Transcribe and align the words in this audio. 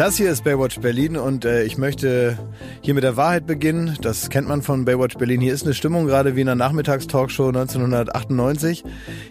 Das 0.00 0.16
hier 0.16 0.30
ist 0.30 0.44
Baywatch 0.44 0.80
Berlin 0.80 1.18
und 1.18 1.44
äh, 1.44 1.62
ich 1.64 1.76
möchte 1.76 2.38
hier 2.80 2.94
mit 2.94 3.04
der 3.04 3.18
Wahrheit 3.18 3.46
beginnen. 3.46 3.98
Das 4.00 4.30
kennt 4.30 4.48
man 4.48 4.62
von 4.62 4.86
Baywatch 4.86 5.18
Berlin. 5.18 5.42
Hier 5.42 5.52
ist 5.52 5.64
eine 5.64 5.74
Stimmung 5.74 6.06
gerade 6.06 6.36
wie 6.36 6.40
in 6.40 6.48
einer 6.48 6.54
Nachmittagstalkshow 6.54 7.48
1998. 7.48 8.82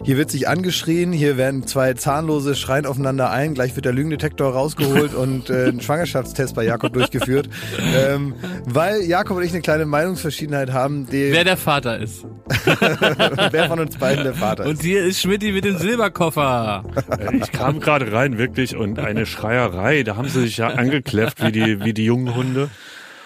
Hier 0.04 0.16
wird 0.16 0.30
sich 0.30 0.46
angeschrien, 0.46 1.12
hier 1.12 1.36
werden 1.36 1.66
zwei 1.66 1.94
Zahnlose 1.94 2.54
schreien 2.54 2.86
aufeinander 2.86 3.32
ein. 3.32 3.54
Gleich 3.54 3.74
wird 3.74 3.84
der 3.84 3.92
Lügendetektor 3.92 4.52
rausgeholt 4.52 5.12
und 5.12 5.50
äh, 5.50 5.70
ein 5.70 5.80
Schwangerschaftstest 5.80 6.54
bei 6.54 6.62
Jakob 6.62 6.92
durchgeführt. 6.92 7.48
Ähm, 7.92 8.34
weil 8.66 9.02
Jakob 9.02 9.36
und 9.38 9.42
ich 9.42 9.52
eine 9.52 9.62
kleine 9.62 9.84
Meinungsverschiedenheit 9.84 10.72
haben. 10.72 11.06
Die 11.06 11.32
Wer 11.32 11.44
der 11.44 11.56
Vater 11.56 11.98
ist. 11.98 12.24
wer 13.50 13.68
von 13.68 13.80
uns 13.80 13.96
beiden 13.96 14.24
der 14.24 14.34
Vater 14.34 14.64
ist. 14.64 14.70
Und 14.70 14.82
hier 14.82 15.04
ist 15.04 15.20
Schmidti 15.20 15.52
mit 15.52 15.64
dem 15.64 15.78
Silberkoffer. 15.78 16.84
Äh, 17.18 17.36
Ich 17.36 17.52
kam 17.52 17.80
gerade 17.80 18.12
rein, 18.12 18.38
wirklich, 18.38 18.76
und 18.76 18.98
eine 18.98 19.26
Schreierei. 19.26 20.02
Da 20.02 20.16
haben 20.16 20.28
sie 20.28 20.42
sich 20.42 20.59
ja 20.60 20.68
angekläfft 20.68 21.42
wie 21.44 21.52
die, 21.52 21.84
wie 21.84 21.92
die 21.92 22.04
jungen 22.04 22.34
Hunde. 22.34 22.70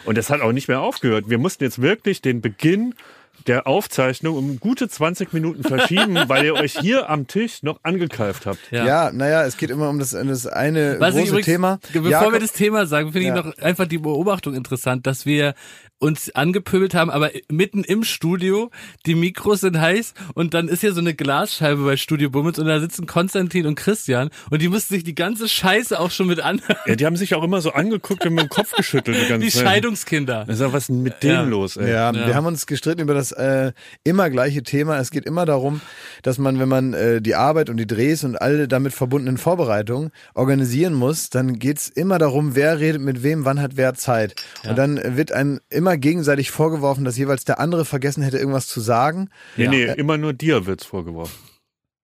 Und 0.04 0.18
das 0.18 0.30
hat 0.30 0.40
auch 0.40 0.52
nicht 0.52 0.68
mehr 0.68 0.80
aufgehört. 0.80 1.28
Wir 1.28 1.38
mussten 1.38 1.64
jetzt 1.64 1.80
wirklich 1.80 2.20
den 2.22 2.40
Beginn 2.40 2.94
der 3.46 3.66
Aufzeichnung 3.66 4.36
um 4.36 4.60
gute 4.60 4.88
20 4.88 5.32
Minuten 5.32 5.64
verschieben, 5.64 6.16
weil 6.28 6.44
ihr 6.44 6.54
euch 6.54 6.78
hier 6.78 7.10
am 7.10 7.26
Tisch 7.26 7.62
noch 7.62 7.80
angekeift 7.82 8.46
habt. 8.46 8.58
Ja. 8.70 8.86
Ja, 8.86 9.10
naja, 9.12 9.44
es 9.44 9.56
geht 9.56 9.70
immer 9.70 9.88
um 9.90 9.98
das, 9.98 10.10
das 10.10 10.46
eine 10.46 10.96
Was 11.00 11.14
große 11.14 11.28
übrigens, 11.28 11.46
Thema. 11.46 11.78
Bevor 11.92 12.10
Jakob- 12.10 12.32
wir 12.32 12.40
das 12.40 12.52
Thema 12.52 12.86
sagen, 12.86 13.12
finde 13.12 13.28
Ja. 13.28 13.36
ich 13.38 13.44
noch 13.44 13.58
einfach 13.58 13.86
die 13.86 13.98
Beobachtung 13.98 14.54
interessant, 14.54 15.06
dass 15.06 15.26
wir 15.26 15.54
uns 16.00 16.34
angepöbelt 16.34 16.94
haben, 16.94 17.10
aber 17.10 17.30
mitten 17.50 17.82
im 17.84 18.04
Studio, 18.04 18.70
die 19.06 19.14
Mikros 19.14 19.60
sind 19.60 19.80
heiß 19.80 20.12
und 20.34 20.52
dann 20.52 20.68
ist 20.68 20.80
hier 20.80 20.92
so 20.92 21.00
eine 21.00 21.14
Glasscheibe 21.14 21.82
bei 21.84 21.96
Studio 21.96 22.28
Bummels 22.30 22.58
und 22.58 22.66
da 22.66 22.78
sitzen 22.80 23.06
Konstantin 23.06 23.66
und 23.66 23.76
Christian 23.76 24.28
und 24.50 24.60
die 24.60 24.68
mussten 24.68 24.94
sich 24.94 25.04
die 25.04 25.14
ganze 25.14 25.48
Scheiße 25.48 25.98
auch 25.98 26.10
schon 26.10 26.26
mit 26.26 26.40
an, 26.40 26.60
Ja, 26.86 26.96
die 26.96 27.06
haben 27.06 27.16
sich 27.16 27.34
auch 27.34 27.42
immer 27.42 27.60
so 27.60 27.72
angeguckt 27.72 28.26
und 28.26 28.34
mit 28.34 28.44
dem 28.44 28.48
Kopf 28.48 28.72
geschüttelt. 28.76 29.16
Die, 29.22 29.28
ganze 29.28 29.46
die. 29.46 29.50
Scheidungskinder. 29.50 30.46
Sag, 30.50 30.72
was 30.72 30.82
ist 30.84 30.88
denn 30.88 31.02
mit 31.02 31.22
denen 31.22 31.34
Ja. 31.34 31.42
los, 31.44 31.76
ey? 31.76 31.90
Ja, 31.90 32.12
Ja. 32.12 32.26
wir 32.26 32.34
haben 32.34 32.46
uns 32.46 32.66
gestritten 32.66 33.00
über 33.00 33.14
das 33.14 33.32
äh, 33.32 33.72
immer 34.02 34.28
gleiche 34.30 34.62
Thema. 34.62 34.98
Es 34.98 35.10
geht 35.10 35.24
immer 35.24 35.46
darum, 35.46 35.80
dass 36.22 36.38
man, 36.38 36.58
wenn 36.58 36.68
man 36.68 36.92
äh, 36.92 37.22
die 37.22 37.34
Arbeit 37.34 37.70
und 37.70 37.76
die 37.78 37.86
Drehs 37.86 38.24
und 38.24 38.36
alle 38.36 38.68
damit 38.68 38.92
verbundenen 38.92 39.38
Vorbereitungen 39.38 40.10
organisieren 40.34 40.94
muss, 40.94 41.30
dann 41.30 41.58
geht's 41.58 41.88
immer 41.88 42.18
darum, 42.18 42.54
wer 42.56 42.78
redet 42.80 43.00
mit 43.00 43.22
wem, 43.22 43.44
wann 43.44 43.60
hat 43.60 43.72
wer 43.76 43.94
Zeit. 43.94 44.34
Und 44.68 44.76
dann 44.76 45.16
wird 45.16 45.32
einem 45.32 45.60
immer 45.70 45.83
gegenseitig 45.96 46.50
vorgeworfen, 46.50 47.04
dass 47.04 47.16
jeweils 47.16 47.44
der 47.44 47.60
andere 47.60 47.84
vergessen 47.84 48.22
hätte, 48.22 48.38
irgendwas 48.38 48.66
zu 48.66 48.80
sagen. 48.80 49.28
Nee, 49.56 49.68
nee, 49.68 49.84
immer 49.84 50.16
nur 50.16 50.32
dir 50.32 50.66
wird's 50.66 50.84
vorgeworfen. 50.84 51.34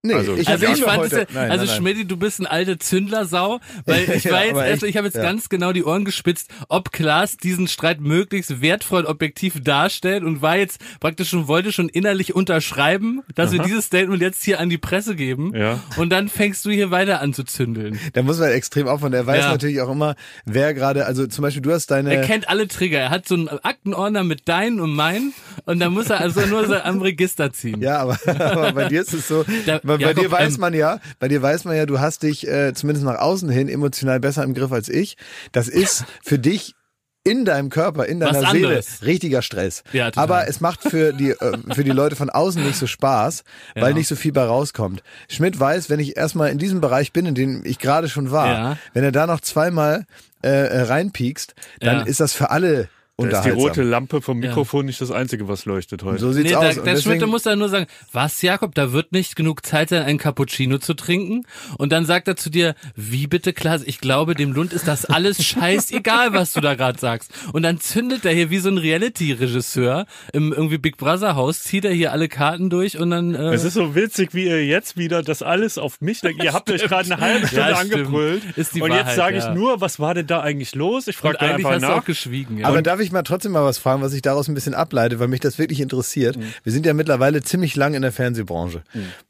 Nee, 0.02 0.14
Also- 0.14 0.34
ich, 0.34 0.48
Also 0.48 0.64
ich 0.66 0.82
fand 0.82 1.04
es, 1.04 1.12
heute, 1.12 1.32
ja- 1.34 1.40
nein, 1.42 1.50
also. 1.50 1.66
Schmidti, 1.66 2.06
du 2.06 2.16
bist 2.16 2.40
ein 2.40 2.46
alte 2.46 2.78
Zündlersau, 2.78 3.60
weil 3.84 4.08
ich 4.16 4.30
war 4.30 4.46
jetzt 4.46 4.56
echt, 4.62 4.82
ich 4.84 4.96
habe 4.96 5.06
jetzt 5.08 5.16
ja. 5.16 5.22
ganz 5.22 5.50
genau 5.50 5.72
die 5.74 5.84
Ohren 5.84 6.06
gespitzt, 6.06 6.50
ob 6.70 6.90
Klaas 6.90 7.36
diesen 7.36 7.68
Streit 7.68 8.00
möglichst 8.00 8.62
wertvoll 8.62 9.00
und 9.02 9.06
objektiv 9.08 9.60
darstellt 9.62 10.24
und 10.24 10.40
war 10.40 10.56
jetzt 10.56 10.80
praktisch 11.00 11.28
schon, 11.28 11.48
wollte 11.48 11.70
schon 11.70 11.90
innerlich 11.90 12.34
unterschreiben, 12.34 13.20
dass 13.34 13.52
wir 13.52 13.60
dieses 13.62 13.84
Statement 13.86 14.22
jetzt 14.22 14.42
hier 14.42 14.58
an 14.58 14.70
die 14.70 14.78
Presse 14.78 15.14
geben. 15.16 15.52
Ja. 15.54 15.80
Und 15.98 16.08
dann 16.10 16.30
fängst 16.30 16.64
du 16.64 16.70
hier 16.70 16.90
weiter 16.90 17.20
an 17.20 17.34
zu 17.34 17.44
zündeln. 17.44 17.98
Da 18.14 18.22
muss 18.22 18.38
man 18.38 18.48
extrem 18.52 18.88
aufhören. 18.88 19.12
Er 19.12 19.26
weiß 19.26 19.44
Ja. 19.44 19.50
natürlich 19.50 19.82
auch 19.82 19.90
immer, 19.90 20.14
wer 20.46 20.72
gerade, 20.72 21.04
also 21.04 21.26
zum 21.26 21.42
Beispiel 21.42 21.60
du 21.62 21.72
hast 21.72 21.90
deine... 21.90 22.14
Er 22.14 22.22
kennt 22.26 22.48
alle 22.48 22.68
Trigger. 22.68 22.98
Er 23.00 23.10
hat 23.10 23.28
so 23.28 23.34
einen 23.34 23.48
Aktenordner 23.48 24.24
mit 24.24 24.48
deinen 24.48 24.80
und 24.80 24.94
meinen 24.94 25.34
und 25.66 25.78
da 25.78 25.90
muss 25.90 26.08
er 26.08 26.20
also 26.20 26.40
nur 26.46 26.86
am 26.86 27.02
Register 27.02 27.52
ziehen. 27.52 27.82
Ja, 27.82 27.98
aber, 27.98 28.18
aber 28.26 28.72
bei 28.72 28.88
dir 28.88 29.02
ist 29.02 29.12
es 29.12 29.28
so, 29.28 29.44
Da- 29.66 29.80
bei, 29.98 30.04
bei 30.04 30.10
Jakob, 30.10 30.24
dir 30.24 30.30
weiß 30.30 30.54
ähm, 30.54 30.60
man 30.60 30.74
ja, 30.74 31.00
bei 31.18 31.28
dir 31.28 31.42
weiß 31.42 31.64
man 31.64 31.76
ja, 31.76 31.86
du 31.86 32.00
hast 32.00 32.22
dich 32.22 32.46
äh, 32.48 32.72
zumindest 32.74 33.04
nach 33.06 33.18
außen 33.18 33.48
hin 33.48 33.68
emotional 33.68 34.20
besser 34.20 34.42
im 34.44 34.54
Griff 34.54 34.72
als 34.72 34.88
ich. 34.88 35.16
Das 35.52 35.68
ist 35.68 36.04
für 36.22 36.38
dich 36.38 36.74
in 37.22 37.44
deinem 37.44 37.68
Körper, 37.68 38.06
in 38.06 38.18
deiner 38.18 38.40
Was 38.42 38.50
Seele 38.50 38.68
anderes. 38.68 39.02
richtiger 39.02 39.42
Stress. 39.42 39.82
Ja, 39.92 40.10
total. 40.10 40.24
Aber 40.24 40.48
es 40.48 40.60
macht 40.60 40.82
für 40.82 41.12
die 41.12 41.30
äh, 41.32 41.52
für 41.74 41.84
die 41.84 41.90
Leute 41.90 42.16
von 42.16 42.30
außen 42.30 42.62
nicht 42.62 42.78
so 42.78 42.86
Spaß, 42.86 43.44
weil 43.74 43.90
Ja. 43.90 43.94
nicht 43.94 44.08
so 44.08 44.16
viel 44.16 44.32
bei 44.32 44.42
rauskommt. 44.44 45.02
Schmidt 45.28 45.60
weiß, 45.60 45.90
wenn 45.90 46.00
ich 46.00 46.16
erstmal 46.16 46.48
in 46.50 46.56
diesem 46.56 46.80
Bereich 46.80 47.12
bin, 47.12 47.26
in 47.26 47.34
dem 47.34 47.62
ich 47.66 47.78
gerade 47.78 48.08
schon 48.08 48.30
war, 48.30 48.46
Ja. 48.48 48.76
wenn 48.94 49.04
er 49.04 49.12
da 49.12 49.26
noch 49.26 49.40
zweimal 49.42 50.06
äh, 50.42 50.48
äh, 50.48 50.80
reinpiekst, 50.84 51.54
dann 51.80 51.98
Ja. 51.98 52.02
ist 52.04 52.20
das 52.20 52.32
für 52.32 52.50
alle 52.50 52.88
Da 53.28 53.38
ist 53.38 53.44
die 53.44 53.50
rote 53.50 53.82
Lampe 53.82 54.22
vom 54.22 54.38
Mikrofon 54.38 54.86
nicht 54.86 55.00
das 55.00 55.10
Einzige, 55.10 55.48
was 55.48 55.64
leuchtet 55.66 56.02
heute. 56.02 56.18
so 56.20 56.32
sieht's 56.32 56.50
Nee, 56.50 56.56
aus. 56.56 56.60
der, 56.62 56.78
Und 56.78 56.86
der 56.86 56.94
deswegen- 56.94 57.18
Schmidt 57.18 57.28
muss 57.28 57.42
dann 57.42 57.58
nur 57.58 57.68
sagen, 57.68 57.86
was 58.12 58.40
Jakob, 58.42 58.74
da 58.74 58.92
wird 58.92 59.12
nicht 59.12 59.36
genug 59.36 59.64
Zeit 59.66 59.90
sein, 59.90 60.02
einen 60.02 60.18
Cappuccino 60.18 60.78
zu 60.78 60.94
trinken. 60.94 61.44
Und 61.78 61.92
dann 61.92 62.06
sagt 62.06 62.28
er 62.28 62.36
zu 62.36 62.48
dir, 62.50 62.74
wie 62.96 63.26
bitte 63.26 63.52
Klaas, 63.52 63.82
ich 63.84 64.00
glaube, 64.00 64.34
dem 64.34 64.52
Lund 64.52 64.72
ist 64.72 64.88
das 64.88 65.04
alles 65.04 65.44
scheißegal, 65.44 66.32
was 66.32 66.52
du 66.52 66.60
da 66.60 66.74
gerade 66.74 66.98
sagst. 66.98 67.30
Und 67.52 67.62
dann 67.62 67.78
zündet 67.80 68.24
er 68.24 68.32
hier 68.32 68.50
wie 68.50 68.58
so 68.58 68.68
ein 68.70 68.78
Reality-Regisseur 68.78 70.06
im 70.32 70.52
irgendwie 70.52 70.78
Big 70.78 70.96
Brother 70.96 71.34
Haus, 71.36 71.62
zieht 71.62 71.84
er 71.84 71.92
hier 71.92 72.12
alle 72.12 72.28
Karten 72.28 72.70
durch 72.70 72.98
und 72.98 73.10
dann... 73.10 73.34
Äh, 73.34 73.52
Es 73.54 73.64
ist 73.64 73.74
so 73.74 73.94
witzig, 73.94 74.34
wie 74.34 74.44
ihr 74.46 74.64
jetzt 74.64 74.96
wieder 74.96 75.22
das 75.22 75.42
alles 75.42 75.78
auf 75.78 76.00
mich 76.00 76.20
denkt. 76.20 76.42
Ihr 76.42 76.52
habt 76.52 76.70
euch 76.70 76.82
gerade 76.82 77.12
eine 77.12 77.20
halbe 77.20 77.46
Stunde 77.46 77.70
Ja, 77.70 77.76
angebrüllt. 77.76 78.42
Ist 78.56 78.74
die 78.74 78.82
und 78.82 78.90
jetzt 78.92 79.00
Wahrheit, 79.00 79.16
sage 79.16 79.36
ich 79.38 79.44
ja. 79.44 79.54
nur, 79.54 79.80
was 79.80 79.98
war 80.00 80.14
denn 80.14 80.26
da 80.26 80.40
eigentlich 80.40 80.74
los? 80.74 81.06
Ich 81.08 81.16
frage 81.16 81.40
einfach 81.40 81.70
hast 81.70 81.82
du 81.82 81.88
nach. 81.88 81.96
auch 81.98 82.04
geschwiegen. 82.04 82.58
Ja. 82.58 82.66
Aber 82.68 82.82
darf 82.82 83.00
ich 83.00 83.09
mal 83.12 83.22
trotzdem 83.22 83.52
mal 83.52 83.64
was 83.64 83.78
fragen, 83.78 84.02
was 84.02 84.12
ich 84.12 84.22
daraus 84.22 84.48
ein 84.48 84.54
bisschen 84.54 84.74
ableite, 84.74 85.18
weil 85.18 85.28
mich 85.28 85.40
das 85.40 85.58
wirklich 85.58 85.80
interessiert. 85.80 86.38
Wir 86.62 86.72
sind 86.72 86.86
ja 86.86 86.94
mittlerweile 86.94 87.42
ziemlich 87.42 87.76
lang 87.76 87.94
in 87.94 88.02
der 88.02 88.12
Fernsehbranche. 88.12 88.82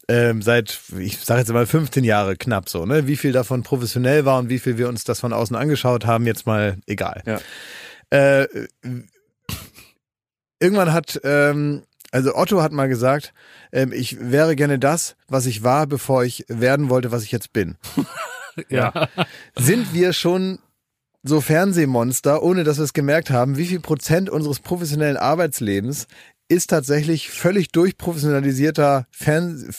Ähm, 0.09 0.43
seit, 0.43 0.81
ich 0.99 1.19
sage 1.19 1.41
jetzt 1.41 1.53
mal 1.53 1.67
15 1.67 2.05
Jahre 2.05 2.37
knapp 2.37 2.69
so, 2.69 2.87
ne? 2.87 3.07
Wie 3.07 3.17
viel 3.17 3.33
davon 3.33 3.63
professionell 3.63 4.25
war 4.25 4.39
und 4.39 4.49
wie 4.49 4.59
viel 4.59 4.79
wir 4.79 4.89
uns 4.89 5.05
das 5.05 5.21
von 5.21 5.33
außen 5.33 5.57
angeschaut 5.57 6.07
haben, 6.07 6.27
jetzt 6.27 6.47
mal 6.47 6.79
egal. 6.87 7.23
Ja. 7.27 7.41
Äh, 8.11 8.49
irgendwann 10.59 10.93
hat, 10.93 11.21
ähm, 11.25 11.83
also 12.13 12.35
Otto 12.35 12.63
hat 12.63 12.73
mal 12.73 12.89
gesagt, 12.89 13.33
ähm, 13.73 13.93
ich 13.93 14.19
wäre 14.21 14.57
gerne 14.57 14.79
das, 14.79 15.17
was 15.29 15.47
ich 15.47 15.63
war, 15.63 15.87
bevor 15.87 16.25
ich 16.25 16.45
werden 16.49 16.91
wollte, 16.91 17.13
was 17.13 17.23
ich 17.23 17.33
jetzt 17.33 17.53
bin. 17.53 17.77
ja. 18.69 19.09
Sind 19.57 19.95
wir 19.95 20.13
schon 20.13 20.59
so 21.23 21.41
Fernsehmonster, 21.41 22.43
ohne 22.43 22.65
dass 22.65 22.79
wir 22.79 22.85
es 22.85 22.95
gemerkt 22.95 23.31
haben, 23.31 23.59
wie 23.59 23.67
viel 23.67 23.81
Prozent 23.81 24.31
unseres 24.31 24.61
professionellen 24.61 25.19
Arbeitslebens 25.19 26.07
ist 26.51 26.67
tatsächlich 26.69 27.31
völlig 27.31 27.71
durchprofessionalisierter 27.71 29.07
Fern 29.11 29.71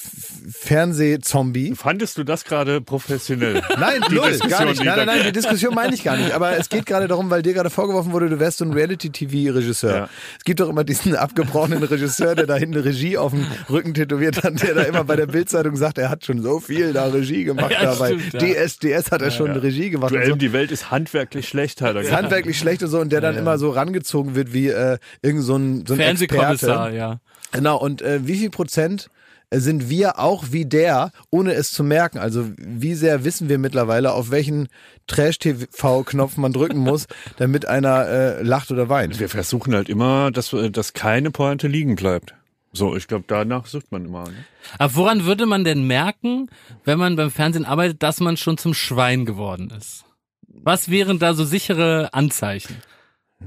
Fernsehzombie. 0.50 1.76
Fandest 1.76 2.18
du 2.18 2.24
das 2.24 2.46
gerade 2.46 2.80
professionell? 2.80 3.62
Nein, 3.80 4.02
Die 4.10 4.16
null, 4.16 4.30
Diskussion, 4.30 4.50
gar 4.60 4.66
nicht. 4.66 4.84
Nein, 4.84 4.96
nein, 4.98 5.06
nein, 5.06 5.20
die 5.26 5.32
Diskussion 5.34 5.76
meine 5.76 5.94
ich 5.94 6.04
gar 6.04 6.16
nicht. 6.16 6.32
Aber 6.32 6.58
es 6.58 6.70
geht 6.70 6.86
gerade 6.86 7.10
darum, 7.10 7.30
weil 7.30 7.42
dir 7.42 7.54
gerade 7.54 7.70
vorgeworfen 7.70 8.14
wurde, 8.14 8.30
du 8.30 8.40
wärst 8.40 8.60
so 8.60 8.66
ein 8.66 8.72
Reality-TV-Regisseur. 8.72 9.96
Ja. 9.96 10.10
Es 10.38 10.46
gibt 10.46 10.62
doch 10.62 10.70
immer 10.70 10.86
diesen 10.86 11.16
abgebrochenen 11.16 11.84
Regisseur, 11.84 12.36
der 12.36 12.48
da 12.48 12.56
hinten 12.56 12.80
Regie 12.80 13.18
auf 13.18 13.34
dem 13.34 13.46
Rücken 13.70 13.94
tätowiert 13.94 14.42
hat, 14.44 14.62
der 14.64 14.74
da 14.74 14.82
immer 14.84 15.04
bei 15.04 15.18
der 15.18 15.28
Bildzeitung 15.28 15.76
sagt, 15.76 15.98
er 15.98 16.10
hat 16.10 16.26
schon 16.26 16.42
so 16.42 16.62
viel 16.62 16.94
da 16.94 17.08
Regie 17.08 17.44
gemacht. 17.44 17.72
Ja, 17.72 17.84
dabei. 17.84 18.18
stimmt, 18.18 18.42
ja. 18.42 18.68
DSDS 18.68 19.12
hat 19.12 19.22
er 19.22 19.32
schon 19.32 19.52
Regie 19.52 19.90
gemacht. 19.90 20.12
und 20.12 20.18
Duell 20.18 20.30
so. 20.30 20.36
die 20.36 20.54
Welt 20.54 20.72
ist 20.72 20.90
handwerklich 20.90 21.50
schlecht, 21.50 21.82
hat 21.82 21.96
er 21.96 22.02
gesagt. 22.02 22.18
handwerklich 22.18 22.58
schlecht 22.58 22.82
und 22.82 22.90
so 22.90 23.00
und 23.00 23.12
der 23.12 23.20
dann 23.20 23.36
immer 23.36 23.58
so 23.58 23.72
rangezogen 23.72 24.36
wird 24.36 24.54
wie 24.54 24.70
äh, 24.70 24.98
irgend 25.22 25.44
so 25.44 25.58
ein, 25.58 25.86
so 25.86 25.96
ein 25.96 26.00
Fernsehkommissar, 26.00 26.61
Experte. 26.70 26.96
ja. 26.96 27.20
Genau, 27.52 27.78
und 27.78 28.02
äh, 28.02 28.26
wie 28.26 28.38
viel 28.38 28.50
Prozent 28.50 29.10
äh, 29.50 29.60
sind 29.60 29.90
wir 29.90 30.20
auch 30.20 30.46
wie 30.52 30.66
der, 30.66 31.12
ohne 31.30 31.54
es 31.54 31.72
zu 31.72 31.84
merken? 31.84 32.18
Also 32.18 32.50
wie 32.58 32.94
sehr 32.94 33.24
wissen 33.24 33.50
wir 33.50 33.58
mittlerweile, 33.58 34.14
auf 34.14 34.32
welchen 34.32 34.70
Trash-TV-Knopf 35.08 36.38
man 36.38 36.54
drücken 36.54 36.80
muss, 36.80 37.08
damit 37.38 37.66
einer 37.68 38.08
äh, 38.08 38.44
lacht 38.44 38.72
oder 38.72 38.90
weint? 38.90 39.20
Wir 39.20 39.30
versuchen 39.30 39.76
halt 39.76 39.90
immer, 39.90 40.32
dass, 40.32 40.54
äh, 40.54 40.72
dass 40.72 40.94
keine 40.94 41.32
Pointe 41.32 41.68
liegen 41.68 41.96
bleibt. 41.96 42.34
So, 42.74 42.96
ich 42.96 43.08
glaube, 43.08 43.26
danach 43.28 43.66
sucht 43.66 43.92
man 43.92 44.06
immer. 44.06 44.24
Ne? 44.24 44.46
Aber 44.78 44.96
woran 44.96 45.26
würde 45.26 45.46
man 45.46 45.66
denn 45.66 45.86
merken, 45.86 46.48
wenn 46.86 46.98
man 46.98 47.18
beim 47.18 47.30
Fernsehen 47.30 47.66
arbeitet, 47.66 48.02
dass 48.02 48.22
man 48.22 48.38
schon 48.38 48.58
zum 48.58 48.74
Schwein 48.74 49.26
geworden 49.26 49.74
ist? 49.78 50.06
Was 50.48 50.90
wären 50.90 51.20
da 51.20 51.34
so 51.34 51.44
sichere 51.44 52.14
Anzeichen? 52.14 52.78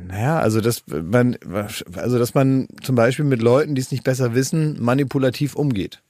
Naja, 0.07 0.39
also 0.39 0.61
dass 0.61 0.85
man, 0.89 1.37
also 1.97 2.19
dass 2.19 2.35
man 2.35 2.69
zum 2.83 2.97
Beispiel 2.97 3.25
mit 3.25 3.43
Leuten, 3.43 3.75
die 3.75 3.81
es 3.81 3.91
nicht 3.91 4.05
besser 4.05 4.35
wissen, 4.35 4.83
manipulativ 4.83 5.55
umgeht. 5.55 6.03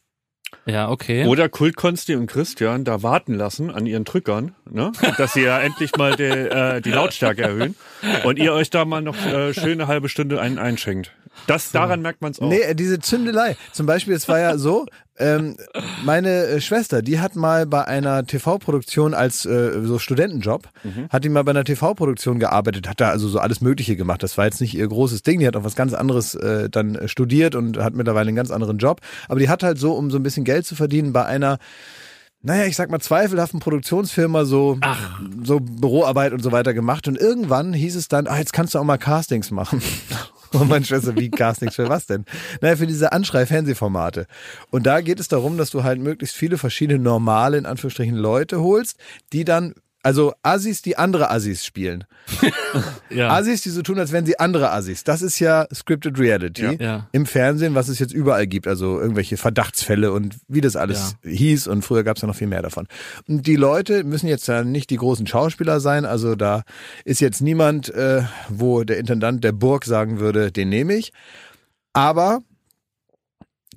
Ja, 0.66 0.88
okay. 0.90 1.26
Oder 1.26 1.48
Kultkonsti 1.48 2.14
und 2.14 2.26
Christian 2.26 2.84
da 2.84 3.02
warten 3.02 3.34
lassen 3.34 3.70
an 3.70 3.86
ihren 3.86 4.04
Drückern, 4.04 4.54
ne? 4.70 4.92
dass 5.18 5.34
sie 5.34 5.42
ja 5.42 5.60
endlich 5.60 5.96
mal 5.96 6.16
die, 6.16 6.22
äh, 6.22 6.80
die 6.80 6.90
Lautstärke 6.90 7.42
erhöhen 7.42 7.74
und 8.24 8.38
ihr 8.38 8.52
euch 8.54 8.70
da 8.70 8.84
mal 8.84 9.02
noch 9.02 9.16
äh, 9.26 9.52
schön 9.52 9.80
eine 9.80 9.88
halbe 9.88 10.08
Stunde 10.08 10.40
einen 10.40 10.58
einschenkt. 10.58 11.12
Das, 11.46 11.72
daran 11.72 12.00
merkt 12.00 12.22
man 12.22 12.30
es 12.30 12.40
auch. 12.40 12.48
Nee, 12.48 12.60
äh, 12.60 12.74
diese 12.74 13.00
Zündelei. 13.00 13.56
Zum 13.72 13.86
Beispiel, 13.86 14.14
es 14.14 14.28
war 14.28 14.38
ja 14.38 14.56
so, 14.56 14.86
ähm, 15.16 15.56
meine 16.04 16.46
äh, 16.46 16.60
Schwester, 16.60 17.00
die 17.00 17.20
hat 17.20 17.36
mal 17.36 17.66
bei 17.66 17.84
einer 17.86 18.26
TV-Produktion 18.26 19.14
als 19.14 19.46
äh, 19.46 19.80
so 19.84 19.98
Studentenjob, 19.98 20.68
hat 21.08 21.24
die 21.24 21.28
mal 21.28 21.44
bei 21.44 21.50
einer 21.50 21.64
TV-Produktion 21.64 22.40
gearbeitet, 22.40 22.88
hat 22.88 23.00
da 23.00 23.10
also 23.10 23.28
so 23.28 23.38
alles 23.38 23.60
Mögliche 23.60 23.96
gemacht. 23.96 24.22
Das 24.22 24.36
war 24.38 24.44
jetzt 24.44 24.60
nicht 24.60 24.74
ihr 24.74 24.88
großes 24.88 25.22
Ding, 25.22 25.38
die 25.38 25.46
hat 25.46 25.56
auch 25.56 25.64
was 25.64 25.76
ganz 25.76 25.94
anderes 25.94 26.34
äh, 26.34 26.68
dann 26.68 26.96
äh, 26.96 27.08
studiert 27.08 27.54
und 27.54 27.78
hat 27.78 27.94
mittlerweile 27.94 28.28
einen 28.28 28.36
ganz 28.36 28.50
anderen 28.50 28.78
Job. 28.78 29.00
Aber 29.28 29.38
die 29.38 29.48
hat 29.48 29.62
halt 29.62 29.78
so, 29.78 29.92
um 29.92 30.10
so 30.10 30.18
ein 30.18 30.22
bisschen 30.24 30.44
Geld 30.44 30.66
zu 30.66 30.74
verdienen, 30.74 31.12
bei 31.12 31.24
einer 31.24 31.58
naja, 32.46 32.66
ich 32.66 32.76
sag 32.76 32.90
mal, 32.90 33.00
zweifelhaften 33.00 33.58
Produktionsfirma 33.58 34.44
so, 34.44 34.78
so 35.42 35.60
Büroarbeit 35.60 36.34
und 36.34 36.42
so 36.42 36.52
weiter 36.52 36.74
gemacht. 36.74 37.08
Und 37.08 37.16
irgendwann 37.16 37.72
hieß 37.72 37.96
es 37.96 38.08
dann, 38.08 38.26
ah, 38.26 38.36
jetzt 38.36 38.52
kannst 38.52 38.74
du 38.74 38.78
auch 38.78 38.84
mal 38.84 38.98
Castings 38.98 39.50
machen. 39.50 39.80
Und 40.54 40.68
meine 40.68 40.84
Schwester, 40.84 41.16
wie 41.16 41.30
Castings 41.30 41.74
für 41.74 41.88
was 41.88 42.06
denn? 42.06 42.24
Naja, 42.60 42.76
für 42.76 42.86
diese 42.86 43.12
Anschrei-Fernsehformate. 43.12 44.26
Und 44.70 44.86
da 44.86 45.00
geht 45.00 45.20
es 45.20 45.28
darum, 45.28 45.58
dass 45.58 45.70
du 45.70 45.82
halt 45.82 46.00
möglichst 46.00 46.36
viele 46.36 46.58
verschiedene 46.58 46.98
normale, 46.98 47.58
in 47.58 47.66
Anführungsstrichen, 47.66 48.14
Leute 48.14 48.60
holst, 48.60 48.98
die 49.32 49.44
dann 49.44 49.74
also 50.04 50.34
Assis, 50.42 50.82
die 50.82 50.96
andere 50.96 51.30
Assis 51.30 51.64
spielen. 51.64 52.04
Ja. 53.10 53.30
Assis, 53.30 53.60
die 53.62 53.70
so 53.70 53.82
tun, 53.82 53.98
als 54.00 54.10
wären 54.10 54.26
sie 54.26 54.40
andere 54.40 54.72
Assis. 54.72 55.04
Das 55.04 55.22
ist 55.22 55.38
ja 55.38 55.68
Scripted 55.72 56.18
Reality 56.18 56.78
Ja. 56.82 57.06
im 57.12 57.26
Fernsehen, 57.26 57.76
was 57.76 57.88
es 57.88 58.00
jetzt 58.00 58.12
überall 58.12 58.48
gibt. 58.48 58.66
Also 58.66 58.98
irgendwelche 59.00 59.36
Verdachtsfälle 59.36 60.10
und 60.10 60.34
wie 60.48 60.60
das 60.60 60.74
alles 60.74 61.14
hieß. 61.22 61.68
Und 61.68 61.82
früher 61.82 62.02
gab 62.02 62.16
es 62.16 62.22
ja 62.22 62.26
noch 62.28 62.34
viel 62.34 62.48
mehr 62.48 62.62
davon. 62.62 62.88
Und 63.28 63.46
die 63.46 63.54
Leute 63.54 64.02
müssen 64.02 64.26
jetzt 64.26 64.48
ja 64.48 64.64
nicht 64.64 64.90
die 64.90 64.96
großen 64.96 65.28
Schauspieler 65.28 65.78
sein. 65.78 66.04
Also 66.04 66.34
da 66.34 66.64
ist 67.04 67.20
jetzt 67.20 67.40
niemand, 67.40 67.88
äh, 67.94 68.22
wo 68.48 68.82
der 68.82 68.98
Intendant 68.98 69.44
der 69.44 69.52
Burg 69.52 69.84
sagen 69.84 70.18
würde, 70.18 70.50
den 70.50 70.68
nehme 70.70 70.94
ich. 70.94 71.12
Aber 71.92 72.40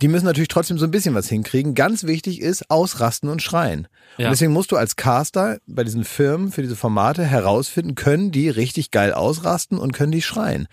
die 0.01 0.07
müssen 0.07 0.25
natürlich 0.25 0.47
trotzdem 0.47 0.77
so 0.77 0.85
ein 0.85 0.91
bisschen 0.91 1.15
was 1.15 1.27
hinkriegen. 1.27 1.75
Ganz 1.75 2.03
wichtig 2.03 2.41
ist 2.41 2.69
ausrasten 2.69 3.29
und 3.29 3.41
schreien. 3.41 3.88
Ja. 4.17 4.27
Und 4.27 4.31
deswegen 4.31 4.53
musst 4.53 4.71
du 4.71 4.77
als 4.77 4.95
Caster 4.95 5.59
bei 5.67 5.83
diesen 5.83 6.03
Firmen 6.03 6.51
für 6.51 6.61
diese 6.61 6.75
Formate 6.75 7.23
herausfinden, 7.23 7.95
können 7.95 8.31
die 8.31 8.49
richtig 8.49 8.91
geil 8.91 9.13
ausrasten 9.13 9.77
und 9.77 9.94
können 9.94 10.11
die 10.11 10.21
schreien. 10.21 10.67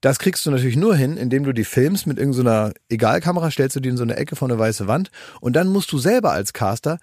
Das 0.00 0.18
kriegst 0.18 0.46
du 0.46 0.50
natürlich 0.50 0.76
nur 0.76 0.96
hin, 0.96 1.16
indem 1.16 1.44
du 1.44 1.52
die 1.52 1.64
filmst 1.64 2.06
mit 2.06 2.18
irgendeiner 2.18 2.72
Egalkamera, 2.88 3.50
stellst 3.50 3.76
du 3.76 3.80
die 3.80 3.90
in 3.90 3.98
so 3.98 4.02
eine 4.02 4.16
Ecke 4.16 4.34
vor 4.34 4.48
eine 4.48 4.58
weiße 4.58 4.86
Wand 4.86 5.10
und 5.40 5.56
dann 5.56 5.68
musst 5.68 5.92
du 5.92 5.98
selber 5.98 6.32
als 6.32 6.52
Caster 6.54 6.98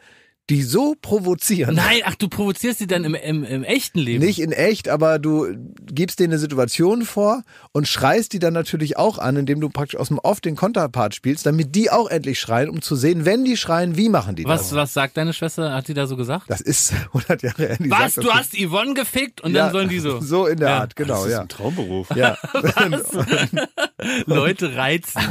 die 0.49 0.63
so 0.63 0.95
provozieren. 1.01 1.75
Nein, 1.75 1.99
ach, 2.05 2.15
du 2.15 2.29
provozierst 2.29 2.79
sie 2.79 2.87
dann 2.87 3.03
im, 3.03 3.15
im, 3.15 3.43
im 3.43 3.63
echten 3.65 3.99
Leben. 3.99 4.23
Nicht 4.23 4.39
in 4.39 4.53
echt, 4.53 4.87
aber 4.87 5.19
du 5.19 5.47
gibst 5.91 6.19
denen 6.21 6.31
eine 6.33 6.39
Situation 6.39 7.03
vor 7.03 7.43
und 7.73 7.87
schreist 7.87 8.31
die 8.31 8.39
dann 8.39 8.53
natürlich 8.53 8.95
auch 8.97 9.17
an, 9.19 9.35
indem 9.35 9.59
du 9.59 9.67
praktisch 9.69 9.99
aus 9.99 10.07
dem 10.07 10.19
Off 10.19 10.39
den 10.39 10.55
Konterpart 10.55 11.13
spielst, 11.15 11.45
damit 11.45 11.75
die 11.75 11.91
auch 11.91 12.09
endlich 12.09 12.39
schreien, 12.39 12.69
um 12.69 12.81
zu 12.81 12.95
sehen, 12.95 13.25
wenn 13.25 13.43
die 13.43 13.57
schreien, 13.57 13.97
wie 13.97 14.07
machen 14.07 14.35
die 14.35 14.45
Was, 14.45 14.69
das? 14.69 14.75
was 14.75 14.93
sagt 14.93 15.17
deine 15.17 15.33
Schwester? 15.33 15.73
Hat 15.73 15.87
die 15.89 15.93
da 15.93 16.07
so 16.07 16.15
gesagt? 16.15 16.45
Das 16.49 16.61
ist 16.61 16.93
100 17.13 17.41
Jahre 17.43 17.67
her. 17.67 17.77
Was? 17.89 18.15
sagt 18.15 18.25
Du 18.27 18.31
hast 18.33 18.53
Yvonne 18.57 18.93
gefickt 18.93 19.41
und 19.41 19.53
Ja, 19.53 19.63
dann 19.65 19.71
sollen 19.73 19.89
die 19.89 19.99
so 19.99 20.19
So 20.21 20.45
in 20.47 20.59
der 20.59 20.69
Ja. 20.69 20.77
Art, 20.79 20.95
genau, 20.95 21.15
das 21.15 21.25
ist 21.25 21.31
ja. 21.33 21.41
ein 21.41 21.49
Traumberuf. 21.49 22.07
Ja, 22.15 22.37
Leute 24.25 24.75
reizen. 24.75 25.21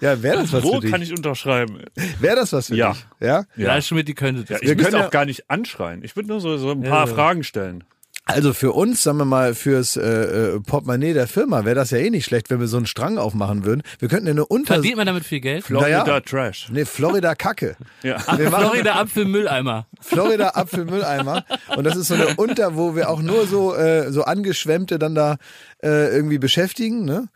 ja 0.00 0.22
wäre 0.22 0.38
das 0.42 0.52
was 0.52 0.62
Wo 0.62 0.74
für 0.76 0.80
dich? 0.80 0.90
kann 0.90 1.02
ich 1.02 1.12
unterschreiben? 1.12 1.80
Wäre 2.20 2.36
das 2.36 2.52
was 2.52 2.66
für 2.68 2.76
Ja. 2.76 2.92
dich? 2.92 3.06
Ja. 3.20 3.44
Ja, 3.56 3.77
Schmidt, 3.86 4.08
die 4.08 4.14
könnte 4.14 4.42
das. 4.44 4.60
Ja, 4.60 4.72
ich 4.72 4.78
können 4.78 4.96
auch 4.96 5.10
gar 5.10 5.24
nicht 5.24 5.50
anschreien. 5.50 6.02
Ich 6.02 6.16
würde 6.16 6.28
nur 6.28 6.40
so, 6.40 6.56
so 6.58 6.70
ein 6.70 6.82
paar. 6.82 7.06
Fragen 7.06 7.44
stellen. 7.44 7.84
Also 8.30 8.52
für 8.52 8.72
uns, 8.72 9.02
sagen 9.02 9.16
wir 9.18 9.24
mal, 9.24 9.54
fürs 9.54 9.96
äh, 9.96 10.02
äh, 10.02 10.60
Portemonnaie 10.60 11.14
der 11.14 11.26
Firma 11.26 11.64
wäre 11.64 11.74
das 11.74 11.90
ja 11.90 11.98
eh 11.98 12.10
nicht 12.10 12.26
schlecht, 12.26 12.50
wenn 12.50 12.60
wir 12.60 12.66
so 12.68 12.76
einen 12.76 12.84
Strang 12.86 13.16
aufmachen 13.16 13.64
würden. 13.64 13.82
Wir 13.98 14.08
könnten 14.08 14.26
ja 14.26 14.32
eine 14.32 14.44
Unter... 14.44 14.74
Verdient 14.74 14.96
man 14.98 15.06
damit 15.06 15.24
viel 15.24 15.40
Geld? 15.40 15.64
Florida 15.64 16.04
Naja. 16.04 16.20
Trash. 16.20 16.68
Nee, 16.70 16.84
Florida 16.84 17.34
Kacke. 17.34 17.76
Ja. 18.02 18.18
Wir 18.38 18.50
machen 18.50 18.66
Florida 18.66 18.94
Apfelmülleimer. 19.00 19.86
Florida 20.00 20.50
Apfelmülleimer. 20.54 21.44
Und 21.76 21.84
das 21.84 21.96
ist 21.96 22.08
so 22.08 22.14
eine 22.14 22.36
Unter, 22.36 22.76
wo 22.76 22.94
wir 22.94 23.10
auch 23.10 23.20
nur 23.20 23.46
so, 23.46 23.74
äh, 23.74 24.12
so 24.12 24.22
angeschwemmte 24.22 24.98
dann 25.00 25.14
da 25.16 25.36
äh, 25.82 26.14
irgendwie 26.14 26.38
beschäftigen. 26.38 27.04
Ne? 27.04 27.28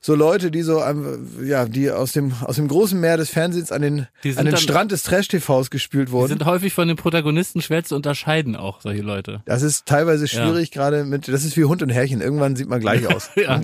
So 0.00 0.14
Leute, 0.14 0.50
die 0.50 0.60
so, 0.62 0.82
ähm, 0.82 1.26
ja, 1.42 1.64
die 1.64 1.90
aus 1.90 2.12
dem, 2.12 2.32
aus 2.44 2.56
dem 2.56 2.68
großen 2.68 2.98
Meer 3.00 3.16
des 3.16 3.30
Fernsehens 3.30 3.72
an 3.72 3.80
den, 3.82 4.06
Die 4.24 4.32
sind 4.32 4.40
an 4.40 4.44
den 4.46 4.54
dann- 4.54 4.60
Strand 4.62 4.92
des 4.92 5.04
Trash-TVs 5.04 5.70
gespült 5.70 6.08
Die 6.08 6.12
wurden. 6.12 6.28
sind 6.28 6.44
häufig 6.44 6.74
von 6.74 6.86
den 6.88 6.96
Protagonisten 6.98 7.62
schwer 7.62 7.82
zu 7.84 7.94
unterscheiden, 7.96 8.56
auch 8.56 8.80
solche 8.82 9.02
Leute. 9.02 9.40
Das 9.46 9.62
ist 9.62 9.86
teilweise 9.86 10.28
schwierig, 10.28 10.39
gerade 10.70 11.04
mit, 11.04 11.28
das 11.28 11.44
ist 11.44 11.56
wie 11.56 11.64
Hund 11.64 11.82
und 11.82 11.90
Härchen. 11.90 12.20
Irgendwann 12.20 12.56
sieht 12.56 12.68
man 12.68 12.80
gleich 12.80 13.06
aus. 13.14 13.30
Ja. 13.36 13.60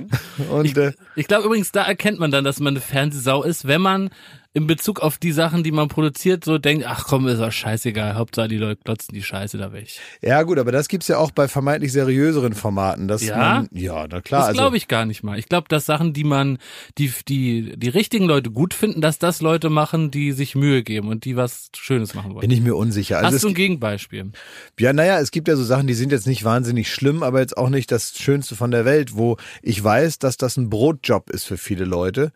Und 0.51 0.77
äh, 0.77 0.93
Ich 1.15 1.27
glaube 1.29 1.45
übrigens, 1.47 1.73
da 1.73 1.83
erkennt 1.83 2.19
man 2.19 2.31
dann, 2.31 2.45
dass 2.45 2.61
man 2.61 2.75
eine 2.75 2.81
Fernsehsau 2.81 3.43
ist, 3.43 3.67
wenn 3.67 3.81
man 3.81 4.11
in 4.57 4.67
Bezug 4.67 5.01
auf 5.01 5.19
die 5.19 5.33
Sachen, 5.33 5.65
die 5.65 5.71
man 5.71 5.89
produziert, 5.89 6.43
so 6.43 6.57
denkt, 6.57 6.87
ach 6.89 7.05
komm, 7.05 7.29
ist 7.29 7.41
doch 7.41 7.53
scheißegal, 7.53 8.15
Hauptsache 8.15 8.49
die 8.49 8.57
Leute 8.57 8.81
klotzen 8.83 9.15
die 9.15 9.23
Scheiße 9.23 9.59
da 9.59 9.71
weg. 9.71 9.89
ja 10.23 10.43
gut, 10.45 10.59
aber 10.59 10.73
das 10.73 10.89
gibt's 10.89 11.09
ja 11.09 11.19
auch 11.19 11.31
bei 11.31 11.47
vermeintlich 11.47 11.93
seriöseren 11.93 12.55
Formaten. 12.55 13.07
Dass 13.07 13.23
Ja? 13.23 13.37
Man, 13.37 13.69
ja, 13.71 14.07
na 14.11 14.23
klar. 14.23 14.41
Das 14.41 14.49
also, 14.49 14.61
glaube 14.61 14.79
ich 14.79 14.89
gar 14.89 15.05
nicht 15.05 15.23
mal. 15.23 15.39
Ich 15.39 15.51
glaube, 15.51 15.67
dass 15.69 15.85
Sachen, 15.85 16.15
die 16.15 16.25
man, 16.25 16.57
die, 16.97 17.13
die, 17.29 17.75
die 17.77 17.89
richtigen 17.91 18.25
Leute 18.25 18.51
gut 18.51 18.73
finden, 18.73 19.03
dass 19.03 19.19
das 19.19 19.43
Leute 19.43 19.69
machen, 19.69 20.11
die 20.11 20.33
sich 20.33 20.55
Mühe 20.55 20.83
geben 20.83 21.09
und 21.09 21.27
die 21.27 21.37
was 21.37 21.69
Schönes 21.77 22.15
machen 22.15 22.31
wollen. 22.33 22.41
bin 22.41 22.51
ich 22.51 22.63
mir 22.63 22.77
unsicher. 22.77 23.19
Also 23.19 23.35
Hast 23.35 23.45
du 23.45 23.49
ein 23.49 23.55
Gegenbeispiel? 23.55 24.33
Ja, 24.81 24.95
naja, 24.95 25.21
es 25.21 25.33
gibt 25.33 25.49
ja 25.49 25.57
so 25.57 25.65
Sachen, 25.65 25.87
die 25.87 25.93
sind 25.93 26.13
jetzt 26.13 26.27
nicht 26.27 26.45
wahnsinnig 26.45 26.91
schlimm, 26.91 27.23
aber 27.23 27.41
jetzt 27.41 27.59
auch 27.59 27.69
nicht 27.69 27.93
das 27.93 28.17
Schönste 28.17 28.57
von 28.57 28.71
der 28.71 28.87
Welt, 28.87 29.17
wo 29.17 29.37
ich 29.61 29.85
weiß, 29.85 30.19
dass 30.19 30.39
das 30.39 30.57
ein 30.57 30.71
Brotjob 30.71 31.29
ist 31.29 31.45
für 31.45 31.59
viele 31.59 31.85
Leute. 31.85 32.33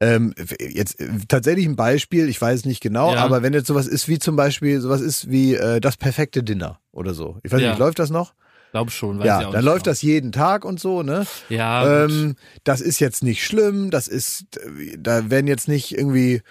Ähm, 0.00 0.34
jetzt 0.60 1.00
äh, 1.00 1.08
tatsächlich 1.28 1.66
ein 1.66 1.76
Beispiel, 1.76 2.28
ich 2.28 2.40
weiß 2.40 2.64
nicht 2.64 2.80
genau, 2.82 3.14
Ja. 3.14 3.20
aber 3.24 3.42
wenn 3.42 3.52
jetzt 3.52 3.68
sowas 3.68 3.86
ist 3.86 4.08
wie 4.08 4.18
zum 4.18 4.34
Beispiel, 4.36 4.80
sowas 4.80 5.00
ist 5.00 5.30
wie 5.30 5.54
äh, 5.54 5.80
das 5.80 5.96
perfekte 5.96 6.42
Dinner 6.42 6.80
oder 6.92 7.14
so. 7.14 7.38
Ich 7.42 7.52
weiß 7.52 7.60
Ja. 7.60 7.70
nicht, 7.70 7.78
läuft 7.78 7.98
das 8.00 8.10
noch? 8.10 8.34
Glaub 8.72 8.90
schon, 8.90 9.20
weiß 9.20 9.26
ja, 9.26 9.40
dann 9.42 9.52
nicht 9.52 9.62
läuft 9.62 9.84
genau. 9.84 9.92
das 9.92 10.02
jeden 10.02 10.32
Tag 10.32 10.64
und 10.64 10.80
so, 10.80 11.04
ne? 11.04 11.26
Ja. 11.48 12.04
Ähm, 12.06 12.34
das 12.64 12.80
ist 12.80 12.98
jetzt 12.98 13.22
nicht 13.22 13.44
schlimm, 13.44 13.90
das 13.92 14.08
ist, 14.08 14.46
da 14.98 15.30
werden 15.30 15.46
jetzt 15.46 15.68
nicht 15.68 15.96
irgendwie 15.96 16.42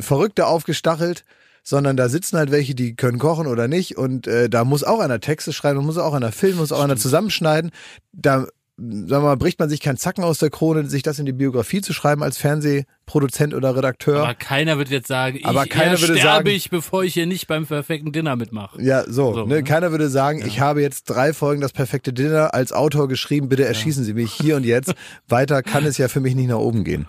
Verrückte 0.00 0.46
aufgestachelt, 0.46 1.24
sondern 1.62 1.96
da 1.96 2.08
sitzen 2.08 2.38
halt 2.38 2.50
welche, 2.50 2.74
die 2.74 2.96
können 2.96 3.18
kochen 3.20 3.46
oder 3.46 3.68
nicht 3.68 3.96
und 3.96 4.26
äh, 4.26 4.48
da 4.50 4.64
muss 4.64 4.82
auch 4.82 4.98
einer 4.98 5.20
Texte 5.20 5.52
schreiben, 5.52 5.84
muss 5.86 5.96
auch 5.96 6.14
einer 6.14 6.32
filmen, 6.32 6.58
muss 6.58 6.72
auch 6.72 6.82
einer 6.82 6.96
zusammenschneiden. 6.96 7.70
Da 8.12 8.48
sagen 8.80 9.08
wir 9.08 9.20
mal, 9.20 9.36
bricht 9.36 9.58
man 9.58 9.68
sich 9.68 9.80
keinen 9.80 9.98
Zacken 9.98 10.24
aus 10.24 10.38
der 10.38 10.48
Krone, 10.50 10.86
sich 10.88 11.02
das 11.02 11.18
in 11.18 11.26
die 11.26 11.32
Biografie 11.32 11.82
zu 11.82 11.92
schreiben 11.92 12.22
als 12.22 12.38
Fernsehproduzent 12.38 13.52
oder 13.52 13.76
Redakteur. 13.76 14.22
aber 14.22 14.34
keiner 14.34 14.78
würde 14.78 14.90
jetzt 14.90 15.08
sagen, 15.08 15.36
ich 15.36 15.44
Aber 15.46 15.66
keiner 15.66 16.00
würde 16.00 16.16
sterbe 16.16 16.20
sagen- 16.20 16.56
ich, 16.56 16.70
bevor 16.70 17.04
ich 17.04 17.12
hier 17.14 17.26
nicht 17.26 17.46
beim 17.46 17.66
perfekten 17.66 18.12
Dinner 18.12 18.36
mitmache. 18.36 18.80
ja, 18.82 19.04
so. 19.04 19.34
So, 19.34 19.44
ne? 19.46 19.56
ne? 19.56 19.62
Keiner 19.64 19.90
würde 19.90 20.08
sagen, 20.08 20.42
ich 20.46 20.60
habe 20.60 20.80
jetzt 20.80 21.04
drei 21.04 21.32
Folgen 21.34 21.60
das 21.60 21.72
perfekte 21.72 22.12
Dinner 22.12 22.54
als 22.54 22.72
Autor 22.72 23.08
geschrieben, 23.08 23.48
bitte 23.50 23.64
erschießen 23.66 24.02
Sie 24.04 24.14
mich 24.14 24.32
hier 24.32 24.56
und 24.56 24.64
jetzt. 24.64 24.94
Weiter 25.28 25.62
kann 25.62 25.84
es 25.84 25.98
ja 25.98 26.08
für 26.08 26.20
mich 26.20 26.34
nicht 26.34 26.48
nach 26.48 26.56
oben 26.58 26.82
gehen. 26.84 27.06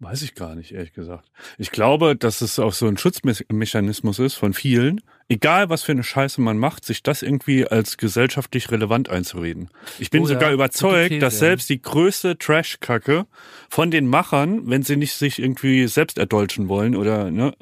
Weiß 0.00 0.22
ich 0.22 0.34
gar 0.34 0.54
nicht, 0.54 0.72
ehrlich 0.72 0.92
gesagt. 0.92 1.30
Ich 1.56 1.70
glaube, 1.70 2.16
dass 2.16 2.40
es 2.40 2.58
auch 2.58 2.72
so 2.72 2.86
ein 2.86 2.98
Schutzmechanismus 2.98 4.18
ist 4.18 4.34
von 4.34 4.52
vielen, 4.52 5.00
egal 5.28 5.70
was 5.70 5.82
für 5.82 5.92
eine 5.92 6.02
Scheiße 6.02 6.40
man 6.40 6.58
macht, 6.58 6.84
sich 6.84 7.02
das 7.02 7.22
irgendwie 7.22 7.66
als 7.66 7.96
gesellschaftlich 7.96 8.70
relevant 8.70 9.08
einzureden. 9.08 9.70
Ich 9.98 10.10
bin 10.10 10.22
Oh 10.22 10.24
ja, 10.24 10.34
sogar 10.34 10.50
gute 10.50 10.54
überzeugt, 10.54 11.22
dass 11.22 11.34
ja. 11.34 11.40
selbst 11.40 11.68
die 11.70 11.80
größte 11.80 12.38
Trash-Kacke 12.38 13.26
von 13.68 13.90
den 13.90 14.08
Machern, 14.08 14.68
wenn 14.68 14.82
sie 14.82 14.96
nicht 14.96 15.14
sich 15.14 15.38
irgendwie 15.38 15.86
selbst 15.86 16.18
erdolchen 16.18 16.68
wollen 16.68 16.96
oder, 16.96 17.30
ne, 17.30 17.54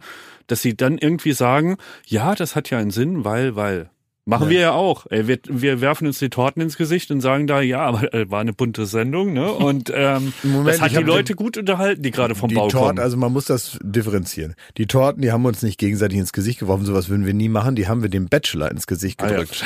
dass 0.46 0.62
sie 0.62 0.76
dann 0.76 0.98
irgendwie 0.98 1.32
sagen, 1.32 1.76
ja, 2.06 2.34
das 2.34 2.56
hat 2.56 2.70
ja 2.70 2.78
einen 2.78 2.90
Sinn, 2.90 3.24
weil, 3.24 3.56
weil. 3.56 3.90
Machen 4.24 4.44
Ja. 4.44 4.50
wir 4.50 4.60
ja 4.60 4.72
auch. 4.72 5.06
Ey, 5.10 5.26
wir, 5.26 5.38
wir 5.48 5.80
werfen 5.80 6.06
uns 6.06 6.20
die 6.20 6.30
Torten 6.30 6.62
ins 6.62 6.76
Gesicht 6.76 7.10
und 7.10 7.20
sagen 7.20 7.48
da, 7.48 7.60
ja, 7.60 7.80
aber 7.80 8.14
äh, 8.14 8.30
war 8.30 8.40
eine 8.40 8.52
bunte 8.52 8.86
Sendung, 8.86 9.32
ne? 9.32 9.50
Und 9.50 9.92
ähm, 9.92 10.32
Moment, 10.44 10.68
das 10.68 10.80
hat 10.80 10.92
die 10.92 11.02
Leute 11.02 11.34
gut 11.34 11.56
unterhalten, 11.58 12.02
die 12.02 12.12
gerade 12.12 12.36
vom 12.36 12.48
die 12.48 12.54
Bau 12.54 12.68
Torten, 12.68 12.86
kommen. 12.88 12.98
also 13.00 13.16
man 13.16 13.32
muss 13.32 13.46
das 13.46 13.78
differenzieren. 13.82 14.54
Die 14.76 14.86
Torten, 14.86 15.22
die 15.22 15.32
haben 15.32 15.44
uns 15.44 15.62
nicht 15.62 15.76
gegenseitig 15.76 16.18
ins 16.18 16.32
Gesicht 16.32 16.60
geworfen, 16.60 16.84
sowas 16.84 17.08
würden 17.08 17.26
wir 17.26 17.34
nie 17.34 17.48
machen. 17.48 17.74
Die 17.74 17.88
haben 17.88 18.02
wir 18.02 18.10
dem 18.10 18.28
Bachelor 18.28 18.70
ins 18.70 18.86
Gesicht 18.86 19.20
Ah, 19.22 19.26
ja. 19.26 19.30
gedrückt. 19.40 19.64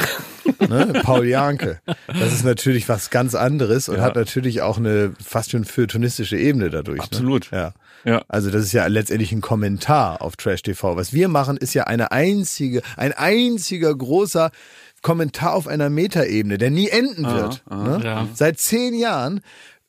ne? 0.71 1.01
Paul 1.03 1.27
Janke. 1.27 1.81
Das 2.07 2.33
ist 2.33 2.45
natürlich 2.45 2.89
was 2.89 3.11
ganz 3.11 3.35
anderes 3.35 3.91
und 3.91 3.97
Ja. 3.97 4.03
hat 4.05 4.15
natürlich 4.17 4.63
auch 4.63 4.79
eine 4.79 5.13
fast 5.23 5.51
schon 5.51 5.65
feuilletonistische 5.67 6.39
Ebene 6.39 6.71
dadurch. 6.71 7.03
Absolut. 7.03 7.53
Ne? 7.53 7.59
Ja. 7.59 7.73
Ja. 8.05 8.23
Also 8.29 8.51
das 8.51 8.65
ist 8.65 8.73
ja 8.73 8.87
letztendlich 8.87 9.33
ein 9.33 9.41
Kommentar 9.41 10.23
auf 10.23 10.37
Trash 10.37 10.63
TV. 10.63 10.97
Was 10.97 11.13
wir 11.13 11.29
machen, 11.29 11.57
ist 11.57 11.75
ja 11.75 11.85
eine 11.85 12.13
einzige, 12.13 12.83
ein 12.97 13.13
einziger 13.13 13.95
großer 13.95 14.51
Kommentar 15.03 15.55
auf 15.55 15.69
einer 15.69 15.91
Metaebene, 15.91 16.59
der 16.59 16.71
nie 16.71 16.89
enden 16.89 17.25
wird. 17.25 17.63
ne? 17.71 18.01
Ja. 18.03 18.29
Seit 18.35 18.59
zehn 18.59 18.95
Jahren 18.95 19.41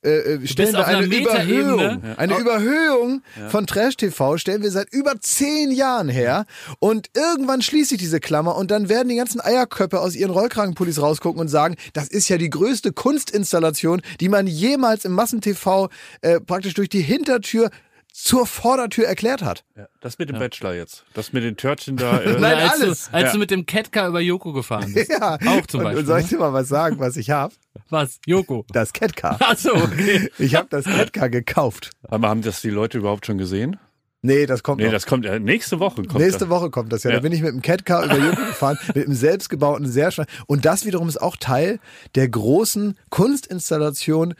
äh, 0.08 0.36
äh, 0.36 0.48
stellen 0.48 0.74
wir 0.74 0.86
eine. 0.88 1.06
Überhöhung, 1.06 2.04
eine 2.18 2.38
Überhöhung 2.38 3.24
von 3.50 3.66
Trash 3.66 3.98
TV 3.98 4.38
stellen 4.38 4.62
wir 4.62 4.70
seit 4.70 4.94
über 4.94 5.20
zehn 5.20 5.72
Jahren 5.72 6.08
her 6.08 6.46
und 6.80 7.10
irgendwann 7.16 7.62
schließt 7.64 7.90
sich 7.90 7.98
diese 7.98 8.20
Klammer 8.20 8.56
und 8.56 8.70
dann 8.70 8.90
werden 8.90 9.10
die 9.10 9.16
ganzen 9.16 9.42
Eierköpfe 9.42 10.00
aus 10.00 10.16
ihren 10.16 10.30
Rollkragenpullis 10.30 11.02
rausgucken 11.02 11.42
und 11.42 11.48
sagen, 11.48 11.76
das 11.94 12.08
ist 12.08 12.30
ja 12.30 12.38
die 12.38 12.50
größte 12.50 12.94
Kunstinstallation, 12.94 14.02
die 14.20 14.30
man 14.30 14.46
jemals 14.46 15.04
im 15.04 15.14
Massentv 15.14 15.90
äh, 16.22 16.40
praktisch 16.42 16.76
durch 16.76 16.90
die 16.90 17.02
Hintertür 17.02 17.72
zur 18.20 18.48
Vordertür 18.48 19.06
erklärt 19.06 19.44
hat. 19.44 19.64
Ja, 19.76 19.88
das 20.02 20.18
mit 20.18 20.30
dem 20.30 20.40
Bachelor 20.40 20.74
jetzt. 20.74 21.06
Das 21.14 21.34
mit 21.34 21.44
den 21.44 21.56
Törtchen 21.56 21.98
da. 21.98 22.18
Äh, 22.22 22.40
Nein, 22.40 22.58
als 22.58 22.82
alles. 22.82 23.10
Du, 23.12 23.14
als 23.16 23.24
Ja. 23.26 23.32
du 23.34 23.38
mit 23.38 23.52
dem 23.52 23.66
Catcar 23.68 24.08
über 24.08 24.20
Joko 24.20 24.54
gefahren 24.54 24.92
bist. 24.92 25.12
Ja, 25.20 25.36
Auch 25.46 25.68
zum 25.68 25.84
Beispiel. 25.84 26.00
Und 26.00 26.06
soll 26.08 26.20
ich 26.22 26.26
ne? 26.26 26.30
dir 26.32 26.40
mal 26.40 26.52
was 26.54 26.68
sagen, 26.68 26.98
was 27.00 27.16
ich 27.16 27.30
habe? 27.30 27.54
Was? 27.92 28.20
Joko. 28.26 28.66
Das 28.70 28.92
Catcar. 28.92 29.38
Ach 29.40 29.56
so, 29.56 29.72
okay. 29.76 30.32
Ich 30.40 30.56
habe 30.56 30.68
das 30.72 30.86
Catcar 30.86 31.30
gekauft. 31.30 31.92
aber 32.08 32.28
haben 32.30 32.42
das 32.42 32.62
die 32.62 32.72
Leute 32.72 32.98
überhaupt 32.98 33.28
schon 33.28 33.38
gesehen? 33.38 33.78
Nee, 34.24 34.48
das 34.48 34.64
kommt 34.64 34.80
Nee, 34.80 34.86
noch. 34.86 34.94
das 34.94 35.06
kommt 35.06 35.26
ja 35.26 35.38
nächste 35.38 35.80
Woche. 35.80 36.02
Kommt 36.02 36.16
Nächste 36.20 36.40
das. 36.40 36.50
Woche 36.50 36.72
kommt 36.72 36.92
das 36.92 37.04
ja. 37.04 37.12
Ja. 37.12 37.18
Da 37.18 37.22
bin 37.22 37.32
ich 37.34 37.42
mit 37.44 37.52
dem 37.54 37.62
Catcar 37.62 38.04
über 38.04 38.18
Joko 38.18 38.36
gefahren, 38.48 38.78
mit 38.96 39.06
einem 39.06 39.16
selbstgebauten, 39.16 39.88
sehr 39.88 40.10
schnell. 40.10 40.26
Und 40.48 40.66
das 40.66 40.86
wiederum 40.86 41.08
ist 41.08 41.22
auch 41.22 41.38
Teil 41.38 41.80
der 42.16 42.28
großen 42.28 42.98
Kunstinstallation. 43.12 44.34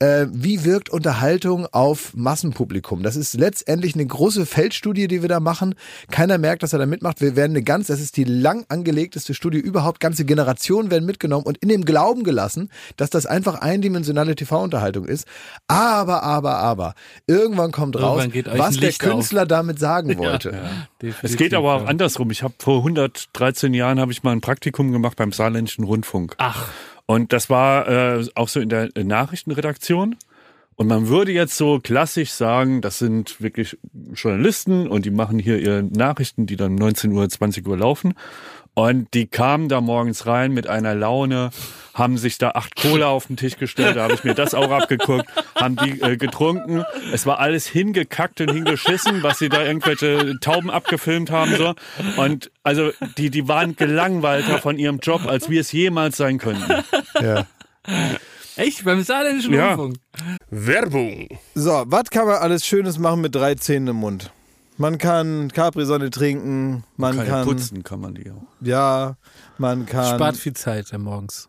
Äh, 0.00 0.26
wie 0.30 0.64
wirkt 0.64 0.90
Unterhaltung 0.90 1.66
auf 1.72 2.14
Massenpublikum? 2.14 3.02
Das 3.02 3.16
ist 3.16 3.34
letztendlich 3.34 3.94
eine 3.94 4.06
große 4.06 4.44
Feldstudie, 4.46 5.08
die 5.08 5.22
wir 5.22 5.28
da 5.28 5.40
machen. 5.40 5.74
Keiner 6.10 6.38
merkt, 6.38 6.62
dass 6.62 6.72
er 6.72 6.78
da 6.78 6.86
mitmacht. 6.86 7.20
Wir 7.20 7.36
werden 7.36 7.52
eine 7.52 7.62
ganz, 7.62 7.86
das 7.86 8.00
ist 8.00 8.16
die 8.16 8.24
lang 8.24 8.64
angelegteste 8.68 9.34
Studie 9.34 9.58
überhaupt. 9.58 10.00
Ganze 10.00 10.24
Generationen 10.24 10.90
werden 10.90 11.04
mitgenommen 11.04 11.46
und 11.46 11.58
in 11.58 11.68
dem 11.68 11.84
Glauben 11.84 12.24
gelassen, 12.24 12.70
dass 12.96 13.10
das 13.10 13.26
einfach 13.26 13.60
eindimensionale 13.60 14.34
TV-Unterhaltung 14.34 15.04
ist. 15.04 15.26
Aber, 15.68 16.22
aber, 16.22 16.58
aber, 16.58 16.94
irgendwann 17.26 17.70
kommt 17.70 17.96
raus, 18.00 18.24
Irgendwann 18.24 18.58
was 18.58 18.76
der 18.76 18.88
Licht 18.88 19.04
auf. 19.04 19.10
Künstler 19.10 19.46
damit 19.46 19.78
sagen 19.78 20.18
wollte. 20.18 20.58
Es 21.22 21.36
geht 21.36 21.54
aber 21.54 21.74
auch 21.74 21.82
ja. 21.82 21.88
andersrum. 21.88 22.30
Ich 22.30 22.42
habe 22.42 22.54
vor 22.58 22.78
113 22.78 23.74
Jahren 23.74 24.00
habe 24.00 24.12
ich 24.12 24.22
mal 24.22 24.32
ein 24.32 24.40
Praktikum 24.40 24.92
gemacht 24.92 25.16
beim 25.16 25.32
Saarländischen 25.32 25.84
Rundfunk. 25.84 26.34
Ach, 26.38 26.68
Und 27.06 27.32
das 27.32 27.50
war 27.50 27.88
äh, 27.88 28.26
auch 28.34 28.48
so 28.48 28.60
in 28.60 28.68
der 28.68 28.90
Nachrichtenredaktion. 28.96 30.16
Und 30.76 30.88
man 30.88 31.08
würde 31.08 31.30
jetzt 31.30 31.56
so 31.56 31.78
klassisch 31.78 32.30
sagen, 32.30 32.80
das 32.80 32.98
sind 32.98 33.40
wirklich 33.40 33.78
Journalisten 34.14 34.88
und 34.88 35.04
die 35.04 35.10
machen 35.10 35.38
hier 35.38 35.58
ihre 35.58 35.82
Nachrichten, 35.84 36.46
die 36.46 36.56
dann 36.56 36.74
19 36.74 37.12
Uhr, 37.12 37.28
20 37.28 37.66
Uhr 37.68 37.76
laufen. 37.76 38.14
Und 38.74 39.14
die 39.14 39.26
kamen 39.26 39.68
da 39.68 39.80
morgens 39.80 40.26
rein 40.26 40.52
mit 40.52 40.66
einer 40.66 40.94
Laune, 40.96 41.50
haben 41.94 42.18
sich 42.18 42.38
da 42.38 42.50
acht 42.50 42.74
Cola 42.74 43.06
auf 43.06 43.28
den 43.28 43.36
Tisch 43.36 43.56
gestellt, 43.56 43.96
da 43.96 44.02
habe 44.02 44.14
ich 44.14 44.24
mir 44.24 44.34
das 44.34 44.52
auch 44.52 44.70
abgeguckt, 44.72 45.26
haben 45.54 45.76
die 45.76 46.00
äh, 46.00 46.16
getrunken. 46.16 46.84
Es 47.12 47.24
war 47.24 47.38
alles 47.38 47.66
hingekackt 47.68 48.40
und 48.40 48.50
hingeschissen, 48.50 49.22
was 49.22 49.38
sie 49.38 49.48
da 49.48 49.62
irgendwelche 49.64 50.38
Tauben 50.40 50.70
abgefilmt 50.70 51.30
haben. 51.30 51.54
so. 51.56 51.74
Und 52.16 52.50
also 52.64 52.90
die, 53.16 53.30
die 53.30 53.46
waren 53.46 53.76
gelangweilter 53.76 54.58
von 54.58 54.76
ihrem 54.76 54.98
Job, 54.98 55.24
als 55.26 55.48
wir 55.48 55.60
es 55.60 55.70
jemals 55.70 56.16
sein 56.16 56.38
könnten. 56.38 56.82
Ja. 57.22 57.46
echt? 58.56 58.84
Beim 58.84 59.02
Saarländischen 59.04 59.54
Ja. 59.54 59.74
Rundfunk? 59.74 59.96
Werbung. 60.50 61.28
So, 61.54 61.84
was 61.86 62.10
kann 62.10 62.26
man 62.26 62.36
alles 62.38 62.66
Schönes 62.66 62.98
machen 62.98 63.20
mit 63.20 63.36
drei 63.36 63.54
Zähnen 63.54 63.86
im 63.88 63.96
Mund? 63.96 64.32
Man 64.76 64.98
kann 64.98 65.52
Capri-Sonne 65.52 66.10
trinken, 66.10 66.82
man 66.96 67.16
Kann 67.16 67.26
ja 67.26 67.32
kann, 67.32 67.44
putzen 67.46 67.84
kann 67.84 68.00
man 68.00 68.14
die 68.14 68.30
auch. 68.30 68.42
ja, 68.60 69.16
man 69.56 69.86
kann, 69.86 70.16
Spart 70.16 70.36
viel 70.36 70.54
Zeit 70.54 70.92
morgens. 70.98 71.48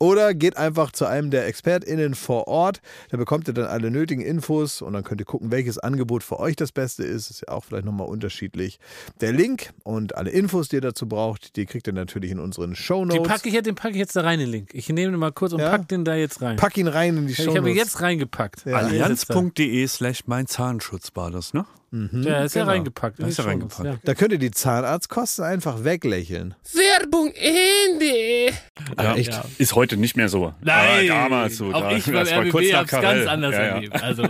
Oder 0.00 0.34
geht 0.34 0.56
einfach 0.56 0.90
zu 0.92 1.06
einem 1.06 1.30
der 1.30 1.46
ExpertInnen 1.46 2.14
vor 2.14 2.48
Ort. 2.48 2.80
Da 3.10 3.16
bekommt 3.16 3.46
ihr 3.48 3.54
dann 3.54 3.66
alle 3.66 3.90
nötigen 3.90 4.22
Infos 4.22 4.82
und 4.82 4.92
dann 4.92 5.04
könnt 5.04 5.20
ihr 5.20 5.24
gucken, 5.24 5.50
welches 5.52 5.78
Angebot 5.78 6.22
für 6.24 6.40
euch 6.40 6.56
das 6.56 6.72
Beste 6.72 7.04
ist. 7.04 7.30
Ist 7.30 7.42
ja 7.46 7.54
auch 7.54 7.64
vielleicht 7.64 7.84
nochmal 7.84 8.08
unterschiedlich. 8.08 8.78
Der 9.20 9.32
Link 9.32 9.70
und 9.84 10.16
alle 10.16 10.30
Infos, 10.30 10.68
die 10.68 10.76
ihr 10.76 10.80
dazu 10.82 11.06
braucht, 11.08 11.54
die 11.56 11.64
kriegt 11.64 11.86
ihr 11.86 11.92
natürlich 11.92 12.32
in 12.32 12.40
unseren 12.40 12.70
Den 12.70 12.76
Shownotes. 12.76 13.22
packe 13.28 13.48
ich, 13.48 13.54
jetzt- 13.54 13.66
den 13.66 13.76
packe 13.76 13.90
ich 13.92 13.98
jetzt 13.98 14.16
da 14.16 14.22
rein, 14.22 14.40
den 14.40 14.48
Link. 14.50 14.70
Ich 14.74 14.88
nehme 14.88 15.12
den 15.12 15.20
mal 15.20 15.32
kurz 15.32 15.52
und 15.52 15.60
Ja? 15.60 15.70
pack 15.70 15.86
den 15.88 16.04
da 16.04 16.14
jetzt 16.16 16.42
rein. 16.42 16.56
Pack 16.56 16.76
ihn 16.76 16.88
rein 16.88 17.16
in 17.16 17.26
die 17.28 17.32
ich 17.32 17.46
habe 17.46 17.70
ihn 17.70 17.76
jetzt 17.76 18.00
reingepackt. 18.00 18.66
Ja. 18.66 18.76
Allianz.de 18.78 19.86
slash 19.86 20.22
mein 20.26 20.46
Zahnschutz 20.46 21.10
war 21.14 21.30
das, 21.30 21.54
ne? 21.54 21.64
Ja, 22.12 22.42
ist 22.44 22.54
ja 22.54 22.62
genau. 22.62 22.72
reingepackt. 22.72 23.20
Da 23.22 23.26
ist 23.26 23.38
er 23.38 23.42
schon 23.44 23.50
reingepackt. 23.52 23.88
was, 23.88 23.98
Da 24.04 24.14
könnt 24.14 24.32
ihr 24.32 24.38
die 24.38 24.50
Zahnarztkosten 24.50 25.44
einfach 25.44 25.84
weglächeln. 25.84 26.54
Werbung 26.72 27.32
Ende. 27.34 28.52
Ja, 28.98 29.14
echt? 29.14 29.30
Ja. 29.32 29.44
Ist 29.58 29.74
heute 29.74 29.96
nicht 29.96 30.16
mehr 30.16 30.28
so. 30.28 30.54
Nein, 30.60 31.10
Aber 31.10 31.20
damals 31.28 31.56
so. 31.56 31.72
auch 31.72 31.80
da, 31.82 31.96
ich 31.96 32.04
beim 32.04 32.14
das 32.14 32.30
war 32.32 32.44
kurz 32.46 32.64
RBB 32.66 32.72
nach 32.72 32.80
hab's 32.80 32.90
ganz 32.90 33.26
anders 33.28 33.52
Ja, 33.54 33.60
ja. 33.60 33.68
erlebt. 33.74 34.02
Also, 34.02 34.22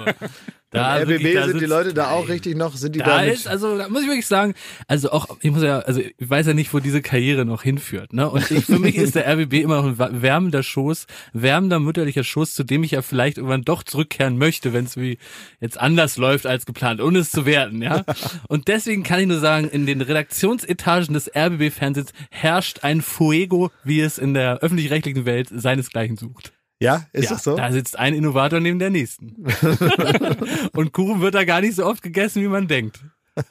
da 0.75 1.09
wirklich, 1.09 1.35
RBB 1.35 1.40
da 1.40 1.49
sind 1.49 1.61
die 1.61 1.66
Leute 1.66 1.95
da 1.95 2.11
auch 2.11 2.28
richtig 2.28 2.57
noch, 2.57 2.76
sind 2.76 2.95
die 2.95 3.00
da, 3.00 3.07
Da 3.07 3.23
ist, 3.23 3.49
also 3.49 3.78
da 3.78 3.88
muss 3.88 4.02
ich 4.02 4.09
wirklich 4.09 4.26
sagen, 4.26 4.54
also 4.88 5.11
auch, 5.12 5.38
ich 5.40 5.50
muss 5.50 5.62
ja, 5.62 5.81
also 5.81 6.00
ich 6.00 6.14
weiß 6.19 6.47
ja 6.47 6.54
nicht, 6.54 6.73
wo 6.75 6.81
diese 6.81 7.02
Karriere 7.02 7.45
noch 7.45 7.62
hinführt, 7.62 8.12
ne? 8.12 8.28
Und 8.28 8.50
ich, 8.50 8.64
für 8.64 8.78
mich 8.78 8.97
ist 8.97 9.14
der 9.14 9.26
RBB 9.26 9.54
immer 9.54 9.83
noch 9.83 10.00
ein 10.00 10.23
wärmender 10.23 10.62
Schoß, 10.62 11.07
wärmender 11.33 11.81
mütterlicher 11.81 12.25
Schoß, 12.25 12.54
zu 12.54 12.64
dem 12.64 12.85
ich 12.85 12.93
ja 12.93 13.02
vielleicht 13.02 13.38
irgendwann 13.38 13.62
doch 13.62 13.83
zurückkehren 13.83 14.38
möchte, 14.38 14.73
wenn 14.73 14.85
es 14.85 14.97
wie 14.97 15.19
jetzt 15.61 15.81
anders 15.81 16.16
läuft 16.16 16.47
als 16.47 16.66
geplant, 16.66 17.00
ohne 17.00 17.21
es 17.21 17.31
zu 17.31 17.47
werten, 17.47 17.83
ja? 17.83 18.04
Und 18.49 18.69
deswegen 18.69 19.02
kann 19.02 19.21
ich 19.21 19.26
nur 19.26 19.40
sagen, 19.40 19.69
in 19.69 19.87
den 19.87 20.00
Redaktionsetagen 20.00 21.14
des 21.14 21.31
RBB-Fernsehens 21.35 22.12
herrscht 22.31 22.81
ein 22.83 23.00
Fuego, 23.00 23.71
wie 23.85 24.00
es 24.00 24.19
in 24.19 24.35
der 24.35 24.59
öffentlich-rechtlichen 24.59 25.25
Welt 25.25 25.49
seinesgleichen 25.50 26.16
sucht. 26.16 26.52
Ja, 26.85 27.07
ist 27.12 27.25
ja, 27.25 27.31
das 27.31 27.43
so? 27.45 27.57
Da 27.57 27.73
sitzt 27.73 27.99
ein 27.99 28.14
Innovator 28.14 28.61
neben 28.61 28.79
der 28.79 28.91
nächsten. 28.91 29.35
Und 30.73 30.93
Kuchen 30.93 31.21
wird 31.21 31.35
da 31.35 31.45
gar 31.45 31.61
nicht 31.61 31.75
so 31.76 31.85
oft 31.87 32.03
gegessen, 32.03 32.43
wie 32.43 32.49
man 32.49 32.69
denkt. 32.69 33.00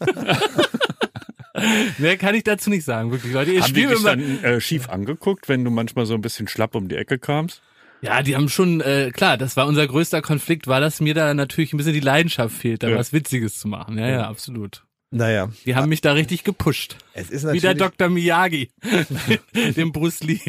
Mehr 1.98 2.18
kann 2.18 2.36
ich 2.36 2.44
dazu 2.44 2.70
nicht 2.70 2.84
sagen, 2.84 3.12
wirklich, 3.12 3.32
Leute. 3.34 3.52
Ihr 3.52 3.62
Haben 3.62 3.74
die 3.74 3.82
spielt 3.82 3.92
dich 3.92 4.00
immer. 4.00 4.16
dann 4.16 4.44
äh, 4.44 4.60
schief 4.62 4.90
angeguckt, 4.90 5.50
wenn 5.50 5.64
du 5.64 5.72
manchmal 5.72 6.06
so 6.06 6.14
ein 6.16 6.22
bisschen 6.22 6.48
schlapp 6.48 6.76
um 6.76 6.88
die 6.90 6.96
Ecke 6.96 7.20
kamst? 7.20 7.62
Ja, 8.02 8.22
die 8.22 8.36
haben 8.36 8.50
schon, 8.50 8.82
äh, 8.82 9.12
klar, 9.14 9.38
das 9.38 9.56
war 9.56 9.66
unser 9.68 9.88
größter 9.88 10.22
Konflikt, 10.22 10.68
war, 10.68 10.82
dass 10.82 11.00
mir 11.00 11.14
da 11.14 11.34
natürlich 11.34 11.72
ein 11.74 11.78
bisschen 11.78 11.94
die 11.94 12.00
Leidenschaft 12.02 12.56
fehlt, 12.56 12.84
da 12.84 12.90
Ja. 12.90 12.98
was 12.98 13.14
Witziges 13.14 13.60
zu 13.60 13.68
machen. 13.68 13.98
Ja, 13.98 14.08
ja, 14.10 14.28
absolut. 14.28 14.84
Naja, 15.12 15.50
Die 15.66 15.76
haben 15.76 15.90
mich 15.90 16.02
da 16.02 16.14
richtig 16.14 16.44
gepusht. 16.44 16.98
es 17.14 17.30
ist 17.30 17.44
Wie 17.54 17.60
der 17.60 17.76
natürlich... 17.76 17.98
Dr. 17.98 18.10
Miyagi, 18.10 18.72
dem 19.78 19.92
Bruce 19.92 20.22
Lee. 20.24 20.42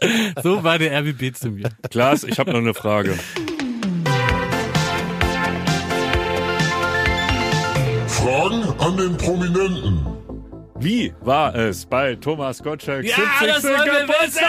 So 0.42 0.62
war 0.64 0.78
der 0.78 0.98
RBB 1.00 1.34
zu 1.34 1.50
mir. 1.50 1.68
Klaas, 1.90 2.24
ich 2.24 2.38
habe 2.38 2.52
noch 2.52 2.58
eine 2.58 2.74
Frage. 2.74 3.18
Fragen 8.06 8.62
an 8.80 8.96
den 8.96 9.16
Prominenten. 9.16 10.06
Wie 10.78 11.12
war 11.20 11.54
es 11.54 11.84
bei 11.86 12.14
Thomas 12.16 12.62
Gottschalks 12.62 13.08
Ja, 13.08 13.16
70. 13.16 13.46
das 13.48 13.64
wollen 13.64 13.74
wir 13.84 14.00
Geburtstag? 14.00 14.42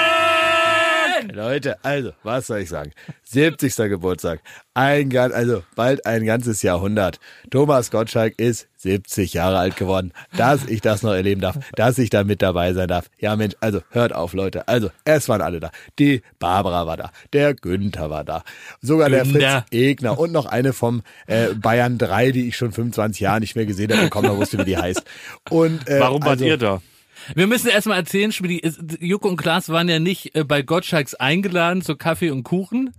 wissen! 1.23 1.35
Leute, 1.35 1.83
also, 1.83 2.11
was 2.23 2.47
soll 2.47 2.59
ich 2.59 2.69
sagen? 2.69 2.91
70. 3.23 3.75
Geburtstag. 3.75 4.41
Ein, 4.73 5.09
gan- 5.09 5.33
also 5.33 5.63
bald 5.75 6.05
ein 6.05 6.25
ganzes 6.25 6.61
Jahrhundert. 6.61 7.19
Thomas 7.49 7.91
Gottschalk 7.91 8.35
ist 8.39 8.67
70 8.77 9.33
Jahre 9.33 9.57
alt 9.57 9.75
geworden. 9.75 10.13
Dass 10.37 10.65
ich 10.65 10.79
das 10.79 11.03
noch 11.03 11.11
erleben 11.11 11.41
darf, 11.41 11.57
dass 11.75 11.97
ich 11.97 12.09
da 12.09 12.23
mit 12.23 12.41
dabei 12.41 12.71
sein 12.73 12.87
darf. 12.87 13.09
Ja, 13.19 13.35
Mensch, 13.35 13.55
also 13.59 13.81
hört 13.89 14.13
auf, 14.15 14.33
Leute. 14.33 14.69
Also, 14.69 14.89
es 15.03 15.27
waren 15.27 15.41
alle 15.41 15.59
da. 15.59 15.71
Die 15.99 16.21
Barbara 16.39 16.87
war 16.87 16.95
da. 16.95 17.11
Der 17.33 17.53
Günther 17.53 18.09
war 18.09 18.23
da. 18.23 18.43
Sogar 18.79 19.09
der 19.09 19.23
Günther. 19.23 19.65
Fritz 19.69 19.73
Egner 19.81 20.17
und 20.17 20.31
noch 20.31 20.45
eine 20.45 20.71
vom 20.71 21.01
äh, 21.27 21.53
Bayern 21.53 21.97
3, 21.97 22.31
die 22.31 22.47
ich 22.47 22.55
schon 22.55 22.71
25 22.71 23.19
Jahre 23.19 23.41
nicht 23.41 23.57
mehr 23.57 23.65
gesehen 23.65 23.91
habe 23.91 24.03
und 24.03 24.09
kaum 24.09 24.25
noch 24.25 24.37
wusste, 24.37 24.57
wie 24.59 24.63
die 24.65 24.77
heißt. 24.77 25.03
Und, 25.49 25.85
äh, 25.89 25.99
Warum 25.99 26.21
wart 26.21 26.31
also, 26.31 26.45
ihr 26.45 26.57
da? 26.57 26.81
Wir 27.35 27.45
müssen 27.45 27.67
erstmal 27.69 27.97
erzählen, 27.99 28.31
Schmidi, 28.31 28.61
Joko 28.99 29.27
und 29.27 29.37
Klaas 29.37 29.67
waren 29.69 29.89
ja 29.89 29.99
nicht 29.99 30.33
äh, 30.33 30.43
bei 30.43 30.61
Gottschalks 30.61 31.13
eingeladen 31.13 31.81
zu 31.81 31.95
Kaffee 31.97 32.31
und 32.31 32.43
Kuchen, 32.43 32.91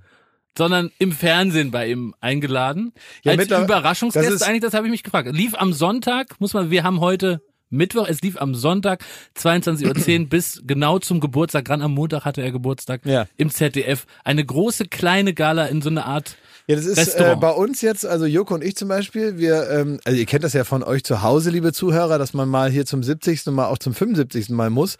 sondern 0.56 0.90
im 0.98 1.12
Fernsehen 1.12 1.70
bei 1.70 1.88
ihm 1.88 2.14
eingeladen. 2.20 2.92
Ja, 3.24 3.32
Als 3.32 3.46
Überraschungsgäste 3.46 4.46
eigentlich, 4.46 4.62
das 4.62 4.74
habe 4.74 4.86
ich 4.86 4.90
mich 4.90 5.02
gefragt. 5.02 5.28
Lief 5.32 5.54
am 5.54 5.72
Sonntag, 5.72 6.40
muss 6.40 6.54
man, 6.54 6.70
wir 6.70 6.84
haben 6.84 7.00
heute 7.00 7.40
Mittwoch, 7.72 8.06
es 8.08 8.20
lief 8.22 8.40
am 8.40 8.54
Sonntag 8.54 9.02
22.10 9.36 10.20
Uhr 10.22 10.26
bis 10.28 10.62
genau 10.66 10.98
zum 10.98 11.20
Geburtstag, 11.20 11.64
gerade 11.64 11.82
am 11.82 11.94
Montag 11.94 12.24
hatte 12.24 12.42
er 12.42 12.52
Geburtstag 12.52 13.00
Ja. 13.04 13.26
im 13.36 13.50
ZDF. 13.50 14.06
Eine 14.24 14.44
große 14.44 14.84
kleine 14.86 15.34
Gala 15.34 15.66
in 15.66 15.80
so 15.82 15.88
einer 15.90 16.04
Art 16.06 16.36
Ja, 16.68 16.76
das 16.76 16.84
ist 16.86 17.14
äh, 17.16 17.34
bei 17.40 17.50
uns 17.50 17.80
jetzt, 17.80 18.06
also 18.06 18.26
Joko 18.26 18.54
und 18.54 18.62
ich 18.62 18.76
zum 18.76 18.88
Beispiel, 18.88 19.38
wir, 19.38 19.68
ähm, 19.70 19.98
also 20.04 20.18
ihr 20.18 20.26
kennt 20.26 20.44
das 20.44 20.52
ja 20.52 20.64
von 20.64 20.82
euch 20.82 21.02
zu 21.02 21.22
Hause, 21.22 21.50
liebe 21.50 21.72
Zuhörer, 21.72 22.18
dass 22.18 22.34
man 22.34 22.48
mal 22.48 22.70
hier 22.70 22.86
zum 22.86 23.02
70. 23.02 23.46
und 23.48 23.54
mal 23.54 23.66
auch 23.66 23.78
zum 23.78 23.94
75. 23.94 24.50
Mal 24.50 24.70
muss 24.70 24.96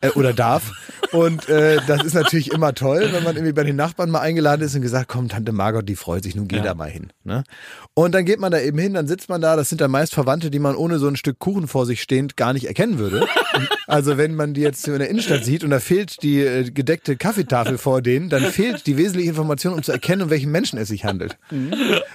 äh, 0.00 0.08
oder 0.10 0.32
darf. 0.32 0.70
Und 1.12 1.46
äh, 1.50 1.78
das 1.86 2.04
ist 2.04 2.14
natürlich 2.14 2.50
immer 2.52 2.72
toll, 2.72 3.10
wenn 3.12 3.22
man 3.22 3.36
irgendwie 3.36 3.52
bei 3.52 3.64
den 3.64 3.76
Nachbarn 3.76 4.08
mal 4.10 4.20
eingeladen 4.20 4.62
ist 4.62 4.74
und 4.74 4.80
gesagt, 4.80 5.08
komm, 5.08 5.28
Tante 5.28 5.52
Margot, 5.52 5.86
die 5.86 5.94
freut 5.96 6.22
sich, 6.24 6.34
nun 6.34 6.48
geh 6.48 6.56
Ja. 6.56 6.62
da 6.62 6.74
mal 6.74 6.88
hin. 6.88 7.12
Ne? 7.24 7.44
Und 7.92 8.14
dann 8.14 8.24
geht 8.24 8.40
man 8.40 8.50
da 8.50 8.58
eben 8.60 8.78
hin, 8.78 8.94
dann 8.94 9.06
sitzt 9.06 9.28
man 9.28 9.42
da, 9.42 9.54
das 9.54 9.68
sind 9.68 9.82
dann 9.82 9.90
meist 9.90 10.14
Verwandte, 10.14 10.50
die 10.50 10.58
man 10.58 10.74
ohne 10.74 10.98
so 10.98 11.08
ein 11.08 11.16
Stück 11.16 11.38
Kuchen 11.38 11.68
vor 11.68 11.84
sich 11.84 12.00
stehend 12.12 12.36
gar 12.36 12.52
nicht 12.52 12.66
erkennen 12.66 12.98
würde. 12.98 13.26
Also 13.86 14.18
wenn 14.18 14.34
man 14.34 14.52
die 14.54 14.60
jetzt 14.60 14.86
in 14.86 14.98
der 14.98 15.08
Innenstadt 15.08 15.44
sieht 15.44 15.64
und 15.64 15.70
da 15.70 15.80
fehlt 15.80 16.22
die 16.22 16.40
äh, 16.40 16.70
gedeckte 16.70 17.16
Kaffeetafel 17.16 17.78
vor 17.78 18.02
denen, 18.02 18.28
dann 18.28 18.42
fehlt 18.44 18.86
die 18.86 18.96
wesentliche 18.98 19.30
Information, 19.30 19.72
um 19.72 19.82
zu 19.82 19.92
erkennen, 19.92 20.22
um 20.22 20.30
welchen 20.30 20.50
Menschen 20.50 20.78
es 20.78 20.88
sich 20.88 21.04
handelt. 21.06 21.38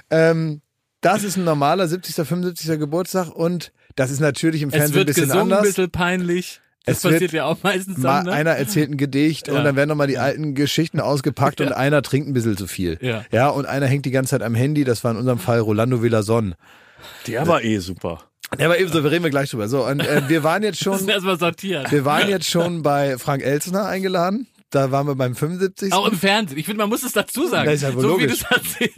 Ähm, 0.09 0.61
das 1.01 1.23
ist 1.23 1.37
ein 1.37 1.43
normaler 1.43 1.87
70., 1.87 2.15
75. 2.15 2.79
Geburtstag 2.79 3.29
und 3.29 3.71
das 3.95 4.11
ist 4.11 4.19
natürlich 4.19 4.61
im 4.61 4.69
Es 4.69 4.75
Fernsehen 4.75 4.93
ein 4.93 4.97
wird 4.99 5.07
bisschen 5.07 5.23
gesungen, 5.27 5.47
ein 5.47 5.57
anders. 5.57 5.67
bisschen 5.67 5.91
peinlich. 5.91 6.61
Das 6.85 6.97
Es 6.99 7.03
wird 7.03 7.13
passiert 7.15 7.31
ja 7.33 7.45
auch 7.45 7.57
meistens 7.63 7.97
Mal 7.97 8.17
dann, 8.17 8.25
ne? 8.27 8.31
einer 8.33 8.51
erzählt 8.51 8.89
ein 8.91 8.97
Gedicht 8.97 9.47
Ja. 9.47 9.55
und 9.57 9.63
dann 9.65 9.75
werden 9.75 9.89
nochmal 9.89 10.07
die 10.07 10.17
alten 10.19 10.53
Geschichten 10.55 10.99
ausgepackt 10.99 11.59
und 11.59 11.71
einer 11.73 12.01
trinkt 12.01 12.29
ein 12.29 12.33
bisschen 12.33 12.55
zu 12.55 12.65
viel. 12.67 12.97
Ja. 13.01 13.25
ja, 13.31 13.49
und 13.49 13.65
einer 13.65 13.87
hängt 13.87 14.05
die 14.05 14.11
ganze 14.11 14.31
Zeit 14.31 14.43
am 14.43 14.55
Handy, 14.55 14.83
das 14.85 15.03
war 15.03 15.11
in 15.11 15.17
unserem 15.17 15.39
Fall 15.39 15.59
Rolando 15.59 16.01
Villason. 16.01 16.55
Der 17.27 17.45
war 17.47 17.61
eh 17.63 17.77
super. 17.79 18.23
Der 18.57 18.69
war 18.69 18.77
eben 18.77 18.91
so, 18.91 19.03
wir 19.03 19.11
reden 19.11 19.23
wir 19.23 19.29
gleich 19.29 19.49
drüber. 19.49 19.67
So, 19.67 19.85
und 19.85 19.99
äh, 19.99 20.29
wir 20.29 20.43
waren 20.43 20.63
jetzt 20.63 20.79
schon, 20.83 21.07
erstmal 21.07 21.37
sortiert. 21.37 21.91
wir 21.91 22.05
waren 22.05 22.29
jetzt 22.29 22.49
schon 22.49 22.81
bei 22.81 23.17
Frank 23.17 23.43
Elsner 23.43 23.85
eingeladen. 23.87 24.47
Da 24.69 24.91
waren 24.91 25.07
wir 25.07 25.15
beim 25.15 25.33
75. 25.33 25.93
Auch 25.93 26.07
im 26.11 26.17
Fernsehen. 26.17 26.57
Ich 26.57 26.65
finde, 26.65 26.79
man 26.79 26.89
muss 26.89 27.03
es 27.03 27.13
dazu 27.13 27.47
sagen. 27.47 27.67
Das 27.67 27.75
ist 27.75 27.83
ja 27.83 27.95
wohl 27.95 28.01
so 28.01 28.19
wie 28.19 28.27
du 28.27 28.33
logisch. 28.33 28.45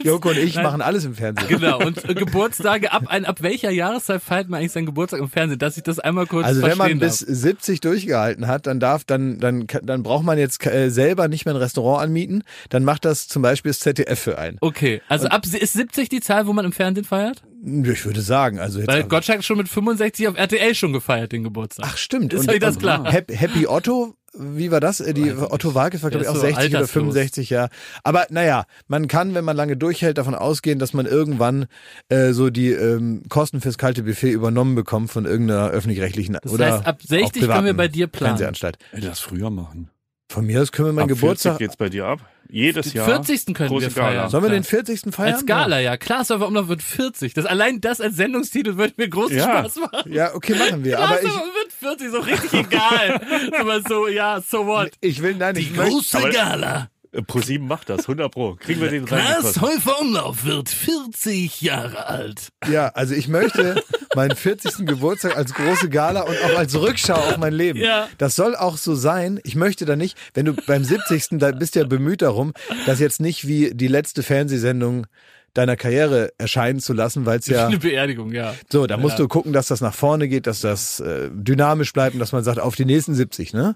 Joko 0.02 0.30
und 0.30 0.38
ich 0.38 0.56
Nein. 0.56 0.64
machen 0.64 0.82
alles 0.82 1.04
im 1.04 1.14
Fernsehen. 1.14 1.46
Genau, 1.48 1.78
und 1.78 2.08
äh, 2.08 2.14
Geburtstage, 2.14 2.90
ab, 2.90 3.04
ein, 3.06 3.24
ab 3.24 3.40
welcher 3.42 3.70
Jahreszeit 3.70 4.20
feiert 4.20 4.48
man 4.48 4.58
eigentlich 4.58 4.72
seinen 4.72 4.86
Geburtstag 4.86 5.20
im 5.20 5.28
Fernsehen? 5.28 5.60
Dass 5.60 5.76
ich 5.76 5.84
das 5.84 6.00
einmal 6.00 6.26
kurz 6.26 6.44
Also 6.44 6.62
wenn 6.62 6.70
man 6.76 6.98
verstehen 6.98 6.98
bis 6.98 7.18
darf. 7.20 7.28
70 7.36 7.80
durchgehalten 7.80 8.48
hat, 8.48 8.66
dann 8.66 8.80
darf, 8.80 9.04
dann, 9.04 9.38
dann, 9.38 9.68
dann 9.82 10.02
braucht 10.02 10.24
man 10.24 10.38
jetzt 10.38 10.66
äh, 10.66 10.90
selber 10.90 11.28
nicht 11.28 11.44
mehr 11.44 11.54
ein 11.54 11.58
Restaurant 11.58 12.02
anmieten. 12.02 12.42
Dann 12.68 12.82
macht 12.82 13.04
das 13.04 13.28
zum 13.28 13.42
Beispiel 13.42 13.70
das 13.70 13.78
ZDF 13.78 14.18
für 14.18 14.38
einen. 14.38 14.58
Okay, 14.60 15.02
also 15.08 15.28
ab 15.28 15.46
ist 15.46 15.72
70 15.72 16.08
die 16.08 16.20
Zahl, 16.20 16.48
wo 16.48 16.52
man 16.52 16.64
im 16.64 16.72
Fernsehen 16.72 17.04
feiert? 17.04 17.42
Ich 17.62 18.06
würde 18.06 18.22
sagen, 18.22 18.58
also 18.58 18.78
jetzt. 18.78 18.88
Weil 18.88 19.04
Gottschalk 19.04 19.44
schon 19.44 19.58
mit 19.58 19.68
65 19.68 20.28
auf 20.28 20.36
RTL 20.36 20.74
schon 20.74 20.94
gefeiert, 20.94 21.32
den 21.32 21.44
Geburtstag. 21.44 21.86
Ach 21.88 21.96
stimmt. 21.98 22.32
Ist 22.32 22.48
euch 22.48 22.58
das 22.58 22.78
klar? 22.78 23.10
Happy 23.12 23.66
Otto, 23.66 24.14
wie 24.38 24.70
war 24.70 24.80
das? 24.80 25.00
Äh, 25.00 25.12
Die 25.14 25.32
Otto 25.32 25.74
Walkes 25.74 26.02
war 26.02 26.10
glaube 26.10 26.24
ich 26.24 26.28
auch 26.28 26.34
so 26.34 26.40
60 26.40 26.56
oder 26.56 26.78
alterslos. 26.78 26.90
65, 26.90 27.50
ja. 27.50 27.68
Aber 28.04 28.26
naja, 28.30 28.64
man 28.86 29.08
kann, 29.08 29.34
wenn 29.34 29.44
man 29.44 29.56
lange 29.56 29.76
durchhält, 29.76 30.18
davon 30.18 30.34
ausgehen, 30.34 30.78
dass 30.78 30.92
man 30.92 31.06
irgendwann 31.06 31.66
äh, 32.08 32.32
so 32.32 32.50
die 32.50 32.70
ähm, 32.70 33.22
Kosten 33.28 33.60
fürs 33.60 33.78
kalte 33.78 34.02
Buffet 34.04 34.30
übernommen 34.30 34.74
bekommt 34.74 35.10
von 35.10 35.24
irgendeiner 35.26 35.70
öffentlich-rechtlichen 35.70 36.36
Das 36.42 36.52
oder 36.52 36.72
heißt, 36.72 36.86
ab 36.86 36.98
auch 37.02 37.06
60 37.08 37.42
können 37.48 37.64
wir 37.64 37.74
bei 37.74 37.88
dir 37.88 38.06
planen. 38.06 38.36
Fernsehanstalt. 38.36 38.78
Ey, 38.92 39.00
das 39.00 39.20
früher 39.20 39.50
machen. 39.50 39.90
Von 40.30 40.46
mir 40.46 40.62
aus 40.62 40.70
können 40.70 40.88
wir 40.88 40.92
meinen 40.92 41.10
Ab 41.10 41.16
Geburtstag. 41.16 41.58
40 41.58 41.58
geht's 41.58 41.76
bei 41.76 41.88
dir 41.88 42.06
ab. 42.06 42.20
Jedes 42.52 42.90
Den 42.90 42.98
Jahr. 42.98 43.06
40. 43.06 43.54
können 43.54 43.70
wir 43.70 43.88
Gala. 43.88 43.90
feiern. 43.90 44.30
Sollen 44.30 44.42
wir 44.44 44.48
Klar. 44.48 44.60
den 44.60 44.64
40. 44.64 45.14
feiern? 45.14 45.34
Als 45.34 45.46
Gala, 45.46 45.80
ja. 45.80 45.96
Klaas 45.96 46.30
Umlauf 46.30 46.68
wird 46.68 46.82
40. 46.82 47.34
Das 47.34 47.46
allein 47.46 47.80
das 47.80 48.00
als 48.00 48.16
Sendungstitel 48.16 48.76
würde 48.76 48.94
mir 48.96 49.08
großen 49.08 49.36
Ja. 49.36 49.44
Spaß 49.60 49.76
machen. 49.76 50.12
Ja, 50.12 50.34
okay, 50.34 50.54
machen 50.54 50.84
wir. 50.84 50.98
Aber 50.98 51.18
ich, 51.22 51.28
wird 51.28 51.72
40, 51.78 52.10
so 52.10 52.18
richtig 52.20 52.52
egal. 52.52 53.20
Aber 53.58 53.80
so, 53.82 54.08
ja, 54.08 54.40
so 54.40 54.66
what? 54.66 54.90
ich 55.00 55.22
will, 55.22 55.34
nein, 55.34 55.56
ich 55.56 55.70
möchte, 55.74 55.92
große 55.92 56.30
Gala. 56.30 56.90
Äh, 57.12 57.22
ProSieben 57.22 57.66
macht 57.66 57.88
das, 57.88 58.00
100 58.00 58.30
Pro. 58.32 58.54
Kriegen 58.56 58.80
wir 58.80 58.90
den 58.90 59.04
Klaas 59.04 59.20
reingekostet. 59.20 59.62
Häufer 59.62 60.00
Umlauf 60.00 60.44
wird 60.44 60.68
40 60.68 61.60
Jahre 61.60 62.06
alt. 62.06 62.48
ja, 62.70 62.88
also 62.88 63.14
ich 63.14 63.28
möchte 63.28 63.82
meinen 64.14 64.36
40. 64.36 64.86
Geburtstag 64.86 65.36
als 65.36 65.52
große 65.54 65.88
Gala 65.88 66.22
und 66.22 66.36
auch 66.44 66.58
als 66.58 66.74
Rückschau 66.74 67.14
auf 67.14 67.36
mein 67.38 67.52
Leben. 67.52 67.80
Ja. 67.80 68.08
Das 68.18 68.36
soll 68.36 68.54
auch 68.56 68.76
so 68.76 68.94
sein. 68.94 69.40
Ich 69.44 69.56
möchte 69.56 69.84
da 69.84 69.96
nicht, 69.96 70.16
wenn 70.34 70.46
du 70.46 70.54
beim 70.54 70.84
70. 70.84 71.38
da 71.38 71.50
bist 71.52 71.74
du 71.74 71.80
ja 71.80 71.86
bemüht 71.86 72.22
darum, 72.22 72.52
das 72.86 73.00
jetzt 73.00 73.20
nicht 73.20 73.46
wie 73.46 73.74
die 73.74 73.88
letzte 73.88 74.22
Fernsehsendung 74.22 75.06
deiner 75.54 75.76
Karriere 75.76 76.30
erscheinen 76.38 76.80
zu 76.80 76.92
lassen, 76.92 77.26
weil 77.26 77.38
es 77.40 77.46
ja 77.46 77.66
Eine 77.66 77.78
Beerdigung, 77.78 78.32
ja. 78.32 78.54
so, 78.70 78.86
da 78.86 78.96
musst 78.96 79.14
Ja. 79.18 79.24
du 79.24 79.28
gucken, 79.28 79.52
dass 79.52 79.66
das 79.68 79.80
nach 79.80 79.94
vorne 79.94 80.28
geht, 80.28 80.46
dass 80.46 80.60
das 80.60 81.00
äh, 81.00 81.28
dynamisch 81.32 81.92
bleibt 81.92 82.14
und 82.14 82.20
dass 82.20 82.32
man 82.32 82.44
sagt, 82.44 82.60
auf 82.60 82.76
die 82.76 82.84
nächsten 82.84 83.14
70, 83.14 83.52
ne? 83.52 83.74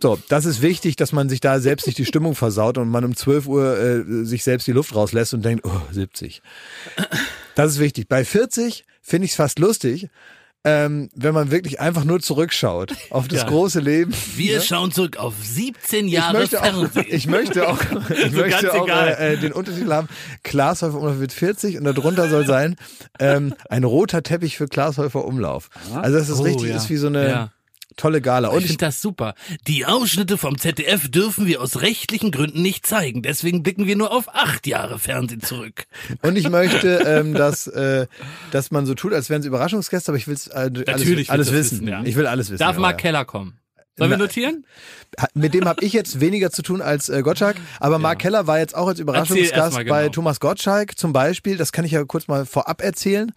So, 0.00 0.18
das 0.28 0.44
ist 0.44 0.60
wichtig, 0.62 0.96
dass 0.96 1.12
man 1.12 1.28
sich 1.28 1.40
da 1.40 1.60
selbst 1.60 1.86
nicht 1.86 1.98
die 1.98 2.04
Stimmung 2.04 2.34
versaut 2.34 2.76
und 2.78 2.88
man 2.88 3.04
um 3.04 3.16
12 3.16 3.46
Uhr 3.46 3.78
äh, 3.78 4.24
sich 4.24 4.44
selbst 4.44 4.66
die 4.66 4.72
Luft 4.72 4.94
rauslässt 4.94 5.34
und 5.34 5.44
denkt, 5.44 5.64
oh, 5.66 5.80
70. 5.92 6.42
Das 7.54 7.70
ist 7.72 7.78
wichtig. 7.80 8.08
Bei 8.08 8.24
40 8.24 8.84
finde 9.02 9.24
ich 9.24 9.32
es 9.32 9.36
fast 9.36 9.58
lustig, 9.58 10.08
ähm, 10.64 11.08
wenn 11.14 11.32
man 11.34 11.50
wirklich 11.50 11.80
einfach 11.80 12.04
nur 12.04 12.20
zurückschaut 12.20 12.92
auf 13.10 13.28
das 13.28 13.42
Ja. 13.42 13.48
große 13.48 13.80
Leben. 13.80 14.12
Wir 14.36 14.60
schauen 14.60 14.90
zurück 14.92 15.16
auf 15.16 15.34
17 15.40 16.06
Ich 16.06 16.12
Jahre 16.14 16.38
möchte, 16.38 16.60
auch, 16.60 16.64
Fernsehen. 16.66 17.06
ich 17.10 17.26
möchte 17.26 17.68
auch, 17.68 17.78
ich 18.10 18.32
möchte 18.32 18.66
ganz 18.66 18.74
auch 18.74 18.88
äh, 18.88 19.34
äh, 19.34 19.36
den 19.38 19.52
Untertitel 19.52 19.92
haben, 19.92 20.08
Klaas 20.42 20.82
Häufer 20.82 20.98
Umlauf 20.98 21.20
wird 21.20 21.32
40 21.32 21.78
und 21.78 21.84
darunter 21.84 22.28
soll 22.28 22.44
sein, 22.46 22.76
ähm, 23.20 23.54
ein 23.70 23.84
roter 23.84 24.22
Teppich 24.22 24.56
für 24.56 24.66
Klaas 24.68 24.98
Häufer 24.98 25.24
Umlauf. 25.24 25.68
Also 25.94 26.18
dass 26.18 26.28
es 26.28 26.38
Oh, 26.40 26.42
richtig 26.42 26.70
ja. 26.70 26.76
ist 26.76 26.90
wie 26.90 26.96
so 26.96 27.06
eine 27.06 27.28
Ja. 27.28 27.52
Tolle 27.98 28.22
Gala. 28.22 28.48
Und 28.48 28.60
ich 28.60 28.68
finde 28.68 28.86
das 28.86 29.02
super. 29.02 29.34
Die 29.66 29.84
Ausschnitte 29.84 30.38
vom 30.38 30.56
ZDF 30.56 31.10
dürfen 31.10 31.46
wir 31.46 31.60
aus 31.60 31.82
rechtlichen 31.82 32.30
Gründen 32.30 32.62
nicht 32.62 32.86
zeigen. 32.86 33.22
Deswegen 33.22 33.62
blicken 33.62 33.86
wir 33.86 33.96
nur 33.96 34.10
auf 34.10 34.34
acht 34.34 34.66
Jahre 34.66 34.98
Fernsehen 34.98 35.42
zurück. 35.42 35.84
und 36.22 36.36
ich 36.36 36.48
möchte, 36.48 36.88
ähm, 37.06 37.34
dass, 37.34 37.66
äh, 37.66 38.06
dass 38.50 38.70
man 38.70 38.86
so 38.86 38.94
tut, 38.94 39.12
als 39.12 39.28
wären 39.28 39.40
es 39.40 39.46
Überraschungsgäste, 39.46 40.10
aber 40.10 40.16
ich 40.16 40.26
will 40.26 40.34
es 40.34 40.46
äh, 40.46 40.52
alles, 40.54 40.86
Natürlich 40.86 41.30
alles 41.30 41.52
wissen. 41.52 41.80
wissen, 41.80 41.88
ja. 41.88 42.02
Ich 42.04 42.16
will 42.16 42.26
alles 42.26 42.48
wissen. 42.48 42.60
Darf 42.60 42.76
ja, 42.76 42.80
Mark 42.80 42.98
ja. 42.98 43.02
Keller 43.02 43.24
kommen? 43.24 43.58
Sollen 43.98 44.10
wir 44.10 44.16
notieren? 44.16 44.64
Mit 45.34 45.54
dem 45.54 45.64
habe 45.64 45.84
ich 45.84 45.92
jetzt 45.92 46.20
weniger 46.20 46.52
zu 46.52 46.62
tun 46.62 46.80
als 46.80 47.08
äh, 47.08 47.22
Gottschalk, 47.22 47.56
aber 47.80 47.98
Mark 47.98 48.20
Keller 48.20 48.46
war 48.46 48.60
jetzt 48.60 48.76
auch 48.76 48.86
als 48.86 49.00
Überraschungsgast 49.00 49.76
genau. 49.76 49.90
bei 49.90 50.08
Thomas 50.08 50.38
Gottschalk 50.38 50.96
zum 50.96 51.12
Beispiel. 51.12 51.56
Das 51.56 51.72
kann 51.72 51.84
ich 51.84 51.90
ja 51.92 52.04
kurz 52.04 52.28
mal 52.28 52.46
vorab 52.46 52.80
erzählen. 52.80 53.32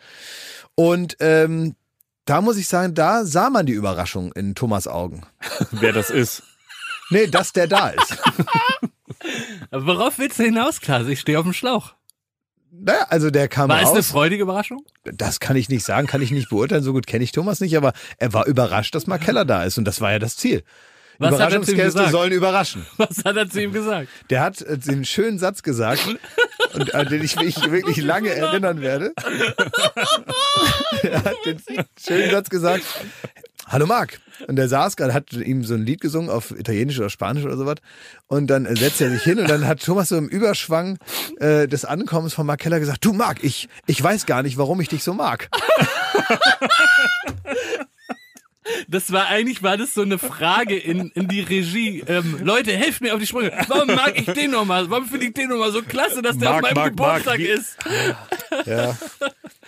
Und 0.76 1.18
ähm, 1.20 1.76
da 2.26 2.42
muss 2.42 2.58
ich 2.58 2.68
sagen, 2.68 2.94
da 2.94 3.26
sah 3.26 3.50
man 3.50 3.66
die 3.66 3.74
Überraschung 3.74 4.32
in 4.34 4.56
Thomas 4.56 4.88
Augen. 4.88 5.26
Wer 5.72 5.94
das 5.94 6.10
ist. 6.10 6.44
Nee, 7.10 7.28
dass 7.28 7.52
der 7.54 7.68
da 7.68 7.90
ist. 7.90 8.18
Worauf 9.72 10.18
willst 10.20 10.40
du 10.40 10.44
hinaus, 10.44 10.80
Klaas? 10.82 11.08
Ich 11.08 11.20
stehe 11.20 11.38
auf 11.40 11.44
dem 11.46 11.54
Schlauch. 11.54 11.94
naja, 12.72 13.06
also 13.10 13.30
der 13.30 13.48
kam 13.48 13.70
War 13.70 13.82
es 13.82 13.90
eine 13.90 13.98
raus. 13.98 14.08
freudige 14.08 14.44
Überraschung? 14.44 14.84
Das 15.04 15.40
kann 15.40 15.56
ich 15.56 15.70
nicht 15.70 15.84
sagen, 15.86 16.08
kann 16.08 16.22
ich 16.22 16.32
nicht 16.32 16.50
beurteilen. 16.50 16.84
So 16.84 16.94
gut 16.94 17.08
kenne 17.08 17.24
ich 17.24 17.32
Thomas 17.32 17.60
nicht, 17.60 17.76
aber 17.78 17.94
er 18.18 18.34
war 18.34 18.46
überrascht, 18.48 18.96
dass 18.96 19.08
Mark 19.08 19.22
Keller 19.22 19.46
da 19.46 19.64
ist. 19.64 19.78
Und 19.78 19.86
das 19.86 20.00
war 20.02 20.12
ja 20.12 20.20
das 20.20 20.38
Ziel. 20.38 20.64
Was 21.22 21.40
hat 21.40 21.54
er 21.54 21.62
zu 21.62 21.72
ihm 21.72 21.78
Überraschungsgäste 21.78 21.98
gesagt? 21.98 22.12
sollen 22.12 22.32
überraschen. 22.32 22.86
Was 22.98 23.24
hat 23.24 23.36
er 23.38 23.50
zu 23.50 23.62
ihm 23.62 23.72
gesagt? 23.72 24.10
Der 24.30 24.42
hat 24.42 24.62
äh, 24.62 24.78
den 24.78 25.06
schönen 25.06 25.40
Satz 25.40 25.64
gesagt, 25.64 26.08
und 26.74 26.96
an 26.96 27.08
den 27.08 27.24
ich 27.24 27.36
mich 27.36 27.72
wirklich 27.72 27.98
lange 27.98 28.30
erinnern 28.30 28.82
werde. 28.82 29.14
er 31.04 31.24
hat 31.24 31.36
den 31.46 31.62
schönen 32.00 32.32
Satz 32.32 32.50
gesagt. 32.50 32.84
Hallo 33.68 33.86
Marc. 33.86 34.20
Und 34.48 34.56
der 34.56 34.68
saß 34.68 34.96
gerade, 34.96 35.14
hat 35.14 35.32
ihm 35.34 35.64
so 35.64 35.76
ein 35.76 35.86
Lied 35.86 36.02
gesungen 36.02 36.30
auf 36.30 36.52
Italienisch 36.52 37.00
oder 37.00 37.10
Spanisch 37.10 37.46
oder 37.46 37.56
sowas. 37.56 37.76
Und 38.28 38.48
dann 38.48 38.66
äh, 38.66 38.76
setzt 38.76 39.00
er 39.00 39.10
sich 39.10 39.22
hin 39.24 39.40
und 39.40 39.50
dann 39.50 39.68
hat 39.68 39.82
Thomas 39.84 40.10
so 40.10 40.18
im 40.18 40.28
Überschwang 40.28 40.98
äh, 41.40 41.68
des 41.68 41.86
Ankommens 41.86 42.34
von 42.34 42.46
Mark 42.46 42.60
Keller 42.60 42.80
gesagt, 42.80 43.06
du 43.06 43.14
Marc, 43.14 43.44
ich, 43.44 43.70
ich 43.86 44.02
weiß 44.02 44.26
gar 44.26 44.44
nicht, 44.44 44.58
warum 44.58 44.82
ich 44.82 44.90
dich 44.90 45.04
so 45.04 45.14
mag. 45.14 45.50
Das 48.88 49.12
war 49.12 49.28
eigentlich, 49.28 49.64
war 49.64 49.76
das 49.78 49.94
so 49.96 50.02
eine 50.04 50.20
Frage 50.20 50.78
in, 50.78 51.10
in 51.16 51.28
die 51.28 51.40
Regie. 51.42 52.04
Ähm, 52.08 52.40
Leute, 52.44 52.72
helft 52.72 53.02
mir 53.02 53.14
auf 53.14 53.20
die 53.20 53.26
Sprünge. 53.26 53.52
Warum 53.68 53.88
mag 53.88 54.14
ich 54.16 54.26
den 54.28 54.52
nochmal? 54.52 54.90
Warum 54.90 55.06
finde 55.08 55.26
ich 55.28 55.34
den 55.34 55.50
nochmal 55.50 55.72
so 55.72 55.82
klasse, 55.82 56.22
dass 56.22 56.38
der 56.38 56.50
Marc, 56.52 56.64
auf 56.66 56.70
meinem 56.74 56.76
Marc, 56.76 56.90
Geburtstag 57.24 57.40
wie- 57.40 57.46
ist? 57.46 57.78
Ja. 58.66 58.96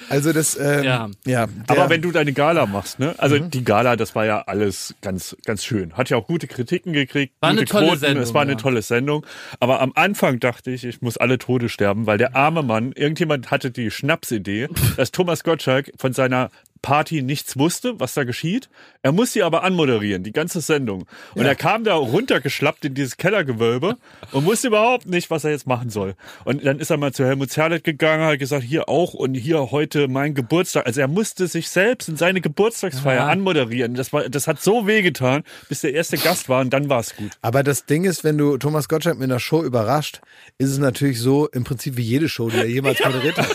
Also 0.09 0.33
das, 0.33 0.55
ähm, 0.59 0.83
Ja. 0.83 1.09
ja. 1.25 1.47
Aber 1.67 1.89
wenn 1.89 2.01
du 2.01 2.11
deine 2.11 2.33
Gala 2.33 2.65
machst, 2.65 2.99
ne? 2.99 3.15
Also 3.17 3.35
Mhm. 3.37 3.49
die 3.51 3.63
Gala, 3.63 3.95
das 3.95 4.13
war 4.15 4.25
ja 4.25 4.41
alles 4.41 4.93
ganz, 5.01 5.35
ganz 5.45 5.63
schön. 5.65 5.93
Hat 5.93 6.09
ja 6.09 6.17
auch 6.17 6.27
gute 6.27 6.47
Kritiken 6.47 6.93
gekriegt, 6.93 7.33
War 7.39 7.49
eine 7.49 7.59
gute 7.61 7.71
tolle 7.71 7.87
Quoten. 7.87 7.99
Sendung, 7.99 8.23
es 8.23 8.33
war 8.33 8.41
eine 8.43 8.51
ja. 8.51 8.57
tolle 8.57 8.81
Sendung. 8.81 9.25
Aber 9.59 9.81
am 9.81 9.91
Anfang 9.95 10.39
dachte 10.39 10.71
ich, 10.71 10.83
ich 10.83 11.01
muss 11.01 11.17
alle 11.17 11.37
Tode 11.37 11.69
sterben, 11.69 12.05
weil 12.05 12.17
der 12.17 12.35
arme 12.35 12.61
Mann, 12.63 12.91
irgendjemand 12.91 13.49
hatte 13.49 13.71
die 13.71 13.89
Schnapsidee, 13.91 14.67
dass 14.97 15.11
Thomas 15.11 15.43
Gottschalk 15.43 15.91
von 15.97 16.13
seiner 16.13 16.51
Party 16.83 17.23
nichts 17.23 17.57
wusste, 17.57 17.99
was 17.99 18.13
da 18.13 18.23
geschieht. 18.25 18.69
Er 19.01 19.11
muss 19.13 19.33
sie 19.33 19.41
aber 19.41 19.63
anmoderieren, 19.63 20.21
die 20.21 20.33
ganze 20.33 20.61
Sendung. 20.61 21.05
Und 21.33 21.45
er 21.45 21.55
kam 21.55 21.83
da 21.83 21.95
runtergeschlappt 21.95 22.85
in 22.85 22.93
dieses 22.93 23.17
Kellergewölbe 23.17 23.97
und 24.33 24.45
wusste 24.45 24.67
überhaupt 24.67 25.07
nicht, 25.07 25.31
was 25.31 25.43
er 25.45 25.51
jetzt 25.51 25.65
machen 25.65 25.89
soll. 25.89 26.13
Und 26.45 26.63
dann 26.65 26.79
ist 26.79 26.91
er 26.91 26.97
mal 26.97 27.11
zu 27.13 27.25
Helmut 27.25 27.49
Zerlett 27.49 27.83
gegangen, 27.83 28.25
hat 28.25 28.37
gesagt, 28.37 28.63
hier 28.63 28.87
auch 28.89 29.13
und 29.15 29.33
hier 29.33 29.71
heute 29.71 30.07
mein 30.07 30.35
Geburtstag. 30.35 30.85
Also 30.85 31.01
er 31.01 31.07
musste 31.07 31.47
sich 31.47 31.69
selbst 31.69 32.09
in 32.09 32.17
seine 32.17 32.41
Geburtstagsfeier 32.41 33.15
Ja. 33.15 33.27
anmoderieren. 33.27 33.95
Das 33.95 34.13
war, 34.13 34.27
das 34.29 34.47
hat 34.47 34.61
so 34.61 34.85
wehgetan, 34.85 35.43
bis 35.69 35.81
der 35.81 35.93
erste 35.93 36.17
Gast 36.17 36.49
war 36.49 36.61
und 36.61 36.71
dann 36.71 36.89
war 36.89 36.99
es 36.99 37.15
gut. 37.15 37.31
Aber 37.41 37.63
das 37.63 37.85
Ding 37.85 38.03
ist, 38.03 38.23
wenn 38.25 38.37
du 38.37 38.57
Thomas 38.57 38.89
Gottschalk 38.89 39.17
mit 39.17 39.31
einer 39.31 39.39
Show 39.39 39.63
überrascht, 39.63 40.19
ist 40.57 40.69
es 40.69 40.77
natürlich 40.79 41.19
so 41.21 41.47
im 41.47 41.63
Prinzip 41.63 41.95
wie 41.95 42.01
jede 42.03 42.27
Show, 42.27 42.49
die 42.49 42.57
er 42.57 42.65
jemals 42.67 42.99
moderiert 43.05 43.37
hat. 43.37 43.47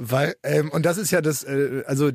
Weil, 0.00 0.34
ähm, 0.42 0.70
und 0.70 0.86
das 0.86 0.96
ist 0.98 1.10
ja 1.10 1.20
das, 1.20 1.42
äh, 1.44 1.82
also 1.86 2.10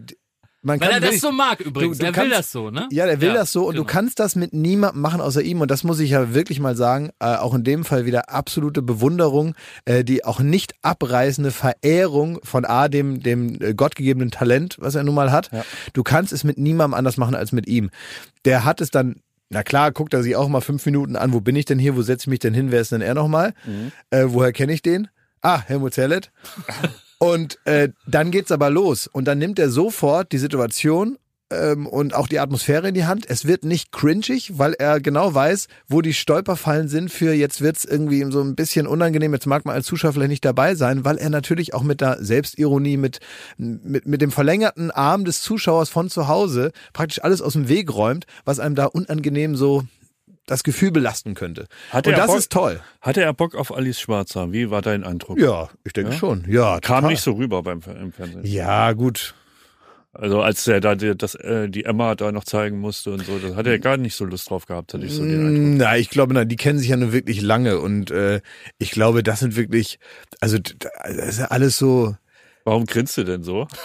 man 0.61 0.79
Weil 0.81 0.87
kann 0.87 0.95
er 0.95 0.99
das 0.99 1.09
wirklich- 1.09 1.21
so 1.21 1.31
mag 1.31 1.59
übrigens. 1.59 1.99
Du- 1.99 2.03
du 2.05 2.09
er 2.09 2.15
will 2.15 2.21
kannst- 2.23 2.39
das 2.39 2.51
so, 2.51 2.71
ne? 2.71 2.87
Ja, 2.91 3.05
der 3.05 3.21
will 3.21 3.33
das 3.33 3.51
so 3.51 3.67
und 3.67 3.73
genau. 3.75 3.83
du 3.85 3.91
kannst 3.93 4.17
das 4.19 4.35
mit 4.35 4.51
niemandem 4.51 4.99
machen 4.99 5.21
außer 5.21 5.43
ihm 5.43 5.61
und 5.61 5.69
das 5.69 5.83
muss 5.83 5.99
ich 5.99 6.09
ja 6.09 6.33
wirklich 6.33 6.59
mal 6.59 6.75
sagen, 6.75 7.11
äh, 7.19 7.35
auch 7.35 7.53
in 7.53 7.63
dem 7.63 7.85
Fall 7.85 8.05
wieder 8.07 8.31
absolute 8.31 8.81
Bewunderung, 8.81 9.53
äh, 9.85 10.03
die 10.03 10.25
auch 10.25 10.39
nicht 10.39 10.73
abreißende 10.81 11.51
Verehrung 11.51 12.39
von 12.43 12.65
A, 12.65 12.87
dem, 12.87 13.21
dem 13.21 13.61
äh, 13.61 13.75
gottgegebenen 13.75 14.31
Talent, 14.31 14.77
was 14.79 14.95
er 14.95 15.03
nun 15.03 15.13
mal 15.13 15.31
hat. 15.31 15.51
Du 15.93 16.01
kannst 16.01 16.33
es 16.33 16.43
mit 16.43 16.57
niemandem 16.57 16.95
anders 16.97 17.17
machen 17.17 17.35
als 17.35 17.51
mit 17.51 17.67
ihm. 17.67 17.91
Der 18.45 18.65
hat 18.65 18.81
es 18.81 18.89
dann 18.89 19.17
na 19.51 19.61
klar, 19.61 19.91
guckt 19.91 20.15
er 20.15 20.23
sich 20.23 20.35
auch 20.35 20.47
mal 20.49 20.61
fünf 20.61 20.83
Minuten 20.87 21.15
an, 21.15 21.31
wo 21.31 21.39
bin 21.41 21.55
ich 21.55 21.65
denn 21.65 21.77
hier, 21.77 21.95
wo 21.95 22.01
setze 22.01 22.23
ich 22.23 22.27
mich 22.27 22.39
denn 22.39 22.55
hin, 22.55 22.71
wer 22.71 22.81
ist 22.81 22.91
denn 22.91 23.01
er 23.01 23.13
nochmal? 23.13 23.53
Äh, 24.09 24.23
woher 24.29 24.51
kenne 24.51 24.73
ich 24.73 24.81
den? 24.81 25.07
Ah, 25.43 25.61
Helmut 25.61 25.93
Zerlett. 25.93 26.31
Und 27.25 27.57
äh, 27.65 27.89
dann 28.05 28.29
geht's 28.29 28.51
aber 28.51 28.69
los. 28.69 29.07
Und 29.07 29.25
dann 29.25 29.39
nimmt 29.39 29.57
er 29.57 29.71
sofort 29.71 30.31
die 30.31 30.37
Situation 30.37 31.17
ähm, 31.49 31.87
und 31.87 32.13
auch 32.13 32.27
die 32.27 32.37
Atmosphäre 32.37 32.89
in 32.89 32.93
die 32.93 33.05
Hand. 33.05 33.25
Es 33.27 33.45
wird 33.45 33.65
nicht 33.65 33.91
cringig, 33.91 34.59
weil 34.59 34.73
er 34.73 34.99
genau 34.99 35.33
weiß, 35.33 35.67
wo 35.87 36.01
die 36.01 36.13
Stolperfallen 36.13 36.87
sind 36.87 37.09
für 37.09 37.33
jetzt 37.33 37.61
wird's 37.61 37.83
irgendwie 37.83 38.23
so 38.31 38.41
ein 38.41 38.55
bisschen 38.55 38.85
unangenehm. 38.85 39.33
Jetzt 39.33 39.47
mag 39.47 39.65
man 39.65 39.73
als 39.73 39.87
Zuschauer 39.87 40.13
vielleicht 40.13 40.29
nicht 40.29 40.45
dabei 40.45 40.75
sein, 40.75 41.03
weil 41.03 41.17
er 41.17 41.31
natürlich 41.31 41.73
auch 41.73 41.81
mit 41.81 41.99
der 41.99 42.23
Selbstironie, 42.23 42.97
mit, 42.97 43.21
mit, 43.57 44.05
mit 44.05 44.21
dem 44.21 44.31
verlängerten 44.31 44.91
Arm 44.91 45.25
des 45.25 45.41
Zuschauers 45.41 45.89
von 45.89 46.11
zu 46.11 46.27
Hause 46.27 46.73
praktisch 46.93 47.23
alles 47.23 47.41
aus 47.41 47.53
dem 47.53 47.69
Weg 47.69 47.91
räumt, 47.91 48.27
was 48.43 48.59
einem 48.59 48.75
da 48.75 48.85
unangenehm 48.85 49.55
so 49.55 49.83
das 50.45 50.63
Gefühl 50.63 50.91
belasten 50.91 51.33
könnte. 51.33 51.67
Hatte 51.89 52.09
und 52.11 52.17
das 52.17 52.27
Bock- 52.27 52.37
ist 52.37 52.51
toll. 52.51 52.79
Hatte 53.01 53.21
er 53.21 53.33
Bock 53.33 53.55
auf 53.55 53.75
Alice 53.75 53.99
Schwarzer? 53.99 54.51
Wie 54.51 54.69
war 54.69 54.81
dein 54.81 55.03
Eindruck? 55.03 55.39
Ja, 55.39 55.69
ich 55.83 55.93
denke 55.93 56.13
schon. 56.13 56.45
Ja, 56.47 56.79
Kam 56.79 56.97
total. 56.97 57.11
nicht 57.11 57.21
so 57.21 57.31
rüber 57.33 57.63
beim 57.63 57.81
im 57.99 58.11
Fernsehen. 58.11 58.45
Ja, 58.45 58.91
gut. 58.93 59.33
Also 60.17 60.41
als 60.41 60.65
er 60.65 60.79
da 60.79 60.95
die, 60.95 61.13
das, 61.17 61.35
äh, 61.35 61.67
die 61.67 61.83
Emma 61.83 62.15
da 62.15 62.31
noch 62.31 62.45
zeigen 62.45 62.79
musste 62.79 63.11
und 63.11 63.25
so, 63.25 63.37
da 63.37 63.55
hat 63.55 63.67
er 63.67 63.79
gar 63.79 63.97
nicht 63.97 64.15
so 64.15 64.23
Lust 64.23 64.49
drauf 64.49 64.65
gehabt, 64.65 64.93
hatte 64.93 65.05
ich 65.05 65.11
so 65.11 65.23
den 65.25 65.45
Eindruck. 65.45 65.65
Mm, 65.73 65.77
Na, 65.77 65.97
ich 65.97 66.09
glaube, 66.09 66.33
na, 66.33 66.45
die 66.45 66.55
kennen 66.55 66.79
sich 66.79 66.87
ja 66.87 66.95
nun 66.95 67.11
wirklich 67.11 67.41
lange 67.41 67.79
und 67.79 68.11
äh, 68.11 68.39
ich 68.77 68.91
glaube, 68.91 69.23
das 69.23 69.41
sind 69.41 69.57
wirklich, 69.57 69.99
also 70.39 70.57
d- 70.57 70.73
das 70.79 71.27
ist 71.27 71.39
ja 71.39 71.45
alles 71.47 71.77
so. 71.77 72.15
Warum 72.63 72.85
grinst 72.85 73.17
du 73.17 73.25
denn 73.25 73.43
so? 73.43 73.67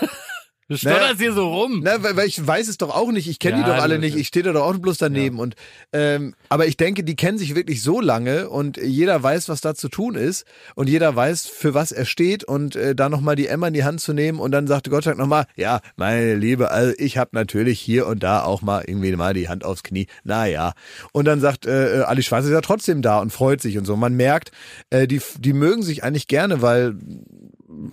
Du 0.70 0.76
stotterst 0.76 1.20
hier 1.20 1.32
so 1.32 1.48
rum. 1.48 1.80
Na, 1.82 2.00
weil, 2.00 2.16
weil 2.16 2.28
ich 2.28 2.46
weiß 2.46 2.68
es 2.68 2.78
doch 2.78 2.94
auch 2.94 3.10
nicht. 3.10 3.26
Ich 3.28 3.40
kenne 3.40 3.58
Ja, 3.58 3.64
die 3.64 3.70
doch 3.70 3.82
alle 3.82 3.98
nicht. 3.98 4.14
Ich 4.14 4.28
stehe 4.28 4.44
da 4.44 4.52
doch 4.52 4.62
auch 4.62 4.78
bloß 4.78 4.98
daneben. 4.98 5.40
Und 5.40 5.56
ähm, 5.92 6.36
aber 6.48 6.68
ich 6.68 6.76
denke, 6.76 7.02
die 7.02 7.16
kennen 7.16 7.38
sich 7.38 7.56
wirklich 7.56 7.82
so 7.82 8.00
lange 8.00 8.48
und 8.48 8.76
jeder 8.76 9.20
weiß, 9.20 9.48
was 9.48 9.60
da 9.62 9.74
zu 9.74 9.88
tun 9.88 10.14
ist 10.14 10.44
und 10.76 10.88
jeder 10.88 11.16
weiß, 11.16 11.48
für 11.48 11.74
was 11.74 11.90
er 11.90 12.04
steht 12.04 12.44
und 12.44 12.76
äh, 12.76 12.94
da 12.94 13.08
nochmal 13.08 13.34
die 13.34 13.48
Emma 13.48 13.66
in 13.66 13.74
die 13.74 13.82
Hand 13.82 14.00
zu 14.00 14.12
nehmen 14.12 14.38
und 14.38 14.52
dann 14.52 14.68
sagte 14.68 14.90
Gottschalk 14.90 15.18
nochmal, 15.18 15.46
ja, 15.56 15.80
meine 15.96 16.36
Liebe, 16.36 16.70
also 16.70 16.94
ich 16.98 17.18
habe 17.18 17.30
natürlich 17.32 17.80
hier 17.80 18.06
und 18.06 18.22
da 18.22 18.44
auch 18.44 18.62
mal 18.62 18.84
irgendwie 18.86 19.10
mal 19.16 19.34
die 19.34 19.48
Hand 19.48 19.64
aufs 19.64 19.82
Knie. 19.82 20.06
Naja. 20.22 20.74
Und 21.12 21.24
dann 21.24 21.40
sagt 21.40 21.66
äh, 21.66 22.04
Ali 22.06 22.22
Schwarz 22.22 22.44
ist 22.44 22.52
ja 22.52 22.60
trotzdem 22.60 23.02
da 23.02 23.18
und 23.18 23.32
freut 23.32 23.60
sich 23.60 23.76
und 23.76 23.86
so. 23.86 23.96
Man 23.96 24.14
merkt, 24.14 24.52
äh, 24.90 25.08
die, 25.08 25.20
die 25.38 25.52
mögen 25.52 25.82
sich 25.82 26.04
eigentlich 26.04 26.28
gerne, 26.28 26.62
weil 26.62 26.94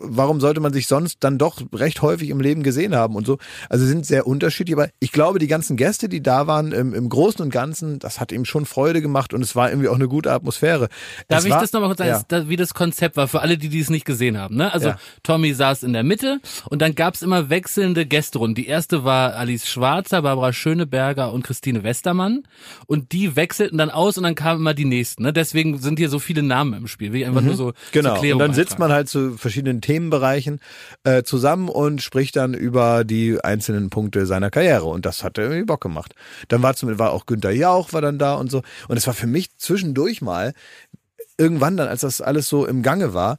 warum 0.02 0.40
sollte 0.40 0.60
man 0.60 0.74
sich 0.74 0.88
sonst 0.88 1.18
dann 1.22 1.38
doch 1.38 1.62
recht 1.74 2.02
häufig 2.02 2.30
im 2.30 2.40
Leben 2.40 2.64
gesehen 2.64 2.96
haben 2.96 3.16
und 3.16 3.26
so. 3.26 3.38
Also 3.70 3.86
sind 3.86 4.06
sehr 4.06 4.28
unterschiedlich, 4.28 4.76
aber 4.76 4.90
ich 5.00 5.12
glaube, 5.12 5.40
die 5.40 5.48
ganzen 5.48 5.78
Gäste, 5.78 6.10
die 6.10 6.22
da 6.22 6.48
waren, 6.48 6.72
im, 6.72 6.94
im 6.94 7.10
Großen 7.10 7.42
und 7.42 7.50
Ganzen, 7.50 8.00
das 8.00 8.20
hat 8.20 8.32
ihm 8.32 8.46
schon 8.46 8.66
Freude 8.66 9.02
gemacht 9.02 9.34
und 9.34 9.42
es 9.42 9.56
war 9.56 9.70
irgendwie 9.70 9.90
auch 9.90 9.96
eine 9.96 10.08
gute 10.08 10.32
Atmosphäre. 10.32 10.90
Darf 11.28 11.40
es 11.40 11.46
ich 11.46 11.52
war, 11.52 11.62
das 11.62 11.74
nochmal 11.74 11.90
kurz 11.90 12.00
sagen, 12.00 12.26
Ja. 12.32 12.50
wie 12.50 12.56
das 12.56 12.74
Konzept 12.74 13.18
war, 13.18 13.28
für 13.28 13.42
alle, 13.42 13.58
die 13.58 13.70
dies 13.70 13.90
nicht 13.90 14.06
gesehen 14.06 14.38
haben. 14.38 14.56
Ne? 14.56 14.74
Also 14.74 14.90
Ja. 14.90 15.00
Tommy 15.24 15.54
saß 15.54 15.84
in 15.84 15.94
der 15.94 16.04
Mitte 16.04 16.40
und 16.70 16.82
dann 16.82 16.96
gab's 16.96 17.22
immer 17.22 17.50
wechselnde 17.50 18.06
Gästerunden. 18.06 18.56
Die 18.56 18.68
erste 18.68 19.04
war 19.04 19.36
Alice 19.36 19.68
Schwarzer, 19.68 20.22
Barbara 20.22 20.54
Schöneberger 20.54 21.32
und 21.34 21.44
Christine 21.44 21.84
Westermann. 21.84 22.44
Und 22.88 23.12
die 23.12 23.36
wechselten 23.36 23.78
dann 23.78 23.90
aus 23.90 24.18
und 24.18 24.24
dann 24.24 24.36
kamen 24.36 24.62
immer 24.62 24.74
die 24.74 24.86
nächsten. 24.86 25.24
Ne? 25.24 25.34
Deswegen 25.34 25.78
sind 25.80 26.00
hier 26.00 26.10
so 26.10 26.20
viele 26.20 26.44
Namen 26.44 26.74
im 26.74 26.88
Spiel. 26.88 27.14
Will 27.14 27.22
ich 27.22 27.28
einfach 27.28 27.42
nur 27.42 27.56
so 27.56 27.74
Genau. 27.92 28.20
Und 28.20 28.40
dann 28.40 28.54
sitzt 28.54 28.80
man 28.80 28.92
halt 28.92 29.10
zu 29.10 29.38
verschiedenen 29.38 29.82
Themenbereichen 29.88 30.60
äh, 31.06 31.24
zusammen 31.24 31.70
und 31.70 32.02
spricht 32.02 32.36
dann 32.36 32.54
über 32.54 33.06
die 33.06 33.40
einzelnen 33.42 33.90
Punkte 33.90 34.26
seiner 34.26 34.52
Karriere. 34.52 34.84
Und 34.84 35.06
das 35.06 35.24
hat 35.24 35.38
irgendwie 35.38 35.64
Bock 35.64 35.80
gemacht. 35.80 36.14
Dann 36.50 36.62
war 36.62 36.76
zum 36.76 37.00
war 37.00 37.12
auch 37.12 37.26
Günther 37.26 37.52
Jauch 37.52 37.94
war 37.94 38.02
dann 38.02 38.20
da 38.20 38.34
und 38.34 38.52
so. 38.52 38.64
Und 38.90 38.98
es 38.98 39.08
war 39.08 39.14
für 39.14 39.28
mich 39.28 39.56
zwischendurch 39.58 40.22
mal 40.22 40.54
irgendwann 41.38 41.78
dann, 41.78 41.88
als 41.88 42.02
das 42.02 42.20
alles 42.20 42.50
so 42.50 42.66
im 42.66 42.84
Gange 42.84 43.14
war, 43.14 43.38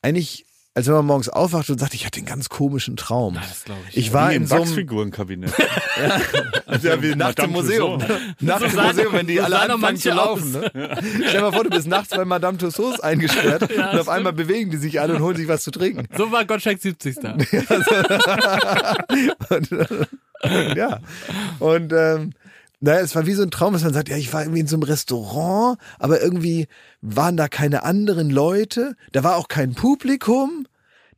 eigentlich, 0.00 0.46
als 0.74 0.86
wenn 0.86 0.94
man 0.94 1.06
morgens 1.06 1.28
aufwacht 1.28 1.68
und 1.68 1.80
sagt, 1.80 1.94
ich 1.94 2.06
hatte 2.06 2.18
einen 2.18 2.26
ganz 2.26 2.48
komischen 2.48 2.96
Traum. 2.96 3.34
das 3.34 3.64
glaub 3.64 3.76
ich. 3.88 3.96
Ich 3.96 4.12
war 4.12 4.30
Wie 4.30 4.36
in 4.36 4.42
im 4.42 4.48
so 4.48 4.54
einem 4.54 4.64
Wachsfigurenkabinett. 4.64 5.52
ja, 6.82 7.02
wie 7.02 7.16
nachts 7.16 7.42
im 7.42 7.50
Museum. 7.50 8.00
Nachts 8.38 8.72
im 8.72 8.80
Museum, 8.80 9.12
wenn 9.12 9.26
die 9.26 9.40
alle 9.40 9.58
anfangen 9.58 9.80
zu 9.80 9.80
manche 9.80 10.10
laufen. 10.10 10.52
Ne? 10.52 10.70
Stell 10.72 11.32
dir 11.32 11.40
mal 11.40 11.52
vor, 11.52 11.64
du 11.64 11.70
bist 11.70 11.88
nachts 11.88 12.10
bei 12.10 12.24
Madame 12.24 12.56
Tussauds 12.56 13.00
eingesperrt 13.00 13.70
und 13.70 13.80
auf 13.80 14.08
einmal 14.08 14.32
bewegen 14.32 14.70
die 14.70 14.76
sich 14.76 15.00
alle 15.00 15.16
und 15.16 15.22
holen 15.22 15.36
sich 15.36 15.48
was 15.48 15.64
zu 15.64 15.72
trinken. 15.72 16.06
So 16.16 16.30
war 16.30 16.44
Gottschalk 16.44 16.80
70. 16.80 17.16
da. 17.20 17.32
Und, 19.50 19.72
äh, 19.72 20.76
ja. 20.76 21.00
Und 21.58 21.92
ähm, 21.92 22.32
naja, 22.80 23.00
es 23.00 23.14
war 23.14 23.26
wie 23.26 23.34
so 23.34 23.42
ein 23.42 23.50
Traum, 23.50 23.72
dass 23.74 23.84
man 23.84 23.92
sagt, 23.92 24.08
ja, 24.08 24.16
ich 24.16 24.32
war 24.32 24.42
irgendwie 24.42 24.60
in 24.60 24.66
so 24.66 24.76
einem 24.76 24.84
Restaurant, 24.84 25.78
aber 25.98 26.20
irgendwie 26.22 26.66
waren 27.02 27.36
da 27.36 27.48
keine 27.48 27.82
anderen 27.82 28.30
Leute, 28.30 28.96
da 29.12 29.22
war 29.22 29.36
auch 29.36 29.48
kein 29.48 29.74
Publikum, 29.74 30.66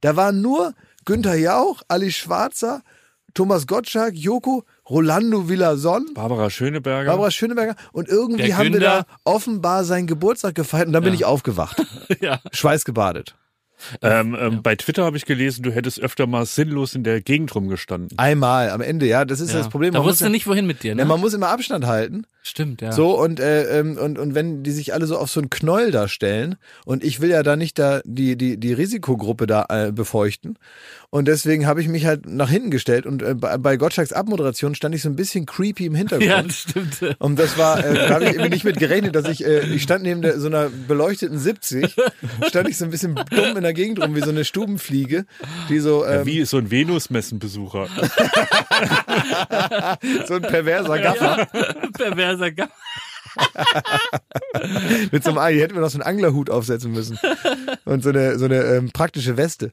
da 0.01 0.17
waren 0.17 0.41
nur 0.41 0.75
Günther 1.05 1.35
Jauch, 1.37 1.83
Ali 1.89 2.11
Schwarzer, 2.13 2.83
Thomas 3.35 3.67
Gottschalk, 3.67 4.15
Joko, 4.15 4.65
Rolando 4.91 5.49
Villason, 5.49 6.13
Barbara 6.15 6.51
Schöneberger. 6.51 7.11
Barbara 7.11 7.31
Schöneberger 7.31 7.77
und 7.93 8.09
irgendwie 8.09 8.43
Der 8.49 8.59
haben 8.59 8.73
wir 8.73 8.81
da 8.81 9.07
offenbar 9.25 9.85
seinen 9.85 10.07
Geburtstag 10.07 10.55
gefeiert 10.55 10.89
und 10.89 10.93
dann 10.93 11.03
bin 11.05 11.13
Ja. 11.15 11.19
ich 11.21 11.25
aufgewacht. 11.25 11.83
ja. 12.21 12.41
Schweißgebadet. 12.53 13.35
Ähm, 14.03 14.37
ähm, 14.39 14.63
Bei 14.63 14.77
Twitter 14.77 15.05
habe 15.05 15.17
ich 15.17 15.25
gelesen, 15.25 15.63
du 15.63 15.73
hättest 15.73 16.01
öfter 16.01 16.27
mal 16.27 16.47
sinnlos 16.47 16.95
in 16.95 17.05
der 17.05 17.21
Gegend 17.21 17.55
rumgestanden. 17.55 18.17
Einmal 18.19 18.71
am 18.71 18.81
Ende, 18.81 19.07
ja, 19.07 19.25
das 19.25 19.41
ist 19.41 19.53
Ja. 19.53 19.59
das 19.59 19.69
Problem. 19.69 19.93
Da 19.93 19.99
Man 19.99 20.07
muss 20.07 20.15
wusste 20.15 20.25
ja, 20.25 20.31
nicht, 20.31 20.47
wohin 20.47 20.67
mit 20.67 20.83
dir. 20.83 20.95
Ne? 20.95 21.03
Ja, 21.03 21.07
man 21.07 21.21
muss 21.21 21.35
immer 21.35 21.49
Abstand 21.49 21.87
halten. 21.87 22.27
Stimmt, 22.45 22.83
ja. 22.83 22.91
So, 22.91 23.19
und, 23.19 23.39
äh, 23.39 23.79
ähm, 23.79 23.97
und, 23.97 24.19
und 24.19 24.35
wenn 24.35 24.65
die 24.65 24.73
sich 24.73 24.93
alle 24.93 25.07
so 25.07 25.17
auf 25.17 25.31
so 25.31 25.39
einen 25.39 25.49
Knäuel 25.49 25.93
da 25.93 26.09
stellen 26.09 26.57
und 26.85 27.05
ich 27.05 27.21
will 27.21 27.31
ja 27.31 27.45
da 27.45 27.55
nicht 27.55 27.79
da 27.79 28.01
die, 28.05 28.37
die, 28.37 28.59
die 28.59 28.73
Risikogruppe 28.73 29.47
da 29.47 29.67
äh, 29.69 29.93
befeuchten. 29.93 30.59
Und 31.11 31.29
deswegen 31.29 31.67
habe 31.67 31.81
ich 31.81 31.89
mich 31.89 32.05
halt 32.05 32.27
nach 32.27 32.51
hinten 32.51 32.73
gestellt 32.73 33.07
und 33.07 33.23
äh, 33.23 33.35
bei, 33.35 33.59
bei 33.59 33.77
Gottschalks 33.77 34.13
Abmoderation 34.13 34.75
stand 34.75 34.93
ich 34.95 35.03
so 35.03 35.09
ein 35.09 35.15
bisschen 35.15 35.47
creepy 35.47 35.87
im 35.87 35.95
Hintergrund. 35.95 36.29
ja, 36.29 36.43
das 36.43 36.59
stimmt. 36.59 37.17
Und 37.21 37.39
das 37.39 37.59
war, 37.59 37.85
äh, 37.85 37.95
da 37.95 38.15
habe 38.15 38.25
ich 38.25 38.31
irgendwie 38.31 38.51
nicht 38.51 38.65
mit 38.65 38.79
gerechnet, 38.79 39.15
dass 39.15 39.29
ich, 39.29 39.47
äh, 39.47 39.61
ich 39.67 39.85
stand 39.85 40.03
neben 40.03 40.23
der, 40.23 40.41
so 40.41 40.49
einer 40.49 40.69
beleuchteten 40.69 41.39
70, 41.39 41.95
stand 42.49 42.69
ich 42.69 42.77
so 42.77 42.87
ein 42.87 42.91
bisschen 42.91 43.15
dumm 43.15 43.57
in 43.57 43.63
der 43.63 43.73
Gegend 43.73 44.03
rum, 44.03 44.17
wie 44.17 44.21
so 44.21 44.31
eine 44.31 44.45
Stubenfliege, 44.45 45.27
die 45.69 45.79
so, 45.79 46.05
ähm, 46.05 46.27
Wie 46.27 46.45
so 46.45 46.57
ein 46.57 46.73
Venus-Messenbesucher. 46.73 47.87
so 50.27 50.35
ein 50.35 50.43
perverser 50.43 50.99
Gaffer 50.99 51.47
Perverser 51.93 52.32
Gast. 52.37 52.73
mit 55.13 55.25
so 55.25 55.31
einem 55.31 55.39
Ei. 55.39 55.55
Hätten 55.55 55.75
wir 55.75 55.81
noch 55.81 55.91
so 55.91 55.99
einen 55.99 56.07
Anglerhut 56.07 56.51
aufsetzen 56.51 56.93
müssen. 56.93 57.19
Und 57.85 58.03
so 58.03 58.11
eine, 58.11 58.39
so 58.39 58.45
eine 58.45 58.63
ähm, 58.63 58.91
praktische 58.93 59.37
Weste. 59.37 59.73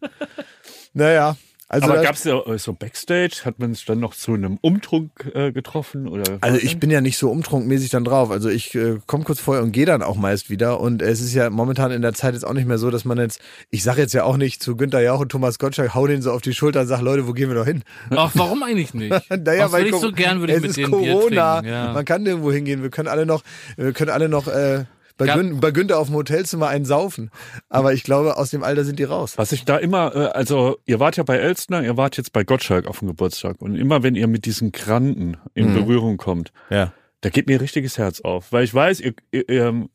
Naja. 0.93 1.35
Also, 1.71 1.85
Aber 1.85 1.97
das- 1.97 2.03
gab's 2.03 2.23
ja 2.23 2.39
äh, 2.47 2.57
so 2.57 2.73
Backstage? 2.73 3.41
Hat 3.45 3.59
man 3.59 3.75
sich 3.75 3.85
dann 3.85 3.99
noch 3.99 4.15
zu 4.15 4.33
einem 4.33 4.57
Umtrunk 4.61 5.11
äh, 5.35 5.51
getroffen? 5.51 6.07
Oder 6.07 6.39
Also 6.41 6.57
ich 6.57 6.79
bin 6.79 6.89
ja 6.89 6.99
nicht 6.99 7.17
so 7.19 7.29
umtrunkmäßig 7.29 7.91
dann 7.91 8.03
drauf. 8.03 8.31
Also 8.31 8.49
ich 8.49 8.73
äh, 8.73 8.97
komme 9.05 9.23
kurz 9.23 9.39
vorher 9.39 9.63
und 9.63 9.71
gehe 9.71 9.85
dann 9.85 10.01
auch 10.01 10.15
meist 10.15 10.49
wieder. 10.49 10.79
Und 10.79 11.03
es 11.03 11.21
ist 11.21 11.33
ja 11.35 11.51
momentan 11.51 11.91
in 11.91 12.01
der 12.01 12.13
Zeit 12.13 12.33
jetzt 12.33 12.43
auch 12.43 12.53
nicht 12.53 12.67
mehr 12.67 12.79
so, 12.79 12.89
dass 12.89 13.05
man 13.05 13.19
jetzt, 13.19 13.39
ich 13.69 13.83
sage 13.83 14.01
jetzt 14.01 14.13
ja 14.13 14.23
auch 14.23 14.35
nicht 14.37 14.63
zu 14.63 14.75
Günther 14.75 15.01
Jauch 15.01 15.19
und 15.19 15.29
Thomas 15.29 15.59
Gottschalk, 15.59 15.93
hau 15.93 16.07
den 16.07 16.23
so 16.23 16.31
auf 16.31 16.41
die 16.41 16.53
Schulter 16.55 16.81
und 16.81 16.87
sag, 16.87 17.01
Leute, 17.01 17.27
wo 17.27 17.33
gehen 17.33 17.49
wir 17.49 17.55
doch 17.55 17.65
hin? 17.65 17.83
Ach, 18.09 18.31
warum 18.33 18.63
eigentlich 18.63 18.95
nicht? 18.95 19.11
Naja, 19.29 19.67
Ach, 19.67 19.71
würde 19.71 19.89
ich 19.89 19.95
so 19.95 20.11
gern, 20.11 20.39
würde 20.39 20.53
ich 20.53 20.57
es 20.57 20.61
mit 20.63 20.69
ist 20.71 20.77
denen 20.77 20.91
Bier 20.91 21.13
Corona. 21.13 21.53
trinken. 21.59 21.69
Ja. 21.71 21.93
Man 21.93 22.03
kann 22.05 22.23
nirgendwo 22.23 22.51
hingehen. 22.51 22.81
Wir 22.81 22.89
können 22.89 23.07
alle 23.07 23.27
noch, 23.27 23.43
wir 23.77 23.93
können 23.93 24.09
alle 24.09 24.27
noch 24.27 24.47
äh, 24.47 24.85
bei, 25.19 25.27
Gün, 25.35 25.59
bei 25.59 25.69
Günther 25.69 25.99
auf 25.99 26.07
dem 26.07 26.15
Hotelzimmer 26.15 26.67
einen 26.69 26.85
saufen. 26.85 27.29
Aber 27.69 27.93
ich 27.93 28.03
glaube, 28.03 28.37
aus 28.37 28.49
dem 28.49 28.63
Alter 28.63 28.83
sind 28.83 28.97
die 28.97 29.03
raus. 29.03 29.37
Was 29.37 29.51
ich 29.51 29.65
da 29.65 29.77
immer, 29.77 30.15
äh, 30.15 30.19
also 30.29 30.77
ihr 30.87 30.99
wart 30.99 31.17
ja 31.17 31.23
bei 31.23 31.37
Elstner, 31.37 31.83
ihr 31.83 31.95
wart 31.97 32.17
jetzt 32.17 32.33
bei 32.33 32.43
Gottschalk 32.43 32.87
auf 32.87 32.99
dem 32.99 33.09
Geburtstag 33.09 33.61
und 33.61 33.75
immer 33.75 34.01
wenn 34.01 34.15
ihr 34.15 34.27
mit 34.27 34.45
diesen 34.45 34.71
Granten 34.71 35.37
in 35.53 35.73
Berührung 35.75 36.17
kommt, 36.17 36.51
Ja. 36.71 36.93
da 37.21 37.29
geht 37.29 37.45
mir 37.47 37.57
ein 37.57 37.61
richtiges 37.61 37.97
Herz 37.99 38.21
auf, 38.21 38.51
weil 38.51 38.63
ich 38.63 38.73
weiß, 38.73 39.01
ihr, 39.01 39.13
ihr, 39.31 39.47
ähm, 39.49 39.89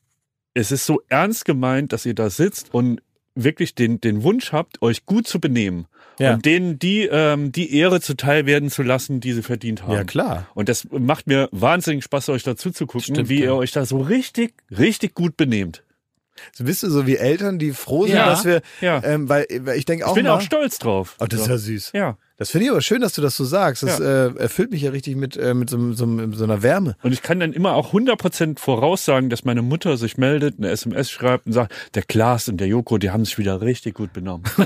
es 0.53 0.71
ist 0.71 0.85
so 0.85 1.01
ernst 1.09 1.43
gemeint, 1.43 1.91
dass 1.91 2.05
ihr 2.05 2.13
da 2.15 2.29
sitzt 2.29 2.73
und 2.73 3.01
wirklich 3.35 3.75
den, 3.75 3.99
den 3.99 4.23
Wunsch 4.23 4.53
habt, 4.53 4.81
euch 4.81 5.05
gut 5.05 5.27
zu 5.27 5.41
benehmen 5.41 5.87
Ja. 6.19 6.35
und 6.35 6.45
denen 6.45 6.79
die, 6.79 7.03
ähm, 7.11 7.51
die 7.51 7.75
Ehre 7.75 7.99
zuteil 8.01 8.45
werden 8.45 8.69
zu 8.69 8.83
lassen, 8.83 9.19
die 9.19 9.33
sie 9.33 9.43
verdient 9.43 9.83
haben. 9.83 9.93
Ja, 9.93 10.03
klar. 10.03 10.47
Und 10.53 10.69
das 10.69 10.87
macht 10.91 11.27
mir 11.27 11.49
wahnsinnig 11.51 12.03
Spaß, 12.05 12.29
euch 12.29 12.43
dazu 12.43 12.71
zu 12.71 12.85
gucken, 12.87 13.15
Stimmt, 13.15 13.29
wie 13.29 13.39
ja. 13.39 13.45
ihr 13.45 13.55
euch 13.55 13.71
da 13.71 13.85
so 13.85 13.99
richtig, 13.99 14.53
richtig 14.77 15.13
gut 15.13 15.35
benehmt. 15.37 15.83
So 16.53 16.63
bist 16.65 16.83
du 16.83 16.89
so 16.89 17.07
wie 17.07 17.15
Eltern, 17.17 17.59
die 17.59 17.71
froh 17.71 18.05
sind, 18.05 18.15
Ja. 18.15 18.25
dass 18.27 18.45
wir, 18.45 18.61
Ja. 18.81 19.01
ähm, 19.03 19.29
weil, 19.29 19.45
weil 19.61 19.77
ich 19.77 19.85
denke 19.85 20.05
auch 20.05 20.11
Ich 20.11 20.15
bin 20.15 20.25
mal, 20.25 20.33
auch 20.35 20.41
stolz 20.41 20.79
drauf. 20.79 21.15
Oh, 21.19 21.25
das 21.25 21.41
ist 21.41 21.47
ja 21.47 21.57
süß. 21.57 21.91
ja. 21.93 22.17
Das 22.37 22.49
finde 22.49 22.65
ich 22.65 22.71
aber 22.71 22.81
schön, 22.81 23.01
dass 23.01 23.13
du 23.13 23.21
das 23.21 23.37
so 23.37 23.45
sagst. 23.45 23.83
Das 23.83 23.99
äh, 23.99 24.33
erfüllt 24.35 24.71
mich 24.71 24.81
ja 24.81 24.91
richtig 24.91 25.15
mit, 25.15 25.37
äh, 25.37 25.53
mit 25.53 25.69
so, 25.69 25.93
so, 25.93 26.05
so 26.33 26.43
einer 26.43 26.61
Wärme. 26.61 26.97
Und 27.01 27.13
ich 27.13 27.21
kann 27.21 27.39
dann 27.39 27.53
immer 27.53 27.75
auch 27.75 27.93
100% 27.93 28.59
voraussagen, 28.59 29.29
dass 29.29 29.45
meine 29.45 29.61
Mutter 29.61 29.95
sich 29.95 30.17
meldet, 30.17 30.57
eine 30.57 30.69
SMS 30.69 31.09
schreibt 31.09 31.45
und 31.45 31.53
sagt, 31.53 31.73
der 31.95 32.03
Klaas 32.03 32.49
und 32.49 32.57
der 32.57 32.67
Joko, 32.67 32.97
die 32.97 33.11
haben 33.11 33.23
sich 33.23 33.37
wieder 33.37 33.61
richtig 33.61 33.93
gut 33.93 34.11
benommen. 34.11 34.43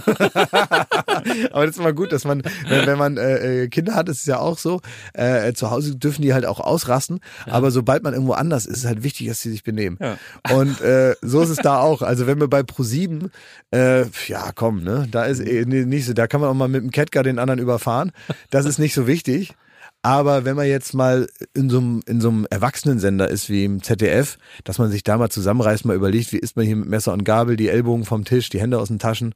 Aber 1.51 1.65
das 1.65 1.75
ist 1.75 1.79
immer 1.79 1.93
gut, 1.93 2.11
dass 2.11 2.25
man, 2.25 2.41
wenn, 2.67 2.87
wenn 2.87 2.97
man 2.97 3.17
äh, 3.17 3.63
äh, 3.63 3.67
Kinder 3.67 3.93
hat, 3.93 4.09
ist 4.09 4.21
es 4.21 4.25
ja 4.25 4.39
auch 4.39 4.57
so. 4.57 4.81
Äh, 5.13 5.53
zu 5.53 5.69
Hause 5.69 5.95
dürfen 5.95 6.23
die 6.23 6.33
halt 6.33 6.45
auch 6.45 6.59
ausrasten. 6.59 7.19
Aber 7.45 7.69
sobald 7.69 8.03
man 8.03 8.13
irgendwo 8.13 8.33
anders 8.33 8.65
ist, 8.65 8.79
ist 8.79 8.79
es 8.79 8.85
halt 8.85 9.03
wichtig, 9.03 9.27
dass 9.27 9.41
sie 9.41 9.51
sich 9.51 9.63
benehmen. 9.63 9.97
Ja. 9.99 10.17
Und 10.51 10.81
äh, 10.81 11.15
so 11.21 11.41
ist 11.41 11.49
es 11.49 11.57
da 11.57 11.79
auch. 11.79 12.01
Also 12.01 12.27
wenn 12.27 12.39
wir 12.39 12.47
bei 12.47 12.61
Pro7, 12.61 13.29
äh, 13.71 14.05
ja 14.27 14.51
komm, 14.55 14.83
ne, 14.83 15.07
da 15.11 15.25
ist 15.25 15.39
eh 15.39 15.65
nicht 15.65 16.05
so, 16.05 16.13
da 16.13 16.27
kann 16.27 16.41
man 16.41 16.49
auch 16.49 16.53
mal 16.55 16.67
mit 16.67 16.81
dem 16.81 16.91
Catcar 16.91 17.23
den 17.23 17.39
anderen 17.39 17.58
überfahren. 17.59 18.11
Das 18.49 18.65
ist 18.65 18.79
nicht 18.79 18.93
so 18.93 19.07
wichtig. 19.07 19.53
Aber 20.01 20.45
wenn 20.45 20.55
man 20.55 20.67
jetzt 20.67 20.93
mal 20.93 21.27
in 21.53 21.69
so 21.69 21.79
einem, 21.79 22.01
in 22.05 22.21
so 22.21 22.29
einem 22.29 22.47
Erwachsenensender 22.49 23.29
ist 23.29 23.49
wie 23.49 23.65
im 23.65 23.83
ZDF, 23.83 24.37
dass 24.63 24.77
man 24.77 24.89
sich 24.89 25.03
da 25.03 25.17
mal 25.17 25.29
zusammenreißt, 25.29 25.83
mal 25.85 25.95
überlegt, 25.95 26.31
wie 26.31 26.37
isst 26.37 26.55
man 26.55 26.65
hier 26.65 26.77
mit 26.77 26.87
Messer 26.87 27.11
und 27.11 27.25
Gabel, 27.25 27.57
die 27.57 27.67
Ellbogen 27.67 28.05
vom 28.05 28.23
Tisch, 28.23 28.49
die 28.49 28.61
Hände 28.61 28.79
aus 28.79 28.87
den 28.87 28.99
Taschen 28.99 29.35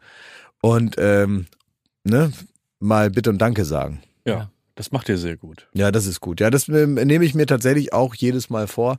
und 0.61 0.95
ähm, 0.97 1.47
ne, 2.05 2.31
mal 2.79 3.09
Bitte 3.09 3.29
und 3.29 3.39
Danke 3.39 3.65
sagen. 3.65 4.01
Ja, 4.25 4.49
das 4.75 4.91
macht 4.91 5.09
ihr 5.09 5.17
sehr 5.17 5.35
gut. 5.35 5.67
Ja, 5.73 5.91
das 5.91 6.05
ist 6.05 6.21
gut. 6.21 6.39
Ja, 6.39 6.49
das 6.49 6.69
ähm, 6.69 6.93
nehme 6.95 7.25
ich 7.25 7.35
mir 7.35 7.45
tatsächlich 7.45 7.91
auch 7.91 8.15
jedes 8.15 8.49
Mal 8.49 8.67
vor. 8.67 8.97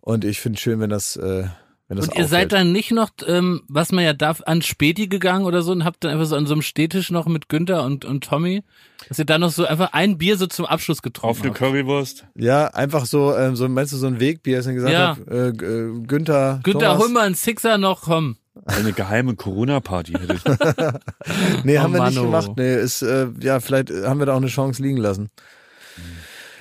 Und 0.00 0.24
ich 0.24 0.40
finde 0.40 0.58
schön, 0.58 0.80
wenn 0.80 0.90
das, 0.90 1.16
äh, 1.16 1.44
wenn 1.92 1.98
das 1.98 2.08
Und 2.08 2.16
ihr 2.18 2.24
seid 2.26 2.46
auffällt. 2.46 2.52
dann 2.52 2.72
nicht 2.72 2.90
noch, 2.90 3.10
ähm, 3.26 3.62
was 3.68 3.92
man 3.92 4.04
ja 4.04 4.12
darf, 4.12 4.42
an 4.46 4.62
Späti 4.62 5.06
gegangen 5.08 5.44
oder 5.44 5.62
so 5.62 5.72
und 5.72 5.84
habt 5.84 6.02
dann 6.04 6.10
einfach 6.10 6.26
so 6.26 6.36
an 6.36 6.46
so 6.46 6.54
einem 6.54 6.62
Städtisch 6.62 7.10
noch 7.10 7.26
mit 7.26 7.48
Günther 7.48 7.84
und, 7.84 8.04
und 8.04 8.24
Tommy, 8.24 8.62
dass 9.08 9.18
ihr 9.18 9.24
da 9.24 9.38
noch 9.38 9.50
so 9.50 9.66
einfach 9.66 9.92
ein 9.92 10.18
Bier 10.18 10.36
so 10.36 10.46
zum 10.46 10.64
Abschluss 10.66 11.02
getrunken 11.02 11.30
Auf 11.30 11.40
eine 11.42 11.50
habt. 11.50 11.58
Currywurst. 11.58 12.24
Ja, 12.36 12.66
einfach 12.68 13.06
so, 13.06 13.36
ähm, 13.36 13.56
so 13.56 13.68
meinst 13.68 13.92
du 13.92 13.96
so 13.96 14.06
ein 14.06 14.18
Wegbier, 14.20 14.56
als 14.58 14.66
ich 14.66 14.74
gesagt 14.74 14.92
Ja. 14.92 15.08
habe, 15.18 15.30
äh, 15.30 15.48
äh, 15.48 16.02
Günther, 16.06 16.60
Günther, 16.62 16.88
Thomas. 16.88 16.98
hol 17.02 17.08
mal 17.10 17.26
einen 17.26 17.34
Sixer 17.34 17.78
noch, 17.78 18.02
komm. 18.02 18.36
Eine 18.66 18.92
geheime 18.92 19.34
Corona-Party 19.34 20.12
hätte 20.12 20.34
ich. 20.34 20.44
Nee, 21.64 21.78
Oh 21.78 21.82
haben 21.82 21.92
wir 21.94 21.98
Mann, 22.00 22.12
nicht 22.12 22.22
gemacht. 22.22 22.50
Nee, 22.56 22.74
ist, 22.76 23.00
äh, 23.02 23.28
ja, 23.40 23.60
vielleicht 23.60 23.90
haben 23.90 24.18
wir 24.18 24.26
da 24.26 24.32
auch 24.34 24.36
eine 24.38 24.48
Chance 24.48 24.82
liegen 24.82 24.98
lassen. 24.98 25.30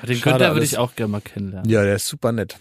Den 0.07 0.15
Schade 0.17 0.37
Günther 0.37 0.53
würde 0.55 0.65
ich 0.65 0.77
auch 0.77 0.95
gerne 0.95 1.11
mal 1.11 1.21
kennenlernen. 1.21 1.69
Ja, 1.69 1.83
der 1.83 1.95
ist 1.95 2.07
super 2.07 2.31
nett. 2.31 2.57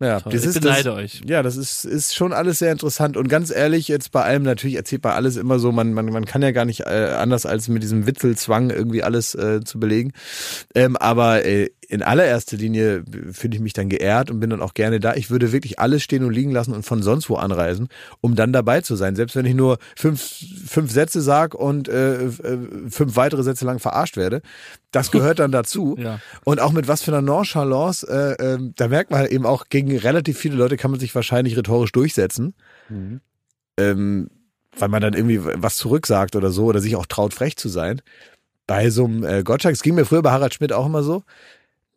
Ja, 0.00 0.20
Toll. 0.20 0.32
das 0.32 0.42
ich 0.42 0.48
ist 0.48 0.60
beneide 0.60 0.84
das, 0.84 0.94
euch. 0.94 1.20
Ja, 1.26 1.42
das 1.42 1.56
ist, 1.56 1.84
ist 1.84 2.14
schon 2.14 2.32
alles 2.32 2.60
sehr 2.60 2.70
interessant. 2.70 3.16
Und 3.16 3.28
ganz 3.28 3.50
ehrlich, 3.50 3.88
jetzt 3.88 4.12
bei 4.12 4.22
allem, 4.22 4.44
natürlich 4.44 4.76
erzählt 4.76 5.02
bei 5.02 5.12
alles 5.12 5.36
immer 5.36 5.58
so, 5.58 5.72
man, 5.72 5.92
man, 5.92 6.06
man 6.06 6.24
kann 6.24 6.40
ja 6.40 6.52
gar 6.52 6.64
nicht 6.64 6.82
äh, 6.82 7.14
anders 7.18 7.46
als 7.46 7.66
mit 7.66 7.82
diesem 7.82 8.06
Witzelzwang 8.06 8.70
irgendwie 8.70 9.02
alles 9.02 9.34
äh, 9.34 9.60
zu 9.64 9.80
belegen. 9.80 10.12
Ähm, 10.74 10.96
aber 10.96 11.44
äh, 11.44 11.70
in 11.90 12.02
allererster 12.02 12.58
Linie 12.58 13.02
finde 13.32 13.56
ich 13.56 13.62
mich 13.62 13.72
dann 13.72 13.88
geehrt 13.88 14.30
und 14.30 14.40
bin 14.40 14.50
dann 14.50 14.60
auch 14.60 14.74
gerne 14.74 15.00
da. 15.00 15.14
Ich 15.14 15.30
würde 15.30 15.52
wirklich 15.52 15.78
alles 15.78 16.02
stehen 16.02 16.22
und 16.22 16.34
liegen 16.34 16.50
lassen 16.50 16.74
und 16.74 16.82
von 16.82 17.02
sonst 17.02 17.30
wo 17.30 17.36
anreisen, 17.36 17.88
um 18.20 18.34
dann 18.34 18.52
dabei 18.52 18.82
zu 18.82 18.94
sein. 18.94 19.16
Selbst 19.16 19.34
wenn 19.36 19.46
ich 19.46 19.54
nur 19.54 19.78
fünf, 19.96 20.22
fünf 20.66 20.92
Sätze 20.92 21.22
sag 21.22 21.54
und 21.54 21.88
äh, 21.88 22.26
äh, 22.26 22.30
fünf 22.90 23.16
weitere 23.16 23.42
Sätze 23.42 23.64
lang 23.64 23.78
verarscht 23.78 24.18
werde. 24.18 24.42
Das 24.92 25.10
gehört 25.12 25.38
dann 25.38 25.50
dazu. 25.50 25.96
Ja. 25.98 26.20
Und 26.44 26.60
auch 26.60 26.72
mit 26.72 26.88
was 26.88 27.02
für 27.02 27.10
einer 27.10 27.22
Nonchalance, 27.22 28.06
äh, 28.06 28.52
ähm, 28.52 28.74
da 28.76 28.88
merkt 28.88 29.10
man 29.10 29.20
halt 29.20 29.30
eben 29.30 29.46
auch, 29.46 29.70
gegen 29.70 29.96
relativ 29.96 30.36
viele 30.36 30.56
Leute 30.56 30.76
kann 30.76 30.90
man 30.90 31.00
sich 31.00 31.14
wahrscheinlich 31.14 31.56
rhetorisch 31.56 31.92
durchsetzen. 31.92 32.54
Ähm, 33.78 34.28
weil 34.76 34.88
man 34.88 35.00
dann 35.00 35.14
irgendwie 35.14 35.40
was 35.42 35.76
zurücksagt 35.76 36.36
oder 36.36 36.50
so 36.50 36.66
oder 36.66 36.80
sich 36.80 36.96
auch 36.96 37.06
traut, 37.06 37.32
frech 37.32 37.56
zu 37.56 37.70
sein. 37.70 38.02
Bei 38.66 38.90
so 38.90 39.06
einem 39.06 39.24
äh, 39.24 39.42
Gottschalk, 39.42 39.74
es 39.74 39.82
ging 39.82 39.94
mir 39.94 40.04
früher 40.04 40.20
bei 40.20 40.30
Harald 40.30 40.52
Schmidt 40.52 40.74
auch 40.74 40.84
immer 40.84 41.02
so, 41.02 41.22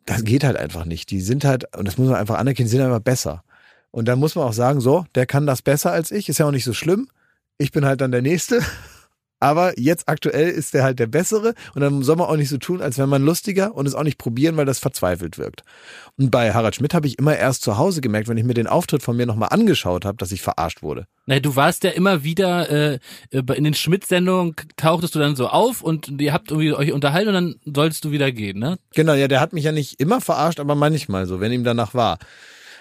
das 0.06 0.24
geht 0.24 0.44
halt 0.44 0.56
einfach 0.56 0.84
nicht. 0.84 1.10
Die 1.10 1.20
sind 1.20 1.44
halt, 1.44 1.76
und 1.76 1.86
das 1.86 1.98
muss 1.98 2.08
man 2.08 2.16
einfach 2.18 2.38
anerkennen, 2.38 2.66
die 2.66 2.76
sind 2.76 2.84
einfach 2.84 3.00
besser. 3.00 3.44
Und 3.90 4.06
dann 4.08 4.18
muss 4.18 4.34
man 4.34 4.46
auch 4.46 4.52
sagen, 4.52 4.80
so, 4.80 5.04
der 5.14 5.26
kann 5.26 5.46
das 5.46 5.62
besser 5.62 5.92
als 5.92 6.10
ich, 6.10 6.28
ist 6.28 6.38
ja 6.38 6.46
auch 6.46 6.50
nicht 6.50 6.64
so 6.64 6.72
schlimm. 6.72 7.08
Ich 7.58 7.72
bin 7.72 7.84
halt 7.84 8.00
dann 8.00 8.10
der 8.10 8.22
Nächste. 8.22 8.62
Aber 9.42 9.76
jetzt 9.76 10.08
aktuell 10.08 10.50
ist 10.50 10.72
der 10.72 10.84
halt 10.84 11.00
der 11.00 11.08
Bessere 11.08 11.54
und 11.74 11.80
dann 11.80 12.04
soll 12.04 12.14
man 12.14 12.28
auch 12.28 12.36
nicht 12.36 12.48
so 12.48 12.58
tun, 12.58 12.80
als 12.80 12.96
wäre 12.96 13.08
man 13.08 13.24
lustiger 13.24 13.74
und 13.74 13.88
es 13.88 13.96
auch 13.96 14.04
nicht 14.04 14.16
probieren, 14.16 14.56
weil 14.56 14.66
das 14.66 14.78
verzweifelt 14.78 15.36
wirkt. 15.36 15.64
Und 16.16 16.30
bei 16.30 16.54
Harald 16.54 16.76
Schmidt 16.76 16.94
habe 16.94 17.08
ich 17.08 17.18
immer 17.18 17.36
erst 17.36 17.62
zu 17.62 17.76
Hause 17.76 18.00
gemerkt, 18.00 18.28
wenn 18.28 18.36
ich 18.36 18.44
mir 18.44 18.54
den 18.54 18.68
Auftritt 18.68 19.02
von 19.02 19.16
mir 19.16 19.26
nochmal 19.26 19.48
angeschaut 19.50 20.04
habe, 20.04 20.16
dass 20.16 20.30
ich 20.30 20.42
verarscht 20.42 20.84
wurde. 20.84 21.08
Na, 21.26 21.40
du 21.40 21.56
warst 21.56 21.82
ja 21.82 21.90
immer 21.90 22.22
wieder 22.22 22.70
äh, 22.70 22.98
äh, 23.32 23.42
in 23.56 23.64
den 23.64 23.74
Schmidt-Sendungen 23.74 24.54
tauchtest 24.76 25.16
du 25.16 25.18
dann 25.18 25.34
so 25.34 25.48
auf 25.48 25.82
und 25.82 26.20
ihr 26.20 26.32
habt 26.32 26.52
irgendwie 26.52 26.72
euch 26.72 26.92
unterhalten 26.92 27.30
und 27.30 27.34
dann 27.34 27.54
solltest 27.64 28.04
du 28.04 28.12
wieder 28.12 28.30
gehen, 28.30 28.60
ne? 28.60 28.78
Genau, 28.94 29.14
ja, 29.14 29.26
der 29.26 29.40
hat 29.40 29.52
mich 29.52 29.64
ja 29.64 29.72
nicht 29.72 29.98
immer 29.98 30.20
verarscht, 30.20 30.60
aber 30.60 30.76
manchmal 30.76 31.26
so, 31.26 31.40
wenn 31.40 31.50
ihm 31.50 31.64
danach 31.64 31.94
war. 31.94 32.18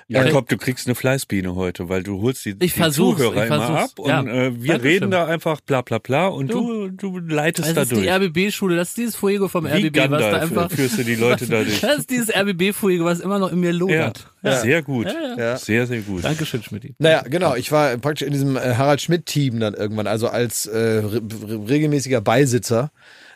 Jakob, 0.07 0.49
du 0.49 0.57
kriegst 0.57 0.87
eine 0.87 0.95
Fleißbiene 0.95 1.55
heute, 1.55 1.87
weil 1.89 2.03
du 2.03 2.21
holst 2.21 2.43
die, 2.45 2.55
Ich 2.59 2.73
die 2.73 2.91
Zuhörer 2.91 3.43
ich 3.45 3.45
immer 3.51 3.69
ab 3.79 3.91
und 3.97 4.09
Ja. 4.09 4.23
äh, 4.23 4.61
wir 4.61 4.83
reden 4.83 5.11
da 5.11 5.25
einfach 5.25 5.61
bla 5.61 5.81
bla 5.81 5.99
bla 5.99 6.27
und 6.27 6.51
Du. 6.51 6.89
du, 6.89 7.19
du 7.19 7.33
leitest 7.33 7.69
Das 7.69 7.75
da 7.75 7.81
ist 7.83 7.91
die 7.91 7.95
durch. 7.95 8.09
RBB-Schule, 8.11 8.75
das 8.75 8.89
ist 8.89 8.97
dieses 8.97 9.15
Fuego 9.15 9.47
vom 9.47 9.65
Wie 9.65 9.69
RBB, 9.69 9.83
was 9.85 9.93
da 9.93 10.07
Gandalf 10.07 10.41
einfach. 10.43 10.71
führst 10.71 10.97
du 10.97 11.03
die 11.03 11.15
Leute 11.15 11.47
da 11.47 11.63
durch. 11.63 11.79
Das 11.81 11.99
ist 11.99 12.09
dieses 12.09 12.29
RBB-Fuego, 12.35 13.05
was 13.05 13.19
immer 13.19 13.39
noch 13.39 13.51
in 13.51 13.59
mir 13.59 13.71
Ja, 13.71 13.77
lodert. 13.77 14.27
sehr 14.43 14.81
gut. 14.81 15.07
Ja. 15.37 15.57
Sehr, 15.57 15.87
sehr 15.87 16.01
gut. 16.01 16.23
Dankeschön, 16.23 16.61
Schmidt. 16.63 16.93
Naja, 16.99 17.21
genau. 17.29 17.55
Ich 17.55 17.71
war 17.71 17.95
praktisch 17.97 18.25
in 18.27 18.33
diesem 18.33 18.57
äh, 18.57 18.75
Harald 18.75 19.01
Schmidt-Team 19.01 19.59
dann 19.59 19.73
irgendwann, 19.73 20.07
also 20.07 20.27
als 20.27 20.65
äh, 20.65 20.77
re 20.77 21.21
regelmäßiger 21.69 22.21
Beisitzer. 22.21 22.91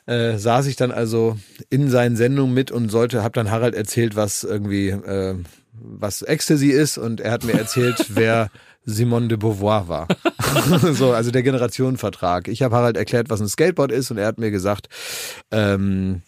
Äh, 0.08 0.38
saß 0.38 0.68
ich 0.68 0.76
dann 0.76 0.92
also 0.92 1.36
in 1.72 1.90
seinen 1.90 2.16
Sendungen 2.16 2.54
mit 2.54 2.70
und 2.70 2.90
sollte, 2.90 3.24
hab 3.24 3.34
dann 3.34 3.50
Harald 3.50 3.74
erzählt, 3.74 4.16
was 4.16 4.44
irgendwie, 4.44 4.90
äh, 4.90 5.36
was 5.80 6.22
Ecstasy 6.22 6.70
ist 6.70 6.98
und 6.98 7.22
er 7.22 7.32
hat 7.32 7.44
mir 7.44 7.54
erzählt, 7.54 8.06
wer 8.16 8.50
Simone 8.86 9.28
de 9.28 9.38
Beauvoir 9.38 9.88
war. 9.88 10.08
so, 10.94 11.14
also 11.14 11.32
der 11.32 11.44
Generationenvertrag. 11.44 12.48
Ich 12.48 12.62
habe 12.62 12.76
Harald 12.76 12.98
erklärt, 12.98 13.30
was 13.30 13.42
ein 13.42 13.48
Skateboard 13.48 13.92
ist 13.92 14.12
und 14.12 14.18
er 14.18 14.28
hat 14.28 14.38
mir 14.38 14.52
gesagt, 14.52 14.90
ähm, 15.52 16.22